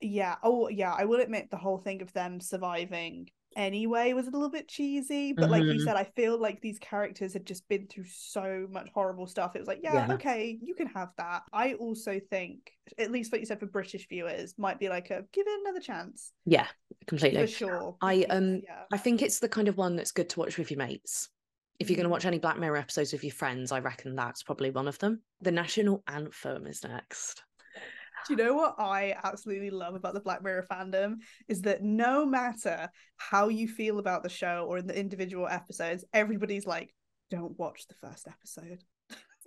Yeah. 0.02 0.36
Oh, 0.44 0.68
yeah. 0.68 0.94
I 0.94 1.06
will 1.06 1.22
admit 1.22 1.50
the 1.50 1.58
whole 1.58 1.78
thing 1.78 2.02
of 2.02 2.12
them 2.14 2.40
surviving 2.40 3.30
anyway 3.56 4.14
was 4.14 4.28
a 4.28 4.32
little 4.32 4.50
bit 4.50 4.68
cheesy. 4.68 5.34
But 5.34 5.50
like 5.50 5.64
you 5.64 5.74
Mhm. 5.74 5.84
said, 5.84 5.96
I 5.96 6.04
feel 6.04 6.38
like 6.38 6.62
these 6.62 6.80
characters 6.80 7.34
had 7.34 7.46
just 7.46 7.68
been 7.68 7.88
through 7.88 8.06
so 8.06 8.68
much 8.70 8.90
horrible 8.94 9.28
stuff. 9.28 9.56
It 9.56 9.60
was 9.60 9.68
like, 9.68 9.82
yeah, 9.84 10.08
Yeah. 10.08 10.14
okay, 10.16 10.58
you 10.62 10.76
can 10.76 10.88
have 10.88 11.10
that. 11.18 11.44
I 11.54 11.74
also 11.76 12.20
think, 12.32 12.72
at 12.98 13.12
least 13.12 13.32
what 13.32 13.40
you 13.42 13.48
said 13.48 13.60
for 13.60 13.66
British 13.68 14.08
viewers, 14.08 14.58
might 14.58 14.80
be 14.80 14.90
like 14.90 15.10
a 15.12 15.26
give 15.32 15.48
it 15.48 15.60
another 15.62 15.80
chance 15.80 16.32
Yeah, 16.46 16.68
completely. 17.08 17.42
for 17.42 17.48
sure. 17.48 17.98
I 18.02 18.24
um 18.26 18.62
yeah. 18.64 18.84
I 18.92 18.98
think 18.98 19.22
it's 19.22 19.40
the 19.40 19.50
kind 19.50 19.68
of 19.68 19.78
one 19.78 19.96
that's 19.96 20.12
good 20.12 20.30
to 20.30 20.40
watch 20.40 20.58
with 20.58 20.72
your 20.72 20.78
mates. 20.80 21.30
If 21.80 21.90
you're 21.90 21.98
going 21.98 22.06
to 22.06 22.10
Mm. 22.10 22.14
watch 22.14 22.26
any 22.26 22.40
Black 22.40 22.58
Mirror 22.58 22.78
episodes 22.78 23.12
with 23.12 23.24
your 23.24 23.34
friends, 23.34 23.74
I 23.74 23.80
reckon 23.80 24.16
that's 24.16 24.44
probably 24.44 24.72
one 24.72 24.88
of 24.88 24.98
them. 25.00 25.22
The 25.42 25.52
national 25.52 26.04
anthem 26.08 26.68
is 26.68 26.82
next. 26.84 27.44
Do 28.28 28.34
you 28.34 28.38
know 28.38 28.54
what 28.56 28.76
I 28.80 29.16
absolutely 29.24 29.70
love 29.70 29.96
about 29.96 30.14
the 30.14 30.20
Black 30.20 30.44
Mirror 30.44 30.66
fandom 30.70 31.18
is 31.48 31.62
that 31.64 31.84
no 31.84 32.26
matter 32.26 32.90
how 33.18 33.50
you 33.50 33.68
feel 33.68 34.00
about 34.00 34.24
the 34.24 34.30
show 34.30 34.66
or 34.68 34.78
in 34.78 34.88
the 34.88 34.98
individual 34.98 35.48
episodes, 35.48 36.04
everybody's 36.14 36.66
like, 36.66 36.94
don't 37.30 37.58
watch 37.58 37.88
the 37.88 37.96
first 37.96 38.28
episode. 38.28 38.84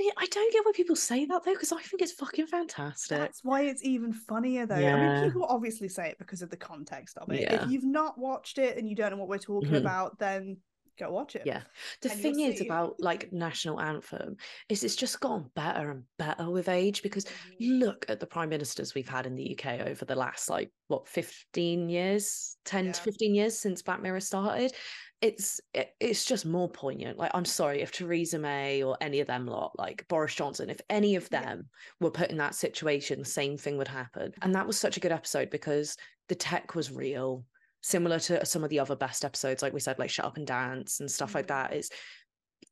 Yeah, 0.01 0.13
I 0.17 0.27
don't 0.27 0.53
get 0.53 0.65
why 0.65 0.71
people 0.77 0.95
say 0.95 1.25
that 1.25 1.45
though, 1.45 1.53
because 1.53 1.73
I 1.73 1.83
think 1.83 2.03
it's 2.03 2.13
fucking 2.13 2.47
fantastic. 2.47 3.19
That's 3.19 3.41
why 3.43 3.63
it's 3.63 3.85
even 3.85 4.13
funnier 4.13 4.65
though. 4.65 4.77
I 4.77 4.95
mean, 5.21 5.25
people 5.25 5.45
obviously 5.49 5.89
say 5.89 6.09
it 6.11 6.19
because 6.19 6.41
of 6.41 6.51
the 6.51 6.57
context 6.57 7.19
of 7.19 7.33
it. 7.33 7.41
Yeah. 7.41 7.65
If 7.65 7.71
you've 7.71 7.85
not 7.85 8.17
watched 8.17 8.59
it 8.59 8.79
and 8.79 8.89
you 8.89 8.95
don't 8.95 9.11
know 9.11 9.17
what 9.17 9.29
we're 9.29 9.39
talking 9.39 9.71
Mhm. 9.71 9.79
about, 9.79 10.17
then 10.21 10.59
go 10.99 11.11
watch 11.11 11.37
it. 11.37 11.43
Yeah. 11.47 11.63
The 12.03 12.11
And 12.11 12.21
thing 12.21 12.41
is 12.41 12.59
see. 12.59 12.67
about 12.67 13.01
like 13.01 13.33
national 13.33 13.81
anthem 13.81 14.37
is 14.69 14.85
it's 14.85 14.97
just 14.97 15.21
gotten 15.21 15.51
better 15.55 15.91
and 15.91 16.05
better 16.19 16.51
with 16.51 16.69
age 16.69 17.03
because 17.03 17.25
Mhm. 17.25 17.79
look 17.81 18.07
at 18.09 18.21
the 18.21 18.27
prime 18.27 18.49
ministers 18.49 18.95
we've 18.95 19.09
had 19.09 19.27
in 19.27 19.35
the 19.35 19.53
UK 19.59 19.81
over 19.81 20.05
the 20.05 20.15
last 20.17 20.49
like 20.51 20.73
what 20.89 21.09
15 21.09 21.89
years 21.89 22.57
10 22.65 22.87
Yeah. 22.87 22.93
to 22.93 23.03
15 23.03 23.35
years 23.35 23.59
since 23.59 23.83
Black 23.83 24.03
Mirror 24.03 24.21
started 24.21 24.73
it's 25.21 25.61
it, 25.75 25.91
it's 25.99 26.25
just 26.25 26.47
more 26.47 26.71
poignant 26.71 27.19
like 27.19 27.33
I'm 27.35 27.45
sorry 27.45 27.81
if 27.81 27.91
Theresa 27.91 28.39
May 28.39 28.83
or 28.85 28.97
any 29.01 29.19
of 29.21 29.27
them 29.27 29.47
lot 29.47 29.77
like 29.77 30.07
Boris 30.09 30.35
Johnson 30.35 30.71
if 30.71 30.81
any 30.89 31.17
of 31.17 31.29
Yeah. 31.33 31.41
them 31.43 31.69
were 32.01 32.11
put 32.13 32.31
in 32.31 32.37
that 32.37 32.55
situation 32.55 33.19
the 33.19 33.25
same 33.25 33.57
thing 33.57 33.77
would 33.79 33.89
happen 33.89 34.33
and 34.43 34.55
that 34.55 34.67
was 34.67 34.79
such 34.79 34.97
a 34.97 35.01
good 35.01 35.11
episode 35.13 35.51
because 35.51 35.97
the 36.29 36.37
tech 36.37 36.75
was 36.77 36.93
real 36.93 37.45
similar 37.81 38.19
to 38.19 38.45
some 38.45 38.65
of 38.65 38.71
the 38.71 38.81
other 38.81 38.97
best 38.97 39.25
episodes 39.25 39.63
like 39.63 39.73
we 39.73 39.81
said 39.81 39.99
like 39.99 40.11
shut 40.11 40.25
up 40.25 40.37
and 40.37 40.47
dance 40.47 41.01
and 41.01 41.11
stuff 41.11 41.35
like 41.35 41.45
Mhm. 41.47 41.49
that 41.49 41.73
is 41.75 41.91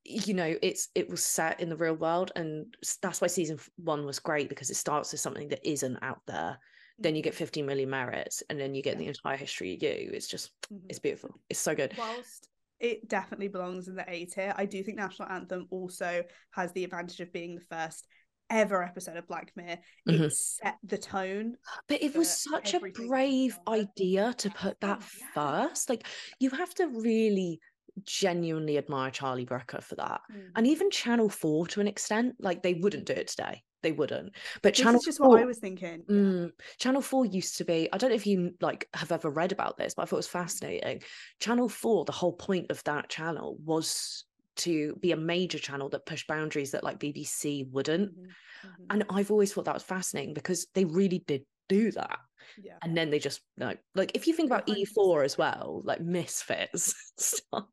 you 0.05 0.35
know 0.35 0.55
it's 0.63 0.89
it 0.95 1.09
was 1.09 1.25
set 1.25 1.61
in 1.61 1.69
the 1.69 1.77
real 1.77 1.95
world 1.95 2.33
and 2.37 2.75
that's 3.03 3.21
why 3.21 3.27
season 3.27 3.59
one 3.77 4.05
was 4.05 4.19
great 4.19 4.49
because 4.49 4.71
it 4.71 4.75
starts 4.77 5.13
with 5.13 5.21
something 5.21 5.49
that 5.49 5.69
isn't 5.69 5.99
out 6.03 6.21
there 6.27 6.59
then 6.99 7.15
you 7.15 7.23
get 7.23 7.35
15 7.35 7.67
million 7.67 7.91
merits 7.91 8.43
and 8.49 8.59
then 8.59 8.75
you 8.75 8.83
get 8.83 8.95
Mm-hmm. 8.95 9.03
Yeah. 9.03 9.13
the 9.13 9.19
entire 9.19 9.37
history 9.37 9.75
of 9.75 9.83
you 9.83 10.11
it's 10.13 10.29
just 10.29 10.51
Mhm. 10.73 10.83
it's 10.89 10.99
beautiful 10.99 11.41
it's 11.49 11.61
so 11.61 11.75
good 11.75 11.95
whilst 11.97 12.49
it 12.79 13.09
definitely 13.09 13.49
belongs 13.49 13.89
in 13.89 13.95
the 13.95 14.05
A 14.07 14.27
tier, 14.27 14.53
I 14.55 14.67
do 14.67 14.83
think 14.83 14.99
National 14.99 15.31
Anthem 15.31 15.67
also 15.71 16.23
has 16.51 16.73
the 16.73 16.85
advantage 16.85 17.21
of 17.21 17.33
being 17.33 17.55
the 17.55 17.65
first 17.75 18.07
ever 18.51 18.83
episode 18.83 19.17
of 19.17 19.27
Black 19.27 19.53
Mirror. 19.57 19.79
Mhm. 20.09 20.21
It 20.27 20.33
set 20.33 20.77
the 20.85 20.99
tone. 20.99 21.57
but 21.89 22.03
it 22.03 22.15
was 22.15 22.31
such 22.31 22.75
a 22.75 22.81
brave 22.81 23.59
idea 23.69 24.35
to 24.39 24.51
put 24.51 24.81
that 24.81 25.01
yeah. 25.01 25.27
first 25.35 25.89
like 25.89 26.07
you 26.41 26.51
have 26.51 26.75
to 26.75 26.87
really 26.89 27.61
genuinely 28.05 28.77
admire 28.77 29.11
charlie 29.11 29.47
brooker 29.47 29.81
for 29.81 29.95
that 29.95 30.21
Mm. 30.31 30.51
and 30.57 30.67
even 30.67 30.91
channel 30.91 31.31
4 31.31 31.67
to 31.69 31.81
an 31.81 31.89
extent 31.89 32.37
like 32.39 32.63
they 32.63 32.75
wouldn't 32.75 33.07
do 33.07 33.15
it 33.15 33.29
today 33.29 33.63
they 33.83 33.93
wouldn't 33.93 34.35
but 34.63 34.75
This 34.75 34.83
channel 34.83 35.01
is 35.01 35.05
just 35.07 35.19
4 35.19 35.29
what 35.29 35.41
I 35.43 35.45
was 35.47 35.59
thinking. 35.61 36.03
Mm, 36.05 36.51
Channel 36.79 37.01
4 37.03 37.25
used 37.25 37.57
to 37.59 37.65
be, 37.65 37.89
I 37.93 37.97
don't 37.99 38.11
know 38.11 38.17
if 38.17 38.27
you 38.27 38.55
like 38.61 38.89
have 38.95 39.13
ever 39.13 39.31
read 39.31 39.53
about 39.53 39.77
this, 39.79 39.95
but 39.95 40.03
I 40.03 40.05
thought 40.07 40.17
it 40.17 40.27
was 40.27 40.27
fascinating. 40.29 41.03
Channel 41.41 41.69
4, 41.69 42.05
the 42.05 42.13
whole 42.13 42.33
point 42.33 42.71
of 42.71 42.83
that 42.85 43.09
channel 43.09 43.57
was 43.65 44.25
to 44.57 44.97
be 44.97 45.13
a 45.13 45.17
major 45.17 45.59
channel 45.59 45.89
that 45.91 46.07
pushed 46.07 46.27
boundaries 46.27 46.73
that 46.73 46.85
like 46.85 46.99
BBC 46.99 47.65
wouldn't. 47.71 48.13
Mhm, 48.13 48.27
mhm. 48.65 48.87
And 48.91 49.05
I've 49.11 49.31
always 49.31 49.53
thought 49.53 49.65
that 49.67 49.75
was 49.75 49.83
fascinating 49.83 50.35
because 50.35 50.67
they 50.75 50.85
really 50.85 51.21
did 51.27 51.45
do 51.69 51.91
that. 51.93 52.19
yeah. 52.57 52.79
And 52.83 52.97
then 52.97 53.11
they 53.11 53.19
just 53.19 53.41
like 53.59 53.81
like 53.95 54.13
if 54.15 54.27
you 54.27 54.35
think 54.35 54.49
about 54.51 54.69
100%. 54.69 54.77
E4 54.97 55.25
as 55.25 55.37
well, 55.39 55.83
like 55.85 56.01
misfits 56.01 56.95
stuff. 57.19 57.67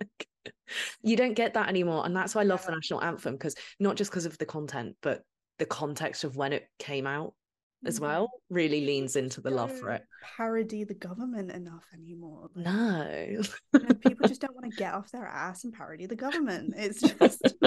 Like 0.00 0.28
you 1.02 1.16
don't 1.16 1.34
get 1.34 1.54
that 1.54 1.68
anymore. 1.68 2.04
And 2.06 2.16
that's 2.16 2.34
why 2.34 2.42
I 2.42 2.44
love 2.44 2.64
the 2.64 2.72
national 2.72 3.02
anthem, 3.02 3.34
because 3.34 3.54
not 3.78 3.96
just 3.96 4.10
because 4.10 4.26
of 4.26 4.38
the 4.38 4.46
content, 4.46 4.96
but 5.02 5.22
the 5.58 5.66
context 5.66 6.24
of 6.24 6.36
when 6.36 6.52
it 6.52 6.68
came 6.78 7.06
out 7.06 7.34
as 7.86 7.98
Mhm. 7.98 8.02
well 8.02 8.30
really 8.50 8.84
leans 8.84 9.16
into 9.16 9.40
the 9.40 9.50
love 9.50 9.72
for 9.78 9.90
it. 9.90 10.02
Parody 10.36 10.84
the 10.84 10.94
government 10.94 11.50
enough 11.50 11.84
anymore. 11.94 12.50
Like, 12.54 12.64
No. 12.66 13.26
you 13.74 13.80
know, 13.80 13.94
people 13.94 14.28
just 14.28 14.40
don't 14.42 14.54
want 14.54 14.70
to 14.70 14.76
get 14.76 14.94
off 14.94 15.10
their 15.10 15.26
ass 15.26 15.64
and 15.64 15.72
parody 15.72 16.06
the 16.06 16.16
government. 16.16 16.74
It's 16.76 17.00
just 17.00 17.42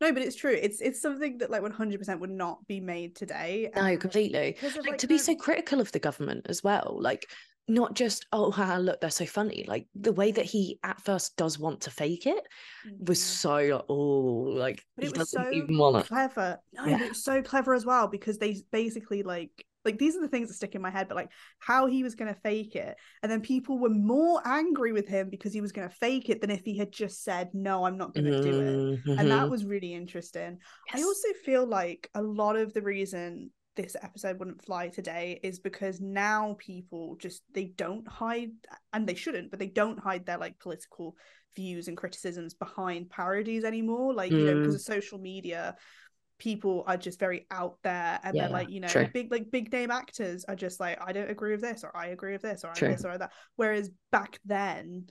no, 0.00 0.12
but 0.12 0.18
it's 0.22 0.36
true. 0.36 0.56
It's 0.60 0.80
it's 0.80 1.00
something 1.00 1.38
that 1.38 1.50
like 1.50 1.62
one 1.62 1.70
hundred 1.70 1.98
percent 1.98 2.20
would 2.20 2.30
not 2.30 2.66
be 2.66 2.80
made 2.80 3.14
today. 3.16 3.70
no, 3.74 3.96
completely. 3.96 4.56
Like 4.62 4.86
like, 4.86 4.98
to 4.98 5.06
be 5.06 5.18
so 5.18 5.34
critical 5.34 5.80
of 5.80 5.92
the 5.92 5.98
government 6.00 6.46
as 6.48 6.62
well. 6.62 6.98
Like 7.00 7.26
not 7.68 7.94
just, 7.94 8.26
oh 8.32 8.50
haha, 8.50 8.76
look, 8.78 9.00
they're 9.00 9.10
so 9.10 9.26
funny. 9.26 9.64
Like 9.66 9.86
the 9.94 10.12
way 10.12 10.32
that 10.32 10.44
he 10.44 10.78
at 10.82 11.00
first 11.00 11.36
does 11.36 11.58
want 11.58 11.82
to 11.82 11.90
fake 11.90 12.26
it 12.26 12.44
was 12.98 13.20
Mhm. 13.20 13.28
so 13.40 13.54
like, 13.54 13.84
oh, 13.88 13.94
like 14.56 14.82
but 14.96 15.04
he 15.04 15.08
it 15.08 15.10
was 15.10 15.20
doesn't 15.20 15.32
so 15.32 15.50
even 15.52 15.78
want 15.78 15.96
it. 15.96 16.06
clever. 16.08 16.58
No, 16.72 16.86
Yeah. 16.86 16.98
it 16.98 17.08
was 17.08 17.24
so 17.24 17.42
clever 17.42 17.74
as 17.74 17.84
well 17.84 18.08
because 18.08 18.38
they 18.38 18.56
basically 18.70 19.22
like 19.22 19.64
like 19.84 19.98
these 19.98 20.16
are 20.16 20.20
the 20.22 20.28
things 20.28 20.48
that 20.48 20.54
stick 20.54 20.74
in 20.74 20.80
my 20.82 20.90
head, 20.90 21.08
but 21.08 21.14
like 21.16 21.30
how 21.58 21.86
he 21.86 22.02
was 22.02 22.14
gonna 22.14 22.36
fake 22.42 22.74
it, 22.76 22.96
and 23.22 23.30
then 23.30 23.40
people 23.42 23.78
were 23.78 23.90
more 23.90 24.40
angry 24.46 24.92
with 24.92 25.06
him 25.08 25.28
because 25.30 25.52
he 25.52 25.60
was 25.60 25.72
gonna 25.72 25.90
fake 25.90 26.30
it 26.30 26.40
than 26.40 26.50
if 26.50 26.64
he 26.64 26.78
had 26.78 26.92
just 26.92 27.22
said, 27.22 27.50
"No, 27.54 27.84
I'm 27.84 27.98
not 27.98 28.14
gonna 28.14 28.32
do 28.32 28.60
it." 28.60 28.80
And 29.16 29.30
that 29.30 29.48
Mhm. 29.48 29.50
was 29.50 29.64
really 29.64 29.92
interesting. 29.94 30.58
I 30.92 31.02
also 31.02 31.28
feel 31.44 31.66
like 31.66 32.08
a 32.14 32.22
lot 32.22 32.56
of 32.56 32.72
the 32.72 32.82
reason 32.82 33.50
this 33.76 33.96
episode 34.02 34.38
wouldn't 34.38 34.64
fly 34.64 34.88
today 34.88 35.40
is 35.42 35.58
because 35.58 36.00
now 36.00 36.56
people 36.58 37.16
just 37.16 37.42
they 37.52 37.66
don't 37.66 38.06
hide 38.08 38.50
and 38.92 39.06
they 39.06 39.14
shouldn't 39.14 39.50
but 39.50 39.58
they 39.58 39.66
don't 39.66 39.98
hide 39.98 40.26
their 40.26 40.38
like 40.38 40.58
political 40.58 41.16
views 41.56 41.88
and 41.88 41.96
criticisms 41.96 42.54
behind 42.54 43.10
parodies 43.10 43.64
anymore 43.64 44.12
like 44.14 44.36
you 44.38 44.44
know 44.44 44.54
because 44.54 44.74
Mm. 44.74 44.76
of 44.76 44.80
social 44.80 45.18
media 45.18 45.76
people 46.38 46.84
are 46.86 46.96
just 46.96 47.20
very 47.20 47.46
out 47.50 47.76
there 47.84 48.18
and 48.24 48.38
they're 48.38 48.48
like 48.48 48.68
you 48.68 48.80
know 48.80 48.90
true. 48.90 49.08
big 49.12 49.30
like 49.30 49.50
big 49.50 49.72
name 49.72 49.90
actors 49.90 50.44
are 50.44 50.56
just 50.56 50.80
like 50.80 50.98
i 51.00 51.12
don't 51.12 51.30
agree 51.30 51.52
with 51.52 51.60
this 51.60 51.84
or 51.84 51.96
i 51.96 52.06
agree 52.08 52.32
with 52.32 52.42
this 52.42 52.64
or 52.64 52.70
i'm 52.70 52.84
this 52.86 53.04
or 53.04 53.16
that 53.16 53.30
whereas 53.56 53.90
back 54.10 54.38
then 54.44 55.06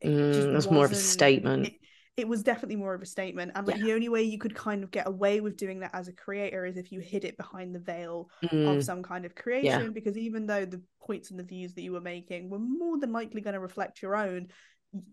it 0.00 0.10
Mm, 0.10 0.54
was 0.54 0.70
more 0.70 0.84
of 0.84 0.92
a 0.92 0.96
statement. 0.96 1.64
it, 1.64 1.72
it 2.18 2.26
was 2.28 2.42
definitely 2.42 2.76
more 2.76 2.94
of 2.94 3.00
a 3.00 3.06
statement 3.06 3.52
and 3.54 3.66
like 3.66 3.76
Yeah. 3.76 3.84
the 3.84 3.92
only 3.92 4.08
way 4.08 4.22
you 4.24 4.38
could 4.38 4.54
kind 4.54 4.82
of 4.82 4.90
get 4.90 5.06
away 5.06 5.40
with 5.40 5.56
doing 5.56 5.80
that 5.80 5.94
as 5.94 6.08
a 6.08 6.12
creator 6.12 6.66
is 6.66 6.76
if 6.76 6.90
you 6.90 6.98
hid 7.00 7.24
it 7.24 7.36
behind 7.36 7.74
the 7.74 7.78
veil 7.78 8.28
Mm, 8.42 8.76
of 8.76 8.82
some 8.84 9.02
kind 9.02 9.24
of 9.24 9.34
creation 9.34 9.92
because 9.92 10.18
even 10.18 10.46
though 10.46 10.64
the 10.64 10.82
points 11.00 11.30
and 11.30 11.38
the 11.38 11.44
views 11.44 11.74
that 11.74 11.82
you 11.82 11.92
were 11.92 12.00
making 12.00 12.50
were 12.50 12.58
more 12.58 12.98
than 12.98 13.12
likely 13.12 13.40
going 13.40 13.54
to 13.54 13.60
reflect 13.60 14.02
your 14.02 14.16
own 14.16 14.48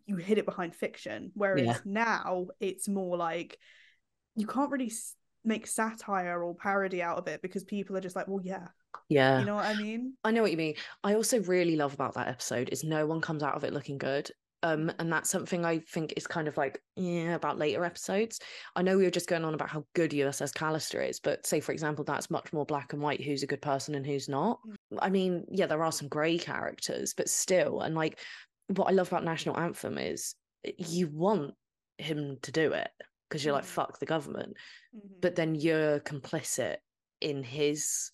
you 0.06 0.16
hid 0.16 0.38
it 0.40 0.46
behind 0.46 0.76
fiction 0.76 1.32
whereas 1.36 1.66
Yeah. 1.66 1.78
now 1.86 2.48
it's 2.60 2.88
more 2.88 3.16
like 3.18 3.58
you 4.36 4.48
can't 4.48 4.72
really 4.72 4.92
make 5.44 5.68
satire 5.68 6.44
or 6.44 6.56
parody 6.56 7.04
out 7.04 7.20
of 7.20 7.28
it 7.28 7.42
because 7.42 7.64
people 7.64 7.96
are 7.96 8.02
just 8.02 8.16
like 8.16 8.28
well 8.28 8.42
yeah 8.44 8.68
yeah. 9.10 9.40
you 9.40 9.46
know 9.46 9.56
what 9.56 9.66
i 9.66 9.76
mean 9.76 10.14
I 10.24 10.32
know 10.32 10.42
what 10.42 10.50
you 10.52 10.58
mean. 10.58 10.74
I 11.04 11.14
also 11.14 11.40
really 11.42 11.76
love 11.76 11.94
about 11.94 12.16
that 12.16 12.28
episode 12.30 12.70
is 12.72 12.84
no 12.84 13.06
one 13.06 13.22
comes 13.22 13.44
out 13.44 13.54
of 13.56 13.64
it 13.64 13.74
looking 13.74 14.00
good. 14.00 14.32
Um, 14.66 14.92
and 14.98 15.14
that's 15.14 15.30
something 15.30 15.64
I 15.64 15.78
think 15.80 16.14
is 16.18 16.26
kind 16.26 16.48
of 16.48 16.58
like 16.58 16.82
yeah 16.96 17.36
about 17.36 17.60
later 17.60 17.86
episodes. 17.86 18.40
I 18.76 18.82
know 18.82 18.98
we 18.98 19.04
were 19.04 19.12
just 19.12 19.30
going 19.30 19.46
on 19.46 19.54
about 19.54 19.70
how 19.70 19.86
good 19.94 20.12
USS 20.12 20.54
Callister 20.54 21.08
is, 21.08 21.20
but 21.20 21.46
say 21.46 21.60
for 21.60 21.72
example, 21.72 22.04
that's 22.04 22.32
much 22.32 22.52
more 22.52 22.66
black 22.66 22.92
and 22.94 23.02
white. 23.02 23.22
Who's 23.22 23.44
a 23.44 23.48
good 23.48 23.62
person 23.62 23.94
and 23.94 24.06
who's 24.06 24.28
not? 24.28 24.60
I 25.00 25.10
mean, 25.10 25.46
yeah, 25.52 25.68
there 25.68 25.84
are 25.84 25.92
some 25.92 26.08
grey 26.08 26.40
characters, 26.40 27.14
but 27.14 27.30
still, 27.30 27.82
and 27.82 27.94
like 27.94 28.20
what 28.68 28.88
I 28.88 28.92
love 28.92 29.10
about 29.10 29.24
National 29.24 29.60
Anthem 29.60 30.00
is 30.00 30.34
you 30.64 31.08
want 31.10 31.54
him 32.00 32.38
to 32.42 32.52
do 32.52 32.74
it 32.74 32.90
because 33.30 33.46
you're 33.46 33.54
like 33.54 33.64
Mhm. 33.66 33.68
fuck 33.68 34.00
the 34.00 34.06
government 34.06 34.58
Mhm. 34.96 35.22
but 35.22 35.36
then 35.36 35.56
you're 35.56 36.00
complicit 36.00 36.78
in 37.22 37.44
his 37.44 38.12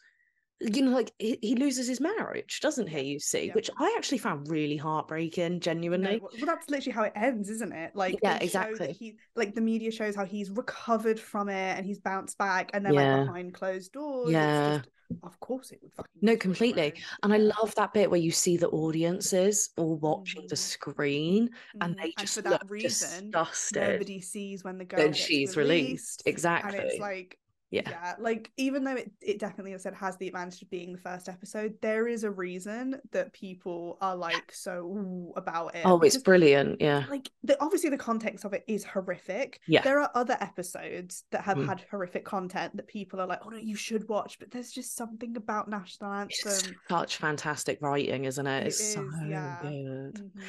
you 0.62 0.82
know 0.84 0.92
like 0.92 1.12
he, 1.18 1.38
he 1.42 1.56
loses 1.56 1.88
his 1.88 2.00
marriage 2.00 2.60
doesn't 2.62 2.88
he 2.88 3.02
you 3.02 3.20
see 3.20 3.46
yeah. 3.48 3.54
which 3.54 3.70
i 3.80 3.94
actually 3.98 4.18
found 4.18 4.48
really 4.50 4.78
heartbreaking 4.78 5.60
genuinely 5.60 6.20
well, 6.22 6.30
well, 6.38 6.46
that's 6.46 6.70
literally 6.70 6.94
how 6.94 7.04
it 7.04 7.14
ends, 7.16 7.50
isn't 7.50 7.72
it? 7.74 7.96
Like, 7.96 8.20
Yeah, 8.24 8.38
they 8.40 8.48
show 8.48 8.60
that 8.60 8.72
exactly. 8.72 8.94
he, 8.94 9.18
like, 9.36 9.56
the 9.56 9.62
media 9.62 9.92
shows 9.92 10.16
how 10.16 10.26
he's 10.26 10.50
recovered 10.52 11.20
from 11.20 11.50
it 11.50 11.78
and 11.78 11.86
he's 11.86 12.00
bounced 12.00 12.38
back, 12.38 12.72
and 12.74 12.86
then 12.86 12.94
Yeah. 12.94 13.16
like 13.16 13.26
behind 13.26 13.54
closed 13.54 13.92
doors, 13.94 14.32
Yeah. 14.32 14.50
it's 14.68 14.78
just, 14.78 14.90
of 15.24 15.40
course, 15.40 15.72
it 15.72 15.80
would 15.82 15.94
fucking 15.94 16.12
No, 16.22 16.36
completely. 16.38 16.94
and 17.24 17.34
i 17.34 17.38
love 17.38 17.74
that 17.76 17.94
bit 17.94 18.10
where 18.10 18.20
you 18.20 18.32
see 18.32 18.58
the 18.58 18.70
audiences 18.70 19.70
all 19.78 19.98
watching 19.98 20.44
the 20.48 20.56
Mhm. 20.56 20.60
screen 20.60 21.50
and 21.82 21.96
Mhm. 21.96 22.02
they 22.04 22.14
just 22.18 22.36
for 22.36 22.42
look 22.50 22.62
that 22.62 22.70
reason, 22.70 23.32
disgusted 23.32 23.82
nobody 23.82 24.22
sees 24.22 24.64
when 24.64 24.78
the 24.78 24.86
girl 24.86 25.00
Then 25.00 25.14
she's 25.14 25.58
released, 25.58 25.58
released 25.58 26.24
and 26.26 26.34
exactly 26.34 26.80
it's 26.80 27.00
like 27.00 27.38
yeah 27.72 27.82
yeah 27.90 28.16
like 28.20 28.52
even 28.58 28.84
though 28.84 28.96
it, 28.96 29.10
it 29.22 29.40
definitely 29.40 29.72
as 29.74 29.84
said 29.84 29.94
has 29.94 30.18
the 30.18 30.28
advantage 30.28 30.62
of 30.62 30.70
being 30.70 30.92
the 30.92 30.98
first 31.00 31.30
episode 31.30 31.74
there 31.82 32.08
is 32.08 32.24
a 32.26 32.30
reason 32.30 33.00
that 33.12 33.32
people 33.34 33.98
are 34.02 34.16
like 34.16 34.52
so 34.52 35.34
about 35.38 35.74
it 35.74 35.82
oh 35.86 36.00
it's 36.02 36.16
because, 36.16 36.24
brilliant 36.24 36.80
yeah 36.82 37.06
like 37.10 37.30
the, 37.44 37.56
obviously 37.64 37.90
the 37.90 37.98
context 37.98 38.44
of 38.46 38.54
it 38.54 38.64
is 38.68 38.84
horrific 38.84 39.60
Yeah. 39.68 39.82
there 39.84 40.00
are 40.02 40.12
other 40.16 40.38
episodes 40.42 41.24
that 41.32 41.42
have 41.44 41.58
Mhm. 41.58 41.66
had 41.68 41.86
horrific 41.90 42.26
content 42.26 42.76
that 42.76 42.88
people 42.88 43.22
are 43.22 43.28
like 43.28 43.40
oh 43.46 43.50
no 43.50 43.58
you 43.58 43.76
should 43.76 44.08
watch 44.10 44.38
but 44.38 44.52
there's 44.52 44.72
just 44.72 44.96
something 44.98 45.38
about 45.38 45.70
national 45.70 46.12
it's 46.24 46.46
anthem 46.46 46.76
such 46.90 47.18
fantastic 47.18 47.82
writing 47.82 48.26
isn't 48.26 48.46
it 48.48 48.64
It 48.64 48.68
it's 48.68 48.94
so 48.94 49.08
yeah. 49.26 49.60
good 49.62 50.16
Mhm. 50.16 50.42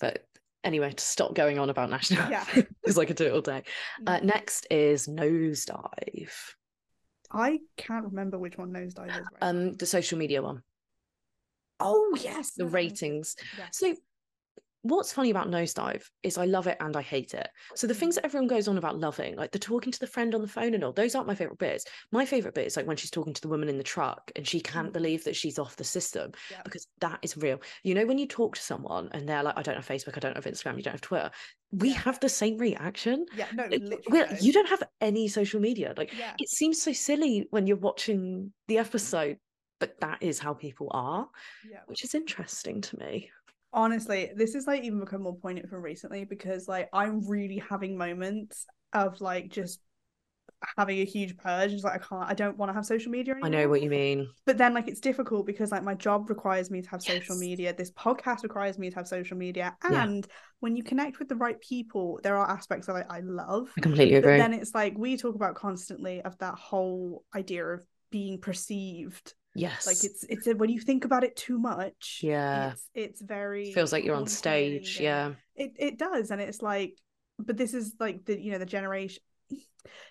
but 0.00 0.26
anyway 0.64 0.90
to 0.92 1.04
stop 1.04 1.34
going 1.34 1.58
on 1.58 1.70
about 1.70 1.90
national 1.90 2.30
Yeah. 2.30 2.44
because 2.82 2.98
i 2.98 3.04
could 3.04 3.16
do 3.16 3.32
all 3.32 3.40
day 3.40 3.62
uh, 4.06 4.18
Mhm. 4.18 4.24
next 4.24 4.66
is 4.70 5.06
nosedive 5.06 6.54
i 7.30 7.60
can't 7.76 8.04
remember 8.04 8.38
which 8.38 8.56
one 8.58 8.72
nosedive 8.72 9.08
is 9.08 9.26
right 9.32 9.42
um 9.42 9.72
the 9.74 9.86
social 9.86 10.18
media 10.18 10.42
one 10.42 10.62
oh 11.80 12.16
yes 12.20 12.52
the 12.52 12.64
that 12.64 12.70
sounds 12.70 12.72
good. 12.72 12.74
ratings 12.74 13.36
Yes. 13.56 13.78
so 13.78 13.94
what's 14.88 15.12
funny 15.12 15.30
about 15.30 15.48
nosedive 15.50 16.04
is 16.22 16.38
i 16.38 16.44
love 16.44 16.66
it 16.66 16.76
and 16.80 16.96
i 16.96 17.02
hate 17.02 17.34
it. 17.34 17.48
So 17.74 17.86
the 17.86 17.94
things 17.94 18.14
Mm. 18.14 18.16
that 18.22 18.24
everyone 18.26 18.46
goes 18.48 18.68
on 18.68 18.78
about 18.78 18.98
loving 18.98 19.36
like 19.36 19.52
the 19.52 19.58
talking 19.58 19.92
to 19.92 19.98
the 19.98 20.06
friend 20.06 20.34
on 20.34 20.42
the 20.42 20.48
phone 20.48 20.74
and 20.74 20.82
all 20.84 20.92
those 20.92 21.14
aren't 21.14 21.26
my 21.28 21.34
favorite 21.34 21.58
bits. 21.58 21.84
My 22.12 22.24
favorite 22.24 22.54
bit 22.54 22.66
is 22.66 22.76
like 22.76 22.86
when 22.86 22.96
she's 22.96 23.10
talking 23.10 23.34
to 23.34 23.40
the 23.40 23.48
woman 23.48 23.68
in 23.68 23.78
the 23.78 23.84
truck 23.84 24.30
and 24.36 24.46
she 24.46 24.60
can't 24.60 24.90
Mhm. 24.90 24.92
believe 24.94 25.24
that 25.24 25.36
she's 25.36 25.58
off 25.58 25.76
the 25.76 25.84
system 25.84 26.32
Yeah. 26.50 26.62
because 26.64 26.86
that 27.00 27.18
is 27.22 27.36
real. 27.36 27.60
You 27.84 27.94
know 27.94 28.06
when 28.06 28.18
you 28.18 28.26
talk 28.26 28.54
to 28.56 28.62
someone 28.62 29.08
and 29.12 29.28
they're 29.28 29.42
like 29.42 29.58
i 29.58 29.62
don't 29.62 29.76
have 29.76 29.86
facebook 29.86 30.16
i 30.16 30.20
don't 30.20 30.34
have 30.36 30.44
instagram 30.44 30.76
you 30.76 30.82
don't 30.82 30.92
have 30.94 31.00
twitter 31.00 31.30
we 31.72 31.90
Yeah. 31.90 31.96
have 31.98 32.20
the 32.20 32.28
same 32.28 32.58
reaction. 32.58 33.26
Yeah 33.34 33.46
no 33.52 33.64
literally 33.66 34.36
you 34.40 34.52
don't 34.52 34.68
have 34.68 34.82
any 35.00 35.26
social 35.28 35.60
media. 35.60 35.94
Like 35.96 36.12
yeah. 36.16 36.34
it 36.38 36.48
seems 36.48 36.80
so 36.80 36.92
silly 36.92 37.46
when 37.50 37.66
you're 37.66 37.76
watching 37.76 38.52
the 38.68 38.78
episode 38.78 39.38
but 39.80 40.00
that 40.00 40.22
is 40.22 40.38
how 40.38 40.54
people 40.54 40.88
are 40.92 41.28
yeah. 41.70 41.80
which 41.86 42.02
is 42.04 42.14
interesting 42.14 42.80
to 42.82 42.98
me 42.98 43.30
honestly 43.76 44.30
this 44.34 44.54
has 44.54 44.66
like 44.66 44.82
even 44.82 44.98
become 44.98 45.22
more 45.22 45.36
poignant 45.36 45.68
for 45.68 45.80
recently 45.80 46.24
because 46.24 46.66
like 46.66 46.88
i'm 46.92 47.28
really 47.28 47.62
having 47.68 47.96
moments 47.96 48.66
of 48.92 49.20
like 49.20 49.50
just 49.50 49.80
having 50.78 51.00
a 51.00 51.04
huge 51.04 51.36
purge. 51.36 51.72
It's 51.72 51.84
like 51.84 51.94
i 51.94 51.98
can't 51.98 52.30
i 52.30 52.34
don't 52.34 52.56
want 52.56 52.70
to 52.70 52.74
have 52.74 52.86
social 52.86 53.12
media 53.12 53.34
anymore 53.34 53.46
i 53.46 53.50
know 53.50 53.68
what 53.68 53.82
you 53.82 53.90
mean. 53.90 54.28
But 54.46 54.56
then 54.56 54.72
like 54.72 54.88
it's 54.88 55.00
difficult 55.00 55.46
because 55.46 55.70
like 55.70 55.82
my 55.82 55.94
job 55.94 56.30
requires 56.30 56.70
me 56.70 56.80
to 56.80 56.88
have 56.88 57.02
social 57.02 57.36
media. 57.36 57.74
This 57.74 57.90
podcast 57.90 58.42
requires 58.42 58.78
me 58.78 58.88
to 58.90 58.96
have 58.96 59.06
social 59.06 59.36
media. 59.36 59.76
Yeah. 59.88 60.04
and 60.04 60.26
when 60.60 60.74
you 60.74 60.82
connect 60.82 61.18
with 61.18 61.28
the 61.28 61.36
right 61.36 61.60
people 61.60 62.18
there 62.22 62.36
are 62.36 62.50
aspects 62.50 62.86
that 62.86 62.96
I, 62.96 63.18
I 63.18 63.20
love. 63.20 63.70
I 63.76 63.82
completely 63.82 64.14
but 64.14 64.28
agree. 64.28 64.38
then 64.38 64.54
it's 64.54 64.74
like 64.74 64.94
we 64.96 65.16
talk 65.16 65.34
about 65.34 65.54
constantly 65.54 66.22
of 66.22 66.38
that 66.38 66.54
whole 66.54 67.24
idea 67.34 67.64
of 67.66 67.84
being 68.10 68.40
perceived 68.40 69.34
yes. 69.58 69.86
like 69.86 70.02
it's 70.04 70.24
it's 70.24 70.46
a, 70.46 70.54
when 70.54 70.70
you 70.70 70.80
think 70.80 71.04
about 71.04 71.24
it 71.24 71.36
too 71.36 71.58
much 71.58 72.20
Yeah. 72.22 72.72
it's 72.72 72.88
it's 72.94 73.22
very 73.22 73.72
feels 73.72 73.92
like 73.92 74.04
you're 74.04 74.16
on 74.16 74.26
stage 74.26 74.98
yeah. 75.00 75.32
it, 75.54 75.72
it 75.78 75.98
does 75.98 76.30
and 76.30 76.40
it's 76.40 76.62
like 76.62 76.98
but 77.38 77.56
this 77.56 77.74
is 77.74 77.94
like 77.98 78.24
the 78.24 78.40
you 78.40 78.52
know 78.52 78.58
the 78.58 78.66
generation 78.66 79.22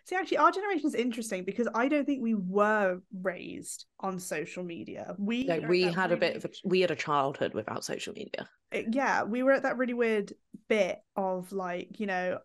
see 0.06 0.16
actually 0.16 0.38
our 0.38 0.52
generation 0.52 0.88
is 0.88 0.96
interesting 0.96 1.44
because 1.44 1.68
i 1.76 1.88
don't 1.88 2.06
think 2.06 2.22
we 2.22 2.36
were 2.36 3.00
raised 3.22 3.86
on 4.00 4.20
social 4.20 4.64
media. 4.64 5.16
We 5.18 5.48
like 5.48 5.68
we 5.68 5.82
had 5.84 6.12
a 6.12 6.18
bit 6.18 6.36
of 6.38 6.46
a 6.46 6.50
we 6.64 6.82
had 6.82 6.92
a 6.92 6.96
childhood 6.96 7.54
without 7.54 7.84
social 7.84 8.14
media. 8.14 8.48
It- 8.72 8.94
yeah 8.94 9.24
we 9.24 9.44
were 9.44 9.52
at 9.52 9.64
that 9.64 9.78
really 9.78 9.94
weird 9.94 10.34
bit 10.70 11.00
of 11.16 11.52
like 11.52 12.00
you 12.00 12.08
know 12.08 12.40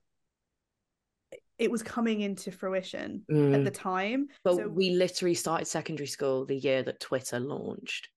it 1.61 1.71
was 1.71 1.83
coming 1.83 2.23
into 2.23 2.51
fruition 2.51 3.23
at 3.31 3.35
Mm. 3.35 3.65
the 3.65 3.71
time 3.71 4.27
but 4.43 4.57
so 4.57 4.69
we 4.69 4.91
literally 4.91 5.35
started 5.35 5.67
secondary 5.67 6.07
school 6.09 6.45
the 6.47 6.57
year 6.57 6.83
that 6.83 6.99
twitter 7.01 7.39
launched 7.39 8.09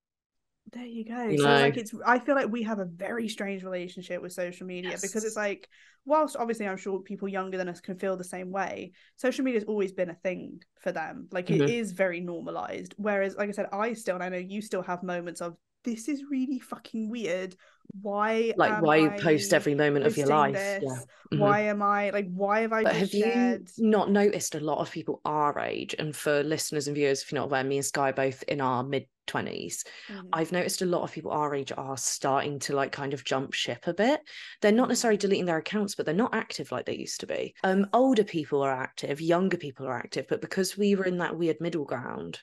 There 0.72 0.86
you 0.86 1.06
go. 1.06 1.24
You 1.28 1.38
so 1.38 1.52
like 1.52 1.78
it's 1.78 1.94
I 2.06 2.18
feel 2.20 2.36
like 2.36 2.50
we 2.50 2.64
have 2.64 2.80
a 2.80 2.86
very 2.86 3.28
strange 3.28 3.64
relationship 3.64 4.22
with 4.22 4.32
social 4.34 4.66
media 4.66 4.98
because 5.00 5.24
it's 5.24 5.36
like 5.36 5.68
whilst 6.06 6.36
obviously 6.36 6.68
I'm 6.68 6.78
sure 6.78 7.00
people 7.00 7.28
younger 7.28 7.58
than 7.58 7.70
us 7.70 7.80
can 7.82 7.98
feel 7.98 8.18
the 8.18 8.24
same 8.24 8.50
way, 8.50 8.94
social 9.18 9.44
media 9.46 9.60
has 9.60 9.68
always 9.68 9.91
been 9.91 10.10
a 10.10 10.16
thing 10.16 10.64
for 10.80 10.91
them. 10.91 11.28
Like 11.32 11.52
it 11.52 11.62
Mhm. 11.62 11.70
is 11.70 11.91
very 11.91 12.22
normalized. 12.22 12.96
Whereas 12.98 13.36
like 13.36 13.50
I 13.50 13.52
said, 13.52 13.68
I 13.72 13.94
still 13.94 14.16
and 14.16 14.24
I 14.24 14.30
know 14.30 14.38
you 14.38 14.62
still 14.62 14.82
have 14.82 15.04
moments 15.04 15.41
of 15.41 15.58
this 15.84 16.08
is 16.08 16.24
really 16.32 16.60
fucking 16.60 17.10
weird. 17.10 17.56
Why 18.01 18.55
like 18.55 18.75
why 18.77 18.97
you 18.97 19.11
post 19.11 19.53
every 19.53 19.75
moment 19.75 20.05
of 20.05 20.17
your 20.17 20.27
life 20.27 20.75
this? 20.79 20.79
yeah 20.79 21.01
Mhm. 21.34 21.41
Why 21.41 21.61
am 21.61 21.81
I 21.81 22.09
like 22.11 22.27
why 22.31 22.61
have 22.61 22.73
I 22.73 22.88
have 22.91 23.13
you 23.13 23.61
not 23.77 24.09
noticed 24.11 24.55
a 24.55 24.59
lot 24.59 24.79
of 24.79 24.91
people 24.91 25.21
our 25.25 25.57
age? 25.59 25.95
And 25.97 26.15
for 26.15 26.43
listeners 26.43 26.88
and 26.88 26.95
viewers, 26.95 27.21
if 27.23 27.31
you're 27.31 27.39
not 27.39 27.45
aware, 27.45 27.63
me 27.63 27.77
and 27.77 27.86
Sky 27.86 28.09
are 28.09 28.13
both 28.13 28.43
in 28.43 28.59
our 28.61 28.84
mid 28.84 29.07
20s. 29.25 29.86
Mhm. 30.09 30.34
I've 30.34 30.51
noticed 30.51 30.81
a 30.81 30.86
lot 30.86 31.03
of 31.03 31.13
people 31.13 31.31
our 31.31 31.55
age 31.55 31.71
are 31.77 31.95
starting 31.95 32.59
to 32.59 32.75
like 32.75 32.91
kind 32.91 33.13
of 33.13 33.23
jump 33.23 33.53
ship 33.53 33.88
a 33.88 33.93
bit. 33.93 34.19
They're 34.61 34.71
not 34.73 34.89
necessarily 34.89 35.17
deleting 35.17 35.45
their 35.45 35.57
accounts, 35.59 35.95
but 35.95 36.05
they're 36.05 36.13
not 36.13 36.36
active 36.36 36.71
like 36.73 36.86
they 36.86 36.97
used 36.97 37.21
to 37.21 37.27
be. 37.27 37.55
Um, 37.63 37.88
older 37.93 38.25
people 38.25 38.61
are 38.61 38.71
active, 38.73 39.21
younger 39.21 39.55
people 39.57 39.86
are 39.88 39.97
active, 39.97 40.25
but 40.27 40.41
because 40.41 40.77
we 40.77 40.93
were 40.95 41.05
in 41.05 41.19
that 41.19 41.38
weird 41.38 41.61
middle 41.61 41.86
ground, 41.86 42.41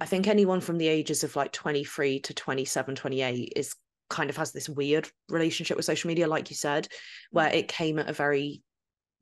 I 0.00 0.06
Mhm. 0.06 0.06
think 0.06 0.26
anyone 0.28 0.60
from 0.62 0.78
the 0.78 0.88
ages 0.88 1.24
of 1.24 1.36
like 1.36 1.52
23 1.52 2.20
to 2.20 2.34
27, 2.34 2.96
28 2.96 3.52
is 3.56 3.74
kind 4.08 4.30
of 4.30 4.36
has 4.36 4.52
this 4.52 4.68
weird 4.68 5.08
relationship 5.28 5.76
with 5.76 5.86
social 5.86 6.08
media, 6.08 6.28
like 6.28 6.50
you 6.50 6.56
said, 6.56 6.88
where 7.30 7.50
Mhm. 7.50 7.54
it 7.54 7.68
came 7.68 7.98
at 7.98 8.08
a 8.08 8.12
very 8.12 8.62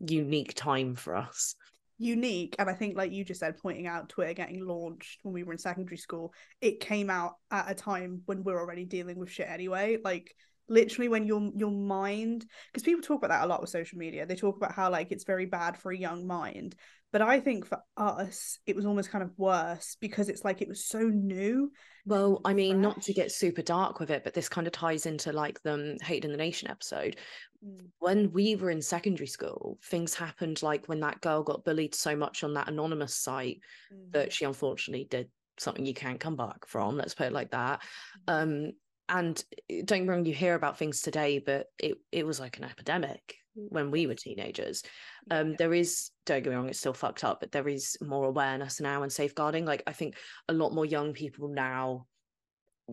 unique 0.01 0.55
time 0.55 0.95
for 0.97 1.16
us. 1.16 1.55
unique 1.97 2.57
and 2.59 2.68
i 2.68 2.74
think 2.74 2.97
like 2.97 3.12
you 3.12 3.24
just 3.24 3.39
said 3.39 3.57
pointing 3.62 3.87
out 3.87 4.09
twitter 4.09 4.35
getting 4.35 4.66
launched 4.66 5.20
when 5.22 5.32
we 5.32 5.45
were 5.45 5.53
in 5.53 5.59
secondary 5.59 5.97
school 5.97 6.35
it 6.61 6.80
came 6.80 7.09
out 7.09 7.35
at 7.53 7.70
a 7.70 7.74
time 7.74 8.20
when 8.26 8.43
we're 8.43 8.61
already 8.61 8.85
dealing 8.85 9.16
with 9.16 9.30
shit 9.30 9.49
anyway 9.49 9.97
like 10.03 10.35
literally 10.68 11.08
when 11.08 11.26
your 11.26 11.50
your 11.54 11.70
mind 11.70 12.44
because 12.72 12.82
people 12.82 13.02
talk 13.02 13.18
about 13.18 13.30
that 13.30 13.44
a 13.44 13.46
lot 13.46 13.60
with 13.60 13.70
social 13.70 13.98
media 13.98 14.26
they 14.26 14.36
talk 14.36 14.56
about 14.56 14.72
how 14.72 14.90
like 14.90 15.12
it's 15.12 15.24
very 15.24 15.46
bad 15.46 15.76
for 15.76 15.92
a 15.92 15.96
young 15.96 16.26
mind 16.26 16.74
but 17.12 17.22
i 17.22 17.38
think 17.40 17.66
for 17.66 17.78
us 17.96 18.58
it 18.66 18.74
was 18.76 18.86
almost 18.86 19.10
kind 19.10 19.22
of 19.24 19.30
worse 19.36 19.96
because 20.00 20.28
it's 20.28 20.44
like 20.44 20.62
it 20.62 20.68
was 20.68 20.84
so 20.86 21.00
new 21.00 21.70
Well, 22.06 22.40
I 22.44 22.52
mean, 22.52 22.80
not 22.80 23.00
to 23.02 23.14
get 23.14 23.32
super 23.32 23.62
dark 23.62 23.98
with 23.98 24.10
it, 24.10 24.24
but 24.24 24.34
this 24.34 24.48
kind 24.48 24.66
of 24.66 24.72
ties 24.72 25.06
into 25.06 25.32
like 25.32 25.62
the 25.62 25.98
Hate 26.02 26.24
in 26.24 26.30
the 26.32 26.36
Nation 26.36 26.70
episode. 26.70 27.16
Mm, 27.64 27.90
When 28.00 28.32
we 28.32 28.56
were 28.56 28.70
in 28.70 28.82
secondary 28.82 29.26
school, 29.28 29.78
things 29.84 30.14
happened 30.14 30.62
like 30.62 30.86
when 30.86 31.00
that 31.00 31.20
girl 31.22 31.42
got 31.42 31.64
bullied 31.64 31.94
so 31.94 32.16
much 32.16 32.44
on 32.44 32.54
that 32.54 32.68
anonymous 32.68 33.14
site 33.14 33.60
mhm, 33.90 34.14
that 34.14 34.32
she 34.32 34.44
unfortunately 34.44 35.06
did 35.10 35.30
something 35.58 35.86
you 35.86 35.94
can't 35.94 36.20
come 36.20 36.36
back 36.36 36.66
from. 36.66 36.96
Let's 36.96 37.14
put 37.14 37.28
it 37.28 37.32
like 37.32 37.52
that. 37.52 37.82
mhm. 38.14 38.28
Um, 38.28 38.72
and 39.09 39.42
eh, 39.70 39.82
don't 39.84 40.00
get 40.00 40.02
me 40.02 40.09
wrong, 40.09 40.24
you 40.24 40.34
hear 40.34 40.55
about 40.55 40.78
things 40.78 41.00
today, 41.00 41.38
but 41.38 41.66
it 41.78 41.98
it 42.12 42.26
was 42.26 42.40
like 42.40 42.59
an 42.59 42.64
epidemic 42.64 43.36
when 43.55 43.90
we 43.90 44.07
were 44.07 44.14
teenagers. 44.14 44.82
Um, 45.30 45.50
yeah. 45.50 45.57
there 45.59 45.74
is 45.74 46.11
don't 46.26 46.42
get 46.42 46.50
me 46.50 46.57
wrong, 46.57 46.68
it's 46.68 46.80
still 46.80 46.94
fucked 46.94 47.24
up, 47.24 47.40
but 47.40 47.52
there 47.52 47.68
is 47.68 47.96
more 48.00 48.26
awareness 48.26 48.80
now 48.80 49.02
and 49.02 49.12
safeguarding. 49.12 49.64
Like 49.64 49.82
I 49.86 49.92
think 49.92 50.16
a 50.48 50.52
lot 50.52 50.74
more 50.74 50.86
young 50.86 51.12
people 51.12 51.48
now. 51.48 52.07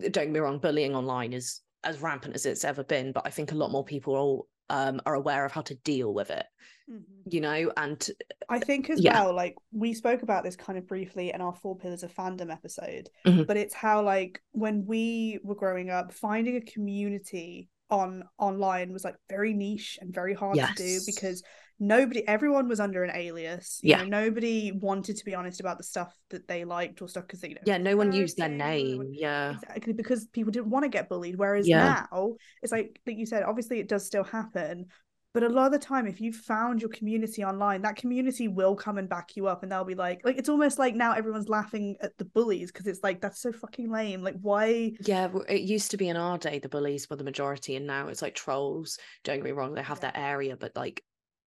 Don't 0.00 0.12
get 0.12 0.30
me 0.30 0.40
wrong, 0.40 0.58
bullying 0.58 0.96
online 0.96 1.34
is 1.34 1.60
as 1.84 2.00
rampant 2.00 2.34
as 2.34 2.46
it's 2.46 2.64
ever 2.64 2.84
been, 2.84 3.12
but 3.12 3.26
I 3.26 3.30
think 3.30 3.52
a 3.52 3.56
lot 3.56 3.70
more 3.70 3.84
people 3.84 4.14
are 4.16 4.42
um 4.70 5.00
are 5.06 5.14
aware 5.14 5.44
of 5.44 5.52
how 5.52 5.62
to 5.62 5.74
deal 5.76 6.12
with 6.12 6.30
it. 6.30 6.46
Mhm. 6.90 7.02
You 7.24 7.40
know, 7.40 7.72
and 7.76 8.08
I 8.48 8.58
think 8.58 8.90
as 8.90 9.00
Yeah. 9.02 9.22
well, 9.24 9.34
like 9.34 9.54
we 9.72 9.94
spoke 9.94 10.22
about 10.22 10.44
this 10.44 10.56
kind 10.56 10.78
of 10.78 10.86
briefly 10.86 11.32
in 11.32 11.40
our 11.40 11.54
Four 11.54 11.76
Pillars 11.76 12.02
of 12.02 12.12
Fandom 12.14 12.52
episode, 12.52 13.08
Mhm. 13.26 13.46
but 13.46 13.56
it's 13.56 13.74
how 13.74 14.02
like 14.02 14.42
when 14.52 14.84
we 14.86 15.38
were 15.42 15.54
growing 15.54 15.90
up, 15.90 16.12
finding 16.12 16.56
a 16.56 16.60
community 16.60 17.68
on 17.90 18.24
online 18.38 18.92
was 18.92 19.04
like 19.04 19.16
very 19.28 19.52
niche 19.52 19.98
and 20.00 20.14
very 20.14 20.34
hard 20.34 20.56
to 20.58 20.74
do 20.74 21.00
because 21.06 21.42
nobody 21.82 22.26
everyone 22.26 22.68
was 22.68 22.80
under 22.80 23.04
an 23.04 23.14
alias. 23.14 23.80
You 23.82 23.90
Yeah. 23.90 23.96
know, 23.96 24.04
nobody 24.04 24.72
wanted 24.72 25.16
to 25.16 25.24
be 25.24 25.34
honest 25.34 25.60
about 25.60 25.78
the 25.78 25.84
stuff 25.84 26.14
that 26.30 26.46
they 26.48 26.64
liked 26.64 27.02
or 27.02 27.08
stuff 27.08 27.26
because 27.26 27.42
you 27.42 27.54
know 27.54 27.60
yeah, 27.66 27.78
no 27.78 27.96
one 27.96 28.12
used 28.12 28.36
their 28.36 28.48
name. 28.48 29.10
Yeah, 29.12 29.54
exactly 29.56 29.92
because 29.92 30.26
people 30.26 30.52
didn't 30.52 30.70
want 30.70 30.84
to 30.84 30.88
get 30.88 31.08
bullied 31.08 31.36
whereas 31.36 31.68
Yeah. 31.68 32.06
now 32.10 32.36
it's 32.62 32.72
like 32.72 33.00
like 33.06 33.16
you 33.16 33.26
said 33.26 33.42
obviously 33.42 33.80
it 33.80 33.88
does 33.88 34.06
still 34.06 34.24
happen 34.24 34.86
But 35.34 35.44
a 35.44 35.48
lot 35.48 35.64
of 35.66 35.72
the 35.72 35.78
time, 35.78 36.06
if 36.06 36.20
you've 36.20 36.36
found 36.36 36.82
your 36.82 36.90
community 36.90 37.42
online, 37.42 37.80
that 37.82 37.96
community 37.96 38.48
will 38.48 38.76
come 38.76 38.98
and 38.98 39.08
back 39.08 39.34
you 39.34 39.46
up, 39.46 39.62
and 39.62 39.72
they'll 39.72 39.82
be 39.82 39.94
like, 39.94 40.20
like 40.24 40.36
it's 40.36 40.50
almost 40.50 40.78
like 40.78 40.94
now 40.94 41.12
everyone's 41.14 41.48
laughing 41.48 41.96
at 42.02 42.18
the 42.18 42.26
bullies 42.26 42.70
because 42.70 42.86
it's 42.86 43.02
like 43.02 43.22
that's 43.22 43.40
so 43.40 43.50
fucking 43.50 43.90
lame. 43.90 44.20
Like, 44.22 44.36
why? 44.42 44.92
Yeah, 44.98 45.28
it 45.48 45.62
used 45.62 45.90
to 45.92 45.96
be 45.96 46.08
in 46.08 46.16
our 46.16 46.38
day 46.38 46.58
the 46.58 46.68
bullies 46.68 47.08
were 47.08 47.16
the 47.16 47.24
majority, 47.24 47.76
and 47.76 47.86
now 47.86 48.08
it's 48.08 48.22
like 48.22 48.34
trolls. 48.34 48.98
Don't 49.24 49.36
get 49.36 49.44
me 49.44 49.52
wrong, 49.52 49.74
they 49.74 49.82
have 49.82 50.00
yeah. 50.02 50.10
their 50.12 50.16
area, 50.16 50.56
but 50.56 50.76
like 50.76 51.02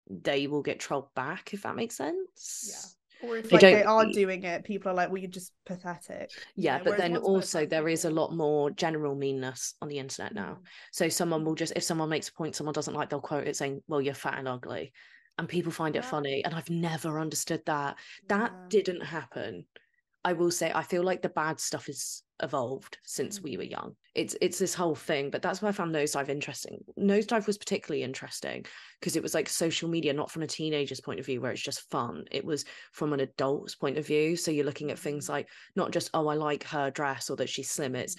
they 0.10 0.47
will 0.47 0.62
get 0.62 0.80
trolled 0.80 1.14
back 1.16 1.54
if 1.54 1.64
that 1.64 1.76
makes 1.76 1.95
sense. 1.95 2.70
Yeah. 2.70 3.30
Or 3.30 3.38
if 3.38 3.49
they, 3.49 3.56
like, 3.56 3.62
they 3.62 3.84
are 3.84 4.06
doing 4.12 4.43
it, 4.43 4.66
people 4.66 4.91
are 4.91 4.95
like, 4.95 5.10
"Well, 5.10 5.18
you're 5.18 5.32
just 5.32 5.54
pathetic." 5.66 6.30
Yeah, 6.56 6.78
know? 6.78 6.84
but 6.84 6.97
then 6.97 7.16
also 7.16 7.66
there 7.66 7.88
is 7.88 8.04
a 8.04 8.10
lot 8.10 8.36
more 8.36 8.70
general 8.72 9.16
meanness 9.16 9.76
on 9.82 9.88
the 9.88 9.99
internet 9.99 10.34
now. 10.34 10.58
Mm. 10.60 10.68
So 10.91 11.10
someone 11.10 11.45
will 11.45 11.56
just, 11.56 11.72
if 11.78 11.84
someone 11.84 12.10
makes 12.10 12.28
a 12.28 12.34
point 12.34 12.56
someone 12.56 12.74
doesn't 12.74 12.93
like, 12.93 13.10
they'll 13.10 13.22
quote 13.22 13.47
it 13.47 13.56
saying, 13.56 13.82
"Well, 13.88 14.01
you're 14.01 14.14
fat 14.14 14.39
and 14.39 14.47
ugly," 14.47 14.91
and 15.38 15.47
people 15.47 15.72
find 15.72 15.95
it 15.95 16.04
funny. 16.04 16.43
And 16.43 16.54
I've 16.54 16.70
never 16.70 17.18
understood 17.18 17.62
that. 17.66 17.97
That 18.28 18.51
yeah. 18.54 18.66
didn't 18.68 19.06
happen. 19.06 19.66
I 20.26 20.34
will 20.34 20.51
say, 20.51 20.72
I 20.74 20.84
feel 20.84 21.04
like 21.04 21.22
the 21.22 21.30
bad 21.30 21.60
stuff 21.60 21.88
is 21.88 22.24
evolved 22.41 22.97
since 23.04 23.41
we 23.41 23.58
were 23.58 23.64
mm. 23.64 23.72
young. 23.72 23.95
It's 24.16 24.36
it's 24.41 24.59
this 24.59 24.76
whole 24.76 24.93
thing, 24.93 25.32
but 25.32 25.41
that's 25.41 25.61
why 25.61 25.70
I 25.70 25.72
found 25.72 25.93
Nosedive 25.93 26.30
interesting. 26.30 26.84
Nosedive 26.99 27.47
was 27.47 27.57
particularly 27.57 28.03
interesting 28.03 28.66
because 28.99 29.16
it 29.16 29.24
was 29.24 29.34
like 29.34 29.49
social 29.49 29.89
media, 29.89 30.14
not 30.14 30.30
from 30.30 30.43
a 30.43 30.47
teenager's 30.47 31.01
point 31.01 31.20
of 31.20 31.26
view 31.26 31.41
where 31.41 31.51
it's 31.51 31.64
just 31.64 31.89
fun. 31.89 32.26
It 32.30 32.45
was 32.45 32.66
from 32.91 33.14
an 33.14 33.22
adult's 33.22 33.74
point 33.76 33.97
of 33.97 34.05
view. 34.05 34.36
So 34.36 34.51
you're 34.51 34.66
looking 34.66 34.91
at 34.91 34.99
things 34.99 35.26
mm. 35.26 35.30
like 35.30 35.49
not 35.76 35.91
just, 35.91 36.11
oh, 36.14 36.28
I 36.28 36.36
like 36.36 36.64
her 36.66 36.91
dress 36.91 37.30
or 37.30 37.38
that 37.38 37.49
she's 37.49 37.72
slim. 37.72 37.95
It's 37.95 38.16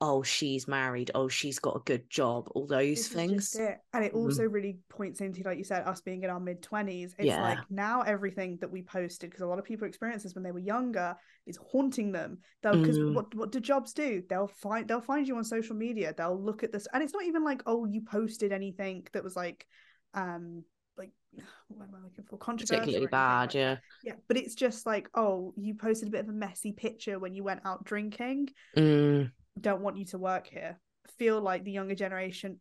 oh 0.00 0.22
she's 0.22 0.66
married 0.66 1.10
oh 1.14 1.28
she's 1.28 1.58
got 1.58 1.76
a 1.76 1.80
good 1.80 2.08
job 2.10 2.48
all 2.54 2.66
those 2.66 2.96
this 2.96 3.08
things 3.08 3.54
it. 3.54 3.78
and 3.92 4.04
it 4.04 4.12
mm-hmm. 4.12 4.24
also 4.24 4.42
mm. 4.42 4.52
really 4.52 4.76
points 4.88 5.20
into 5.20 5.42
like 5.44 5.56
you 5.56 5.64
said 5.64 5.86
us 5.86 6.00
being 6.00 6.22
in 6.22 6.30
our 6.30 6.40
mid-20s 6.40 7.14
it's 7.16 7.26
yeah. 7.26 7.40
like 7.40 7.58
now 7.70 8.02
everything 8.02 8.58
that 8.60 8.70
we 8.70 8.82
posted 8.82 9.30
because 9.30 9.42
a 9.42 9.46
lot 9.46 9.58
of 9.58 9.64
people 9.64 9.86
experience 9.86 10.22
this 10.22 10.34
when 10.34 10.42
they 10.42 10.50
were 10.50 10.58
younger 10.58 11.14
is 11.46 11.58
haunting 11.70 12.10
them 12.10 12.38
they'll 12.62 12.76
because 12.76 12.98
mm. 12.98 13.14
what, 13.14 13.32
what 13.34 13.52
do 13.52 13.60
jobs 13.60 13.92
do 13.92 14.22
they'll 14.28 14.48
find 14.48 14.88
they'll 14.88 15.00
find 15.00 15.28
you 15.28 15.36
on 15.36 15.44
social 15.44 15.76
media 15.76 16.12
they'll 16.16 16.40
look 16.40 16.64
at 16.64 16.72
this 16.72 16.88
and 16.92 17.02
it's 17.02 17.14
not 17.14 17.24
even 17.24 17.44
like 17.44 17.62
oh 17.66 17.84
you 17.84 18.02
posted 18.02 18.52
anything 18.52 19.06
that 19.12 19.22
was 19.22 19.36
like 19.36 19.64
um 20.14 20.64
like 20.98 21.10
what 21.68 21.88
am 21.88 21.94
I 21.94 22.04
looking 22.04 22.24
for? 22.28 22.38
Controversial. 22.38 22.78
Particularly 22.78 23.08
bad, 23.08 23.46
like 23.46 23.54
yeah. 23.54 23.76
Yeah, 24.04 24.12
but 24.28 24.36
it's 24.36 24.54
just 24.54 24.86
like, 24.86 25.08
oh, 25.14 25.52
you 25.56 25.74
posted 25.74 26.06
a 26.06 26.10
bit 26.12 26.20
of 26.20 26.28
a 26.28 26.32
messy 26.32 26.70
picture 26.70 27.18
when 27.18 27.34
you 27.34 27.42
went 27.42 27.62
out 27.64 27.82
drinking. 27.82 28.50
Mm 28.76 29.32
don't 29.60 29.82
want 29.82 29.96
you 29.96 30.04
to 30.04 30.18
work 30.18 30.46
here 30.46 30.78
feel 31.18 31.40
like 31.40 31.64
the 31.64 31.72
younger 31.72 31.94
generation 31.94 32.60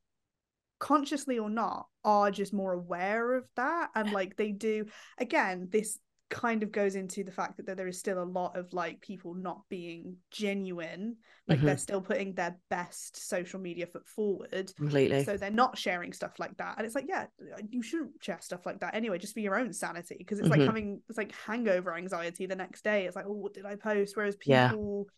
consciously 0.79 1.39
or 1.39 1.49
not 1.49 1.87
are 2.03 2.29
just 2.29 2.53
more 2.53 2.73
aware 2.73 3.35
of 3.35 3.45
that. 3.55 3.89
And 3.95 4.11
like 4.11 4.35
they 4.35 4.51
do 4.51 4.85
again 5.17 5.69
this 5.71 5.99
kind 6.29 6.63
of 6.63 6.71
goes 6.71 6.95
into 6.95 7.23
the 7.23 7.31
fact 7.31 7.57
that 7.57 7.77
there 7.77 7.87
is 7.87 7.99
still 7.99 8.21
a 8.21 8.25
lot 8.25 8.57
of 8.57 8.73
like 8.73 8.99
people 9.01 9.35
not 9.35 9.61
being 9.69 10.15
genuine 10.31 11.15
like 11.47 11.59
mm-hmm. 11.59 11.67
they're 11.67 11.77
still 11.77 12.01
putting 12.01 12.33
their 12.33 12.57
best 12.71 13.29
social 13.29 13.59
media 13.59 13.85
foot 13.85 14.07
forward. 14.07 14.73
Completely. 14.75 15.23
So 15.23 15.37
they're 15.37 15.51
not 15.51 15.77
sharing 15.77 16.11
stuff 16.11 16.39
like 16.39 16.57
that. 16.57 16.75
And 16.77 16.85
it's 16.85 16.95
like 16.95 17.05
yeah 17.07 17.27
you 17.69 17.81
shouldn't 17.81 18.11
share 18.21 18.39
stuff 18.41 18.65
like 18.65 18.79
that 18.79 18.95
anyway 18.95 19.19
just 19.19 19.33
for 19.33 19.41
your 19.41 19.59
own 19.59 19.71
sanity 19.73 20.15
because 20.17 20.39
it's 20.39 20.49
mm-hmm. 20.49 20.59
like 20.59 20.67
having 20.67 21.01
it's 21.07 21.17
like 21.17 21.33
hangover 21.45 21.95
anxiety 21.95 22.45
the 22.45 22.55
next 22.55 22.83
day. 22.83 23.05
It's 23.05 23.15
like 23.15 23.25
oh 23.27 23.33
what 23.33 23.53
did 23.53 23.65
i 23.65 23.75
post? 23.75 24.17
Whereas 24.17 24.35
people 24.35 25.07
yeah 25.07 25.11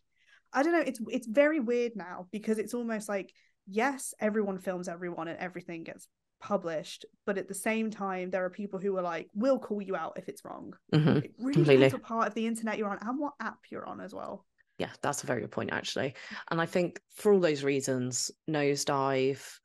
I 0.52 0.62
don't 0.62 0.72
know. 0.72 0.80
It's 0.80 1.00
it's 1.10 1.26
very 1.26 1.60
weird 1.60 1.92
now 1.96 2.26
because 2.30 2.58
it's 2.58 2.74
almost 2.74 3.08
like 3.08 3.32
yes, 3.66 4.14
everyone 4.20 4.58
films 4.58 4.88
everyone 4.88 5.28
and 5.28 5.38
everything 5.38 5.84
gets 5.84 6.08
published, 6.40 7.04
but 7.24 7.38
at 7.38 7.48
the 7.48 7.54
same 7.54 7.90
time, 7.90 8.30
there 8.30 8.44
are 8.44 8.50
people 8.50 8.78
who 8.78 8.96
are 8.96 9.02
like, 9.02 9.28
"We'll 9.34 9.58
call 9.58 9.82
you 9.82 9.96
out 9.96 10.14
if 10.16 10.28
it's 10.28 10.44
wrong." 10.44 10.74
Mm-hmm. 10.94 11.18
It 11.18 11.32
really 11.38 11.64
depends 11.64 11.94
what 11.94 12.02
part 12.02 12.28
of 12.28 12.34
the 12.34 12.46
internet 12.46 12.78
you're 12.78 12.88
on 12.88 12.98
and 13.00 13.18
what 13.18 13.34
app 13.40 13.58
you're 13.70 13.86
on 13.86 14.00
as 14.00 14.14
well. 14.14 14.44
Yeah, 14.78 14.90
that's 15.00 15.24
a 15.24 15.26
very 15.26 15.40
good 15.40 15.50
point 15.50 15.72
actually, 15.72 16.14
and 16.50 16.60
I 16.60 16.66
think 16.66 17.00
for 17.14 17.32
all 17.32 17.40
those 17.40 17.64
reasons, 17.64 18.30
Nosedive 18.48 19.58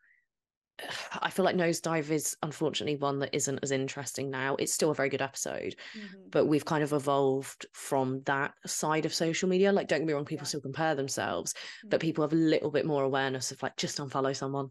I 1.21 1.29
feel 1.29 1.45
like 1.45 1.55
Nosedive 1.55 2.09
is 2.09 2.35
unfortunately 2.41 2.95
one 2.95 3.19
that 3.19 3.35
isn't 3.35 3.59
as 3.61 3.71
interesting 3.71 4.29
now. 4.29 4.55
It's 4.55 4.73
still 4.73 4.91
a 4.91 4.95
very 4.95 5.09
good 5.09 5.21
episode, 5.21 5.75
mm-hmm. 5.95 6.29
but 6.31 6.47
we've 6.47 6.65
kind 6.65 6.83
of 6.83 6.93
evolved 6.93 7.65
from 7.73 8.21
that 8.25 8.53
side 8.65 9.05
of 9.05 9.13
social 9.13 9.47
media. 9.47 9.71
Like, 9.71 9.87
don't 9.87 9.99
get 9.99 10.07
me 10.07 10.13
wrong, 10.13 10.25
people 10.25 10.43
yeah. 10.43 10.49
still 10.49 10.61
compare 10.61 10.95
themselves, 10.95 11.53
mm-hmm. 11.53 11.89
but 11.89 11.99
people 11.99 12.23
have 12.23 12.33
a 12.33 12.37
little 12.37 12.71
bit 12.71 12.85
more 12.85 13.03
awareness 13.03 13.51
of 13.51 13.61
like 13.61 13.77
just 13.77 13.97
unfollow 13.97 14.35
someone. 14.35 14.69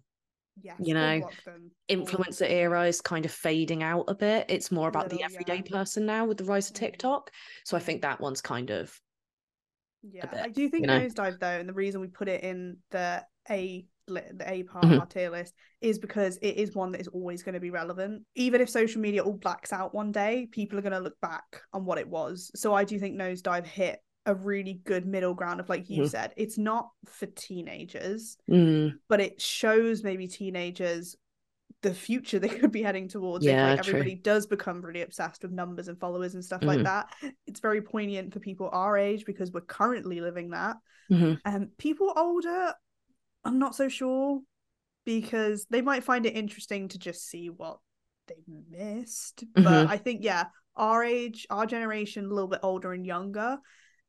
Yes, 0.63 0.77
you 0.81 0.95
know, 0.95 1.23
influencer 1.89 2.51
era 2.51 2.87
is 2.87 3.01
kind 3.01 3.25
of 3.25 3.31
fading 3.31 3.83
out 3.83 4.05
a 4.09 4.15
bit. 4.15 4.47
It's 4.49 4.73
more 4.73 4.89
about 4.89 5.05
little, 5.05 5.19
the 5.19 5.25
everyday 5.25 5.63
yeah. 5.65 5.77
person 5.77 6.07
now 6.07 6.25
with 6.27 6.39
the 6.39 6.45
rise 6.45 6.69
of 6.69 6.75
mm-hmm. 6.75 6.87
TikTok. 6.87 7.31
So 7.65 7.77
I 7.77 7.81
think 7.81 8.03
that 8.03 8.21
one's 8.21 8.41
kind 8.41 8.71
of 8.71 8.99
yeah. 10.03 10.27
Bit, 10.27 10.41
I 10.43 10.49
do 10.49 10.69
think 10.69 10.83
you 10.83 10.87
know? 10.89 11.01
Nosedive 11.01 11.39
though, 11.39 11.47
and 11.47 11.69
the 11.69 11.75
reason 11.75 12.01
we 12.01 12.09
put 12.09 12.29
it 12.29 12.43
in 12.43 12.79
the 12.91 13.25
A 13.49 13.87
the 14.07 14.45
A 14.47 14.63
part 14.65 14.85
mm-hmm. 14.85 14.95
of 14.95 15.01
our 15.01 15.07
tier 15.07 15.31
list 15.31 15.55
is 15.81 15.99
because 15.99 16.37
it 16.39 16.57
is 16.57 16.75
one 16.75 16.93
that 16.93 17.01
is 17.01 17.09
always 17.09 17.43
going 17.43 17.55
to 17.55 17.61
be 17.61 17.71
relevant. 17.71 18.23
Even 18.35 18.61
if 18.61 18.69
social 18.69 19.01
media 19.01 19.23
all 19.23 19.35
blacks 19.35 19.73
out 19.73 19.95
one 19.95 20.13
day, 20.13 20.49
people 20.51 20.79
are 20.79 20.83
going 20.83 20.93
to 20.93 21.01
look 21.01 21.21
back 21.21 21.63
on 21.73 21.85
what 21.85 21.99
it 21.99 22.09
was. 22.09 22.51
So 22.55 22.75
I 22.75 22.85
do 22.85 22.99
think 22.99 23.17
Nosedive 23.17 23.67
hit 23.67 24.01
a 24.27 24.35
really 24.35 24.81
good 24.85 25.07
middle 25.07 25.35
ground 25.35 25.61
of 25.61 25.69
like 25.69 25.89
you 25.89 26.03
mm. 26.03 26.09
said 26.09 26.33
it's 26.37 26.59
not 26.59 26.91
for 27.07 27.27
teenagers 27.27 28.37
mm. 28.51 28.93
but 29.09 29.21
it 29.21 29.41
shows 29.41 30.05
maybe 30.05 30.29
teenagers 30.29 31.17
the 31.83 31.95
future 31.95 32.39
they 32.39 32.49
could 32.61 32.71
be 32.71 32.83
heading 32.83 33.09
towards 33.09 33.45
yeah, 33.45 33.73
if 33.73 33.79
like 33.79 33.89
everybody 33.89 34.15
true. 34.15 34.23
does 34.23 34.47
become 34.47 34.83
really 34.83 35.01
obsessed 35.01 35.43
with 35.43 35.53
numbers 35.53 35.89
and 35.89 35.99
followers 35.99 36.35
and 36.35 36.45
stuff 36.45 36.61
mm. 36.61 36.67
like 36.67 36.81
mm-hmm. 36.81 36.85
that 36.85 37.33
it's 37.47 37.61
very 37.61 37.81
poignant 37.81 38.33
for 38.33 38.41
people 38.41 38.69
our 38.73 38.99
age 38.99 39.25
because 39.25 39.53
we're 39.53 39.61
currently 39.63 40.21
living 40.21 40.51
that 40.51 40.77
mm-hmm. 41.11 41.35
and 41.45 41.65
um, 41.65 41.69
people 41.79 42.13
older 42.15 42.75
I'm 43.45 43.59
not 43.59 43.74
so 43.74 43.88
sure 43.88 44.41
because 45.05 45.66
they 45.70 45.80
might 45.80 46.05
find 46.05 46.26
it 46.26 46.36
interesting 46.36 46.88
to 46.88 46.99
just 46.99 47.28
see 47.28 47.49
what 47.49 47.78
they 48.28 48.43
missed. 48.70 49.45
Mm-hmm. 49.45 49.64
But 49.64 49.88
I 49.88 49.97
think, 49.97 50.22
yeah, 50.22 50.45
our 50.76 51.03
age, 51.03 51.47
our 51.51 51.66
generation, 51.66 52.26
a 52.26 52.28
little 52.28 52.49
bit 52.49 52.61
older 52.62 52.93
and 52.93 53.07
younger, 53.07 53.59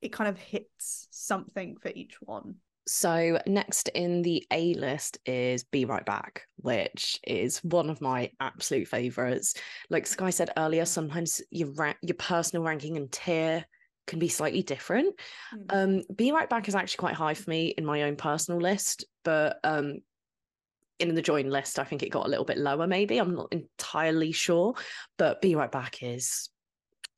it 0.01 0.11
kind 0.11 0.29
of 0.29 0.37
hits 0.37 1.07
something 1.11 1.77
for 1.81 1.91
each 1.93 2.15
one. 2.19 2.55
So 2.87 3.39
next 3.45 3.89
in 3.89 4.23
the 4.23 4.43
A 4.51 4.73
list 4.73 5.19
is 5.25 5.63
Be 5.63 5.85
Right 5.85 6.05
Back, 6.05 6.43
which 6.57 7.19
is 7.25 7.59
one 7.59 7.89
of 7.89 8.01
my 8.01 8.31
absolute 8.39 8.87
favorites. 8.87 9.53
Like 9.89 10.07
Sky 10.07 10.31
said 10.31 10.49
earlier, 10.57 10.85
sometimes 10.85 11.41
your 11.51 11.71
ra- 11.73 11.93
your 12.01 12.15
personal 12.15 12.63
ranking 12.63 12.97
and 12.97 13.11
tier 13.11 13.65
can 14.11 14.19
be 14.19 14.27
slightly 14.27 14.61
different. 14.61 15.15
Mm. 15.55 15.65
Um, 15.69 16.15
Be 16.15 16.31
Right 16.31 16.49
Back 16.49 16.67
is 16.67 16.75
actually 16.75 16.97
quite 16.97 17.15
high 17.15 17.33
for 17.33 17.49
me 17.49 17.69
in 17.69 17.85
my 17.85 18.03
own 18.03 18.15
personal 18.15 18.61
list, 18.61 19.05
but 19.23 19.57
um, 19.63 19.99
in 20.99 21.15
the 21.15 21.21
join 21.21 21.49
list, 21.49 21.79
I 21.79 21.83
think 21.83 22.03
it 22.03 22.09
got 22.09 22.27
a 22.27 22.29
little 22.29 22.45
bit 22.45 22.57
lower. 22.57 22.85
Maybe 22.85 23.17
I'm 23.17 23.33
not 23.33 23.47
entirely 23.51 24.33
sure, 24.33 24.75
but 25.17 25.41
Be 25.41 25.55
Right 25.55 25.71
Back 25.71 26.03
is 26.03 26.49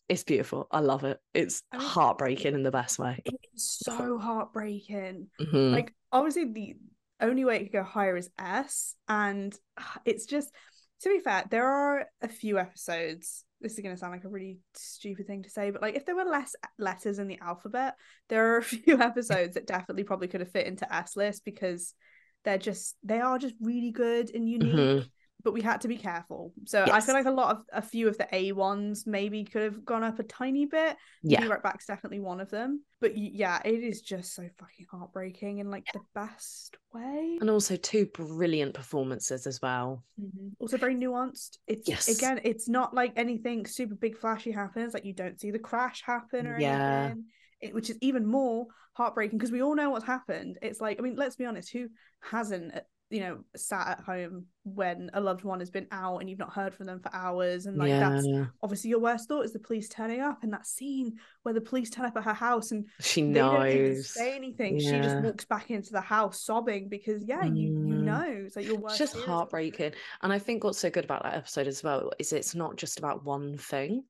it's 0.07 0.23
beautiful. 0.23 0.67
I 0.71 0.81
love 0.81 1.03
it. 1.03 1.17
It's 1.33 1.63
I 1.71 1.77
mean, 1.77 1.87
heartbreaking 1.87 2.53
in 2.53 2.63
the 2.63 2.71
best 2.71 2.99
way. 2.99 3.21
It's 3.25 3.81
so 3.83 4.19
heartbreaking. 4.19 5.27
Mm-hmm. 5.41 5.73
Like 5.73 5.93
obviously 6.11 6.45
the 6.45 6.75
only 7.19 7.43
way 7.45 7.55
it 7.55 7.63
could 7.63 7.73
go 7.73 7.83
higher 7.83 8.15
is 8.15 8.29
S, 8.37 8.95
and 9.07 9.53
it's 10.05 10.25
just 10.25 10.53
to 11.01 11.09
be 11.09 11.19
fair, 11.19 11.43
there 11.49 11.67
are 11.67 12.05
a 12.21 12.27
few 12.27 12.59
episodes 12.59 13.43
this 13.63 13.73
is 13.73 13.79
going 13.79 13.95
to 13.95 13.99
sound 13.99 14.13
like 14.13 14.25
a 14.25 14.29
really 14.29 14.59
stupid 14.75 15.25
thing 15.25 15.41
to 15.43 15.49
say, 15.49 15.71
but 15.71 15.81
like 15.81 15.95
if 15.95 16.05
there 16.05 16.15
were 16.15 16.25
less 16.25 16.55
letters 16.77 17.17
in 17.17 17.27
the 17.27 17.39
alphabet, 17.39 17.95
there 18.29 18.53
are 18.53 18.57
a 18.57 18.63
few 18.63 19.01
episodes 19.01 19.55
that 19.55 19.65
definitely 19.65 20.03
probably 20.03 20.27
could 20.27 20.41
have 20.41 20.51
fit 20.51 20.67
into 20.67 20.93
S 20.93 21.15
list 21.15 21.43
because 21.43 21.95
they're 22.43 22.57
just 22.57 22.95
they 23.03 23.21
are 23.21 23.39
just 23.39 23.55
really 23.59 23.91
good 23.91 24.29
and 24.35 24.47
unique. 24.47 24.75
Mm-hmm 24.75 25.07
but 25.43 25.53
we 25.53 25.61
had 25.61 25.81
to 25.81 25.87
be 25.87 25.97
careful. 25.97 26.53
So 26.65 26.83
yes. 26.85 26.89
I 26.89 27.01
feel 27.01 27.15
like 27.15 27.25
a 27.25 27.31
lot 27.31 27.51
of 27.51 27.63
a 27.73 27.81
few 27.81 28.07
of 28.07 28.17
the 28.17 28.27
A 28.33 28.53
ones 28.53 29.05
maybe 29.05 29.43
could 29.43 29.63
have 29.63 29.83
gone 29.83 30.03
up 30.03 30.19
a 30.19 30.23
tiny 30.23 30.65
bit. 30.65 30.95
Yeah, 31.21 31.41
Be 31.41 31.47
Right 31.47 31.61
Back's 31.61 31.85
definitely 31.85 32.19
one 32.19 32.39
of 32.39 32.49
them. 32.49 32.83
But 33.01 33.17
yeah, 33.17 33.59
it 33.65 33.83
is 33.83 34.01
just 34.01 34.33
so 34.33 34.47
fucking 34.57 34.85
heartbreaking 34.89 35.59
in 35.59 35.69
like 35.69 35.85
the 35.93 35.99
best 36.15 36.77
way. 36.93 37.37
And 37.41 37.49
also 37.49 37.75
two 37.75 38.05
brilliant 38.05 38.73
performances 38.73 39.45
as 39.45 39.61
well. 39.61 40.03
Mm-hmm. 40.21 40.49
Also 40.59 40.77
very 40.77 40.95
nuanced. 40.95 41.57
It's 41.67 41.89
yes. 41.89 42.07
again, 42.07 42.39
it's 42.43 42.69
not 42.69 42.93
like 42.93 43.13
anything 43.17 43.65
super 43.65 43.95
big 43.95 44.17
flashy 44.17 44.51
happens. 44.51 44.93
Like 44.93 45.05
you 45.05 45.13
don't 45.13 45.39
see 45.39 45.51
the 45.51 45.59
crash 45.59 46.01
happen 46.05 46.47
or 46.47 46.57
yeah. 46.59 47.03
anything. 47.03 47.25
It, 47.59 47.73
which 47.73 47.89
is 47.89 47.97
even 48.01 48.25
more 48.25 48.67
heartbreaking 48.93 49.37
because 49.37 49.51
we 49.51 49.61
all 49.61 49.75
know 49.75 49.89
what's 49.89 50.05
happened. 50.05 50.57
It's 50.61 50.79
like, 50.79 50.99
I 50.99 51.01
mean, 51.01 51.15
let's 51.15 51.35
be 51.35 51.45
honest, 51.45 51.71
who 51.71 51.87
hasn't 52.21 52.73
you 53.13 53.21
know 53.21 53.37
sat 53.55 53.87
at 53.87 53.99
home 54.01 54.45
when 54.63 55.09
a 55.13 55.21
loved 55.21 55.43
one 55.43 55.59
has 55.59 55.69
been 55.69 55.87
out 55.91 56.17
and 56.17 56.29
you've 56.29 56.39
not 56.39 56.53
heard 56.53 56.73
from 56.73 56.85
them 56.85 56.99
for 56.99 57.13
hours 57.13 57.65
and 57.65 57.77
like 57.77 57.89
yeah. 57.89 58.09
that's 58.09 58.27
obviously 58.63 58.89
your 58.89 58.99
worst 58.99 59.27
thought 59.27 59.45
is 59.45 59.53
the 59.53 59.59
police 59.59 59.87
turning 59.89 60.21
up 60.21 60.41
and 60.41 60.51
that 60.51 60.65
scene 60.65 61.13
where 61.43 61.53
the 61.53 61.61
police 61.61 61.89
turn 61.89 62.05
up 62.05 62.17
at 62.17 62.23
her 62.23 62.33
house 62.33 62.71
and 62.71 62.85
she 62.99 63.21
knows 63.21 63.71
she 63.71 63.79
doesn't 63.79 64.03
say 64.03 64.35
anything 64.35 64.79
yeah. 64.79 64.91
she 64.91 64.97
just 65.01 65.23
walks 65.23 65.45
back 65.45 65.69
into 65.69 65.91
the 65.91 66.01
house 66.01 66.41
sobbing 66.41 66.89
because 66.89 67.23
yeah 67.25 67.43
mm. 67.43 67.57
you 67.57 67.67
you 67.85 68.03
no, 68.03 68.25
it's 68.45 68.55
like 68.55 68.65
your 68.65 68.77
worst. 68.77 68.99
It's 68.99 69.11
just 69.11 69.15
is- 69.15 69.23
heartbreaking. 69.23 69.93
And 70.21 70.33
I 70.33 70.39
think 70.39 70.63
what's 70.63 70.79
so 70.79 70.89
good 70.89 71.05
about 71.05 71.23
that 71.23 71.35
episode 71.35 71.67
as 71.67 71.83
well 71.83 72.11
is 72.19 72.33
it's 72.33 72.55
not 72.55 72.75
just 72.75 72.99
about 72.99 73.23
one 73.23 73.57
thing. 73.57 74.03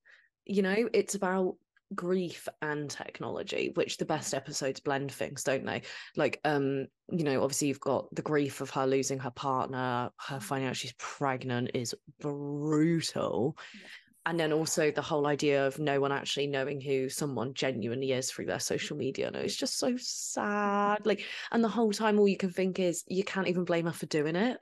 You 0.46 0.62
know, 0.62 0.90
it's 0.94 1.16
about 1.16 1.56
grief 1.96 2.48
and 2.62 2.90
technology, 2.90 3.72
which 3.76 3.98
the 3.98 4.06
best 4.06 4.34
episodes 4.34 4.80
blend 4.80 5.12
things, 5.12 5.44
don't 5.44 5.66
they? 5.66 5.84
Like, 6.16 6.40
um, 6.46 6.88
you 7.12 7.24
know, 7.24 7.44
obviously 7.44 7.68
you've 7.70 7.80
got 7.80 8.14
the 8.14 8.22
grief 8.22 8.62
of 8.62 8.70
her 8.72 8.86
losing 8.86 9.20
her 9.20 9.32
partner, 9.32 10.10
her 10.20 10.40
finding 10.40 10.70
out 10.70 10.76
she's 10.76 10.94
pregnant 10.98 11.72
is 11.74 11.96
brutal. 12.20 13.58
Yeah. 13.74 13.88
And 14.26 14.40
then 14.40 14.54
also 14.54 14.90
the 14.90 15.02
whole 15.02 15.28
idea 15.28 15.68
of 15.68 15.80
no 15.80 16.00
one 16.00 16.14
actually 16.14 16.48
knowing 16.48 16.80
who 16.80 17.10
someone 17.10 17.54
genuinely 17.54 18.14
is 18.14 18.32
through 18.32 18.46
their 18.46 18.60
social 18.60 18.96
media. 18.96 19.28
And 19.28 19.36
it's 19.36 19.56
just 19.56 19.78
so 19.78 19.96
sad. 19.98 21.06
Like, 21.06 21.26
and 21.52 21.62
the 21.62 21.68
whole 21.68 21.92
time 21.92 22.18
all 22.20 22.28
you 22.28 22.38
can 22.38 22.50
think 22.50 22.80
is 22.80 23.04
you 23.08 23.26
can't 23.26 23.50
even 23.50 23.66
blame 23.66 23.86
her 23.86 23.92
for 23.92 24.06
doing 24.06 24.38
it. 24.38 24.60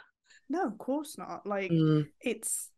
No, 0.50 0.66
of 0.66 0.78
course 0.78 1.18
not. 1.18 1.46
Like 1.46 1.72
Mm, 1.72 2.08
it's 2.20 2.70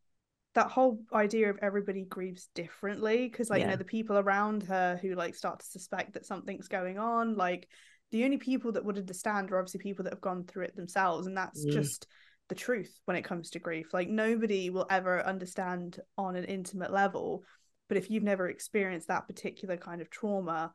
that 0.55 0.69
whole 0.69 0.99
idea 1.13 1.49
of 1.49 1.57
everybody 1.61 2.03
grieves 2.03 2.47
differently 2.53 3.27
because 3.27 3.49
like 3.49 3.61
you 3.61 3.67
know 3.67 3.75
the 3.75 3.83
people 3.83 4.17
around 4.17 4.63
her 4.63 4.99
who 5.01 5.15
like 5.15 5.35
start 5.35 5.59
to 5.59 5.65
suspect 5.65 6.13
that 6.13 6.25
something's 6.25 6.67
going 6.67 6.97
on 6.99 7.35
like 7.35 7.67
the 8.11 8.23
only 8.25 8.37
people 8.37 8.71
that 8.71 8.85
would 8.85 8.97
understand 8.97 9.51
are 9.51 9.57
obviously 9.57 9.79
people 9.79 10.03
that 10.03 10.13
have 10.13 10.21
gone 10.21 10.43
through 10.43 10.63
it 10.65 10.75
themselves 10.75 11.25
and 11.27 11.35
that's 11.35 11.65
Mm. 11.65 11.71
just 11.73 12.07
the 12.49 12.55
truth 12.55 12.93
when 13.05 13.17
it 13.17 13.23
comes 13.23 13.49
to 13.51 13.59
grief 13.59 13.93
like 13.93 14.09
nobody 14.09 14.69
will 14.69 14.85
ever 14.89 15.25
understand 15.25 15.99
on 16.17 16.35
an 16.35 16.43
intimate 16.43 16.91
level 16.91 17.43
but 17.87 17.97
if 17.97 18.11
you've 18.11 18.21
never 18.23 18.47
experienced 18.49 19.07
that 19.07 19.27
particular 19.27 19.77
kind 19.77 20.01
of 20.01 20.09
trauma 20.09 20.71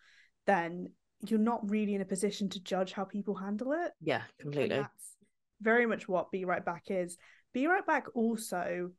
then 0.47 0.89
you're 1.27 1.39
not 1.39 1.69
really 1.71 1.95
in 1.95 2.01
a 2.01 2.05
position 2.07 2.49
to 2.49 2.63
judge 2.63 2.93
how 2.93 3.05
people 3.05 3.35
handle 3.35 3.73
it 3.73 3.93
yeah, 4.01 4.23
completely. 4.41 4.77
that's 4.77 5.17
very 5.61 5.87
much 5.87 6.09
what 6.09 6.31
Be 6.31 6.45
Right 6.45 6.65
Back 6.65 6.85
is. 6.89 7.19
Be 7.53 7.67
Right 7.67 7.85
Back 7.85 8.07
also 8.15 8.93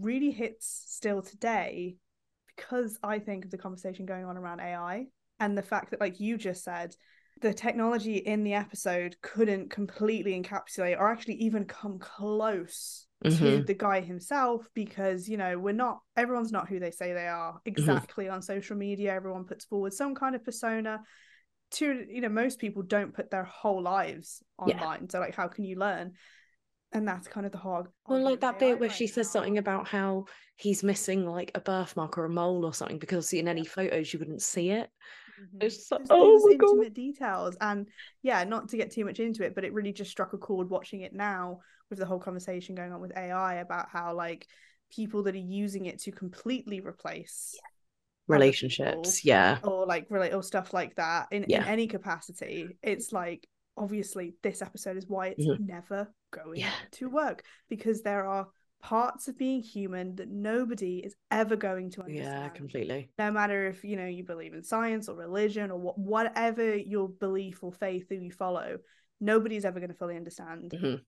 really 0.00 0.30
hits 0.30 0.84
still 0.88 1.22
today 1.22 1.96
because 2.54 2.98
I 3.02 3.18
think 3.18 3.44
of 3.44 3.50
the 3.50 3.58
conversation 3.58 4.06
going 4.06 4.24
on 4.24 4.36
around 4.36 4.60
AI 4.60 5.06
and 5.40 5.56
the 5.56 5.62
fact 5.62 5.90
that, 5.90 6.00
like 6.00 6.20
you 6.20 6.38
just 6.38 6.64
said, 6.64 6.94
the 7.42 7.52
technology 7.52 8.16
in 8.16 8.44
the 8.44 8.54
episode 8.54 9.16
couldn't 9.20 9.70
completely 9.70 10.40
encapsulate 10.40 10.98
or 10.98 11.10
actually 11.10 11.34
even 11.34 11.66
come 11.66 11.98
close 11.98 13.06
to 13.28 13.62
Mhm. 13.62 13.66
the 13.66 13.74
guy 13.74 14.00
himself 14.00 14.68
because 14.72 15.28
you 15.28 15.36
know 15.36 15.58
we're 15.58 15.72
not 15.72 16.00
everyone's 16.16 16.52
not 16.52 16.68
who 16.68 16.78
they 16.78 16.92
say 16.92 17.12
they 17.12 17.26
are 17.26 17.60
exactly 17.66 18.28
on 18.28 18.40
social 18.40 18.76
media. 18.76 19.12
Everyone 19.12 19.44
puts 19.44 19.64
forward 19.64 19.92
some 19.92 20.14
kind 20.14 20.34
of 20.34 20.44
persona. 20.44 21.00
To 21.72 22.06
you 22.08 22.20
know 22.20 22.28
most 22.28 22.58
people 22.58 22.82
don't 22.82 23.12
put 23.12 23.30
their 23.30 23.44
whole 23.44 23.82
lives 23.82 24.42
Yeah. 24.64 24.74
online. 24.74 25.10
So 25.10 25.18
like 25.18 25.34
how 25.34 25.48
can 25.48 25.64
you 25.64 25.76
learn 25.76 26.12
and 26.92 27.06
that's 27.06 27.28
kind 27.28 27.44
of 27.46 27.52
the 27.52 27.58
hard 27.58 27.86
Well, 28.06 28.22
like 28.22 28.40
that 28.40 28.58
bit 28.58 28.78
where 28.80 28.90
she 28.90 29.06
says 29.06 29.30
something 29.30 29.58
about 29.58 29.88
how 29.88 30.26
he's 30.56 30.82
missing 30.82 31.26
like 31.26 31.50
a 31.54 31.60
birthmark 31.60 32.16
or 32.16 32.24
a 32.24 32.30
mole 32.30 32.64
or 32.64 32.72
something 32.72 32.98
because 32.98 33.32
in 33.32 33.48
any 33.48 33.64
photos 33.64 34.12
you 34.12 34.18
wouldn't 34.18 34.42
see 34.42 34.70
it. 34.70 34.88
Mhm. 35.40 35.62
It's 35.64 35.86
so- 35.88 35.98
Just 35.98 36.10
oh 36.10 36.48
my 36.48 36.54
God. 36.54 36.70
intimate 36.70 36.94
details 36.94 37.56
and 37.60 37.88
yeah 38.22 38.44
not 38.44 38.68
to 38.70 38.76
get 38.76 38.90
too 38.92 39.04
much 39.04 39.20
into 39.20 39.44
it 39.44 39.54
but 39.54 39.64
it 39.64 39.72
really 39.74 39.92
just 39.92 40.10
struck 40.10 40.32
a 40.32 40.38
chord 40.38 40.70
watching 40.70 41.02
it 41.02 41.12
now 41.12 41.60
with 41.90 41.98
the 41.98 42.06
whole 42.06 42.18
conversation 42.18 42.74
going 42.74 42.92
on 42.92 43.00
with 43.00 43.16
ai 43.16 43.54
about 43.56 43.88
how 43.90 44.14
like 44.14 44.46
people 44.90 45.24
that 45.24 45.34
are 45.34 45.38
using 45.38 45.86
it 45.86 45.98
to 46.00 46.12
completely 46.12 46.80
replace 46.80 47.54
other 48.28 48.38
Relationships, 48.38 49.20
people 49.20 49.28
yeah. 49.28 49.58
or 49.62 49.84
like 49.86 50.06
relate 50.08 50.32
or 50.32 50.42
stuff 50.42 50.72
like 50.72 50.94
that 50.96 51.26
in, 51.30 51.44
in 51.44 51.62
any 51.64 51.86
capacity 51.86 52.78
it's 52.82 53.12
like 53.12 53.46
obviously 53.76 54.34
this 54.42 54.62
episode 54.62 54.96
is 54.96 55.06
why 55.06 55.28
it's 55.28 55.44
Mhm. 55.46 55.60
never 55.60 56.12
going 56.30 56.60
Yeah. 56.60 56.72
to 56.92 57.08
work 57.10 57.44
because 57.68 58.02
there 58.02 58.26
are 58.26 58.48
parts 58.82 59.26
of 59.26 59.36
being 59.38 59.62
human 59.62 60.14
that 60.16 60.28
nobody 60.28 60.98
is 60.98 61.16
ever 61.30 61.56
going 61.56 61.90
to 61.90 62.02
understand 62.02 62.42
Yeah, 62.44 62.48
completely. 62.50 63.10
no 63.18 63.32
matter 63.32 63.66
if 63.66 63.82
you 63.84 63.96
know 63.96 64.06
you 64.06 64.22
believe 64.22 64.54
in 64.54 64.62
science 64.62 65.08
or 65.08 65.16
religion 65.16 65.70
or 65.70 65.78
what, 65.80 65.98
whatever 65.98 66.76
your 66.76 67.08
belief 67.08 67.64
or 67.64 67.72
faith 67.72 68.08
that 68.08 68.20
you 68.22 68.30
follow 68.30 68.78
nobody's 69.20 69.64
ever 69.64 69.80
going 69.80 69.88
to 69.90 69.96
fully 69.96 70.16
understand 70.16 70.72
Mhm. 70.72 71.00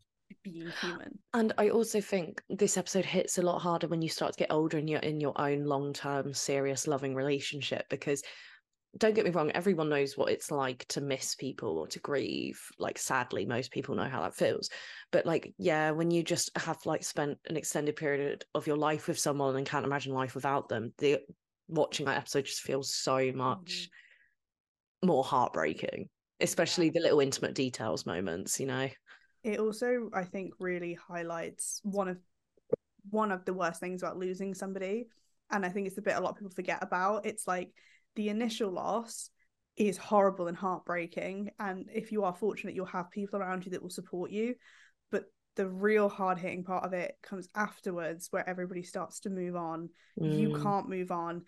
being 0.42 0.70
human 0.82 1.18
And 1.34 1.52
I 1.58 1.68
also 1.68 2.00
think 2.00 2.42
this 2.48 2.76
episode 2.78 3.04
hits 3.04 3.36
a 3.38 3.42
lot 3.42 3.58
harder 3.60 3.86
when 3.86 4.00
you 4.02 4.08
start 4.08 4.32
to 4.32 4.38
get 4.38 4.50
older 4.50 4.78
and 4.78 4.88
you're 4.88 5.00
in 5.00 5.20
your 5.20 5.38
own 5.40 5.64
long 5.64 5.92
term, 5.92 6.32
serious, 6.32 6.86
loving 6.86 7.14
relationship. 7.14 7.86
Because 7.90 8.22
don't 8.98 9.14
get 9.14 9.24
me 9.24 9.30
wrong, 9.30 9.50
everyone 9.52 9.88
knows 9.88 10.16
what 10.16 10.30
it's 10.30 10.50
like 10.50 10.84
to 10.88 11.00
miss 11.00 11.34
people 11.34 11.78
or 11.78 11.86
to 11.88 11.98
grieve. 12.00 12.60
Like, 12.78 12.98
sadly, 12.98 13.46
most 13.46 13.70
people 13.70 13.94
know 13.94 14.08
how 14.08 14.22
that 14.22 14.34
feels. 14.34 14.70
But, 15.12 15.26
like, 15.26 15.54
yeah, 15.58 15.90
when 15.90 16.10
you 16.10 16.22
just 16.22 16.50
have 16.56 16.84
like 16.84 17.04
spent 17.04 17.38
an 17.48 17.56
extended 17.56 17.96
period 17.96 18.44
of 18.54 18.66
your 18.66 18.76
life 18.76 19.08
with 19.08 19.18
someone 19.18 19.56
and 19.56 19.66
can't 19.66 19.86
imagine 19.86 20.12
life 20.12 20.34
without 20.34 20.68
them, 20.68 20.92
the 20.98 21.20
watching 21.68 22.06
that 22.06 22.18
episode 22.18 22.44
just 22.44 22.60
feels 22.60 22.92
so 22.92 23.16
mm-hmm. 23.16 23.38
much 23.38 23.88
more 25.02 25.24
heartbreaking, 25.24 26.08
especially 26.40 26.90
the 26.90 27.00
little 27.00 27.20
intimate 27.20 27.54
details 27.54 28.06
moments, 28.06 28.58
you 28.58 28.66
know? 28.66 28.88
it 29.44 29.58
also 29.58 30.10
i 30.12 30.24
think 30.24 30.52
really 30.58 30.94
highlights 30.94 31.80
one 31.82 32.08
of 32.08 32.18
one 33.10 33.30
of 33.30 33.44
the 33.44 33.54
worst 33.54 33.80
things 33.80 34.02
about 34.02 34.18
losing 34.18 34.54
somebody 34.54 35.06
and 35.50 35.64
i 35.64 35.68
think 35.68 35.86
it's 35.86 35.96
the 35.96 36.02
bit 36.02 36.16
a 36.16 36.20
lot 36.20 36.30
of 36.30 36.36
people 36.36 36.50
forget 36.50 36.78
about 36.82 37.24
it's 37.24 37.46
like 37.46 37.70
the 38.18 38.28
initial 38.30 38.72
loss 38.72 39.30
is 39.76 39.96
horrible 39.96 40.48
and 40.48 40.56
heartbreaking 40.56 41.50
and 41.60 41.88
if 41.94 42.10
you 42.10 42.24
are 42.24 42.34
fortunate 42.34 42.74
you'll 42.74 42.84
have 42.84 43.12
people 43.12 43.38
around 43.38 43.64
you 43.64 43.70
that 43.70 43.80
will 43.80 43.88
support 43.90 44.32
you. 44.32 44.56
But 45.12 45.26
the 45.54 45.68
real 45.68 46.08
hard 46.08 46.36
hitting 46.36 46.64
part 46.64 46.84
of 46.84 46.92
it 46.92 47.16
comes 47.22 47.48
afterwards 47.54 48.26
where 48.32 48.46
everybody 48.48 48.82
starts 48.82 49.20
to 49.20 49.30
move 49.30 49.54
on. 49.54 49.90
You 50.20 50.50
Mm, 50.50 50.60
can't 50.60 50.88
move 50.88 51.12
on. 51.12 51.44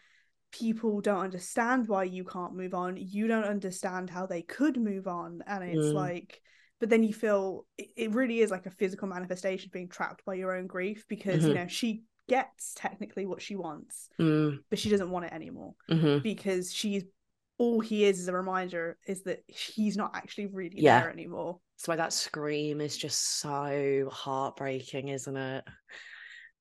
People 0.52 1.00
don't 1.00 1.18
understand 1.24 1.88
why 1.88 2.04
you 2.04 2.22
can't 2.22 2.54
move 2.54 2.72
on. 2.72 2.96
You 2.96 3.26
don't 3.26 3.44
understand 3.44 4.08
how 4.08 4.26
they 4.26 4.42
could 4.42 4.76
move 4.76 5.08
on 5.08 5.42
and 5.48 5.64
it's 5.64 5.88
Mm. 5.88 5.96
like 5.96 6.40
but 6.78 6.88
then 6.88 7.02
you 7.02 7.12
feel 7.12 7.66
it, 7.78 7.88
it 7.96 8.14
really 8.14 8.38
is 8.40 8.52
like 8.52 8.66
a 8.66 8.70
physical 8.70 9.08
manifestation 9.08 9.70
being 9.72 9.88
trapped 9.88 10.24
by 10.24 10.34
your 10.34 10.56
own 10.56 10.68
grief 10.68 11.04
because 11.08 11.42
you 11.42 11.50
Mhm. 11.50 11.54
know 11.56 11.66
she 11.66 12.04
gets 12.30 12.72
technically 12.76 13.26
what 13.26 13.42
she 13.42 13.56
wants 13.56 14.08
mm, 14.18 14.56
but 14.70 14.78
she 14.78 14.88
doesn't 14.88 15.10
want 15.10 15.24
it 15.24 15.32
anymore 15.32 15.74
mhm. 15.90 16.22
because 16.22 16.72
she's 16.72 17.04
all 17.58 17.80
he 17.80 18.04
is 18.04 18.20
as 18.20 18.28
a 18.28 18.32
reminder 18.32 18.96
is 19.06 19.22
that 19.24 19.42
he's 19.48 19.96
not 19.96 20.12
actually 20.14 20.46
really 20.46 20.76
Yeah. 20.76 21.00
there 21.00 21.10
anymore 21.10 21.58
That's 21.76 21.88
why 21.88 21.96
that 21.96 22.12
scream 22.12 22.80
is 22.80 22.96
just 22.96 23.40
so 23.40 24.08
heartbreaking, 24.12 25.08
isn't 25.08 25.36
it? 25.36 25.64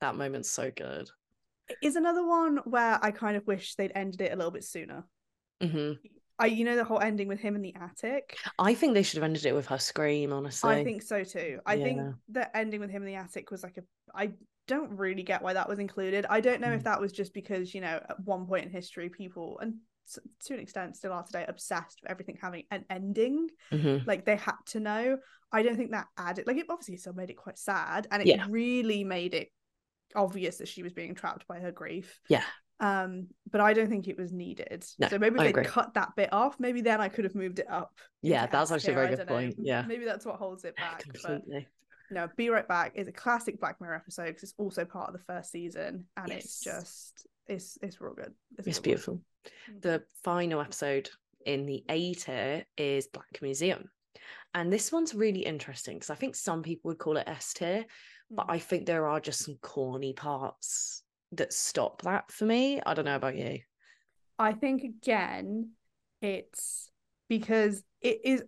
That 0.02 0.16
moment's 0.16 0.50
so 0.50 0.72
good. 0.72 1.10
It 1.70 1.78
is 1.82 1.96
another 1.96 2.26
one 2.26 2.58
where 2.66 2.98
i 3.02 3.12
kind 3.12 3.38
of 3.38 3.46
wish 3.46 3.76
they'd 3.76 3.92
ended 3.94 4.22
it 4.22 4.34
a 4.34 4.36
little 4.36 4.52
bit 4.52 4.64
sooner 4.64 5.04
hmm 5.62 5.94
i 6.40 6.48
you 6.48 6.66
know 6.66 6.76
the 6.76 6.84
whole 6.84 7.00
ending 7.00 7.28
with 7.28 7.40
him 7.40 7.56
in 7.56 7.62
the 7.62 7.76
attic 7.76 8.38
I 8.58 8.74
think 8.74 8.94
they 8.94 9.04
should 9.04 9.18
have 9.18 9.24
ended 9.24 9.46
it 9.46 9.54
with 9.54 9.68
her 9.68 9.78
scream, 9.78 10.32
honestly. 10.34 10.70
I 10.70 10.84
think 10.84 11.02
so 11.02 11.24
too. 11.24 11.60
I 11.66 11.78
think 11.78 11.98
Yeah. 11.98 12.12
the 12.30 12.58
ending 12.58 12.80
with 12.80 12.90
him 12.90 13.04
in 13.04 13.08
the 13.08 13.16
attic 13.16 13.52
was 13.52 13.64
like 13.64 13.78
a. 13.78 13.84
I 14.14 14.32
don't 14.70 14.92
really 14.92 15.24
get 15.24 15.42
why 15.42 15.54
that 15.54 15.68
was 15.68 15.80
included. 15.80 16.26
I 16.30 16.40
don't 16.42 16.62
know 16.62 16.72
if 16.72 16.82
Mm. 16.82 16.86
that 16.86 17.02
was 17.02 17.12
just 17.12 17.34
because 17.34 17.74
you 17.76 17.82
know 17.82 18.00
at 18.10 18.20
one 18.24 18.46
point 18.48 18.66
in 18.66 18.72
history 18.72 19.10
people 19.10 19.60
and 19.62 19.76
to 20.46 20.54
an 20.56 20.60
extent 20.60 20.96
still 20.96 21.14
are 21.14 21.24
today 21.24 21.46
obsessed 21.48 22.00
with 22.02 22.10
everything 22.10 22.38
having 22.42 22.64
an 22.72 22.84
ending. 22.90 23.48
Mhm. 23.72 24.08
Like 24.08 24.26
they 24.26 24.38
had 24.38 24.56
to 24.68 24.80
know. 24.80 25.18
I 25.52 25.62
don't 25.64 25.76
think 25.78 25.92
that 25.92 26.08
added 26.18 26.48
like 26.48 26.58
it 26.58 26.66
obviously 26.70 26.98
still 26.98 27.14
made 27.14 27.30
it 27.30 27.38
quite 27.38 27.60
sad 27.60 28.08
and 28.12 28.22
it 28.24 28.28
Yeah. 28.28 28.46
really 28.50 29.04
made 29.04 29.34
it 29.36 29.50
obvious 30.16 30.58
that 30.58 30.68
she 30.68 30.82
was 30.84 30.94
being 30.94 31.14
trapped 31.16 31.46
by 31.48 31.60
her 31.60 31.72
grief. 31.72 32.20
Yeah. 32.28 32.44
Um, 32.80 33.28
but 33.52 33.62
I 33.62 33.74
don't 33.74 33.90
think 33.90 34.08
it 34.08 34.18
was 34.18 34.32
needed. 34.32 34.86
No, 34.98 35.10
so 35.10 35.20
maybe 35.20 35.38
they 35.40 35.52
cut 35.52 35.94
that 35.96 36.16
bit 36.16 36.32
off, 36.32 36.60
maybe 36.60 36.82
then 36.82 37.02
I 37.02 37.10
could 37.10 37.26
have 37.26 37.36
moved 37.36 37.60
it 37.60 37.70
up. 37.70 37.94
Yeah, 38.22 38.48
that's 38.48 38.72
actually 38.72 38.94
a 38.94 38.96
very 38.96 39.10
good 39.10 39.18
don't 39.18 39.28
know. 39.28 39.34
point. 39.36 39.56
Yeah. 39.60 39.82
Maybe 39.84 40.06
that's 40.06 40.26
what 40.26 40.38
holds 40.38 40.64
it 40.64 40.76
back. 40.84 41.04
But 41.06 41.22
Completely. 41.22 41.68
No, 42.12 42.28
Be 42.36 42.50
Right 42.50 42.68
Back 42.68 42.94
is 42.96 43.08
a 43.08 43.12
classic 43.12 43.60
Black 43.60 43.80
Mirror 43.82 43.96
episode 43.96 44.28
because 44.28 44.44
it's 44.44 44.54
also 44.58 44.86
part 44.86 45.08
of 45.10 45.14
the 45.14 45.24
first 45.24 45.52
season 45.52 46.06
and 46.18 46.32
it's 46.32 46.60
just 46.62 47.28
it's 47.48 47.78
it's 47.82 48.00
real 48.02 48.14
good. 48.14 48.34
It's 48.58 48.66
good 48.66 48.76
one. 48.76 48.84
beautiful. 48.84 49.22
Mhm. 49.72 49.82
The 49.82 50.04
final 50.24 50.62
episode 50.62 51.10
in 51.46 51.66
the 51.66 51.84
A 51.90 52.14
tier 52.14 52.66
is 52.78 53.08
Black 53.08 53.40
Museum. 53.42 53.90
And 54.54 54.72
this 54.74 54.92
one's 54.92 55.14
really 55.16 55.42
interesting 55.42 55.96
because 55.96 56.10
I 56.10 56.16
think 56.16 56.36
some 56.36 56.64
people 56.64 56.90
would 56.90 56.98
call 56.98 57.18
it 57.18 57.28
S 57.28 57.54
tier, 57.54 57.86
but 58.30 58.48
Mhm. 58.48 58.52
I 58.54 58.60
think 58.60 58.86
there 58.86 59.08
are 59.08 59.20
just 59.20 59.44
some 59.46 59.58
corny 59.62 60.14
parts 60.14 61.04
that 61.34 61.54
stop 61.54 62.02
that 62.02 62.32
for 62.32 62.46
me. 62.46 62.82
I 62.82 62.94
don't 62.94 63.06
know 63.06 63.16
about 63.16 63.36
you. 63.38 63.60
I 64.38 64.54
think 64.54 64.84
again, 64.84 65.72
it's 66.22 66.92
because 67.28 67.84
it 68.02 68.22
is 68.24 68.44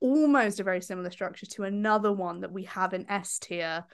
almost 0.00 0.60
a 0.60 0.64
very 0.64 0.80
similar 0.80 1.10
structure 1.10 1.46
to 1.46 1.64
another 1.64 2.12
one 2.12 2.40
that 2.40 2.52
we 2.52 2.64
have 2.64 2.94
in 2.94 3.10
S 3.10 3.38
tier. 3.38 3.84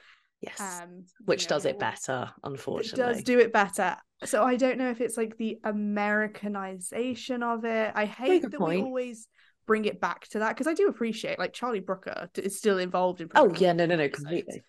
Yes. 0.41 0.59
Um, 0.59 0.89
you 0.97 1.25
Which 1.25 1.45
know, 1.45 1.55
does 1.55 1.65
it 1.65 1.79
better, 1.79 2.29
It 2.29 2.47
unfortunately. 2.47 3.13
does 3.13 3.23
do 3.23 3.39
it 3.39 3.53
better. 3.53 3.95
So 4.25 4.43
I 4.43 4.57
don't 4.57 4.77
know 4.77 4.89
if 4.89 4.99
it's 4.99 5.15
like 5.17 5.37
the 5.37 5.59
Americanization 5.63 7.43
of 7.43 7.65
it. 7.65 7.91
I 7.95 8.05
hate 8.05 8.41
that 8.41 8.53
point. 8.53 8.79
we 8.81 8.85
always 8.85 9.27
bring 9.65 9.85
it 9.85 10.01
back 10.01 10.27
to 10.29 10.39
that 10.39 10.49
because 10.49 10.67
I 10.67 10.73
do 10.73 10.87
appreciate 10.87 11.39
like 11.39 11.53
Charlie 11.53 11.79
Brooker 11.79 12.29
is 12.35 12.57
still 12.57 12.77
involved 12.77 13.21
in. 13.21 13.29
Oh 13.35 13.53
yeah, 13.55 13.71
no, 13.73 13.85
no, 13.85 13.95
no, 13.95 14.09
completely 14.09 14.63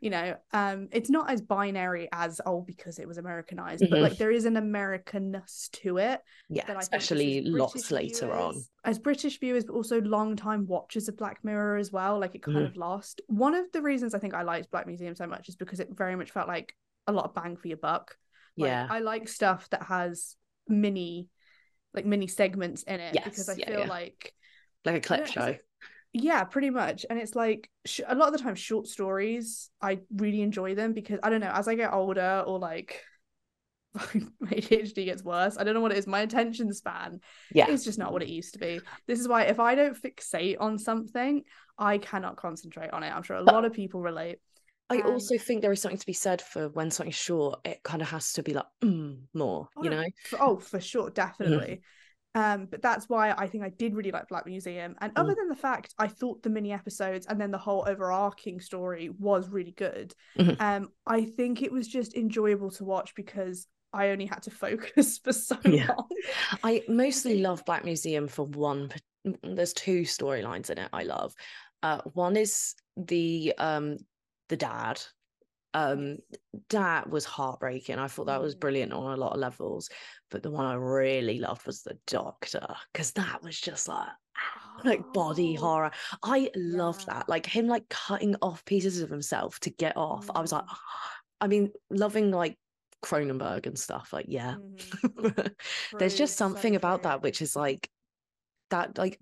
you 0.00 0.08
know 0.08 0.34
um 0.52 0.88
it's 0.92 1.10
not 1.10 1.30
as 1.30 1.42
binary 1.42 2.08
as 2.12 2.40
oh 2.46 2.62
because 2.62 2.98
it 2.98 3.06
was 3.06 3.18
americanized 3.18 3.82
mm-hmm. 3.82 3.92
but 3.92 4.02
like 4.02 4.16
there 4.16 4.30
is 4.30 4.46
an 4.46 4.54
americanness 4.54 5.70
to 5.70 5.98
it 5.98 6.20
yeah 6.48 6.64
especially 6.78 7.42
lots 7.42 7.90
later 7.90 8.26
viewers, 8.26 8.40
on 8.40 8.62
as 8.84 8.98
british 8.98 9.38
viewers 9.38 9.64
but 9.64 9.74
also 9.74 10.00
long 10.00 10.36
time 10.36 10.66
watchers 10.66 11.08
of 11.08 11.16
black 11.16 11.38
mirror 11.44 11.76
as 11.76 11.92
well 11.92 12.18
like 12.18 12.34
it 12.34 12.42
kind 12.42 12.56
mm-hmm. 12.56 12.66
of 12.66 12.76
lost 12.76 13.20
one 13.26 13.54
of 13.54 13.70
the 13.72 13.82
reasons 13.82 14.14
i 14.14 14.18
think 14.18 14.34
i 14.34 14.42
liked 14.42 14.70
black 14.70 14.86
museum 14.86 15.14
so 15.14 15.26
much 15.26 15.48
is 15.48 15.56
because 15.56 15.80
it 15.80 15.88
very 15.94 16.16
much 16.16 16.30
felt 16.30 16.48
like 16.48 16.74
a 17.06 17.12
lot 17.12 17.26
of 17.26 17.34
bang 17.34 17.56
for 17.56 17.68
your 17.68 17.76
buck 17.76 18.16
like, 18.56 18.68
yeah 18.68 18.86
i 18.90 19.00
like 19.00 19.28
stuff 19.28 19.68
that 19.70 19.82
has 19.82 20.36
mini 20.66 21.28
like 21.92 22.06
mini 22.06 22.26
segments 22.26 22.82
in 22.84 23.00
it 23.00 23.14
yes, 23.14 23.24
because 23.24 23.48
i 23.50 23.54
yeah, 23.54 23.66
feel 23.66 23.80
yeah. 23.80 23.86
like 23.86 24.34
like 24.86 24.94
a 24.96 25.00
clip 25.00 25.26
show 25.26 25.56
yeah 26.12 26.42
pretty 26.44 26.70
much 26.70 27.06
and 27.08 27.18
it's 27.18 27.36
like 27.36 27.70
sh- 27.86 28.00
a 28.06 28.14
lot 28.14 28.28
of 28.28 28.32
the 28.32 28.42
time 28.42 28.54
short 28.54 28.86
stories 28.86 29.70
i 29.80 30.00
really 30.16 30.42
enjoy 30.42 30.74
them 30.74 30.92
because 30.92 31.20
i 31.22 31.30
don't 31.30 31.40
know 31.40 31.52
as 31.54 31.68
i 31.68 31.74
get 31.74 31.92
older 31.92 32.42
or 32.46 32.58
like 32.58 33.02
my 34.14 34.50
ADHD 34.50 35.04
gets 35.04 35.24
worse. 35.24 35.56
I 35.58 35.64
don't 35.64 35.74
know 35.74 35.80
what 35.80 35.90
it 35.92 35.98
is. 35.98 36.06
My 36.06 36.20
attention 36.20 36.72
span 36.72 37.20
yeah. 37.52 37.68
is 37.68 37.84
just 37.84 37.98
not 37.98 38.12
what 38.12 38.22
it 38.22 38.28
used 38.28 38.52
to 38.52 38.60
be. 38.60 38.80
This 39.08 39.18
is 39.18 39.26
why 39.26 39.42
if 39.44 39.58
I 39.58 39.74
don't 39.74 40.00
fixate 40.00 40.56
on 40.60 40.78
something, 40.78 41.42
I 41.76 41.98
cannot 41.98 42.36
concentrate 42.36 42.92
on 42.92 43.02
it. 43.02 43.10
I'm 43.10 43.24
sure 43.24 43.36
a 43.36 43.42
lot 43.42 43.64
of 43.64 43.72
people 43.72 44.00
relate. 44.00 44.38
I 44.88 44.98
um, 44.98 45.12
also 45.12 45.38
think 45.38 45.62
there 45.62 45.72
is 45.72 45.80
something 45.82 45.98
to 45.98 46.06
be 46.06 46.12
said 46.12 46.40
for 46.40 46.68
when 46.68 46.90
something's 46.90 47.16
short, 47.16 47.60
it 47.64 47.82
kind 47.82 48.02
of 48.02 48.08
has 48.10 48.32
to 48.34 48.42
be 48.42 48.54
like 48.54 48.66
mm, 48.82 49.18
more, 49.34 49.68
oh, 49.76 49.82
you 49.82 49.90
know? 49.90 50.04
For, 50.28 50.42
oh, 50.42 50.56
for 50.58 50.80
sure, 50.80 51.10
definitely. 51.10 51.82
Um, 52.34 52.68
but 52.70 52.80
that's 52.80 53.08
why 53.08 53.32
I 53.32 53.48
think 53.48 53.64
I 53.64 53.70
did 53.70 53.94
really 53.94 54.12
like 54.12 54.28
Black 54.28 54.46
Museum. 54.46 54.94
And 55.00 55.12
other 55.16 55.32
mm. 55.32 55.36
than 55.36 55.48
the 55.48 55.56
fact 55.56 55.94
I 55.98 56.06
thought 56.06 56.42
the 56.42 56.50
mini 56.50 56.72
episodes 56.72 57.26
and 57.26 57.40
then 57.40 57.50
the 57.50 57.58
whole 57.58 57.84
overarching 57.88 58.60
story 58.60 59.10
was 59.18 59.48
really 59.48 59.72
good, 59.72 60.14
mm-hmm. 60.38 60.60
um, 60.62 60.90
I 61.06 61.24
think 61.24 61.62
it 61.62 61.72
was 61.72 61.88
just 61.88 62.14
enjoyable 62.14 62.70
to 62.72 62.84
watch 62.84 63.14
because 63.14 63.66
I 63.92 64.10
only 64.10 64.26
had 64.26 64.42
to 64.44 64.50
focus 64.50 65.18
for 65.18 65.32
so 65.32 65.56
yeah. 65.64 65.88
long. 65.88 66.08
I 66.62 66.82
mostly 66.88 67.40
love 67.40 67.64
Black 67.64 67.84
Museum 67.84 68.28
for 68.28 68.46
one. 68.46 68.92
There's 69.42 69.72
two 69.72 70.02
storylines 70.02 70.70
in 70.70 70.78
it 70.78 70.88
I 70.92 71.02
love. 71.02 71.34
Uh, 71.82 72.00
one 72.12 72.36
is 72.36 72.74
the 72.96 73.54
um 73.58 73.96
the 74.48 74.56
dad 74.56 75.00
um 75.74 76.18
that 76.70 77.08
was 77.10 77.24
heartbreaking 77.24 77.98
i 77.98 78.08
thought 78.08 78.26
that 78.26 78.40
was 78.42 78.54
Mm. 78.54 78.60
brilliant 78.60 78.92
on 78.92 79.12
a 79.12 79.16
lot 79.16 79.32
of 79.32 79.38
levels 79.40 79.88
but 80.30 80.42
the 80.42 80.50
one 80.50 80.66
i 80.66 80.74
really 80.74 81.38
loved 81.38 81.66
was 81.66 81.82
the 81.82 81.98
doctor 82.06 82.66
because 82.92 83.12
that 83.12 83.42
was 83.42 83.60
just 83.60 83.88
like 83.88 84.08
like 84.84 85.12
body 85.12 85.54
Oh, 85.54 85.60
horror 85.60 85.90
i 86.22 86.50
loved 86.56 87.04
yeah. 87.06 87.14
that 87.14 87.28
like 87.28 87.46
him 87.46 87.66
like 87.66 87.88
cutting 87.90 88.36
off 88.42 88.64
pieces 88.64 89.00
of 89.00 89.10
himself 89.10 89.60
to 89.60 89.70
get 89.70 89.96
off 89.96 90.30
i 90.34 90.40
was 90.40 90.52
like 90.52 90.64
Mm. 90.64 90.76
i 91.40 91.46
mean 91.46 91.72
loving 91.90 92.30
like 92.30 92.58
cronenberg 93.04 93.66
and 93.66 93.78
stuff 93.78 94.12
like 94.12 94.26
yeah 94.28 94.56
Mhm. 94.56 95.54
there's 95.98 96.14
just 96.16 96.36
so 96.36 96.36
something 96.36 96.76
about 96.76 97.02
that 97.02 97.22
which 97.22 97.42
is 97.42 97.56
like 97.56 97.90
that 98.70 98.98
like 98.98 99.20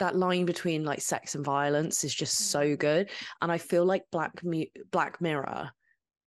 that 0.00 0.16
line 0.16 0.44
between 0.44 0.84
like 0.84 1.00
sex 1.00 1.34
and 1.36 1.44
violence 1.44 2.02
is 2.04 2.12
just 2.14 2.50
so 2.50 2.60
Mhm. 2.60 2.78
good 2.78 3.10
and 3.40 3.52
i 3.52 3.58
feel 3.58 3.84
like 3.84 4.10
black 4.10 4.42
Mu- 4.42 4.64
black 4.90 5.20
mirror 5.20 5.70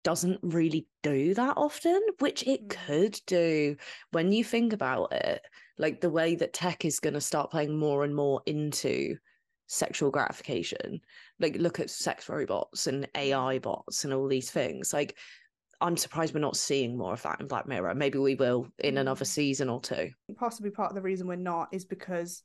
doesn't 0.04 0.38
really 0.42 0.86
do 1.02 1.34
that 1.34 1.56
often 1.56 2.00
which 2.20 2.42
it 2.46 2.66
Mm. 2.68 2.68
could 2.86 3.20
do 3.26 3.76
when 4.12 4.32
you 4.32 4.42
think 4.44 4.72
about 4.72 5.12
it 5.12 5.42
like 5.78 6.00
the 6.00 6.10
way 6.10 6.34
that 6.36 6.52
tech 6.52 6.84
is 6.84 7.00
going 7.00 7.14
to 7.14 7.20
start 7.20 7.50
playing 7.50 7.76
more 7.76 8.04
and 8.04 8.14
more 8.14 8.40
into 8.46 9.16
sexual 9.66 10.10
gratification 10.10 11.00
like 11.40 11.56
look 11.56 11.80
at 11.80 11.90
sex 11.90 12.28
robots 12.28 12.86
and 12.86 13.08
ai 13.16 13.58
bots 13.58 14.04
and 14.04 14.12
all 14.12 14.28
these 14.28 14.50
things 14.50 14.92
like 14.92 15.16
i'm 15.80 15.96
surprised 15.96 16.34
we're 16.34 16.40
not 16.40 16.56
seeing 16.56 16.96
more 16.96 17.14
of 17.14 17.22
that 17.22 17.40
in 17.40 17.46
black 17.48 17.66
mirror 17.66 17.94
maybe 17.94 18.18
we 18.18 18.34
will 18.34 18.68
in 18.80 18.98
another 18.98 19.24
Mm. 19.24 19.28
season 19.28 19.68
or 19.68 19.80
two 19.80 20.10
Possibly 20.36 20.70
part 20.70 20.90
of 20.90 20.94
the 20.94 21.02
reason 21.02 21.26
we're 21.26 21.36
not 21.36 21.68
is 21.72 21.84
because 21.86 22.42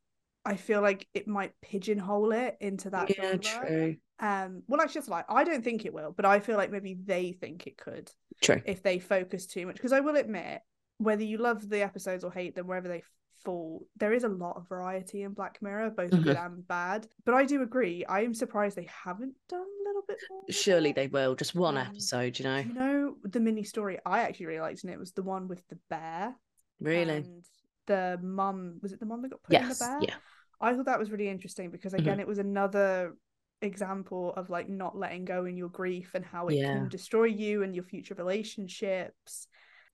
I 0.49 0.55
feel 0.55 0.81
like 0.81 1.07
it 1.13 1.27
might 1.27 1.53
pigeonhole 1.61 2.31
it 2.31 2.57
into 2.59 2.89
that 2.89 3.09
yeah 3.09 3.31
genre. 3.31 3.41
true 3.41 3.97
Um, 4.19 4.63
well, 4.67 4.81
actually, 4.81 4.99
it's 4.99 5.07
like 5.09 5.25
I 5.29 5.43
don't 5.43 5.63
think 5.63 5.85
it 5.85 5.93
will, 5.93 6.11
but 6.11 6.25
I 6.25 6.39
feel 6.39 6.57
like 6.57 6.71
maybe 6.71 6.97
they 7.05 7.31
think 7.31 7.67
it 7.67 7.77
could 7.77 8.11
true 8.41 8.61
if 8.65 8.83
they 8.83 8.99
focus 8.99 9.45
too 9.45 9.65
much. 9.65 9.75
Because 9.75 9.93
I 9.93 10.01
will 10.01 10.15
admit, 10.17 10.61
whether 10.97 11.23
you 11.23 11.37
love 11.37 11.69
the 11.69 11.81
episodes 11.81 12.23
or 12.23 12.31
hate 12.31 12.55
them, 12.55 12.67
wherever 12.67 12.87
they 12.87 13.03
fall, 13.45 13.85
there 13.95 14.11
is 14.11 14.25
a 14.25 14.29
lot 14.29 14.57
of 14.57 14.67
variety 14.67 15.23
in 15.23 15.33
Black 15.33 15.61
Mirror, 15.61 15.91
both 15.91 16.11
good 16.21 16.35
and 16.35 16.67
bad. 16.67 17.07
But 17.25 17.35
I 17.35 17.45
do 17.45 17.61
agree. 17.61 18.03
I 18.05 18.21
am 18.23 18.33
surprised 18.33 18.75
they 18.75 18.89
haven't 19.05 19.35
done 19.47 19.61
a 19.61 19.87
little 19.87 20.03
bit 20.07 20.17
more. 20.29 20.43
surely 20.49 20.91
they 20.91 21.07
will 21.07 21.35
just 21.35 21.55
one 21.55 21.77
Um, 21.77 21.85
episode 21.85 22.37
you 22.39 22.45
know 22.45 22.63
You 22.65 22.73
know, 22.73 23.15
the 23.23 23.39
mini 23.39 23.63
story 23.63 23.99
I 24.05 24.21
actually 24.21 24.47
really 24.47 24.61
liked, 24.61 24.83
and 24.83 24.91
it 24.91 24.99
was 24.99 25.13
the 25.13 25.23
one 25.23 25.47
with 25.47 25.65
the 25.69 25.77
bear. 25.89 26.35
really 26.81 27.15
And 27.15 27.43
the 27.87 28.19
mum 28.21 28.79
was 28.81 28.91
it 28.91 28.99
the 28.99 29.05
mum 29.05 29.21
that 29.23 29.29
got 29.31 29.43
put 29.43 29.57
in 29.57 29.67
the 29.67 29.75
yes 29.75 29.79
bear? 29.79 30.01
yeah 30.01 30.15
I 30.61 30.73
thought 30.73 30.85
that 30.85 30.99
was 30.99 31.11
really 31.11 31.29
interesting 31.29 31.69
because 31.71 31.93
Mm-hmm. 31.93 32.01
again, 32.01 32.19
it 32.19 32.27
was 32.27 32.39
another 32.39 33.15
example 33.61 34.33
of 34.35 34.49
like 34.49 34.69
not 34.69 34.97
letting 34.97 35.25
go 35.25 35.45
in 35.45 35.57
your 35.57 35.69
grief 35.69 36.11
and 36.15 36.23
how 36.25 36.47
it 36.47 36.55
Yeah. 36.55 36.73
can 36.73 36.89
destroy 36.89 37.25
you 37.25 37.63
and 37.63 37.75
your 37.75 37.83
future 37.83 38.15
relationships. 38.15 39.47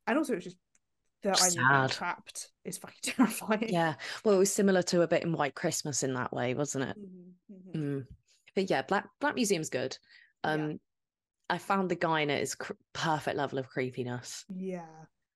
And 0.07 0.17
also, 0.17 0.35
it's 0.35 0.45
just 0.45 0.57
that 1.23 1.41
idea 1.41 1.61
of 1.63 1.69
being 1.69 1.81
Sad. 1.87 1.91
trapped 1.91 2.51
is 2.63 2.77
fucking 2.77 2.97
terrifying. 3.01 3.69
yeah 3.69 3.95
well 4.23 4.35
it 4.35 4.37
was 4.37 4.53
similar 4.53 4.83
to 4.83 5.01
a 5.01 5.07
bit 5.07 5.23
in 5.23 5.31
white 5.33 5.55
christmas 5.55 6.03
in 6.03 6.13
that 6.13 6.31
way 6.31 6.53
wasn't 6.53 6.83
it 6.83 6.95
Mhm, 6.99 7.31
mhm. 7.51 7.75
Mm. 7.75 8.05
but 8.53 8.69
yeah 8.69 8.83
black 8.83 9.07
black 9.19 9.33
museum's 9.33 9.71
good 9.71 9.97
Yeah. 10.43 10.51
um 10.51 10.79
i 11.49 11.57
found 11.57 11.89
the 11.89 11.95
guy 11.95 12.19
in 12.21 12.29
it 12.29 12.43
is 12.43 12.53
cr- 12.53 12.73
perfect 12.93 13.37
level 13.37 13.57
of 13.57 13.67
creepiness 13.67 14.45
Yeah. 14.55 14.85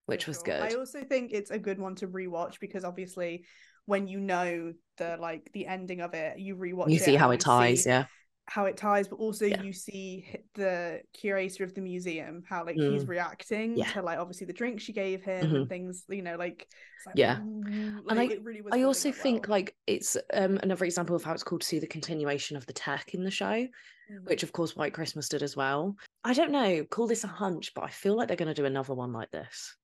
which 0.06 0.28
was 0.28 0.44
sure. 0.46 0.62
I 0.62 0.74
also 0.76 1.04
think 1.04 1.32
it's 1.34 1.50
a 1.50 1.58
good 1.58 1.80
one 1.80 1.96
to 1.96 2.08
rewatch 2.08 2.60
because 2.60 2.84
obviously, 2.84 3.46
when 3.90 4.08
you 4.08 4.20
know 4.20 4.74
the 4.98 5.18
like 5.20 5.50
the 5.54 5.66
ending 5.66 6.00
of 6.02 6.14
it, 6.14 6.40
you 6.40 6.56
rewatch 6.56 6.90
you 6.90 6.96
it 6.98 7.02
see 7.02 7.16
how 7.16 7.32
it 7.32 7.40
ties 7.40 7.86
yeah 7.86 8.06
how 8.52 8.66
it 8.66 8.76
ties, 8.78 9.08
but 9.08 9.18
also 9.18 9.46
Yeah. 9.46 9.62
you 9.62 9.72
see 9.72 10.26
the 10.56 11.02
curator 11.14 11.64
of 11.64 11.76
the 11.76 11.82
museum 11.82 12.42
how 12.50 12.66
like 12.66 12.78
he's 12.78 13.04
Mm. 13.06 13.08
reacting 13.08 13.78
Yeah. 13.78 13.86
to 13.94 14.02
like 14.02 14.18
obviously 14.18 14.48
the 14.48 14.54
drink 14.54 14.82
she 14.82 14.92
gave 14.92 15.22
him 15.24 15.44
Mhm. 15.52 15.56
and 15.56 15.70
things. 15.70 16.04
You 16.10 16.24
know, 16.24 16.36
like, 16.36 16.68
like 17.06 17.16
Yeah. 17.16 17.42
ooh, 17.44 18.04
And 18.10 18.20
I, 18.20 18.24
it 18.24 18.44
really 18.44 18.62
was. 18.62 18.74
I 18.74 18.82
also 18.82 19.12
think 19.12 19.44
well. 19.48 19.52
like 19.58 19.76
it's 19.86 20.18
um 20.34 20.58
another 20.64 20.86
example 20.86 21.16
of 21.16 21.24
how 21.24 21.34
it's 21.34 21.44
cool 21.44 21.60
to 21.60 21.66
see 21.72 21.78
the 21.78 21.86
continuation 21.98 22.58
of 22.58 22.66
the 22.66 22.74
tech 22.74 23.14
in 23.14 23.24
the 23.24 23.30
show, 23.30 23.68
Mhm. 24.12 24.24
which 24.24 24.42
of 24.42 24.52
course 24.52 24.76
White 24.76 24.96
Christmas 24.96 25.30
did 25.30 25.44
as 25.44 25.56
well. 25.56 25.96
I 26.24 26.34
don't 26.34 26.52
know, 26.52 26.86
call 26.86 27.06
this 27.06 27.24
a 27.24 27.28
hunch, 27.28 27.74
but 27.76 27.84
I 27.84 27.90
feel 27.90 28.16
like 28.16 28.28
they're 28.30 28.44
going 28.44 28.56
to 28.56 28.62
do 28.62 28.66
another 28.66 28.96
one 28.96 29.14
like 29.14 29.30
this, 29.30 29.78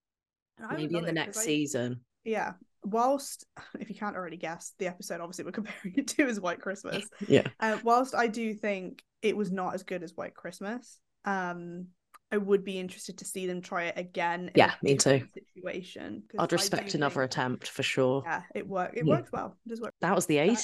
And 0.57 0.65
I 0.65 0.69
would 0.71 0.77
maybe 0.81 0.97
in 0.97 1.03
the 1.03 1.09
it, 1.09 1.13
next 1.21 1.37
'cause 1.37 1.43
I- 1.43 1.45
season. 1.45 2.03
Yeah. 2.23 2.53
Whilst, 2.85 3.45
if 3.79 3.89
you 3.89 3.95
can't 3.95 4.15
already 4.15 4.37
guess, 4.37 4.73
the 4.79 4.87
episode 4.87 5.21
obviously 5.21 5.45
we're 5.45 5.51
comparing 5.59 5.95
it 5.97 6.07
to 6.09 6.27
is 6.27 6.39
White 6.39 6.61
Christmas. 6.61 7.07
Yeah, 7.27 7.47
Uh, 7.59 7.77
whilst 7.83 8.15
I 8.15 8.27
do 8.27 8.53
think 8.53 9.03
it 9.21 9.35
was 9.35 9.51
not 9.51 9.73
as 9.73 9.83
good 9.83 10.03
as 10.03 10.15
White 10.15 10.35
Christmas, 10.35 10.99
um, 11.25 11.87
I 12.31 12.37
would 12.37 12.63
be 12.65 12.79
interested 12.79 13.19
to 13.19 13.25
see 13.25 13.45
them 13.47 13.61
try 13.61 13.83
it 13.85 13.97
again. 13.97 14.45
in 14.45 14.51
Yeah, 14.55 14.71
me 14.81 14.95
too. 14.97 15.27
Situation. 15.55 16.23
I'd 16.37 16.51
respect 16.51 16.93
another 16.95 17.21
think- 17.21 17.31
attempt 17.31 17.67
for 17.69 17.83
sure. 17.83 18.23
Yeah, 18.25 18.41
it 18.55 18.67
worked. 18.67 18.97
It 18.97 19.05
Yeah. 19.05 19.15
worked 19.17 19.31
well. 19.31 19.55
It 19.65 19.69
does 19.69 19.79
work. 19.81 19.93
That 20.01 20.15
was 20.15 20.25
the 20.25 20.39
A 20.39 20.47
That- 20.49 20.55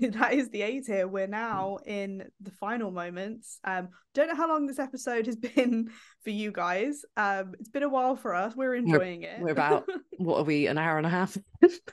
that 0.18 0.32
is 0.32 0.48
the 0.48 0.62
A 0.62 0.80
tier. 0.80 1.06
We're 1.06 1.26
now 1.26 1.78
in 1.86 2.24
the 2.40 2.50
final 2.52 2.90
moments. 2.90 3.60
Um, 3.64 3.88
don't 4.14 4.28
know 4.28 4.34
how 4.34 4.48
long 4.48 4.66
this 4.66 4.78
episode 4.78 5.26
has 5.26 5.36
been 5.56 5.90
for 6.24 6.30
you 6.30 6.50
guys. 6.50 7.04
Um, 7.16 7.54
it's 7.60 7.68
been 7.68 7.82
a 7.82 7.88
while 7.88 8.16
for 8.16 8.34
us. 8.34 8.56
We're 8.56 8.74
enjoying 8.74 9.22
it. 9.22 9.38
we're 9.40 9.50
about- 9.52 9.86
What 10.18 10.38
are 10.38 10.44
we? 10.44 10.66
An 10.66 10.78
hour 10.78 10.96
and 10.98 11.06
a 11.06 11.10
half? 11.10 11.36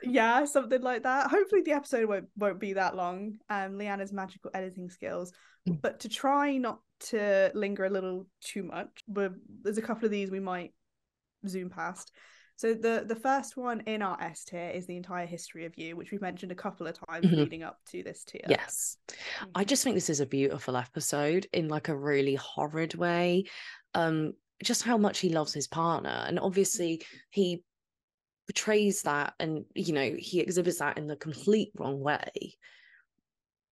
yeah, 0.04 0.46
something 0.46 0.82
like 0.82 1.04
that. 1.04 1.30
Hopefully 1.30 1.62
the 1.64 1.72
episode 1.74 2.08
won't 2.08 2.28
won't 2.38 2.60
be 2.60 2.74
that 2.74 2.96
long. 2.96 3.38
Um, 3.50 3.74
Leanna's 3.78 4.14
magical 4.14 4.52
editing 4.54 4.90
skills. 4.90 5.32
Mm. 5.68 5.82
But 5.82 6.02
to 6.02 6.10
try 6.10 6.58
not 6.58 6.80
to 7.12 7.52
linger 7.54 7.86
a 7.86 7.90
little 7.90 8.28
too 8.42 8.64
much, 8.64 9.04
there's 9.08 9.78
a 9.78 9.82
couple 9.82 10.06
of 10.06 10.12
these 10.12 10.32
we 10.32 10.40
might 10.40 10.74
zoom 11.48 11.70
past. 11.70 12.12
So 12.58 12.74
the 12.74 13.06
the 13.08 13.16
first 13.16 13.56
one 13.56 13.82
in 13.82 14.02
our 14.02 14.22
S 14.22 14.44
tier 14.44 14.70
is 14.70 14.86
the 14.86 14.98
entire 14.98 15.26
history 15.26 15.66
of 15.66 15.78
you, 15.78 15.96
which 15.96 16.12
we've 16.12 16.22
mentioned 16.22 16.52
a 16.52 16.56
couple 16.56 16.88
of 16.88 16.98
times 17.08 17.26
Mhm. 17.26 17.38
leading 17.38 17.64
up 17.64 17.80
to 17.92 18.04
this 18.04 18.26
tier. 18.26 18.42
Yes. 18.50 18.98
I 19.56 19.64
just 19.64 19.82
think 19.82 19.96
this 19.96 20.10
is 20.10 20.20
a 20.20 20.26
beautiful 20.26 20.76
episode 20.76 21.48
in 21.54 21.70
like 21.70 21.88
a 21.88 21.96
really 21.98 22.36
horrid 22.36 22.96
way. 22.96 23.46
Um, 23.94 24.34
just 24.62 24.84
how 24.84 24.98
much 24.98 25.20
he 25.20 25.30
loves 25.30 25.54
his 25.54 25.68
partner. 25.68 26.26
And 26.28 26.38
obviously 26.38 27.02
he 27.30 27.64
portrays 28.46 29.04
that 29.04 29.36
and 29.40 29.64
you 29.74 29.94
know, 29.94 30.14
he 30.20 30.42
exhibits 30.42 30.80
that 30.80 30.98
in 30.98 31.08
the 31.08 31.16
complete 31.16 31.72
wrong 31.78 32.02
way. 32.02 32.58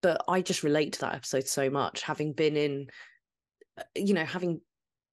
But 0.02 0.24
I 0.28 0.42
just 0.42 0.64
relate 0.64 0.94
to 0.94 1.00
that 1.02 1.16
episode 1.16 1.48
so 1.48 1.70
much, 1.70 2.02
having 2.02 2.34
been 2.34 2.56
in 2.56 2.88
uh, 3.78 3.84
you 3.96 4.14
know, 4.14 4.26
having 4.26 4.62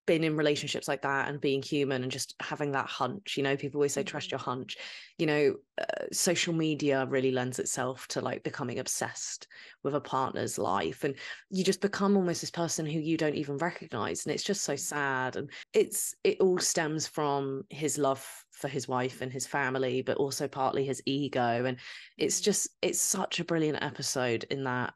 been 0.06 0.24
in 0.24 0.36
relationships 0.36 0.88
like 0.88 1.02
that 1.02 1.28
and 1.28 1.40
being 1.40 1.62
human 1.62 2.02
and 2.02 2.12
just 2.12 2.34
having 2.40 2.72
that 2.72 2.86
hunch 2.86 3.36
you 3.36 3.42
know 3.42 3.56
people 3.56 3.78
always 3.78 3.92
say 3.92 4.02
trust 4.02 4.30
Mm-hmm. 4.30 4.36
your 4.36 4.38
hunch 4.38 4.76
you 5.18 5.26
know 5.26 5.54
uh, 5.78 6.04
social 6.12 6.52
media 6.52 7.06
really 7.06 7.30
lends 7.30 7.58
itself 7.58 8.06
to 8.08 8.20
like 8.20 8.42
becoming 8.42 8.78
obsessed 8.78 9.46
with 9.82 9.94
a 9.94 10.00
partner's 10.00 10.58
life 10.58 11.04
and 11.04 11.16
you 11.50 11.64
just 11.64 11.80
become 11.80 12.16
almost 12.16 12.40
this 12.40 12.50
person 12.50 12.86
who 12.86 12.98
you 12.98 13.16
don't 13.16 13.34
even 13.34 13.56
recognize 13.58 14.24
and 14.24 14.34
it's 14.34 14.44
just 14.44 14.62
so 14.62 14.76
sad 14.76 15.36
and 15.36 15.50
it's 15.72 16.14
it 16.24 16.40
all 16.40 16.58
stems 16.58 17.06
from 17.06 17.62
his 17.70 17.98
love 17.98 18.44
for 18.52 18.68
his 18.68 18.86
wife 18.88 19.20
and 19.20 19.32
his 19.32 19.46
family 19.46 20.02
but 20.02 20.16
also 20.16 20.46
partly 20.48 20.84
his 20.84 21.02
ego 21.06 21.64
and 21.64 21.78
it's 22.18 22.40
Mhm. 22.40 22.44
just 22.44 22.68
it's 22.82 23.00
such 23.00 23.40
a 23.40 23.44
brilliant 23.44 23.82
episode 23.82 24.44
in 24.50 24.64
that 24.64 24.94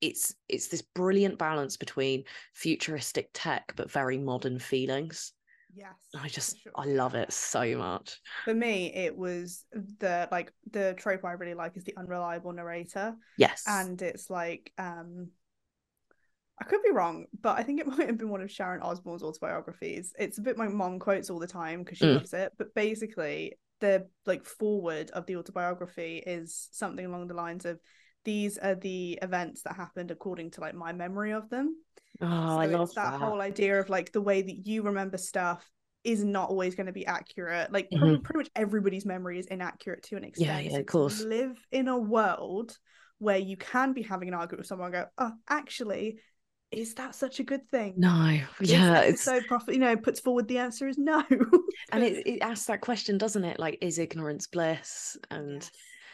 it's 0.00 0.34
it's 0.48 0.68
this 0.68 0.82
brilliant 0.82 1.38
balance 1.38 1.76
between 1.76 2.24
futuristic 2.54 3.30
tech 3.34 3.72
but 3.76 3.90
very 3.90 4.18
modern 4.18 4.58
feelings 4.58 5.32
yes 5.74 5.94
i 6.20 6.28
just 6.28 6.60
sure. 6.62 6.72
i 6.76 6.84
love 6.84 7.14
it 7.14 7.32
so 7.32 7.76
much 7.76 8.20
for 8.44 8.54
me 8.54 8.92
it 8.94 9.16
was 9.16 9.64
the 9.98 10.28
like 10.30 10.52
the 10.70 10.94
trope 10.96 11.24
i 11.24 11.32
really 11.32 11.54
like 11.54 11.76
is 11.76 11.84
the 11.84 11.96
unreliable 11.96 12.52
narrator 12.52 13.14
yes 13.36 13.64
and 13.66 14.00
it's 14.02 14.30
like 14.30 14.72
um 14.78 15.28
I 16.60 16.64
could 16.64 16.82
be 16.82 16.90
wrong, 16.90 17.26
but 17.40 17.56
I 17.58 17.62
think 17.62 17.80
it 17.80 17.86
might 17.86 18.06
have 18.06 18.18
been 18.18 18.30
one 18.30 18.40
of 18.40 18.50
Sharon 18.50 18.82
Osbourne's 18.82 19.22
autobiographies. 19.22 20.12
It's 20.18 20.38
a 20.38 20.42
bit 20.42 20.56
my 20.56 20.68
mom 20.68 20.98
quotes 20.98 21.30
all 21.30 21.38
the 21.38 21.46
time 21.46 21.82
because 21.82 21.98
she 21.98 22.06
Mm. 22.06 22.16
loves 22.16 22.32
it. 22.32 22.52
But 22.58 22.74
basically, 22.74 23.54
the 23.80 24.08
like 24.26 24.44
foreword 24.44 25.10
of 25.10 25.26
the 25.26 25.36
autobiography 25.36 26.18
is 26.18 26.68
something 26.72 27.06
along 27.06 27.28
the 27.28 27.34
lines 27.34 27.64
of 27.64 27.78
these 28.28 28.58
are 28.58 28.74
the 28.74 29.18
events 29.22 29.62
that 29.62 29.74
happened 29.74 30.10
according 30.10 30.50
to 30.52 30.60
like 30.60 30.74
my 30.74 30.92
memory 30.92 31.32
of 31.32 31.48
them. 31.48 31.74
oh 32.20 32.26
so 32.26 32.60
i 32.60 32.66
love 32.66 32.94
that, 32.94 33.12
that, 33.12 33.20
whole 33.20 33.40
idea 33.40 33.80
of 33.80 33.88
like 33.88 34.12
the 34.12 34.20
way 34.20 34.42
that 34.42 34.66
you 34.66 34.82
remember 34.82 35.16
stuff 35.16 35.62
is 36.04 36.22
not 36.24 36.48
always 36.48 36.74
going 36.74 36.86
to 36.86 36.92
be 36.92 37.06
accurate. 37.06 37.72
Like 37.72 37.88
Mhm. 37.90 37.98
probably 37.98 38.18
pretty 38.18 38.38
much 38.38 38.50
everybody's 38.54 39.04
memory 39.04 39.38
is 39.38 39.46
inaccurate 39.46 40.02
to 40.04 40.16
an 40.16 40.24
extent. 40.24 40.64
yeah, 40.64 40.70
So 40.74 40.80
of 40.80 40.86
course. 40.86 41.24
live 41.24 41.56
in 41.70 41.88
a 41.88 41.98
world 41.98 42.78
where 43.18 43.38
you 43.38 43.56
can 43.56 43.92
be 43.92 44.02
having 44.02 44.28
an 44.28 44.34
argument 44.34 44.60
with 44.60 44.68
someone 44.68 44.94
and 44.94 45.04
go, 45.04 45.10
oh, 45.18 45.32
actually, 45.48 46.20
is 46.70 46.94
that 46.94 47.14
such 47.14 47.40
a 47.40 47.44
good 47.44 47.68
thing? 47.68 47.94
no 47.96 48.38
This 48.60 48.70
yeah 48.70 49.00
it's 49.00 49.22
so 49.24 49.40
profit, 49.42 49.74
you 49.74 49.80
know, 49.80 49.96
puts 49.96 50.20
forward 50.20 50.46
the 50.48 50.58
answer 50.58 50.86
is 50.86 50.98
no. 50.98 51.24
and 51.92 52.04
it, 52.04 52.26
it 52.32 52.38
asks 52.42 52.66
that 52.66 52.80
question 52.80 53.18
doesn't 53.18 53.44
it 53.44 53.58
like 53.58 53.78
is 53.80 53.98
ignorance 53.98 54.46
bliss 54.46 55.16
and 55.30 55.62
Yes. 55.62 55.70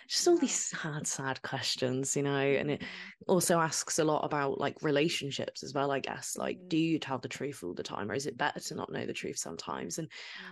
Just 0.09 0.29
all 0.29 0.39
these 0.39 0.55
sad 0.55 1.07
sad 1.07 1.41
questions 1.43 2.17
you 2.17 2.23
know 2.23 2.37
and 2.37 2.71
it 2.71 2.81
Mhm. 2.81 2.87
also 3.29 3.59
asks 3.59 3.99
a 3.99 4.05
lot 4.05 4.25
about 4.25 4.59
like 4.61 4.77
relationships 4.83 5.63
as 5.63 5.73
well 5.75 5.91
i 5.91 5.99
guess 5.99 6.37
like 6.37 6.59
do 6.69 6.77
you 6.77 6.99
tell 6.99 7.19
the 7.19 7.29
truth 7.29 7.63
all 7.65 7.75
the 7.75 7.83
time 7.83 8.11
or 8.11 8.15
is 8.15 8.27
it 8.27 8.37
better 8.37 8.61
to 8.61 8.75
not 8.75 8.93
know 8.93 9.07
the 9.07 9.13
truth 9.13 9.39
sometimes 9.39 9.99
and 9.99 10.09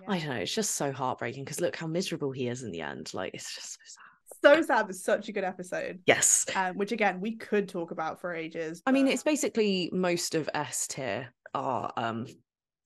I 0.08 0.18
don't 0.18 0.28
know. 0.28 0.36
It's 0.36 0.54
just 0.54 0.72
so 0.72 0.90
heartbreaking 0.92 1.44
because 1.44 1.60
look 1.60 1.76
how 1.76 1.86
miserable 1.86 2.32
he 2.32 2.48
is 2.48 2.62
in 2.62 2.70
the 2.72 2.80
end. 2.80 3.12
Like 3.14 3.34
it's 3.34 3.54
just 3.54 3.72
so 3.74 3.78
sad. 3.84 4.54
So 4.58 4.62
sad, 4.62 4.86
but 4.86 4.96
such 4.96 5.28
a 5.28 5.32
good 5.32 5.44
episode. 5.44 6.00
Yes. 6.06 6.46
Um, 6.56 6.76
which 6.76 6.90
again 6.92 7.20
we 7.20 7.36
could 7.36 7.68
talk 7.68 7.90
about 7.92 8.20
for 8.20 8.34
ages. 8.34 8.82
I 8.86 8.92
mean, 8.92 9.06
it's 9.06 9.22
basically 9.22 9.90
most 9.92 10.34
of 10.34 10.48
S 10.54 10.86
tier 10.88 11.32
are 11.54 11.92
um 11.96 12.26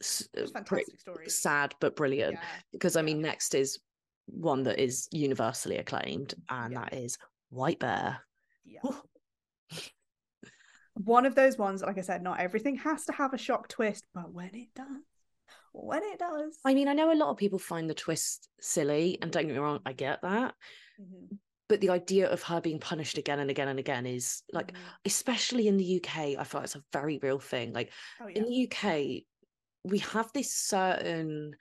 s- 0.02 0.28
uh, 0.36 0.40
pretty 0.40 0.52
fantastic 0.52 1.00
stories. 1.00 1.34
sad 1.38 1.74
but 1.80 1.96
brilliant. 1.96 2.34
Yeah. 2.34 2.48
Because 2.72 2.96
I 2.96 3.00
yeah. 3.00 3.04
mean, 3.06 3.22
next 3.22 3.54
is 3.54 3.78
one 4.26 4.64
that 4.64 4.78
is 4.78 5.08
universally 5.12 5.76
acclaimed, 5.78 6.34
and 6.48 6.72
Yeah. 6.72 6.80
that 6.80 6.94
is 6.94 7.18
White 7.50 7.78
Bear. 7.78 8.20
Yeah. 8.64 8.80
One 10.94 11.26
of 11.26 11.34
those 11.34 11.58
ones, 11.58 11.82
like 11.82 11.98
I 11.98 12.02
said, 12.02 12.22
not 12.22 12.40
everything 12.40 12.76
has 12.76 13.04
to 13.04 13.12
have 13.12 13.34
a 13.34 13.38
shock 13.38 13.68
twist, 13.68 14.04
but 14.14 14.32
when 14.32 14.54
it 14.54 14.68
does, 14.74 14.86
when 15.72 16.02
it 16.02 16.18
does, 16.18 16.58
I 16.64 16.72
mean, 16.72 16.88
I 16.88 16.94
know 16.94 17.12
a 17.12 17.14
lot 17.14 17.28
of 17.28 17.36
people 17.36 17.58
find 17.58 17.88
the 17.88 17.94
twist 17.94 18.48
silly, 18.60 19.18
and 19.20 19.30
don't 19.30 19.46
get 19.46 19.52
me 19.52 19.58
wrong, 19.58 19.80
I 19.84 19.92
get 19.92 20.22
that. 20.22 20.54
Mhm, 20.98 21.38
But 21.68 21.82
the 21.82 21.90
idea 21.90 22.30
of 22.30 22.42
her 22.44 22.62
being 22.62 22.80
punished 22.80 23.18
again 23.18 23.40
and 23.40 23.50
again 23.50 23.68
and 23.68 23.78
again 23.78 24.06
is 24.06 24.42
like, 24.52 24.72
mhm. 24.72 24.78
especially 25.04 25.68
in 25.68 25.76
the 25.76 25.84
UK, 25.84 26.36
I 26.38 26.44
feel 26.44 26.60
like 26.60 26.64
it's 26.64 26.76
a 26.76 26.84
very 26.92 27.18
real 27.18 27.38
thing. 27.40 27.74
Like 27.74 27.92
oh 28.20 28.28
yeah, 28.28 28.38
in 28.38 28.44
the 28.44 28.54
UK, 28.66 29.26
we 29.84 29.98
have 29.98 30.32
this 30.32 30.52
certain 30.54 31.56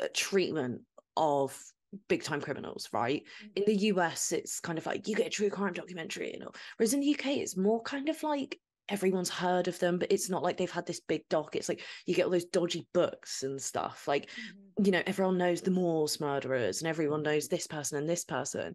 uh, 0.00 0.06
treatment 0.14 0.82
of 1.16 1.60
big 2.08 2.22
time 2.22 2.40
criminals, 2.40 2.88
right? 2.92 3.26
In 3.54 3.64
Mm-hmm. 3.64 3.66
the 3.66 3.74
US, 3.86 4.32
it's 4.32 4.60
kind 4.60 4.78
of 4.78 4.86
like 4.86 5.08
you 5.08 5.14
get 5.16 5.26
a 5.28 5.30
true 5.30 5.50
crime 5.50 5.72
documentary, 5.72 6.32
you 6.32 6.38
know. 6.40 6.50
Whereas 6.76 6.94
in 6.94 7.00
the 7.00 7.06
UK, 7.06 7.40
it's 7.40 7.56
more 7.56 7.82
kind 7.82 8.08
of 8.08 8.22
like 8.22 8.60
everyone's 8.88 9.30
heard 9.30 9.66
of 9.68 9.78
them, 9.78 9.98
but 9.98 10.12
it's 10.12 10.28
not 10.28 10.42
like 10.42 10.56
they've 10.56 10.70
had 10.70 10.86
this 10.86 11.00
big 11.00 11.22
doc. 11.28 11.56
It's 11.56 11.68
like 11.68 11.82
you 12.06 12.14
get 12.14 12.24
all 12.24 12.30
those 12.30 12.44
dodgy 12.44 12.86
books 12.92 13.42
and 13.42 13.60
stuff. 13.62 14.06
Like, 14.06 14.30
Mhm. 14.36 14.74
you 14.84 14.90
know, 14.90 15.02
everyone 15.06 15.38
knows 15.38 15.62
the 15.62 15.70
Moors 15.70 16.20
murderers 16.20 16.80
and 16.82 16.88
everyone 16.88 17.22
knows 17.22 17.48
this 17.48 17.66
person 17.66 17.96
and 17.98 18.08
this 18.08 18.24
person. 18.24 18.74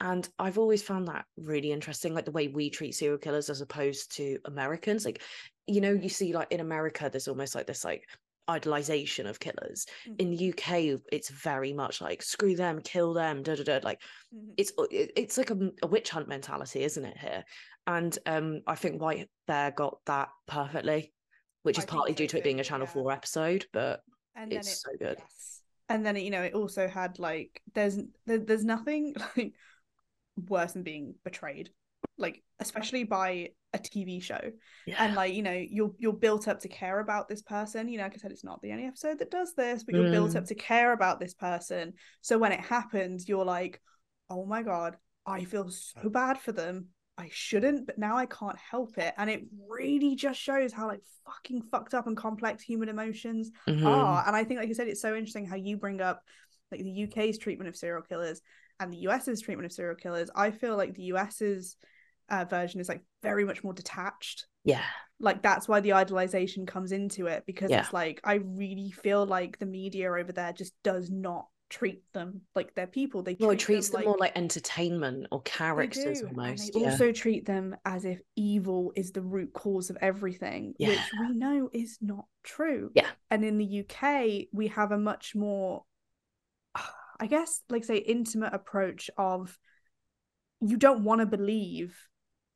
And 0.00 0.28
I've 0.38 0.58
always 0.58 0.82
found 0.82 1.08
that 1.08 1.24
really 1.36 1.72
interesting, 1.72 2.14
like 2.14 2.24
the 2.24 2.30
way 2.32 2.48
we 2.48 2.70
treat 2.70 2.92
serial 2.92 3.18
killers 3.18 3.50
as 3.50 3.60
opposed 3.60 4.14
to 4.16 4.38
Americans. 4.44 5.04
Like, 5.04 5.22
you 5.66 5.80
know, 5.80 5.92
you 5.92 6.08
see 6.08 6.32
like 6.32 6.52
in 6.52 6.60
America, 6.60 7.08
there's 7.10 7.28
almost 7.28 7.54
like 7.54 7.66
this 7.66 7.84
like 7.84 8.04
idolization 8.48 9.28
of 9.28 9.40
killers. 9.40 9.86
In 10.18 10.30
Mhm, 10.30 10.36
the 10.36 10.36
UK, 10.36 10.96
it's 11.12 11.30
very 11.30 11.72
much 11.72 12.00
like 12.00 12.22
screw 12.22 12.56
them, 12.56 12.80
kill 12.80 13.12
them, 13.14 13.42
da 13.42 13.54
da 13.56 13.64
da. 13.64 13.80
Like 13.82 14.00
mhm. 14.32 14.56
it's 14.56 14.72
uh, 14.78 14.84
it- 14.90 15.12
it's 15.16 15.38
like 15.38 15.50
a 15.50 15.86
witch 15.86 16.10
hunt 16.10 16.28
mentality, 16.28 16.82
isn't 16.84 17.04
it 17.04 17.18
here? 17.18 17.44
And 17.86 18.16
um, 18.26 18.60
I 18.66 18.74
think 18.74 19.00
White 19.00 19.28
Bear 19.46 19.70
got 19.70 19.98
that 20.06 20.28
perfectly, 20.46 21.12
which 21.62 21.78
I 21.78 21.80
is 21.80 21.86
partly 21.86 22.14
due 22.14 22.28
to 22.28 22.38
it 22.38 22.44
being 22.44 22.60
a 22.60 22.64
Channel 22.64 22.86
yeah. 22.86 22.92
Four 22.92 23.12
episode, 23.12 23.66
but 23.72 24.02
and 24.34 24.54
then 24.54 24.60
it's 24.60 24.68
it, 24.68 24.78
so 24.82 24.90
good. 24.98 25.18
yes. 25.18 25.62
And 25.88 26.04
then 26.04 26.16
it, 26.16 26.22
you 26.22 26.30
know, 26.30 26.42
it 26.42 26.54
also 26.54 26.86
had 26.88 27.18
like 27.18 27.62
there's 27.74 27.98
there, 28.26 28.38
there's 28.38 28.64
nothing 28.64 29.14
like 29.36 29.54
worse 30.48 30.72
than 30.72 30.82
being 30.82 31.14
betrayed, 31.24 31.70
like 32.16 32.42
especially 32.60 33.04
by 33.04 33.50
a 33.74 33.78
TV 33.78 34.20
show. 34.22 34.40
yeah, 34.86 34.96
and 35.04 35.14
like 35.14 35.34
you 35.34 35.42
know 35.42 35.52
you're 35.52 35.92
you're 35.98 36.12
built 36.12 36.48
up 36.48 36.60
to 36.60 36.68
care 36.68 37.00
about 37.00 37.28
this 37.28 37.42
person. 37.42 37.88
You 37.88 37.98
know 37.98 38.04
like 38.04 38.14
i 38.14 38.16
said 38.16 38.32
it's 38.32 38.44
not 38.44 38.60
the 38.62 38.72
only 38.72 38.86
episode 38.86 39.18
that 39.18 39.30
does 39.30 39.54
this 39.54 39.84
but 39.84 39.94
you're 39.94 40.10
built 40.10 40.30
Mm. 40.32 40.36
up 40.36 40.44
to 40.46 40.54
care 40.54 40.92
about 40.92 41.20
this 41.20 41.34
person. 41.34 41.92
So 42.22 42.38
when 42.38 42.52
it 42.52 42.60
happens 42.60 43.28
you're 43.28 43.44
like 43.44 43.80
oh 44.30 44.44
my 44.46 44.62
god 44.62 44.96
i 45.26 45.44
feel 45.44 45.68
so 45.70 46.08
bad 46.08 46.38
for 46.38 46.52
them. 46.52 46.86
I 47.18 47.28
shouldn't 47.32 47.86
but 47.86 47.98
now 47.98 48.16
i 48.16 48.26
can't 48.26 48.58
help 48.58 48.96
it. 48.96 49.12
And 49.18 49.28
it 49.28 49.42
really 49.68 50.14
just 50.16 50.40
shows 50.40 50.72
how 50.72 50.86
like 50.86 51.02
fucking 51.26 51.62
fucked 51.70 51.92
up 51.94 52.06
and 52.06 52.16
complex 52.16 52.62
human 52.62 52.88
emotions 52.88 53.50
Mhm. 53.68 53.84
are 53.84 54.24
and 54.26 54.34
i 54.34 54.44
think 54.44 54.58
like 54.60 54.68
you 54.68 54.74
said 54.74 54.88
it's 54.88 55.02
so 55.02 55.14
interesting 55.14 55.44
how 55.44 55.56
you 55.56 55.76
bring 55.76 56.00
up 56.00 56.22
like 56.72 56.80
the 56.80 57.02
uk's 57.04 57.36
treatment 57.38 57.68
of 57.68 57.76
serial 57.76 58.02
killers 58.02 58.40
and 58.80 58.92
the 58.92 58.98
us's 59.08 59.40
treatment 59.42 59.66
of 59.66 59.72
serial 59.72 59.96
killers. 59.96 60.30
I 60.34 60.50
feel 60.52 60.76
like 60.76 60.94
the 60.94 61.12
us's 61.12 61.76
uh, 62.30 62.44
version 62.44 62.80
is 62.80 62.88
like 62.88 63.02
very 63.22 63.44
much 63.44 63.62
more 63.64 63.72
detached 63.72 64.46
yeah, 64.64 64.82
like 65.18 65.40
that's 65.42 65.66
why 65.66 65.80
the 65.80 65.90
idolization 65.90 66.66
comes 66.66 66.92
into 66.92 67.26
it 67.26 67.44
because 67.46 67.70
Yeah. 67.70 67.80
it's 67.80 67.92
like 67.92 68.20
i 68.24 68.34
really 68.34 68.90
feel 68.90 69.24
like 69.24 69.58
the 69.58 69.66
media 69.66 70.12
over 70.12 70.30
there 70.32 70.52
just 70.52 70.74
does 70.84 71.10
not 71.10 71.46
treat 71.70 72.02
them 72.12 72.40
like 72.54 72.74
they're 72.74 72.86
people 72.86 73.22
they 73.22 73.36
well, 73.38 73.50
it 73.50 73.58
treat 73.58 73.74
treats 73.76 73.90
them 73.90 74.04
more 74.04 74.16
like 74.18 74.32
entertainment 74.36 75.26
or 75.30 75.42
characters 75.42 76.22
almost. 76.22 76.70
yeah, 76.74 76.90
also 76.90 77.12
treat 77.12 77.44
them 77.44 77.76
as 77.84 78.04
if 78.06 78.20
evil 78.36 78.92
is 78.96 79.12
the 79.12 79.20
root 79.22 79.52
cause 79.52 79.90
of 79.90 79.98
everything 80.00 80.74
Yeah. 80.78 80.88
which 80.90 80.98
we 81.20 81.34
know 81.34 81.68
is 81.72 81.98
not 82.00 82.24
true 82.42 82.90
Yeah. 82.94 83.08
and 83.30 83.44
in 83.44 83.58
the 83.58 83.80
uk 83.84 84.46
we 84.52 84.68
have 84.68 84.92
a 84.92 84.98
much 84.98 85.34
more 85.34 85.84
i 87.20 87.26
guess 87.26 87.62
like 87.68 87.84
say 87.84 87.98
intimate 87.98 88.54
approach 88.54 89.10
of 89.18 89.58
you 90.60 90.76
don't 90.76 91.04
want 91.04 91.20
to 91.20 91.26
believe 91.26 91.96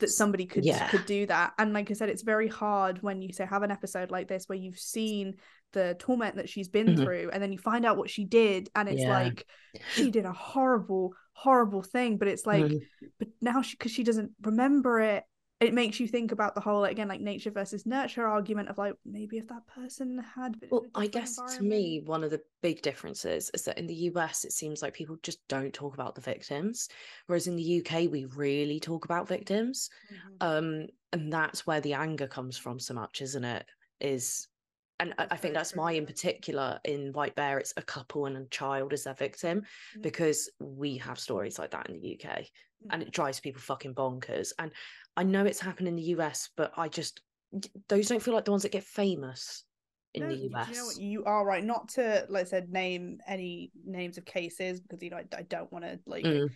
that 0.02 0.10
somebody 0.10 0.46
could 0.46 0.64
Yeah. 0.64 0.86
could 0.88 1.06
do 1.06 1.26
that 1.26 1.54
and 1.58 1.72
like 1.72 1.90
i 1.90 1.94
said 1.94 2.08
it's 2.10 2.22
very 2.22 2.48
hard 2.48 3.02
when 3.02 3.22
you 3.22 3.32
say 3.32 3.44
have 3.46 3.62
an 3.62 3.70
episode 3.70 4.10
like 4.10 4.28
this 4.28 4.48
where 4.48 4.58
you've 4.58 4.78
seen 4.78 5.34
the 5.72 5.96
torment 5.98 6.36
that 6.36 6.48
she's 6.50 6.68
been 6.68 6.88
Mhm. 6.88 7.02
through 7.02 7.30
and 7.32 7.42
then 7.42 7.50
you 7.52 7.58
find 7.58 7.86
out 7.86 7.96
what 7.96 8.10
she 8.10 8.24
did 8.26 8.68
and 8.74 8.88
it's 8.88 9.00
Yeah. 9.02 9.18
like 9.18 9.46
she 9.94 10.10
did 10.10 10.26
a 10.26 10.32
horrible 10.32 11.14
horrible 11.32 11.82
thing 11.82 12.18
but 12.18 12.28
it's 12.28 12.44
like 12.46 12.64
Mhm. 12.66 12.80
but 13.18 13.28
now 13.40 13.62
she 13.62 13.74
because 13.76 13.90
she 13.90 14.04
doesn't 14.04 14.32
remember 14.42 15.00
it 15.00 15.24
it 15.62 15.74
makes 15.74 16.00
you 16.00 16.06
think 16.08 16.32
about 16.32 16.54
the 16.54 16.60
whole 16.60 16.84
again 16.84 17.08
like 17.08 17.20
nature 17.20 17.50
versus 17.50 17.86
nurture 17.86 18.26
argument 18.26 18.68
of 18.68 18.78
like 18.78 18.94
maybe 19.04 19.38
if 19.38 19.48
that 19.48 19.66
person 19.66 20.18
had 20.18 20.58
been 20.60 20.70
Well, 20.70 20.86
I 20.94 21.06
guess 21.06 21.36
to 21.56 21.62
me, 21.62 22.00
one 22.04 22.24
of 22.24 22.30
the 22.30 22.42
big 22.62 22.82
differences 22.82 23.50
is 23.54 23.64
that 23.64 23.78
in 23.78 23.86
the 23.86 23.94
US, 24.10 24.44
it 24.44 24.52
seems 24.52 24.82
like 24.82 24.94
people 24.94 25.16
just 25.22 25.46
don't 25.48 25.72
talk 25.72 25.94
about 25.94 26.14
the 26.14 26.20
victims, 26.20 26.88
whereas 27.26 27.46
in 27.46 27.56
the 27.56 27.62
UK, 27.62 28.08
we 28.08 28.24
really 28.26 28.80
talk 28.80 29.04
about 29.04 29.28
victims. 29.28 29.90
Mhm. 30.10 30.36
Um, 30.40 30.86
and 31.12 31.32
that's 31.32 31.66
where 31.66 31.80
the 31.80 31.94
anger 31.94 32.26
comes 32.26 32.56
from 32.58 32.78
so 32.78 32.94
much, 32.94 33.20
isn't 33.20 33.44
it? 33.44 33.66
Is 34.00 34.48
and 35.00 35.14
I- 35.18 35.28
I 35.32 35.36
think 35.36 35.54
that's 35.54 35.74
why, 35.74 35.92
in 35.92 36.06
particular, 36.06 36.78
in 36.84 37.12
White 37.12 37.34
Bear, 37.34 37.58
it's 37.58 37.74
a 37.76 37.82
couple 37.82 38.26
and 38.26 38.36
a 38.36 38.46
child 38.50 38.92
as 38.92 39.04
their 39.04 39.14
victim 39.14 39.64
Mhm. 39.94 40.02
because 40.02 40.48
we 40.60 40.96
have 40.98 41.18
stories 41.18 41.58
like 41.58 41.70
that 41.72 41.88
in 41.88 41.94
the 41.94 42.08
UK, 42.08 42.48
and 42.90 43.02
Mhm. 43.02 43.06
it 43.06 43.10
drives 43.10 43.40
people 43.40 43.60
fucking 43.60 43.94
bonkers. 43.94 44.52
And 44.58 44.72
I 45.16 45.22
know 45.24 45.44
it's 45.44 45.60
happened 45.60 45.88
in 45.88 45.96
the 45.96 46.02
US, 46.16 46.50
but 46.56 46.72
I 46.76 46.88
just 46.88 47.20
those 47.88 48.08
don't 48.08 48.22
feel 48.22 48.34
like 48.34 48.44
the 48.46 48.50
ones 48.50 48.62
that 48.62 48.72
get 48.72 48.84
famous. 48.84 49.64
in 50.14 50.22
No, 50.22 50.28
the 50.28 50.36
US. 50.50 50.68
You 50.68 50.74
know? 50.76 50.90
You 50.98 51.24
are 51.24 51.44
right. 51.44 51.64
Not 51.64 51.88
to, 51.90 52.26
like 52.28 52.42
I 52.42 52.48
said, 52.48 52.70
name 52.70 53.18
any 53.26 53.70
names 53.84 54.18
of 54.18 54.24
cases 54.26 54.80
because 54.80 55.02
you 55.02 55.10
know 55.10 55.16
I, 55.18 55.24
I 55.36 55.42
don't 55.42 55.72
want 55.72 55.84
to 55.84 55.98
like 56.06 56.24
Mm. 56.24 56.50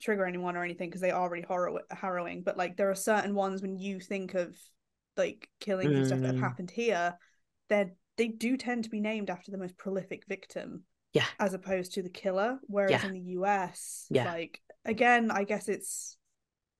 trigger 0.00 0.26
anyone 0.26 0.56
or 0.56 0.64
anything 0.64 0.88
because 0.88 1.00
they 1.00 1.10
are 1.10 1.28
really 1.30 1.44
horror- 1.46 1.82
harrowing. 1.90 2.42
But 2.42 2.56
like 2.56 2.76
there 2.76 2.90
are 2.90 2.94
certain 2.96 3.34
ones 3.34 3.62
when 3.62 3.78
you 3.78 4.00
think 4.00 4.34
of 4.34 4.56
like 5.16 5.48
killings 5.60 5.94
and 5.96 6.06
stuff 6.06 6.20
that 6.20 6.26
have 6.26 6.36
Mm. 6.36 6.40
happened 6.40 6.70
here, 6.70 7.16
they 7.68 7.92
they 8.16 8.28
do 8.28 8.56
tend 8.56 8.84
to 8.84 8.90
be 8.90 9.00
named 9.00 9.28
after 9.30 9.50
the 9.50 9.58
most 9.58 9.76
prolific 9.76 10.24
victim. 10.26 10.84
Yeah. 11.12 11.26
As 11.38 11.54
opposed 11.54 11.92
to 11.94 12.02
the 12.02 12.10
killer, 12.10 12.58
whereas 12.62 12.90
Yeah. 13.02 13.06
in 13.06 13.12
the 13.12 13.30
US, 13.38 14.06
Yeah. 14.10 14.32
like 14.32 14.60
again, 14.84 15.30
I 15.30 15.44
guess 15.44 15.68
it's 15.68 16.16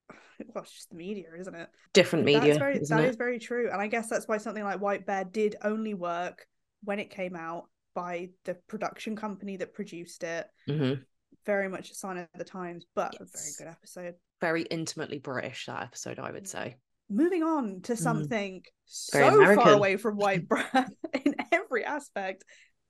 well, 0.53 0.63
it's 0.63 0.73
just 0.73 0.89
the 0.89 0.95
media, 0.95 1.27
isn't 1.37 1.55
it? 1.55 1.69
Different 1.93 2.25
media, 2.25 2.41
That's 2.41 2.57
very, 2.59 2.77
isn't 2.79 2.95
that 2.97 3.05
it? 3.05 3.09
is 3.09 3.15
very 3.15 3.39
true, 3.39 3.69
and 3.71 3.81
I 3.81 3.87
guess 3.87 4.07
that's 4.09 4.27
why 4.27 4.37
something 4.37 4.63
like 4.63 4.79
White 4.81 5.05
Bear 5.05 5.23
did 5.23 5.55
only 5.63 5.93
work 5.93 6.45
when 6.83 6.99
it 6.99 7.09
came 7.09 7.35
out 7.35 7.65
by 7.95 8.29
the 8.45 8.53
production 8.67 9.15
company 9.15 9.57
that 9.57 9.73
produced 9.73 10.23
it. 10.23 10.47
Mhm. 10.69 11.03
Very 11.45 11.67
much 11.69 11.89
a 11.91 11.95
sign 11.95 12.17
of 12.17 12.27
the 12.35 12.43
times, 12.43 12.85
but 12.93 13.15
a 13.15 13.25
very 13.25 13.51
good 13.57 13.67
episode. 13.67 14.15
Very 14.41 14.61
intimately 14.63 15.17
British 15.17 15.65
that 15.65 15.81
episode, 15.83 16.19
I 16.19 16.31
would 16.31 16.47
say. 16.47 16.77
Moving 17.09 17.41
on 17.41 17.81
to 17.83 17.93
Mhm. 17.93 17.97
something 17.97 18.63
Very 19.11 19.31
so 19.31 19.55
far 19.55 19.71
away 19.73 19.97
from 19.97 20.17
White 20.17 20.47
Bear 20.49 20.69
in 21.25 21.35
every 21.51 21.83
aspect 21.85 22.43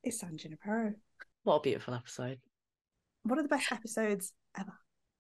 is 0.04 0.20
San 0.20 0.38
Junipero. 0.38 0.94
What 1.44 1.56
a 1.56 1.62
beautiful 1.62 1.94
episode. 1.94 2.40
One 3.24 3.40
of 3.40 3.46
the 3.46 3.50
best 3.56 3.72
episodes 3.72 4.34
ever. 4.58 4.74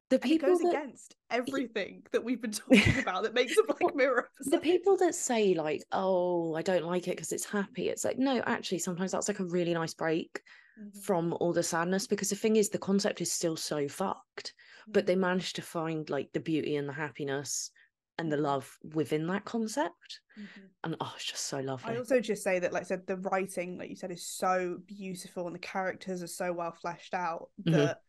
The 0.09 0.15
And 0.15 0.25
it 0.25 0.27
people 0.27 0.49
goes 0.49 0.59
that 0.59 0.69
against 0.69 1.15
everything 1.29 2.03
that 2.11 2.23
we've 2.23 2.41
been 2.41 2.51
talking 2.69 2.99
about 2.99 3.23
that 3.23 3.33
makes 3.33 3.57
a 3.57 3.63
Black 3.63 3.95
Mirror 3.95 4.29
episode. 4.39 4.51
the 4.51 4.59
people 4.61 4.95
that 4.97 5.15
say 5.15 5.53
like, 5.53 5.83
"Oh, 5.91 6.55
I 6.55 6.61
don't 6.61 6.85
like 6.85 7.07
it 7.07 7.11
because 7.17 7.31
it's 7.31 7.45
happy," 7.45 7.89
it's 7.89 8.05
like, 8.05 8.17
no, 8.17 8.41
actually, 8.45 8.79
sometimes 8.79 9.11
that's 9.11 9.27
like 9.27 9.39
a 9.39 9.45
really 9.45 9.73
nice 9.73 9.93
break 9.93 10.41
Mhm. 10.79 11.03
from 11.03 11.33
all 11.39 11.53
the 11.53 11.63
sadness 11.63 12.05
because 12.07 12.29
the 12.29 12.35
thing 12.35 12.55
is, 12.55 12.69
the 12.69 12.77
concept 12.77 13.19
is 13.19 13.31
still 13.31 13.57
so 13.57 13.87
fucked, 13.87 14.53
but 14.87 15.05
they 15.07 15.15
managed 15.15 15.55
to 15.57 15.61
find 15.63 16.09
like 16.09 16.31
the 16.33 16.39
beauty 16.39 16.75
and 16.75 16.87
the 16.87 16.93
happiness 16.93 17.71
and 18.19 18.31
the 18.31 18.37
Mhm. 18.37 18.43
love 18.43 18.77
within 18.93 19.25
that 19.27 19.43
concept, 19.43 20.21
Mhm. 20.37 20.69
and 20.83 20.95
oh, 21.01 21.13
it's 21.15 21.25
just 21.25 21.45
so 21.45 21.59
lovely. 21.59 21.93
I 21.95 21.97
also 21.97 22.19
just 22.21 22.43
say 22.43 22.59
that, 22.59 22.71
like 22.73 22.83
I 22.83 22.85
said, 22.85 23.07
the 23.07 23.17
writing, 23.17 23.77
like 23.77 23.89
you 23.89 23.95
said, 23.95 24.11
is 24.11 24.25
so 24.25 24.77
beautiful 24.85 25.47
and 25.47 25.55
the 25.55 25.59
characters 25.59 26.21
are 26.23 26.27
so 26.27 26.53
well 26.53 26.71
fleshed 26.71 27.13
out 27.15 27.49
Mhm. 27.61 27.71
that 27.73 28.01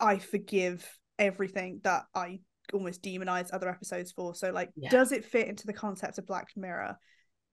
I 0.00 0.18
forgive 0.18 0.86
everything 1.18 1.80
that 1.84 2.04
I 2.14 2.40
almost 2.72 3.02
demonize 3.02 3.48
other 3.52 3.68
episodes 3.68 4.12
for. 4.12 4.34
So, 4.34 4.50
like, 4.50 4.70
Yeah. 4.76 4.90
does 4.90 5.12
it 5.12 5.24
fit 5.24 5.48
into 5.48 5.66
the 5.66 5.72
concept 5.72 6.18
of 6.18 6.26
Black 6.26 6.48
Mirror? 6.56 6.96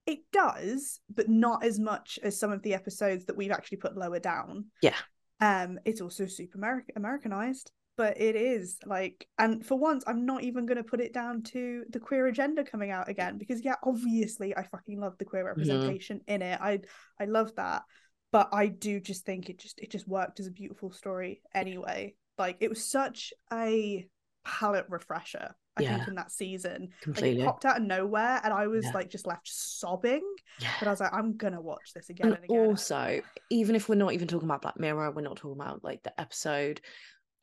It 0.05 0.19
does, 0.31 0.99
but 1.09 1.30
not 1.30 1.63
as 1.63 1.80
much 1.80 2.19
as 2.22 2.39
some 2.39 2.51
of 2.51 2.61
the 2.61 2.73
episodes 2.73 3.26
that 3.26 3.38
we've 3.38 3.51
actually 3.51 3.77
put 3.77 3.97
lower 3.97 4.19
down. 4.19 4.65
Yeah. 4.81 4.95
Um, 5.39 5.80
it's 5.85 6.01
also 6.01 6.27
super 6.27 6.59
Ameri- 6.59 6.95
Americanized, 6.95 7.72
but 7.97 8.22
it 8.22 8.35
is 8.35 8.77
like, 8.85 9.27
and 9.39 9.65
for 9.65 9.77
once, 9.80 10.03
I'm 10.05 10.26
not 10.26 10.43
even 10.43 10.65
going 10.65 10.77
to 10.77 10.84
put 10.84 11.01
it 11.01 11.13
down 11.13 11.41
to 11.43 11.85
the 11.89 11.99
queer 11.99 12.27
agenda 12.27 12.63
coming 12.63 12.91
out 12.91 13.09
again 13.09 13.38
because, 13.38 13.63
yeah, 13.63 13.76
obviously, 13.84 14.55
I 14.55 14.63
fucking 14.63 14.99
love 14.99 15.17
the 15.17 15.26
queer 15.26 15.45
representation 15.45 16.22
in 16.27 16.41
it. 16.41 16.59
I 16.61 16.81
I 17.19 17.26
love 17.26 17.55
that, 17.55 17.84
but 18.31 18.49
I 18.53 18.67
do 18.67 18.99
just 18.99 19.26
think 19.26 19.49
it 19.49 19.57
just 19.57 19.80
it 19.80 19.89
just 19.89 20.07
worked 20.07 20.39
as 20.39 20.47
a 20.47 20.51
beautiful 20.51 20.91
story 20.91 21.41
anyway. 21.53 22.15
Like 22.37 22.57
it 22.59 22.69
was 22.69 22.83
such 22.83 23.33
a 23.51 24.07
palate 24.43 24.85
refresher. 24.89 25.55
I 25.77 25.83
think 25.83 26.07
in 26.07 26.15
that 26.15 26.31
season, 26.31 26.83
like 26.83 27.01
Completely. 27.01 27.41
it 27.41 27.45
popped 27.45 27.65
out 27.65 27.75
of 27.75 27.83
nowhere, 27.83 28.39
and 28.45 28.53
I 28.53 28.67
was 28.67 28.85
Yeah. 28.85 28.91
like 28.93 29.09
just 29.09 29.27
left 29.27 29.45
sobbing. 29.49 30.23
yeah. 30.61 30.71
But 30.79 30.87
I 30.87 30.91
was 30.91 31.01
like, 31.01 31.13
I'm 31.13 31.35
gonna 31.35 31.59
watch 31.61 31.91
this 31.93 32.09
again 32.09 32.27
and, 32.27 32.35
and 32.35 32.43
again. 32.45 32.57
also 32.65 33.19
even 33.49 33.75
if 33.75 33.89
we're 33.89 33.95
not 33.95 34.13
even 34.13 34.25
talking 34.27 34.47
about 34.47 34.61
black 34.61 34.79
mirror 34.79 35.11
we're 35.11 35.21
not 35.21 35.35
talking 35.35 35.59
about 35.59 35.83
like 35.83 36.01
the 36.03 36.17
episode 36.19 36.79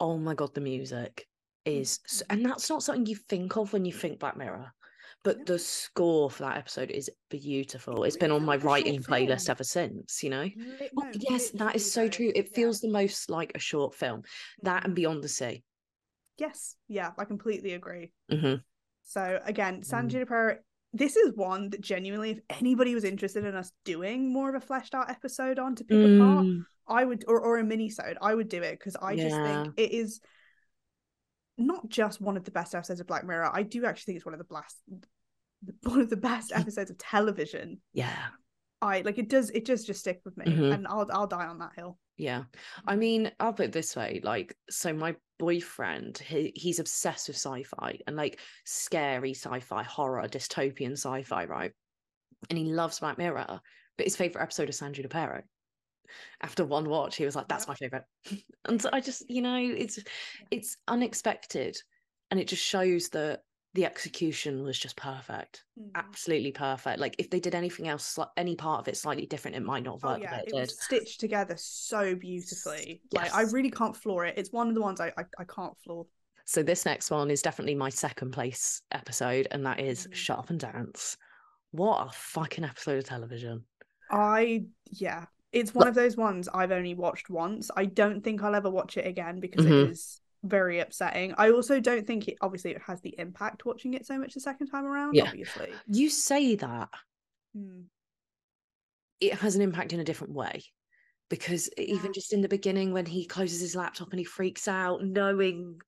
oh 0.01 0.17
my 0.17 0.33
god 0.35 0.55
the 0.55 0.63
music 0.63 1.27
is 1.67 1.99
Mhm. 2.09 2.23
and 2.31 2.47
that's 2.47 2.71
not 2.71 2.83
something 2.83 3.05
you 3.05 3.17
think 3.17 3.57
of 3.59 3.71
when 3.75 3.85
you 3.85 3.93
think 3.93 4.19
black 4.19 4.37
mirror 4.39 4.73
but 5.25 5.47
the 5.47 5.59
score 5.59 6.31
for 6.31 6.45
that 6.45 6.57
episode 6.57 6.91
is 6.91 7.11
beautiful. 7.31 8.05
It 8.05 8.09
it's 8.09 8.17
been 8.17 8.31
on 8.31 8.45
my 8.45 8.55
like 8.55 8.59
a 8.59 8.61
short 8.63 8.73
writing 8.73 9.03
playlist 9.03 9.51
ever 9.51 9.65
since 9.65 10.23
you 10.23 10.31
know? 10.31 10.49
Oh, 10.97 11.07
yes 11.15 11.51
that 11.51 11.77
is 11.77 11.93
so 11.93 12.09
true. 12.09 12.33
It 12.35 12.49
yeah. 12.51 12.57
feels 12.57 12.81
the 12.81 12.89
most 12.89 13.31
like 13.31 13.53
a 13.55 13.59
short 13.59 13.95
film 13.95 14.23
that 14.63 14.85
and 14.85 14.93
Mhm. 14.93 14.97
beyond 14.97 15.23
the 15.23 15.29
sea. 15.29 15.63
Yes, 16.39 16.77
yeah, 16.89 17.13
I 17.19 17.25
completely 17.25 17.75
agree. 17.75 18.13
hmm 18.31 18.55
So 19.05 19.41
again, 19.45 19.83
San 19.83 20.07
Mm. 20.07 20.11
Junipero, 20.11 20.59
this 20.93 21.17
is 21.17 21.33
one 21.35 21.71
that 21.71 21.81
genuinely, 21.81 22.31
if 22.31 22.41
anybody 22.51 22.95
was 22.95 23.05
interested 23.05 23.45
in 23.45 23.55
us 23.55 23.73
doing 23.85 24.33
more 24.33 24.49
of 24.49 24.55
a 24.55 24.61
fleshed 24.61 24.95
out 24.95 25.11
episode 25.11 25.59
on 25.59 25.75
to 25.77 25.85
pick 25.85 25.99
apart, 26.05 26.47
Mm, 26.47 26.65
I 26.87 27.05
would 27.05 27.25
or, 27.29 27.41
or 27.41 27.59
a 27.59 27.65
mini-sode, 27.65 28.19
I 28.21 28.35
would 28.35 28.49
do 28.49 28.63
it 28.63 28.79
because 28.79 28.97
I 28.97 29.15
just 29.17 29.37
think 29.43 29.69
it 29.77 29.93
is 29.93 30.21
not 31.67 31.89
just 31.89 32.21
one 32.21 32.37
of 32.37 32.45
the 32.45 32.51
best 32.51 32.75
episodes 32.75 33.01
of 33.01 33.07
Black 33.07 33.25
Mirror. 33.25 33.51
I 33.53 33.63
do 33.63 33.85
actually 33.85 34.13
think 34.13 34.17
it's 34.17 34.27
one 34.27 34.35
of 34.35 34.39
the 34.39 34.55
best 34.55 34.77
one 35.85 36.01
of 36.01 36.11
the 36.11 36.17
best 36.17 36.53
episodes 36.55 36.91
of 36.91 36.99
television. 36.99 37.81
yeah 37.93 38.29
I 38.81 39.03
like 39.03 39.19
it 39.19 39.29
does 39.29 39.51
it 39.51 39.65
does 39.65 39.85
just 39.85 40.01
stick 40.01 40.21
with 40.25 40.37
me 40.37 40.45
Mhm. 40.47 40.75
and 40.75 40.87
I'll 40.89 41.07
I'll 41.13 41.27
die 41.29 41.47
on 41.47 41.59
that 41.61 41.73
hill. 41.77 41.99
Yeah. 42.17 42.45
I 42.87 42.97
mean, 42.97 43.31
I'll 43.41 43.53
put 43.55 43.67
it 43.67 43.73
this 43.73 43.97
way, 43.97 44.21
like, 44.23 44.57
so 44.71 44.93
my 44.93 45.17
boyfriend, 45.39 46.19
he, 46.19 46.53
he's 46.55 46.79
obsessed 46.79 47.27
with 47.29 47.37
sci-fi 47.37 47.99
and 48.07 48.17
like 48.17 48.39
scary 48.65 49.35
sci-fi, 49.35 49.83
horror, 49.83 50.29
dystopian 50.29 50.93
sci-fi, 50.93 51.47
right? 51.47 51.73
And 52.51 52.59
he 52.59 52.67
loves 52.67 53.01
Black 53.01 53.19
Mirror, 53.19 53.61
but 53.97 54.07
his 54.07 54.15
favorite 54.17 54.43
episode 54.43 54.69
is 54.69 54.77
San 54.79 54.93
Junipero. 54.93 55.43
After 56.41 56.65
one 56.65 56.89
watch, 56.89 57.17
he 57.17 57.25
was 57.25 57.37
like, 57.37 57.49
"That's 57.49 57.69
my 57.69 57.75
favorite," 57.75 58.05
and 58.67 58.81
so 58.81 58.91
I 58.93 59.01
just, 59.01 59.29
you 59.31 59.43
know, 59.43 59.57
it's 59.57 59.99
it's 60.51 60.77
unexpected, 60.89 61.77
and 62.31 62.41
it 62.41 62.49
just 62.49 62.65
shows 62.65 63.09
that 63.11 63.41
the 63.75 63.87
execution 63.87 64.63
was 64.65 64.79
just 64.79 64.97
perfect, 64.97 65.65
Mhm. 65.79 65.91
absolutely 65.95 66.53
perfect. 66.53 66.99
Like 66.99 67.17
if 67.19 67.31
they 67.31 67.41
did 67.41 67.55
anything 67.55 67.89
else, 67.89 68.19
any 68.37 68.55
part 68.55 68.81
of 68.81 68.89
it 68.89 68.97
slightly 68.97 69.27
different, 69.27 69.57
it 69.57 69.63
might 69.63 69.83
not 69.83 70.01
have 70.03 70.05
Oh 70.05 70.17
yeah, 70.19 70.39
it 70.39 70.49
it 70.49 70.55
did. 70.55 70.61
was 70.61 70.79
stitched 70.79 71.21
together 71.21 71.57
so 71.59 72.15
beautifully. 72.15 73.01
Like 73.13 73.33
I 73.35 73.43
really 73.43 73.71
can't 73.71 73.97
floor 73.97 74.27
it. 74.27 74.35
It's 74.37 74.53
one 74.53 74.69
of 74.69 74.75
the 74.75 74.83
ones 74.83 75.01
I 75.01 75.09
I, 75.17 75.25
I 75.39 75.45
can't 75.45 75.77
floor. 75.85 76.07
So 76.45 76.63
this 76.63 76.85
next 76.85 77.11
one 77.11 77.31
is 77.31 77.41
definitely 77.41 77.77
my 77.77 77.89
second 77.89 78.33
place 78.33 78.83
episode, 78.91 79.49
and 79.51 79.65
that 79.65 79.81
is 79.81 80.07
Mhm. 80.07 80.15
Shut 80.15 80.39
Up 80.39 80.51
and 80.51 80.61
Dance. 80.61 81.17
What 81.71 82.07
a 82.07 82.11
fucking 82.11 82.65
episode 82.65 82.99
of 82.99 83.05
television. 83.05 83.65
I 84.11 84.67
yeah, 84.91 85.27
it's 85.53 85.75
one 85.75 85.87
of 85.87 85.95
those 85.95 86.17
ones 86.17 86.49
I've 86.53 86.73
only 86.73 86.95
watched 86.95 87.29
once. 87.31 87.71
I 87.77 87.85
don't 87.85 88.23
think 88.25 88.43
I'll 88.43 88.55
ever 88.55 88.71
watch 88.71 88.97
it 88.97 89.07
again 89.07 89.39
because 89.39 89.65
Mhm. 89.67 89.87
it 89.87 89.91
is 89.91 90.21
very 90.43 90.81
upsetting. 90.81 91.35
I 91.39 91.51
also 91.51 91.79
don't 91.79 92.07
think 92.07 92.27
it 92.27 92.39
obviously 92.41 92.73
it 92.73 92.83
has 92.83 93.01
the 93.01 93.15
impact 93.19 93.65
watching 93.65 93.95
it 93.95 94.07
so 94.07 94.19
much 94.19 94.35
the 94.35 94.41
second 94.41 94.69
time 94.69 94.85
around. 94.85 95.15
Yeah. 95.15 95.25
Obviously, 95.29 95.73
You 95.87 96.09
say 96.11 96.57
that 96.57 96.89
Hmm. 97.55 97.83
it 99.21 99.35
has 99.35 99.55
an 99.55 99.63
impact 99.63 99.93
in 99.93 100.01
a 100.01 100.05
different 100.05 100.33
way. 100.35 100.65
Because 101.29 101.71
even 101.79 102.13
just 102.13 102.33
in 102.33 102.43
the 102.43 102.49
beginning 102.49 102.93
when 102.93 103.07
he 103.07 103.25
closes 103.25 103.61
his 103.61 103.75
laptop 103.77 104.11
and 104.11 104.19
he 104.19 104.25
freaks 104.25 104.69
out, 104.69 105.03
knowing 105.05 105.59
and 105.59 105.83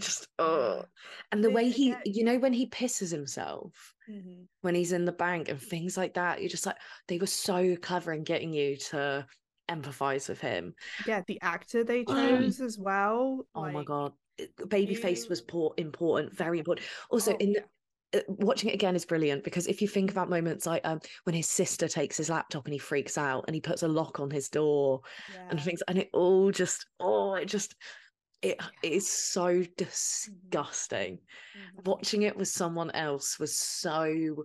just 0.00 0.26
oh 0.38 0.84
and 1.32 1.44
the 1.44 1.50
way 1.50 1.68
he 1.68 1.94
you 2.04 2.24
know 2.24 2.38
when 2.38 2.52
he 2.52 2.66
pisses 2.68 3.10
himself 3.10 3.94
Mhm. 4.10 4.46
when 4.62 4.74
he's 4.74 4.92
in 4.92 5.04
the 5.04 5.12
bank 5.12 5.48
and 5.48 5.60
things 5.60 5.96
like 5.96 6.14
that, 6.14 6.40
you're 6.40 6.48
just 6.48 6.66
like 6.66 6.76
they 7.08 7.18
were 7.18 7.26
so 7.26 7.76
clever 7.76 8.12
in 8.12 8.24
getting 8.24 8.52
you 8.52 8.76
to 8.76 9.24
empathize 9.70 10.28
with 10.28 10.40
him. 10.40 10.74
yeah, 11.06 11.22
the 11.28 11.40
actor 11.40 11.84
they 11.84 12.04
chose 12.04 12.60
as 12.60 12.78
well. 12.78 13.46
Oh 13.54 13.70
my 13.70 13.84
god, 13.84 14.12
it- 14.38 14.56
Babyface 14.56 15.22
you- 15.24 15.28
was 15.30 15.40
por- 15.40 15.74
important, 15.76 16.34
very 16.36 16.58
important. 16.58 16.86
Also, 17.10 17.34
oh, 17.34 17.36
in 17.36 17.52
yeah. 17.52 17.60
the, 18.12 18.18
uh, 18.18 18.22
watching 18.28 18.70
it 18.70 18.74
again 18.74 18.96
is 18.96 19.04
brilliant 19.06 19.44
because 19.44 19.66
if 19.68 19.80
you 19.80 19.86
think 19.88 20.10
about 20.10 20.28
moments 20.28 20.66
like 20.66 20.84
um 20.84 21.00
when 21.24 21.34
his 21.34 21.48
sister 21.48 21.86
takes 21.86 22.16
his 22.16 22.28
laptop 22.28 22.64
and 22.66 22.72
he 22.72 22.78
freaks 22.78 23.16
out 23.16 23.44
and 23.46 23.54
he 23.54 23.60
puts 23.60 23.82
a 23.84 23.88
lock 23.88 24.18
on 24.20 24.30
his 24.30 24.48
door 24.48 25.00
and 25.48 25.60
things, 25.62 25.80
and 25.86 25.96
it 25.98 26.10
all 26.12 26.50
just 26.50 26.86
oh, 26.98 27.34
it 27.34 27.46
just 27.46 27.76
it 28.42 28.58
it 28.82 28.92
is 28.92 29.08
so 29.08 29.62
disgusting. 29.76 31.18
Mhm. 31.56 31.84
Watching 31.86 32.22
it 32.22 32.36
with 32.36 32.48
someone 32.48 32.90
else 32.92 33.38
was 33.38 33.56
so. 33.56 34.44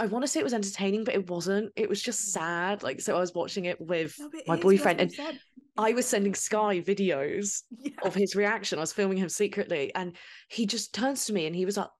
I 0.00 0.06
want 0.06 0.24
to 0.24 0.28
say 0.28 0.40
it 0.40 0.44
was 0.44 0.54
entertaining, 0.54 1.04
but 1.04 1.14
it 1.14 1.30
wasn't. 1.30 1.72
It 1.76 1.88
was 1.88 2.02
just 2.02 2.20
Mhm. 2.28 2.32
sad. 2.32 2.82
Like 2.82 3.00
so, 3.00 3.16
I 3.16 3.20
was 3.20 3.32
watching 3.34 3.66
it 3.66 3.80
with 3.80 4.18
No, 4.18 4.28
my 4.28 4.30
is, 4.30 4.40
'cause 4.44 4.46
that's 4.46 4.62
boyfriend, 4.62 5.00
and 5.00 5.12
said. 5.12 5.40
I 5.76 5.92
was 5.92 6.06
sending 6.06 6.34
Sky 6.34 6.80
videos 6.80 7.62
Yeah. 7.78 7.92
of 8.04 8.14
his 8.14 8.34
reaction. 8.36 8.78
I 8.78 8.82
was 8.82 8.92
filming 8.92 9.18
him 9.18 9.28
secretly, 9.28 9.94
and 9.94 10.16
he 10.48 10.66
just 10.66 10.92
turns 10.94 11.26
to 11.26 11.32
me 11.32 11.46
and 11.46 11.54
he 11.56 11.64
was 11.64 11.76
like, 11.76 11.90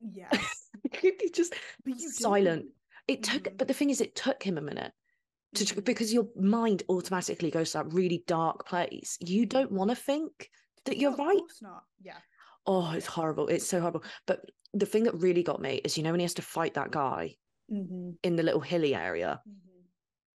yeah. 0.00 0.30
he 0.92 1.30
just 1.32 1.54
silent. 2.18 2.62
don't- 2.62 2.72
It 3.08 3.22
took, 3.22 3.44
Mhm. 3.44 3.56
but 3.58 3.68
the 3.68 3.74
thing 3.74 3.90
is, 3.90 4.00
it 4.00 4.14
took 4.14 4.42
him 4.42 4.58
a 4.58 4.62
minute 4.62 4.92
to 5.54 5.82
because 5.82 6.12
your 6.12 6.28
mind 6.36 6.82
automatically 6.88 7.50
goes 7.50 7.72
to 7.72 7.78
that 7.78 7.92
really 7.92 8.24
dark 8.26 8.66
place. 8.66 9.18
You 9.20 9.46
don't 9.46 9.72
want 9.72 9.90
to 9.90 9.96
think 9.96 10.50
that 10.84 10.98
you're 10.98 11.10
No, 11.10 11.14
of 11.14 11.18
right. 11.18 11.38
course 11.38 11.62
not. 11.62 11.84
Yeah. 12.00 12.20
Oh, 12.66 12.92
it's 12.92 13.06
horrible. 13.06 13.48
It's 13.48 13.66
so 13.66 13.80
horrible. 13.80 14.04
But 14.26 14.50
the 14.72 14.86
thing 14.86 15.04
that 15.04 15.14
really 15.14 15.42
got 15.42 15.60
me 15.60 15.76
is, 15.84 15.96
you 15.96 16.02
know, 16.02 16.10
when 16.12 16.20
he 16.20 16.24
has 16.24 16.34
to 16.34 16.42
fight 16.42 16.74
that 16.74 16.90
guy 16.90 17.36
Mhm. 17.70 18.18
in 18.22 18.36
the 18.36 18.42
little 18.42 18.60
hilly 18.60 18.94
area. 18.94 19.42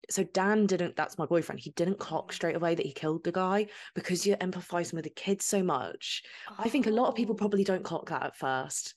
So 0.09 0.23
Dan 0.23 0.67
didn't, 0.67 0.95
that's 0.95 1.17
my 1.17 1.25
boyfriend, 1.25 1.61
he 1.61 1.71
didn't 1.71 1.99
clock 1.99 2.31
straight 2.31 2.55
away 2.55 2.75
that 2.75 2.85
he 2.85 2.93
killed 2.93 3.23
the 3.23 3.31
guy 3.31 3.67
because 3.95 4.25
you're 4.25 4.37
empathizing 4.37 4.93
with 4.93 5.03
the 5.05 5.09
kid 5.09 5.41
so 5.41 5.63
much. 5.63 6.23
I 6.59 6.69
think 6.69 6.85
a 6.85 6.91
lot 6.91 7.07
of 7.07 7.15
people 7.15 7.33
Oh. 7.33 7.37
probably 7.37 7.63
don't 7.63 7.83
clock 7.83 8.09
that 8.09 8.21
at 8.23 8.35
first. 8.35 8.93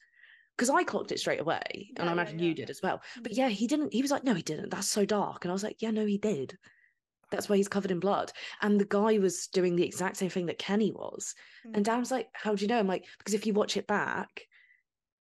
Because 0.59 0.70
I 0.70 0.85
clocked 0.85 1.12
it 1.12 1.20
straight 1.20 1.40
away, 1.40 1.93
and 1.97 2.10
I 2.10 2.12
imagine 2.12 2.39
yeah. 2.39 2.43
you 2.43 2.55
did 2.55 2.68
as 2.70 2.82
well. 2.82 3.01
But 3.22 3.32
Mhm. 3.32 3.39
yeah, 3.39 3.48
he 3.48 3.68
didn't. 3.68 3.94
He 3.94 4.02
was 4.02 4.10
like, 4.10 4.24
"No, 4.24 4.35
he 4.35 4.43
didn't. 4.43 4.70
That's 4.70 4.89
so 4.90 5.06
dark." 5.06 5.44
And 5.44 5.52
I 5.52 5.55
was 5.55 5.62
like, 5.64 5.80
"Yeah, 5.82 5.93
no, 5.93 6.05
he 6.06 6.18
did. 6.18 6.59
That's 7.30 7.48
why 7.48 7.56
he's 7.59 7.68
covered 7.68 7.90
in 7.93 8.01
blood." 8.01 8.32
And 8.62 8.80
the 8.80 8.86
guy 8.86 9.18
was 9.18 9.48
doing 9.48 9.76
the 9.76 9.85
exact 9.86 10.16
same 10.18 10.30
thing 10.30 10.47
that 10.47 10.59
Kenny 10.59 10.93
was. 10.93 11.35
And 11.74 11.85
Mhm. 11.85 11.86
Dan 11.86 12.01
was 12.01 12.10
like, 12.12 12.30
"How 12.35 12.55
do 12.56 12.62
you 12.62 12.68
know?" 12.68 12.78
I'm 12.80 12.89
like, 12.89 13.06
"Because 13.18 13.35
if 13.35 13.47
you 13.47 13.55
watch 13.55 13.76
it 13.76 13.86
back, 13.89 14.47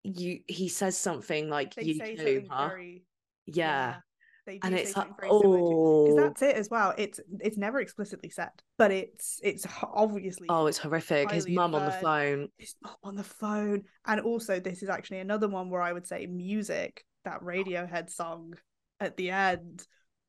you 0.04 0.42
he 0.48 0.68
says 0.68 0.98
something 0.98 1.50
like 1.50 1.76
they 1.76 1.86
you 1.86 2.00
say 2.00 2.16
too, 2.16 2.16
something 2.16 2.50
huh?" 2.50 2.72
very 2.74 3.06
yeah. 3.46 4.00
They 4.46 4.58
do 4.58 4.68
And 4.68 4.76
it's 4.76 4.96
like, 4.96 5.08
similar 5.20 5.40
because 5.42 5.42
oh, 5.42 6.16
that's 6.16 6.42
it 6.42 6.54
as 6.54 6.70
well. 6.70 6.94
It's 6.96 7.18
it's 7.40 7.58
never 7.58 7.80
explicitly 7.80 8.30
said, 8.30 8.50
but 8.78 8.92
it's 8.92 9.40
it's 9.42 9.66
obviously 9.82 10.46
oh, 10.48 10.66
it's 10.66 10.78
horrific. 10.78 11.32
His 11.32 11.48
mum 11.48 11.74
on 11.74 11.84
the 11.84 11.90
phone. 11.90 12.48
his 12.56 12.76
mum 12.80 12.94
on 13.02 13.16
the 13.16 13.24
phone, 13.24 13.82
and 14.06 14.20
also 14.20 14.60
this 14.60 14.84
is 14.84 14.88
actually 14.88 15.18
another 15.18 15.48
one 15.48 15.68
where 15.68 15.82
I 15.82 15.92
would 15.92 16.06
say 16.06 16.26
music, 16.26 17.04
that 17.24 17.40
Radiohead 17.42 18.08
song 18.08 18.54
at 19.00 19.16
the 19.16 19.30
end, 19.30 19.84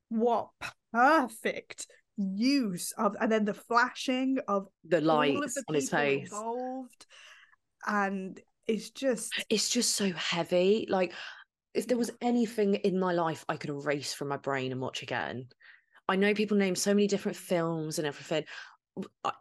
what 0.10 0.50
perfect 0.92 1.86
use 2.18 2.92
of, 2.98 3.16
and 3.22 3.32
then 3.32 3.46
the 3.46 3.54
flashing 3.54 4.40
of 4.48 4.68
The 4.84 4.98
all 5.08 5.44
of 5.44 5.54
the 5.54 5.64
on 5.68 5.76
his 5.76 5.92
face. 5.92 6.32
involved, 6.32 7.06
and 7.86 8.42
it's 8.68 8.90
just 8.90 9.32
It's 9.50 9.70
just 9.70 9.96
so 9.96 10.12
heavy. 10.12 10.88
Like, 10.90 11.14
if 11.78 11.88
there 11.88 11.98
was 11.98 12.10
anything 12.22 12.74
in 12.76 13.00
my 13.00 13.14
life 13.14 13.46
I 13.48 13.56
could 13.56 13.70
erase 13.70 14.12
from 14.12 14.30
my 14.30 14.38
brain 14.38 14.72
and 14.72 14.82
watch 14.82 15.04
again, 15.04 15.46
I 16.10 16.16
know 16.16 16.34
people 16.34 16.58
name 16.58 16.76
so 16.76 16.92
many 16.94 17.08
different 17.08 17.38
films 17.38 18.00
and 18.00 18.08
everything. 18.08 18.46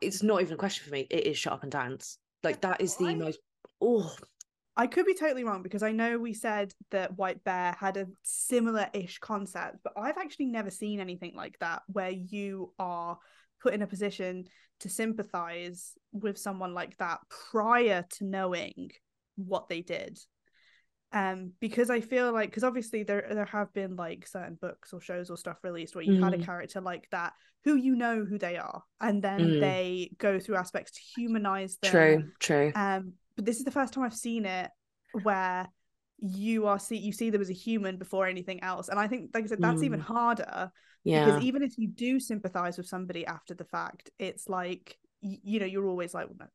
It's 0.03 0.23
not 0.23 0.43
even 0.43 0.53
a 0.53 0.59
question 0.59 0.85
for 0.85 0.93
me. 0.93 1.07
It 1.11 1.27
is 1.27 1.39
Shut 1.39 1.55
Up 1.55 1.63
and 1.63 1.73
Dance. 1.73 2.19
Like, 2.43 2.61
that 2.61 2.83
is 2.83 2.97
the 2.97 3.07
I- 3.07 3.15
most. 3.15 3.39
Oh, 3.81 4.15
I 4.77 4.87
could 4.87 5.07
be 5.07 5.15
totally 5.15 5.45
wrong 5.45 5.63
because 5.63 5.83
I 5.83 5.93
know 5.93 6.19
we 6.19 6.35
said 6.35 6.75
that 6.91 7.17
White 7.17 7.43
Bear 7.43 7.75
had 7.81 7.97
a 7.97 8.07
similar 8.23 8.89
ish 8.93 9.19
concept, 9.19 9.79
but 9.83 9.95
I've 9.97 10.19
actually 10.19 10.47
never 10.47 10.71
seen 10.71 11.01
anything 11.01 11.33
like 11.35 11.59
that 11.61 11.83
where 11.87 12.11
you 12.11 12.75
are 12.79 13.19
put 13.63 13.73
in 13.73 13.81
a 13.81 13.87
position 13.87 14.45
to 14.81 14.91
sympathize 14.91 15.93
with 16.13 16.37
someone 16.37 16.75
like 16.75 16.99
that 16.99 17.21
prior 17.51 18.05
to 18.17 18.25
knowing 18.27 18.91
what 19.37 19.71
they 19.71 19.81
did. 19.81 20.19
Um, 21.16 21.52
because 21.60 21.88
I 21.88 22.01
feel 22.02 22.30
like 22.30 22.51
because 22.51 22.62
obviously 22.62 23.02
there 23.02 23.26
there 23.30 23.47
have 23.47 23.72
been 23.72 23.97
like 23.97 24.26
certain 24.26 24.59
books 24.60 24.93
or 24.93 25.01
shows 25.01 25.30
or 25.30 25.38
stuff 25.38 25.56
released 25.62 25.94
where 25.94 26.05
you've 26.05 26.22
had 26.22 26.34
a 26.34 26.36
Mm. 26.36 26.44
character 26.44 26.82
like 26.82 27.09
that 27.10 27.32
who 27.64 27.74
you 27.74 27.97
know 27.97 28.24
who 28.24 28.38
they 28.38 28.59
are, 28.59 28.82
and 29.01 29.22
then 29.22 29.40
Mm. 29.40 29.60
they 29.60 30.10
go 30.18 30.38
through 30.38 30.56
aspects 30.56 30.93
to 30.93 31.01
humanize 31.01 31.78
them 31.78 31.90
true, 31.90 32.24
true. 32.38 32.72
um, 32.74 33.14
but 33.34 33.47
this 33.47 33.56
is 33.56 33.64
the 33.64 33.70
first 33.70 33.94
time 33.94 34.05
I've 34.05 34.14
seen 34.14 34.44
it 34.44 34.70
where 35.12 35.66
you 36.18 36.66
are 36.66 36.78
see 36.78 36.97
you 36.98 37.12
see 37.12 37.30
them 37.30 37.40
as 37.40 37.51
a 37.51 37.55
human 37.55 37.97
before 37.97 38.26
anything 38.26 38.62
else, 38.62 38.88
and 38.88 38.98
I 39.01 39.09
think, 39.09 39.30
like 39.32 39.44
I 39.44 39.47
said, 39.47 39.62
that's 39.62 39.82
even 39.82 40.01
Mm. 40.01 40.05
harder 40.05 40.70
Yeah. 41.05 41.24
because 41.24 41.40
even 41.40 41.62
if 41.62 41.78
you 41.78 41.88
do 41.88 42.20
sympathize 42.20 42.76
with 42.76 42.88
somebody 42.88 43.24
after 43.26 43.55
the 43.55 43.64
fact, 43.64 44.10
it's 44.18 44.51
like 44.51 44.98
you 45.22 45.60
know 45.60 45.66
you're 45.66 45.88
always 45.88 46.12
like 46.12 46.28
"No, 46.38 46.47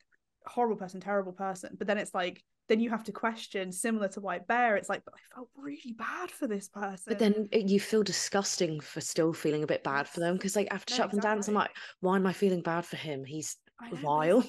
horrible 0.46 0.76
person, 0.78 1.02
terrible 1.02 1.34
person, 1.34 1.76
but 1.78 1.88
then 1.88 1.98
it's 1.98 2.14
like 2.14 2.44
then 2.72 2.80
you 2.80 2.90
have 2.90 3.04
to 3.04 3.12
question 3.12 3.72
similar 3.72 4.08
to 4.08 4.22
White 4.22 4.48
Bear. 4.48 4.78
It's 4.78 4.88
like, 4.90 5.04
but 5.06 5.14
I 5.14 5.36
felt 5.36 5.50
really 5.56 5.94
bad 5.98 6.32
for 6.32 6.48
this 6.48 6.70
person. 6.70 7.04
But 7.14 7.20
then 7.20 7.50
you 7.52 7.80
feel 7.80 8.02
disgusting 8.02 8.80
for 8.80 9.02
still 9.02 9.34
feeling 9.34 9.64
a 9.64 9.68
bit 9.68 9.84
bad 9.84 10.08
for 10.08 10.22
them 10.22 10.36
because, 10.36 10.56
like, 10.56 10.70
after 10.72 10.94
No, 10.94 10.98
Shut 10.98 11.06
Up 11.08 11.14
and 11.14 11.22
Dance, 11.22 11.48
I'm 11.50 11.54
like, 11.54 11.72
why 12.00 12.16
am 12.16 12.26
I 12.26 12.34
feeling 12.34 12.62
bad 12.62 12.86
for 12.86 12.96
him? 12.96 13.26
He's 13.26 13.58
I 13.80 13.86
know, 13.86 13.90
but 13.92 13.98
it's 13.98 14.04
vile. 14.04 14.44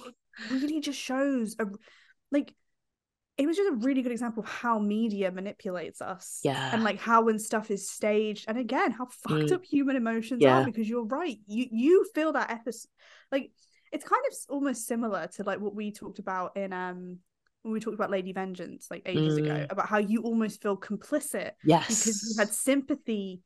really 0.51 0.81
just 0.81 0.99
shows 1.01 1.57
a 1.59 1.66
like 2.31 2.55
it 3.39 3.47
was 3.47 3.57
just 3.57 3.70
a 3.73 3.77
really 3.77 4.03
good 4.03 4.12
example 4.12 4.43
of 4.43 4.49
how 4.49 4.78
media 4.78 5.31
manipulates 5.32 6.01
us 6.01 6.40
Yeah. 6.44 6.70
and 6.73 6.85
like 6.85 7.01
how 7.01 7.24
when 7.24 7.39
stuff 7.39 7.70
is 7.70 7.90
staged 7.90 8.44
and 8.49 8.57
again 8.59 8.93
how 8.93 9.07
fucked 9.07 9.51
Mm. 9.51 9.53
up 9.53 9.65
human 9.65 9.97
emotions 9.97 10.43
Yeah. 10.43 10.61
are 10.61 10.65
because 10.65 10.89
you're 10.89 11.05
right 11.05 11.39
you 11.47 11.66
you 11.70 12.07
feel 12.15 12.32
that 12.35 12.51
episode 12.51 12.89
like 13.31 13.51
it's 13.90 14.05
kind 14.07 14.23
of 14.31 14.36
almost 14.49 14.86
similar 14.86 15.27
to 15.35 15.43
like 15.44 15.61
what 15.61 15.74
we 15.74 15.93
talked 15.93 16.19
about 16.19 16.57
in 16.57 16.73
um 16.73 17.19
when 17.62 17.72
we 17.72 17.80
talked 17.80 17.94
about 17.94 18.10
Lady 18.10 18.32
Vengeance 18.32 18.89
like 18.90 19.02
ages 19.06 19.36
ago 19.39 19.51
Mm. 19.51 19.72
about 19.72 19.89
how 19.89 19.98
you 19.98 20.22
almost 20.22 20.60
feel 20.62 20.76
complicit 20.76 21.52
Yes. 21.64 21.89
because 21.89 22.28
you 22.34 22.39
had 22.39 22.52
sympathy 22.52 23.40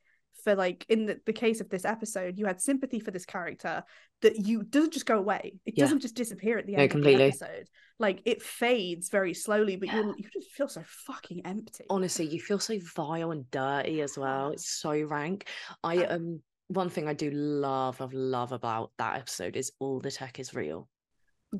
for 0.44 0.54
like 0.54 0.86
in 0.88 1.06
the, 1.06 1.20
the 1.26 1.32
case 1.32 1.60
of 1.60 1.68
this 1.68 1.84
episode 1.84 2.38
you 2.38 2.46
had 2.46 2.60
sympathy 2.60 3.00
for 3.00 3.10
this 3.10 3.26
character 3.26 3.82
that 4.22 4.46
you 4.46 4.62
doesn't 4.62 4.92
just 4.92 5.06
go 5.06 5.18
away 5.18 5.54
it 5.66 5.74
Yeah. 5.76 5.84
doesn't 5.84 6.00
just 6.00 6.14
disappear 6.14 6.56
at 6.58 6.66
the 6.66 6.74
No, 6.76 6.82
end 6.82 6.94
of 6.94 7.02
the 7.02 7.14
episode 7.14 7.68
like 7.98 8.22
it 8.24 8.42
fades 8.42 9.08
very 9.08 9.34
slowly 9.34 9.76
but 9.76 9.88
Yeah. 9.88 9.96
you 10.02 10.14
you 10.18 10.28
just 10.32 10.50
feel 10.52 10.68
so 10.68 10.82
fucking 10.86 11.44
empty 11.46 11.84
honestly 11.90 12.26
you 12.26 12.40
feel 12.40 12.58
so 12.58 12.78
vile 12.94 13.32
and 13.32 13.50
dirty 13.50 14.02
as 14.02 14.16
well 14.16 14.50
it's 14.50 14.68
so 14.68 15.02
rank 15.02 15.48
i 15.82 16.04
um 16.04 16.40
one 16.68 16.90
thing 16.90 17.08
i 17.08 17.12
do 17.14 17.30
love 17.30 18.00
of 18.00 18.12
love 18.12 18.52
about 18.52 18.92
that 18.98 19.16
episode 19.16 19.56
is 19.56 19.72
all 19.80 20.00
the 20.00 20.10
tech 20.10 20.38
is 20.38 20.54
real 20.54 20.88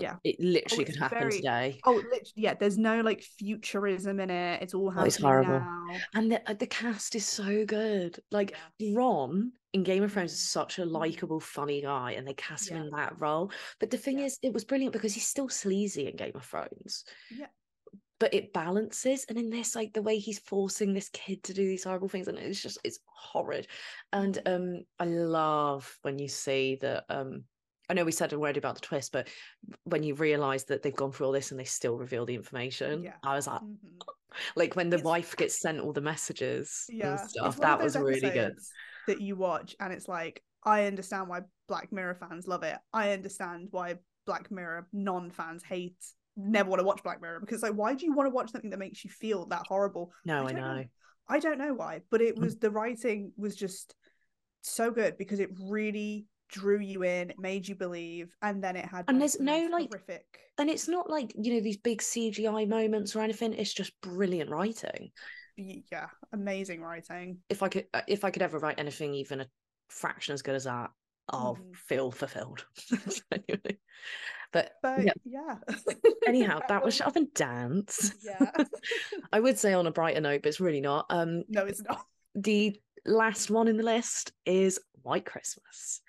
yeah. 0.01 0.17
it 0.25 0.37
literally 0.41 0.85
it's 0.85 0.93
could 0.93 1.01
happen 1.01 1.19
very- 1.19 1.33
today. 1.33 1.81
Oh 1.85 1.93
literally, 1.95 2.23
yeah 2.37 2.55
there's 2.55 2.79
no 2.79 3.01
like 3.01 3.23
futurism 3.23 4.21
in 4.21 4.31
it. 4.31 4.63
It's 4.63 4.75
all 4.75 4.93
Oh, 4.97 5.03
it's 5.03 5.17
horrible. 5.17 5.61
now. 5.61 5.87
And 6.15 6.31
the, 6.33 6.51
uh, 6.51 6.55
the 6.55 6.67
cast 6.67 7.15
is 7.15 7.27
so 7.27 7.65
good. 7.65 8.19
Like 8.31 8.55
Bronn 8.81 9.51
in 9.73 9.83
game 9.83 10.03
of 10.03 10.13
thrones 10.13 10.33
is 10.33 10.39
Mhm. 10.41 10.43
such 10.53 10.79
a 10.79 10.85
likable 10.85 11.41
funny 11.41 11.83
guy 11.83 12.13
and 12.13 12.27
they 12.27 12.35
cast 12.35 12.69
him 12.71 12.81
in 12.83 12.91
that 12.91 13.21
role. 13.21 13.51
But 13.81 13.91
the 13.91 13.99
thing 13.99 14.19
Yeah. 14.21 14.27
is 14.27 14.39
it 14.43 14.53
was 14.53 14.65
brilliant 14.65 14.93
because 14.93 15.13
he's 15.15 15.27
still 15.27 15.49
sleazy 15.49 16.07
in 16.09 16.17
game 16.17 16.33
of 16.35 16.45
thrones. 16.45 17.05
Yeah. 17.31 17.47
but 18.19 18.33
it 18.33 18.51
balances 18.55 19.27
and 19.29 19.37
in 19.37 19.51
this 19.51 19.77
like 19.77 19.93
the 19.93 20.01
way 20.01 20.17
he's 20.19 20.39
forcing 20.39 20.95
this 20.95 21.11
kid 21.11 21.43
to 21.43 21.53
do 21.53 21.67
these 21.67 21.85
horrible 21.85 22.09
things 22.09 22.29
and 22.29 22.39
it's 22.39 22.63
just 22.63 22.79
it's 22.83 22.99
horrid. 23.05 23.67
And 24.15 24.37
Mm-hmm. 24.37 24.55
um 24.79 24.85
i 24.99 25.05
love 25.05 25.99
when 26.01 26.19
you 26.19 26.27
see 26.29 26.77
that 26.81 27.05
um 27.11 27.45
i 27.89 27.95
know 27.95 28.05
we 28.05 28.13
said 28.13 28.33
already 28.33 28.59
about 28.59 28.75
the 28.75 28.81
twist 28.81 29.13
but 29.13 29.29
when 29.85 30.03
you 30.03 30.15
realize 30.15 30.65
that 30.65 30.83
they've 30.83 30.95
gone 30.97 31.13
through 31.13 31.27
all 31.27 31.33
this 31.33 31.51
and 31.51 31.61
they 31.61 31.65
still 31.65 31.97
reveal 31.97 32.27
the 32.27 32.35
information 32.35 33.03
Yeah. 33.05 33.13
i 33.23 33.35
was 33.35 33.47
like 33.47 33.61
Mhm. 33.61 34.01
like 34.57 34.77
when 34.77 34.91
the 34.91 34.97
It's- 34.97 35.05
wife 35.05 35.37
gets 35.37 35.59
sent 35.61 35.81
all 35.81 35.93
the 35.93 36.01
messages 36.01 36.85
yeah. 36.89 37.19
And 37.21 37.31
stuff 37.31 37.57
that 37.59 37.81
was 37.83 37.97
really 37.97 38.21
good. 38.31 38.57
that 39.07 39.21
you 39.21 39.37
watch 39.37 39.75
and 39.81 39.93
it's 39.93 40.09
like 40.09 40.43
i 40.65 40.85
understand 40.87 41.29
why 41.29 41.41
black 41.69 41.91
mirror 41.93 42.15
fans 42.15 42.47
love 42.47 42.63
it. 42.63 42.77
I 42.93 43.13
understand 43.13 43.69
why 43.73 43.97
black 44.25 44.51
mirror 44.53 44.87
non-fans 44.93 45.63
hate 45.65 45.97
never 46.37 46.69
want 46.71 46.79
to 46.81 46.85
watch 46.85 47.03
black 47.03 47.21
mirror. 47.21 47.41
Because 47.41 47.63
like 47.63 47.73
why 47.73 47.95
do 47.95 48.05
you 48.07 48.13
want 48.13 48.27
to 48.29 48.35
watch 48.35 48.51
something 48.53 48.71
that 48.71 48.79
makes 48.79 49.05
you 49.05 49.11
feel 49.11 49.47
that 49.47 49.63
horrible? 49.67 50.13
No 50.25 50.47
i, 50.47 50.53
don't 50.53 50.61
know. 50.61 50.85
I 51.29 51.39
don't 51.41 51.59
know 51.59 51.75
why 51.75 52.03
but 52.11 52.21
it 52.21 52.37
Mm. 52.37 52.41
was 52.43 52.57
the 52.59 52.71
writing 52.71 53.33
was 53.37 53.57
just 53.57 53.95
so 54.63 54.91
good 54.91 55.17
because 55.19 55.41
it 55.41 55.51
really 55.69 56.27
drew 56.49 56.79
you 56.79 57.03
in 57.03 57.33
made 57.39 57.67
you 57.67 57.75
believe 57.75 58.35
and 58.43 58.63
then 58.63 58.77
it 58.77 58.85
had 58.85 59.05
And 59.09 59.21
there's 59.21 59.41
no, 59.41 59.69
like, 59.71 59.89
horrific 59.89 60.25
and 60.59 60.71
it's 60.71 60.89
not 60.89 61.11
like 61.11 61.33
you 61.41 61.55
know 61.55 61.61
these 61.61 61.77
big 61.77 62.01
cgi 62.01 62.69
moments 62.69 63.15
or 63.15 63.21
anything 63.21 63.53
it's 63.53 63.75
just 63.75 63.93
brilliant 64.01 64.51
writing 64.51 65.11
yeah 65.57 66.07
amazing 66.33 66.81
writing 66.81 67.39
if 67.49 67.63
I 67.63 67.69
could 67.69 67.87
uh, 67.95 68.03
if 68.07 68.25
I 68.25 68.31
could 68.31 68.43
ever 68.43 68.59
write 68.59 68.79
anything 68.79 69.15
even 69.15 69.41
a 69.41 69.47
fraction 69.89 70.35
as 70.35 70.43
good 70.43 70.55
as 70.55 70.65
that, 70.65 70.91
I'll 71.29 71.57
Mhm. 71.57 71.77
feel 71.77 72.11
fulfilled. 72.11 72.67
But 74.53 74.73
but 74.83 75.05
yeah. 75.05 75.13
yeah 75.25 75.57
anyhow, 76.27 76.61
that 76.69 76.83
was 76.83 76.87
was 76.87 76.95
shut 76.99 77.09
up 77.09 77.17
and 77.17 77.33
dance. 77.35 78.15
yeah 78.25 78.51
I 79.33 79.41
would 79.41 79.59
say 79.59 79.73
on 79.75 79.87
a 79.87 79.91
brighter 79.91 80.21
note, 80.21 80.43
but 80.43 80.49
it's 80.49 80.61
really 80.61 80.81
not. 80.81 81.07
Um, 81.11 81.43
no 81.49 81.67
it's 81.67 81.83
not 81.83 82.05
the 82.35 82.79
last 83.05 83.51
one 83.51 83.69
in 83.69 83.77
the 83.77 83.83
list 83.83 84.33
is 84.45 84.81
White 85.03 85.27
Christmas. 85.27 86.01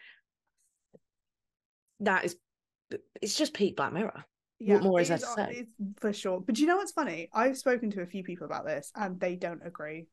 That 1.99 2.25
is, 2.25 2.35
it's 3.21 3.35
just 3.35 3.53
peak 3.53 3.75
Black 3.75 3.93
Mirror. 3.93 4.23
yeah, 4.59 4.75
what 4.75 4.83
more 4.83 5.01
is 5.01 5.09
there 5.09 5.17
to 5.17 5.25
say? 5.25 5.47
It's 5.67 5.71
for 5.99 6.13
sure. 6.13 6.39
But 6.41 6.59
you 6.59 6.67
know 6.67 6.77
what's 6.77 6.91
funny? 6.91 7.29
I've 7.33 7.57
spoken 7.57 7.91
to 7.91 8.01
a 8.01 8.05
few 8.05 8.23
people 8.23 8.45
about 8.45 8.65
this, 8.65 8.91
and 8.95 9.19
they 9.19 9.35
don't 9.35 9.61
agree. 9.65 10.07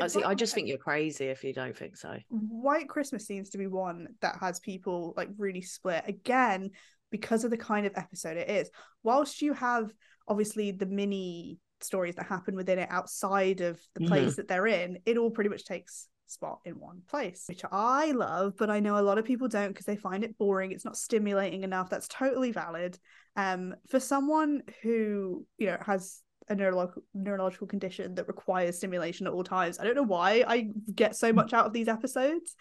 I 0.00 0.06
see. 0.06 0.22
I 0.22 0.34
just 0.34 0.54
think 0.54 0.68
you're 0.68 0.78
crazy 0.78 1.26
if 1.26 1.42
you 1.42 1.52
don't 1.52 1.76
think 1.76 1.96
so. 1.96 2.16
White 2.28 2.88
Christmas 2.88 3.26
seems 3.26 3.50
to 3.50 3.58
be 3.58 3.66
one 3.66 4.06
that 4.20 4.36
has 4.40 4.60
people 4.60 5.14
like 5.16 5.28
really 5.36 5.62
split 5.62 6.04
again 6.06 6.70
because 7.10 7.42
of 7.42 7.50
the 7.50 7.56
kind 7.56 7.86
of 7.86 7.92
episode 7.96 8.36
it 8.36 8.48
is. 8.48 8.70
Whilst 9.02 9.42
you 9.42 9.52
have 9.54 9.92
obviously 10.28 10.70
the 10.70 10.86
mini 10.86 11.58
stories 11.80 12.14
that 12.14 12.26
happen 12.26 12.54
within 12.54 12.78
it 12.78 12.88
outside 12.90 13.62
of 13.62 13.80
the 13.94 14.02
Mhm. 14.02 14.06
place 14.06 14.36
that 14.36 14.46
they're 14.46 14.68
in, 14.68 14.98
it 15.06 15.16
all 15.16 15.30
pretty 15.30 15.50
much 15.50 15.64
takes 15.64 16.06
spot 16.30 16.60
in 16.64 16.78
one 16.78 17.02
place, 17.08 17.44
which 17.48 17.62
I 17.70 18.12
love, 18.12 18.54
but 18.56 18.70
I 18.70 18.80
know 18.80 18.98
a 18.98 19.02
lot 19.02 19.18
of 19.18 19.24
people 19.24 19.48
don't 19.48 19.68
because 19.68 19.86
they 19.86 19.96
find 19.96 20.24
it 20.24 20.38
boring. 20.38 20.72
It's 20.72 20.84
not 20.84 20.96
stimulating 20.96 21.62
enough. 21.64 21.90
That's 21.90 22.08
totally 22.08 22.52
valid. 22.52 22.98
Um, 23.36 23.74
for 23.88 24.00
someone 24.00 24.62
who 24.82 25.46
you 25.58 25.66
know 25.66 25.78
has 25.84 26.22
a 26.48 26.54
neurological 26.54 27.02
neurological 27.14 27.66
condition 27.66 28.14
that 28.16 28.26
requires 28.28 28.76
stimulation 28.76 29.26
at 29.26 29.32
all 29.32 29.44
times. 29.44 29.78
I 29.78 29.84
don't 29.84 29.94
know 29.94 30.02
why 30.02 30.44
I 30.46 30.70
get 30.94 31.16
so 31.16 31.32
much 31.32 31.52
out 31.52 31.66
of 31.66 31.72
these 31.72 31.88
episodes. 31.88 32.56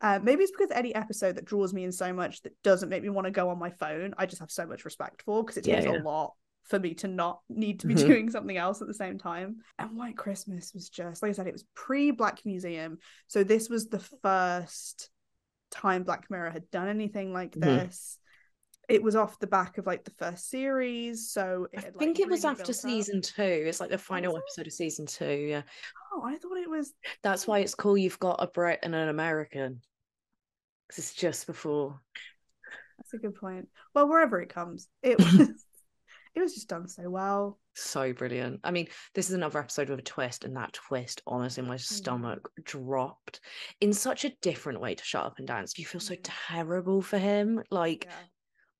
Uh, 0.00 0.18
maybe 0.22 0.42
it's 0.42 0.52
because 0.52 0.70
any 0.72 0.94
episode 0.94 1.36
that 1.36 1.44
draws 1.44 1.72
me 1.72 1.84
in 1.84 1.92
so 1.92 2.12
much 2.12 2.42
that 2.42 2.52
doesn't 2.62 2.88
make 2.88 3.02
me 3.02 3.08
want 3.08 3.26
to 3.26 3.30
go 3.30 3.48
on 3.48 3.58
my 3.58 3.70
phone, 3.70 4.14
I 4.18 4.26
just 4.26 4.40
have 4.40 4.50
so 4.50 4.66
much 4.66 4.84
respect 4.84 5.22
for 5.22 5.42
because 5.42 5.56
it 5.56 5.66
Yeah, 5.66 5.76
takes 5.80 5.86
yeah. 5.86 6.00
a 6.00 6.02
lot 6.02 6.34
for 6.68 6.78
me 6.78 6.94
to 6.94 7.08
not 7.08 7.40
need 7.48 7.80
to 7.80 7.86
be 7.86 7.94
Mhm. 7.94 8.06
doing 8.06 8.30
something 8.30 8.56
else 8.56 8.80
at 8.82 8.88
the 8.88 8.94
same 8.94 9.18
time. 9.18 9.62
And 9.78 9.96
White 9.96 10.16
Christmas 10.16 10.74
was 10.74 10.88
just, 10.88 11.22
like 11.22 11.30
I 11.30 11.32
said, 11.32 11.46
it 11.46 11.52
was 11.52 11.64
pre 11.74 12.10
Black 12.10 12.44
Museum. 12.44 12.98
So 13.28 13.44
this 13.44 13.68
was 13.68 13.88
the 13.88 14.00
first 14.00 15.10
time 15.70 16.02
Black 16.02 16.30
Mirror 16.30 16.50
had 16.50 16.70
done 16.70 16.88
anything 16.88 17.32
like 17.32 17.52
Mhm. 17.52 17.60
this. 17.60 18.18
It 18.88 19.02
was 19.02 19.16
off 19.16 19.38
the 19.40 19.46
back 19.48 19.78
of 19.78 19.86
like 19.86 20.04
the 20.04 20.12
first 20.12 20.48
series. 20.48 21.30
So 21.30 21.66
it 21.72 21.78
I 21.78 21.80
had, 21.82 21.94
like, 21.94 21.98
think 21.98 22.20
it 22.20 22.28
was 22.28 22.44
after 22.44 22.58
built 22.64 22.68
up. 22.70 22.74
season 22.76 23.20
two. 23.20 23.42
It's 23.42 23.80
like 23.80 23.90
the 23.90 23.98
final 23.98 24.36
episode 24.36 24.66
of 24.66 24.72
season 24.72 25.06
two. 25.06 25.46
Yeah, 25.48 25.62
Oh, 26.12 26.22
I 26.24 26.36
thought 26.36 26.56
it 26.56 26.70
was 26.70 26.94
that's 27.22 27.46
why 27.46 27.58
it's 27.60 27.74
cool. 27.74 27.96
You've 27.98 28.18
got 28.20 28.42
a 28.42 28.46
Brit 28.46 28.78
and 28.82 28.94
an 28.94 29.08
American 29.08 29.82
because 30.88 30.98
it's 31.04 31.14
just 31.14 31.46
before. 31.46 32.00
That's 32.98 33.12
a 33.14 33.18
good 33.18 33.34
point. 33.34 33.68
Well, 33.94 34.08
wherever 34.08 34.40
it 34.40 34.48
comes, 34.48 34.88
it 35.02 35.18
was 35.50 35.64
it 36.36 36.40
was 36.42 36.54
just 36.54 36.68
done 36.68 36.86
so 36.86 37.08
well. 37.08 37.58
So 37.74 38.12
brilliant. 38.12 38.60
I 38.62 38.70
mean, 38.70 38.88
this 39.14 39.28
is 39.28 39.34
another 39.34 39.58
episode 39.58 39.88
with 39.88 39.98
a 39.98 40.02
twist, 40.02 40.44
and 40.44 40.54
that 40.56 40.72
twist, 40.74 41.22
honestly, 41.26 41.62
Mm. 41.64 41.68
my 41.68 41.76
stomach 41.78 42.48
dropped 42.62 43.40
in 43.80 43.92
such 43.92 44.24
a 44.24 44.36
different 44.42 44.80
way 44.80 44.94
to 44.94 45.02
Shut 45.04 45.24
Up 45.24 45.38
and 45.38 45.46
Dance. 45.46 45.78
You 45.78 45.86
feel 45.86 46.00
so 46.00 46.14
Mm. 46.14 46.20
terrible 46.22 47.02
for 47.02 47.18
him. 47.18 47.62
Like, 47.70 48.04
Yeah. 48.04 48.26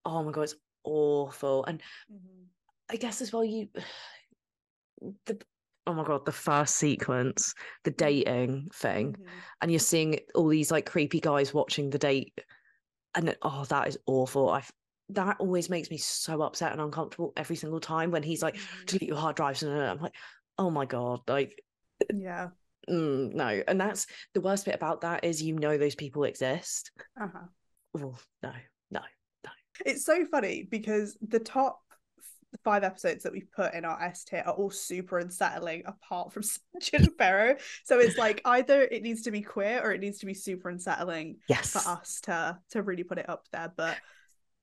oh 0.04 0.22
my 0.22 0.32
god, 0.32 0.42
it's 0.42 0.54
awful. 0.84 1.64
And 1.64 1.82
Mhm. 2.12 2.46
I 2.90 2.96
guess 2.96 3.20
as 3.22 3.32
well, 3.32 3.44
you 3.44 3.68
the 5.26 5.40
oh 5.88 5.94
my 5.94 6.04
god, 6.04 6.24
the 6.26 6.32
first 6.32 6.76
sequence, 6.76 7.54
the 7.84 7.90
dating 7.92 8.68
thing, 8.70 9.12
Mhm. 9.14 9.28
and 9.62 9.70
you're 9.70 9.78
seeing 9.78 10.18
all 10.34 10.48
these 10.48 10.70
like 10.70 10.84
creepy 10.84 11.20
guys 11.20 11.54
watching 11.54 11.90
the 11.90 11.98
date, 11.98 12.38
and 13.14 13.36
oh, 13.42 13.64
that 13.66 13.88
is 13.88 13.98
awful. 14.06 14.48
I 14.50 14.64
that 15.10 15.36
always 15.38 15.70
makes 15.70 15.90
me 15.90 15.96
so 15.98 16.42
upset 16.42 16.72
and 16.72 16.80
uncomfortable 16.80 17.32
every 17.36 17.56
single 17.56 17.80
time 17.80 18.10
when 18.10 18.22
he's 18.22 18.42
like, 18.42 18.56
Mhm. 18.56 18.86
delete 18.86 19.08
your 19.08 19.16
hard 19.16 19.36
drives, 19.36 19.62
and 19.62 19.72
I'm 19.72 20.00
like, 20.00 20.14
oh 20.58 20.70
my 20.70 20.84
god, 20.86 21.20
like 21.28 21.62
Yeah. 22.12 22.48
mm, 22.88 23.32
no. 23.34 23.62
And 23.68 23.80
that's 23.80 24.06
the 24.34 24.40
worst 24.40 24.64
bit 24.64 24.74
about 24.74 25.02
that 25.02 25.24
is 25.24 25.42
you 25.42 25.54
know 25.54 25.76
those 25.78 25.94
people 25.94 26.24
exist. 26.24 26.90
Uh-huh. 27.20 27.46
No, 27.94 28.12
no. 28.42 29.00
No 29.44 29.50
it's 29.84 30.04
so 30.04 30.24
funny 30.26 30.66
because 30.70 31.16
the 31.20 31.38
top 31.38 31.80
five 32.64 32.82
episodes 32.84 33.22
that 33.22 33.32
we've 33.32 33.50
put 33.52 33.74
in 33.74 33.84
our 33.84 34.00
S 34.02 34.24
tier 34.24 34.42
are 34.46 34.54
all 34.54 34.70
super 34.70 35.18
unsettling 35.18 35.82
apart 35.86 36.32
from 36.32 36.42
Junipero. 36.80 37.56
So 37.84 37.98
it's 37.98 38.16
like 38.16 38.40
either 38.44 38.82
it 38.82 39.02
needs 39.02 39.22
to 39.22 39.30
be 39.30 39.42
queer 39.42 39.80
or 39.82 39.92
it 39.92 40.00
needs 40.00 40.18
to 40.20 40.26
be 40.26 40.34
super 40.34 40.68
unsettling 40.70 41.36
Yes. 41.48 41.70
for 41.72 41.86
us 41.88 42.20
to 42.22 42.58
to 42.70 42.82
really 42.82 43.04
put 43.04 43.18
it 43.18 43.28
up 43.28 43.46
there. 43.52 43.72
But 43.76 43.98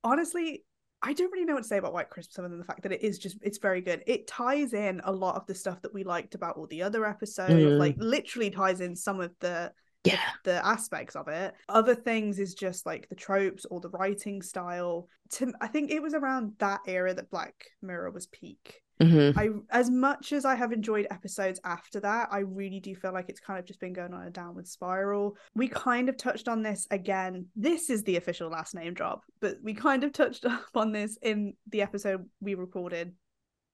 honestly, 0.04 0.64
I 1.02 1.14
don't 1.14 1.32
really 1.32 1.46
know 1.46 1.56
what 1.56 1.64
to 1.64 1.68
say 1.68 1.78
about 1.78 1.94
White 1.94 2.10
Christmas 2.10 2.40
other 2.40 2.50
than 2.50 2.60
the 2.60 2.64
fact 2.66 2.84
that 2.84 2.92
it 2.94 3.04
is 3.04 3.18
just 3.18 3.38
it's 3.42 3.58
very 3.58 3.82
good. 3.82 4.04
It 4.08 4.28
ties 4.28 4.74
in 4.74 5.02
a 5.04 5.12
lot 5.12 5.36
of 5.36 5.46
the 5.48 5.56
stuff 5.56 5.82
that 5.82 5.94
we 5.94 6.04
liked 6.04 6.36
about 6.36 6.56
all 6.58 6.68
the 6.68 6.82
other 6.84 7.06
episodes. 7.06 7.54
Mm. 7.54 7.78
Like 7.78 7.96
literally 7.98 8.50
ties 8.50 8.80
in 8.80 8.96
some 8.96 9.20
of 9.20 9.32
the 9.40 9.72
Yeah. 10.06 10.20
the 10.46 10.66
aspects 10.66 11.16
of 11.16 11.28
it. 11.28 11.54
Other 11.68 11.96
things 11.96 12.40
is 12.40 12.54
just 12.54 12.86
like 12.86 13.10
the 13.10 13.16
tropes 13.16 13.66
or 13.66 13.82
the 13.82 13.90
writing 13.90 14.42
style. 14.42 15.08
To 15.32 15.52
I 15.60 15.68
think 15.68 15.92
it 15.92 16.02
was 16.02 16.14
around 16.14 16.54
that 16.60 16.82
era 16.88 17.14
that 17.14 17.30
Black 17.32 17.56
Mirror 17.82 18.12
was 18.12 18.28
peak. 18.28 18.83
Mhm. 19.02 19.38
I 19.38 19.50
as 19.76 19.90
much 19.90 20.34
as 20.34 20.46
I 20.46 20.56
have 20.56 20.72
enjoyed 20.72 21.08
episodes 21.10 21.60
after 21.64 22.00
that, 22.02 22.30
I 22.32 22.40
really 22.40 22.80
do 22.80 22.96
feel 22.96 23.12
like 23.12 23.30
it's 23.30 23.40
kind 23.40 23.60
of 23.60 23.66
just 23.66 23.80
been 23.80 23.94
going 23.94 24.14
on 24.14 24.28
a 24.28 24.30
downward 24.30 24.68
spiral. 24.68 25.36
We 25.56 25.68
kind 25.68 26.10
of 26.10 26.18
touched 26.18 26.48
on 26.48 26.62
this 26.62 26.88
again. 26.92 27.48
This 27.56 27.90
is 27.90 28.04
the 28.04 28.18
official 28.18 28.50
last 28.50 28.76
name 28.76 28.94
drop, 28.94 29.24
but 29.40 29.58
we 29.64 29.74
kind 29.74 30.04
of 30.04 30.14
touched 30.14 30.46
on 30.76 30.92
this 30.92 31.18
in 31.22 31.56
the 31.70 31.82
episode 31.82 32.30
we 32.40 32.56
recorded 32.56 33.14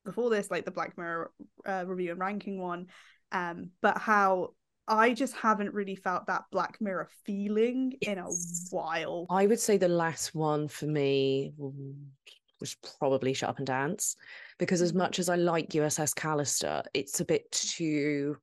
before 0.06 0.30
this, 0.30 0.50
like 0.50 0.66
the 0.66 0.72
Black 0.72 0.98
Mirror 0.98 1.32
uh, 1.66 1.84
review 1.86 2.12
and 2.12 2.20
ranking 2.20 2.60
one. 2.60 2.88
Um, 3.32 3.72
but 3.82 3.98
how 3.98 4.54
I 4.88 5.14
just 5.14 5.36
haven't 5.36 5.74
really 5.74 5.96
felt 5.96 6.26
that 6.28 6.46
Black 6.52 6.78
Mirror 6.82 7.10
feeling 7.26 7.94
in 8.02 8.18
a 8.18 8.30
while. 8.72 9.28
I 9.30 9.46
would 9.46 9.60
say 9.60 9.78
the 9.78 9.88
last 9.88 10.34
one 10.34 10.68
for 10.68 10.88
me 10.88 11.54
was 12.60 12.76
probably 13.00 13.34
Shut 13.34 13.50
Up 13.50 13.58
and 13.58 13.68
Dance 13.68 14.16
because 14.58 14.82
as 14.82 14.92
Mhm. 14.94 14.98
much 14.98 15.20
as 15.20 15.30
I 15.30 15.36
like 15.36 15.74
USS 15.74 16.14
Callister, 16.14 16.84
it's 16.94 17.20
a 17.20 17.26
bit 17.26 17.52
too 17.52 18.38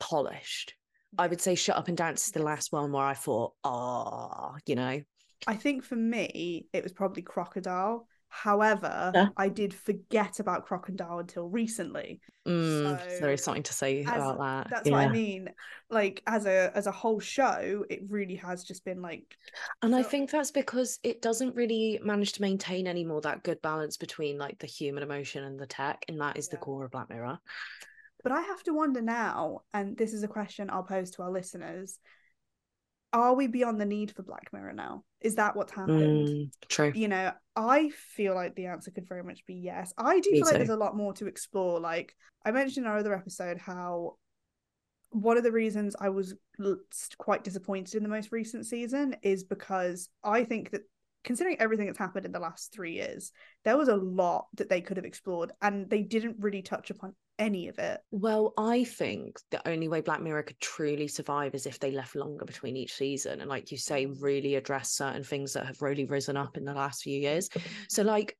polished. 0.00 0.74
I 1.16 1.26
would 1.28 1.40
say 1.40 1.54
Shut 1.54 1.76
Up 1.76 1.88
and 1.88 1.96
Dance 1.96 2.26
is 2.26 2.32
the 2.32 2.42
last 2.42 2.72
one 2.72 2.92
where 2.92 3.04
I 3.04 3.14
thought, 3.14 3.54
ah, 3.62 4.56
you 4.66 4.74
know, 4.74 5.02
I 5.46 5.54
think 5.56 5.84
for 5.84 5.96
me, 5.96 6.68
it 6.72 6.82
was 6.82 6.92
probably 6.92 7.22
Crocodile. 7.22 8.08
However, 8.34 9.12
Yeah. 9.14 9.28
I 9.36 9.48
did 9.48 9.72
forget 9.72 10.40
about 10.40 10.66
Crocodile 10.66 11.20
until 11.20 11.48
recently. 11.48 12.20
mm, 12.44 12.98
so 13.00 13.20
there 13.20 13.32
is 13.32 13.44
something 13.44 13.62
to 13.62 13.72
say 13.72 14.00
as- 14.00 14.08
about 14.08 14.38
that. 14.38 14.70
That's 14.70 14.90
what 14.90 15.00
I 15.00 15.08
mean. 15.08 15.50
Like 15.88 16.20
as 16.26 16.44
a 16.44 16.72
as 16.74 16.88
a 16.88 16.90
whole 16.90 17.20
show, 17.20 17.84
it 17.88 18.00
really 18.08 18.34
has 18.34 18.64
just 18.64 18.84
been 18.84 19.00
like 19.00 19.36
And 19.82 19.94
I 19.94 20.02
think 20.02 20.30
that's 20.30 20.50
because 20.50 20.98
it 21.04 21.22
doesn't 21.22 21.54
really 21.54 22.00
manage 22.02 22.32
to 22.32 22.42
maintain 22.42 22.88
anymore 22.88 23.20
that 23.20 23.44
good 23.44 23.62
balance 23.62 23.96
between 23.96 24.36
like 24.36 24.58
the 24.58 24.66
human 24.66 25.04
emotion 25.04 25.44
and 25.44 25.58
the 25.58 25.66
tech, 25.66 26.04
and 26.08 26.20
that 26.20 26.36
is 26.36 26.48
the 26.48 26.56
core 26.56 26.84
of 26.84 26.90
Black 26.90 27.08
Mirror. 27.08 27.38
But 28.24 28.32
I 28.32 28.40
have 28.40 28.64
to 28.64 28.72
wonder 28.72 29.00
now, 29.00 29.60
and 29.72 29.96
this 29.96 30.12
is 30.12 30.24
a 30.24 30.28
question 30.28 30.70
I'll 30.70 30.82
pose 30.82 31.12
to 31.12 31.22
our 31.22 31.30
listeners: 31.30 32.00
Are 33.12 33.34
we 33.34 33.46
beyond 33.46 33.80
the 33.80 33.86
need 33.86 34.10
for 34.10 34.24
Black 34.24 34.52
Mirror 34.52 34.72
now? 34.72 35.04
Is 35.24 35.36
that 35.36 35.56
what's 35.56 35.72
happened? 35.72 36.28
Mm, 36.28 36.50
true. 36.68 36.92
you 36.94 37.08
know, 37.08 37.32
I 37.56 37.88
feel 37.88 38.34
like 38.34 38.54
the 38.54 38.66
answer 38.66 38.90
could 38.90 39.08
very 39.08 39.24
much 39.24 39.44
be 39.46 39.54
yes. 39.54 39.92
I 39.96 40.20
do 40.20 40.30
Me 40.30 40.38
feel 40.38 40.44
like 40.46 40.52
too. 40.52 40.58
there's 40.58 40.68
a 40.68 40.76
lot 40.76 40.96
more 40.96 41.14
to 41.14 41.26
explore. 41.26 41.80
Like 41.80 42.14
I 42.44 42.52
mentioned 42.52 42.84
in 42.84 42.92
our 42.92 42.98
other 42.98 43.14
episode, 43.14 43.58
how 43.58 44.16
one 45.10 45.38
of 45.38 45.42
the 45.42 45.50
reasons 45.50 45.96
I 45.98 46.10
was 46.10 46.34
quite 47.16 47.42
disappointed 47.42 47.94
in 47.94 48.02
the 48.02 48.08
most 48.08 48.32
recent 48.32 48.66
season 48.66 49.16
is 49.22 49.44
because 49.44 50.10
I 50.22 50.44
think 50.44 50.72
that 50.72 50.82
considering 51.22 51.56
everything 51.58 51.86
that's 51.86 51.98
happened 51.98 52.26
in 52.26 52.32
the 52.32 52.38
last 52.38 52.70
three 52.72 52.92
years, 52.92 53.32
there 53.64 53.78
was 53.78 53.88
a 53.88 53.96
lot 53.96 54.48
that 54.54 54.68
they 54.68 54.82
could 54.82 54.98
have 54.98 55.06
explored, 55.06 55.52
and 55.62 55.88
they 55.88 56.02
didn't 56.02 56.36
really 56.38 56.60
touch 56.60 56.90
upon 56.90 57.14
any 57.38 57.68
of 57.68 57.78
it. 57.78 58.00
Well, 58.10 58.52
I 58.56 58.84
think 58.84 59.38
the 59.50 59.66
only 59.68 59.88
way 59.88 60.00
Black 60.00 60.22
Mirror 60.22 60.44
could 60.44 60.60
truly 60.60 61.08
survive 61.08 61.54
is 61.54 61.66
if 61.66 61.78
they 61.78 61.90
left 61.90 62.14
longer 62.14 62.44
between 62.44 62.76
each 62.76 62.94
season 62.94 63.40
and, 63.40 63.48
like 63.50 63.70
you 63.72 63.78
say, 63.78 64.06
really 64.06 64.54
address 64.54 64.92
certain 64.92 65.24
things 65.24 65.52
that 65.54 65.66
have 65.66 65.82
really 65.82 66.04
risen 66.04 66.36
up 66.36 66.56
in 66.56 66.64
the 66.64 66.74
last 66.74 67.02
few 67.02 67.18
years. 67.18 67.48
So, 67.88 68.02
like, 68.02 68.36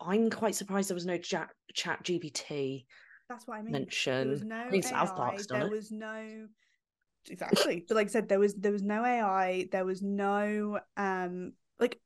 I'm 0.00 0.30
quite 0.30 0.54
surprised 0.54 0.90
there 0.90 0.94
was 0.94 1.06
no 1.06 1.18
chat, 1.18 1.50
ChatGPT 1.74 2.84
That's 3.28 3.46
what 3.46 3.56
I 3.58 3.62
mean. 3.62 3.72
There 3.72 3.80
mention. 3.80 4.30
was 4.30 4.44
no 4.44 4.56
I 4.56 4.70
think 4.70 4.84
South 4.84 5.10
AI. 5.10 5.16
Park's 5.16 5.46
done 5.46 5.58
There 5.60 5.68
it. 5.68 5.72
was 5.72 5.90
no 5.90 6.46
exactly. 7.28 7.84
but 7.86 7.96
like 7.96 8.06
I 8.06 8.10
said, 8.10 8.28
there 8.28 8.38
was 8.38 8.54
there 8.54 8.72
was 8.72 8.82
no 8.82 9.04
AI. 9.04 9.68
There 9.70 9.84
was 9.84 10.02
no 10.02 10.80
um 10.96 11.52
like 11.78 12.00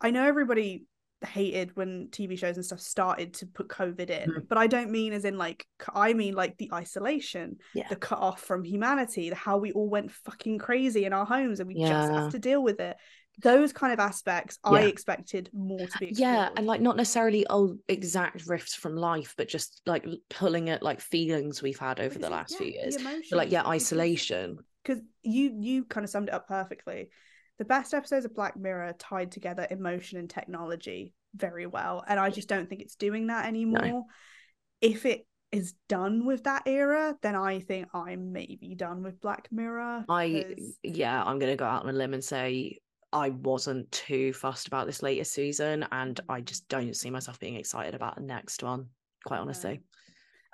I 0.00 0.10
know 0.10 0.24
everybody 0.24 0.86
hated 1.24 1.76
when 1.76 2.08
TV 2.10 2.38
shows 2.38 2.56
and 2.56 2.64
stuff 2.64 2.80
started 2.80 3.34
to 3.34 3.46
put 3.46 3.68
COVID 3.68 4.10
in, 4.10 4.30
Mhm. 4.30 4.48
but 4.48 4.58
I 4.58 4.66
don't 4.66 4.90
mean 4.90 5.12
as 5.12 5.24
in 5.24 5.36
like 5.38 5.66
I 5.94 6.12
mean 6.14 6.34
like 6.34 6.56
the 6.58 6.70
isolation, 6.72 7.58
Yeah. 7.74 7.88
the 7.88 7.96
cut 7.96 8.18
off 8.18 8.40
from 8.42 8.64
humanity, 8.64 9.30
the 9.30 9.34
how 9.36 9.58
we 9.58 9.72
all 9.72 9.88
went 9.88 10.12
fucking 10.12 10.58
crazy 10.58 11.04
in 11.04 11.12
our 11.12 11.26
homes 11.26 11.60
and 11.60 11.68
we 11.68 11.74
just 11.74 12.12
have 12.12 12.32
to 12.32 12.38
deal 12.38 12.62
with 12.62 12.80
it. 12.80 12.96
Those 13.40 13.72
kind 13.72 13.92
of 13.92 13.98
aspects 13.98 14.58
I 14.62 14.82
expected 14.82 15.50
more 15.52 15.78
to 15.86 15.98
be 15.98 16.10
explored. 16.10 16.18
Yeah, 16.18 16.48
and 16.56 16.66
like 16.66 16.80
not 16.80 16.96
necessarily 16.96 17.44
oh 17.50 17.76
exact 17.88 18.46
riffs 18.46 18.76
from 18.76 18.94
life, 18.96 19.34
but 19.36 19.48
just 19.48 19.82
like 19.86 20.06
pulling 20.30 20.70
at 20.70 20.82
like 20.84 21.00
feelings 21.00 21.60
we've 21.60 21.78
had 21.78 21.98
over 21.98 22.16
the 22.18 22.30
last 22.30 22.52
yeah, 22.52 22.58
few 22.58 22.66
years. 22.68 22.96
Like 23.32 23.50
yeah, 23.50 23.66
isolation. 23.66 24.58
because 24.84 25.02
you 25.22 25.56
you 25.58 25.84
kind 25.84 26.04
of 26.04 26.10
summed 26.10 26.28
it 26.28 26.34
up 26.34 26.46
perfectly. 26.46 27.10
The 27.58 27.64
best 27.64 27.94
episodes 27.94 28.24
of 28.24 28.34
Black 28.34 28.56
Mirror 28.56 28.94
tied 28.98 29.30
together 29.30 29.66
emotion 29.70 30.18
and 30.18 30.28
technology 30.28 31.12
very 31.34 31.66
well, 31.66 32.04
and 32.06 32.18
I 32.18 32.30
just 32.30 32.48
don't 32.48 32.68
think 32.68 32.80
it's 32.80 32.96
doing 32.96 33.28
that 33.28 33.46
anymore. 33.46 34.04
If 34.80 35.06
it 35.06 35.26
is 35.52 35.74
done 35.88 36.26
with 36.26 36.44
that 36.44 36.64
era, 36.66 37.16
then 37.22 37.36
I 37.36 37.60
think 37.60 37.86
I'm 37.94 38.32
maybe 38.32 38.74
done 38.74 39.02
with 39.04 39.20
Black 39.20 39.48
Mirror. 39.52 40.04
I 40.08 40.46
'cause- 40.48 40.78
yeah, 40.82 41.22
I'm 41.22 41.38
gonna 41.38 41.56
go 41.56 41.64
out 41.64 41.84
on 41.84 41.88
a 41.88 41.92
limb 41.92 42.12
and 42.12 42.24
say 42.24 42.80
I 43.12 43.28
wasn't 43.30 43.90
too 43.92 44.32
fussed 44.32 44.66
about 44.66 44.86
this 44.86 45.02
latest 45.02 45.32
season, 45.32 45.86
and 45.92 46.18
I 46.28 46.40
just 46.40 46.64
mm. 46.64 46.68
don't 46.70 46.96
see 46.96 47.10
myself 47.10 47.38
being 47.38 47.54
excited 47.54 47.94
about 47.94 48.16
the 48.16 48.22
next 48.22 48.64
one, 48.64 48.90
quite 49.24 49.38
honestly. 49.38 49.74
No. 49.74 49.82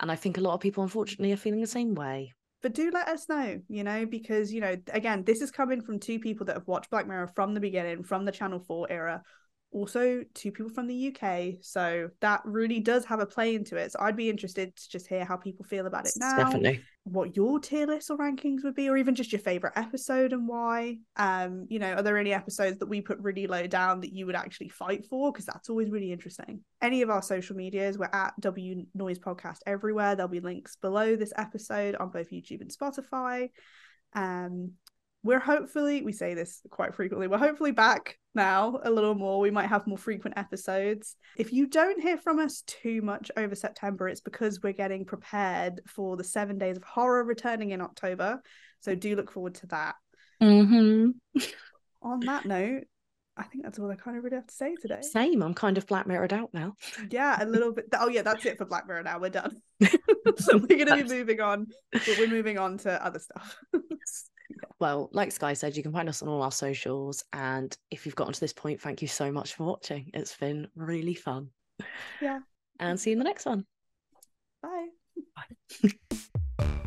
And 0.00 0.12
I 0.12 0.16
think 0.16 0.36
a 0.36 0.42
lot 0.42 0.54
of 0.54 0.60
people, 0.60 0.82
unfortunately, 0.82 1.32
are 1.32 1.38
feeling 1.38 1.62
the 1.62 1.66
same 1.66 1.94
way. 1.94 2.34
But 2.62 2.74
do 2.74 2.90
let 2.92 3.08
us 3.08 3.28
know, 3.28 3.60
you 3.68 3.84
know, 3.84 4.06
because 4.06 4.52
you 4.52 4.60
know, 4.60 4.76
again, 4.92 5.24
this 5.24 5.40
is 5.40 5.50
coming 5.50 5.80
from 5.80 5.98
two 5.98 6.18
people 6.18 6.46
that 6.46 6.56
have 6.56 6.66
watched 6.66 6.90
Black 6.90 7.06
Mirror 7.06 7.28
from 7.28 7.54
the 7.54 7.60
beginning, 7.60 8.02
from 8.02 8.24
the 8.24 8.32
Channel 8.32 8.60
Four 8.60 8.86
era, 8.90 9.22
also 9.72 10.22
two 10.34 10.52
people 10.52 10.70
from 10.70 10.86
the 10.86 10.94
UK. 10.94 11.62
So 11.62 12.08
that 12.20 12.42
really 12.44 12.80
does 12.80 13.04
have 13.06 13.20
a 13.20 13.26
play 13.26 13.54
into 13.54 13.76
it. 13.76 13.92
So 13.92 14.00
I'd 14.00 14.16
be 14.16 14.28
interested 14.28 14.74
to 14.76 14.88
just 14.90 15.06
hear 15.06 15.24
how 15.24 15.36
people 15.36 15.64
feel 15.64 15.86
about 15.86 16.06
it 16.06 16.14
now. 16.16 16.36
Definitely. 16.36 16.82
What 17.10 17.36
your 17.36 17.58
tier 17.58 17.86
list 17.86 18.10
or 18.10 18.16
rankings 18.16 18.62
would 18.64 18.74
be, 18.74 18.88
or 18.88 18.96
even 18.96 19.14
just 19.14 19.32
your 19.32 19.40
favorite 19.40 19.72
episode 19.76 20.32
and 20.32 20.46
why. 20.46 20.98
Um, 21.16 21.66
you 21.68 21.78
know, 21.78 21.94
are 21.94 22.02
there 22.02 22.18
any 22.18 22.32
episodes 22.32 22.78
that 22.78 22.88
we 22.88 23.00
put 23.00 23.18
really 23.18 23.46
low 23.46 23.66
down 23.66 24.00
that 24.00 24.12
you 24.12 24.26
would 24.26 24.36
actually 24.36 24.68
fight 24.68 25.06
for? 25.06 25.32
Because 25.32 25.46
that's 25.46 25.68
always 25.70 25.90
really 25.90 26.12
interesting. 26.12 26.60
Any 26.80 27.02
of 27.02 27.10
our 27.10 27.22
social 27.22 27.56
medias, 27.56 27.98
we're 27.98 28.10
at 28.12 28.34
W 28.40 28.84
Noise 28.94 29.18
Podcast 29.18 29.58
everywhere. 29.66 30.14
There'll 30.14 30.28
be 30.30 30.40
links 30.40 30.76
below 30.76 31.16
this 31.16 31.32
episode 31.36 31.96
on 31.96 32.10
both 32.10 32.30
YouTube 32.30 32.60
and 32.60 32.70
Spotify. 32.70 33.50
Um, 34.14 34.72
we're 35.22 35.40
hopefully 35.40 36.02
we 36.02 36.12
say 36.12 36.34
this 36.34 36.62
quite 36.70 36.94
frequently 36.94 37.26
we're 37.26 37.36
hopefully 37.36 37.72
back 37.72 38.16
now 38.34 38.80
a 38.84 38.90
little 38.90 39.14
more 39.14 39.40
we 39.40 39.50
might 39.50 39.66
have 39.66 39.86
more 39.86 39.98
frequent 39.98 40.38
episodes 40.38 41.16
if 41.36 41.52
you 41.52 41.66
don't 41.66 42.00
hear 42.00 42.16
from 42.16 42.38
us 42.38 42.62
too 42.66 43.02
much 43.02 43.30
over 43.36 43.54
september 43.54 44.08
it's 44.08 44.20
because 44.20 44.62
we're 44.62 44.72
getting 44.72 45.04
prepared 45.04 45.80
for 45.86 46.16
the 46.16 46.24
seven 46.24 46.58
days 46.58 46.76
of 46.76 46.84
horror 46.84 47.24
returning 47.24 47.70
in 47.70 47.80
october 47.80 48.40
so 48.80 48.94
do 48.94 49.16
look 49.16 49.30
forward 49.30 49.54
to 49.54 49.66
that 49.66 49.94
mm-hmm. 50.42 51.10
on 52.02 52.20
that 52.20 52.44
note 52.44 52.84
I 53.36 53.44
think 53.44 53.64
that's 53.64 53.78
all 53.78 53.90
I 53.90 53.94
kind 53.94 54.18
of 54.18 54.24
really 54.24 54.36
have 54.36 54.48
to 54.48 54.54
say 54.54 54.76
today. 54.82 55.00
Same. 55.00 55.42
I'm 55.42 55.54
kind 55.54 55.78
of 55.78 55.86
Black 55.86 56.06
Mirrored 56.06 56.34
out 56.34 56.50
now. 56.52 56.74
Yeah, 57.10 57.42
a 57.42 57.46
little 57.46 57.72
bit. 57.72 57.86
Oh, 57.98 58.08
yeah, 58.08 58.20
that's 58.20 58.44
it 58.44 58.58
for 58.58 58.66
Black 58.66 58.86
Mirror 58.86 59.04
now. 59.04 59.18
We're 59.18 59.30
done. 59.30 59.56
so 59.80 60.58
we're 60.58 60.84
going 60.84 60.86
to 60.86 60.96
be 60.96 61.04
moving 61.04 61.40
on, 61.40 61.66
but 61.90 62.16
we're 62.18 62.28
moving 62.28 62.58
on 62.58 62.76
to 62.78 63.04
other 63.04 63.18
stuff. 63.18 63.56
Well, 64.78 65.10
like 65.12 65.32
Sky 65.32 65.52
said, 65.52 65.76
you 65.76 65.82
can 65.82 65.92
find 65.92 66.08
us 66.08 66.22
on 66.22 66.28
all 66.28 66.42
our 66.42 66.52
socials. 66.52 67.24
And 67.32 67.76
if 67.90 68.06
you've 68.06 68.16
gotten 68.16 68.32
to 68.32 68.40
this 68.40 68.52
point, 68.52 68.80
thank 68.80 69.02
you 69.02 69.08
so 69.08 69.30
much 69.30 69.54
for 69.54 69.64
watching. 69.64 70.10
It's 70.14 70.36
been 70.36 70.68
really 70.74 71.14
fun. 71.14 71.50
Yeah. 72.20 72.40
And 72.78 72.98
see 72.98 73.10
you 73.10 73.14
in 73.14 73.18
the 73.18 73.24
next 73.24 73.46
one. 73.46 73.66
Bye. 74.62 74.88
Bye. 75.36 75.90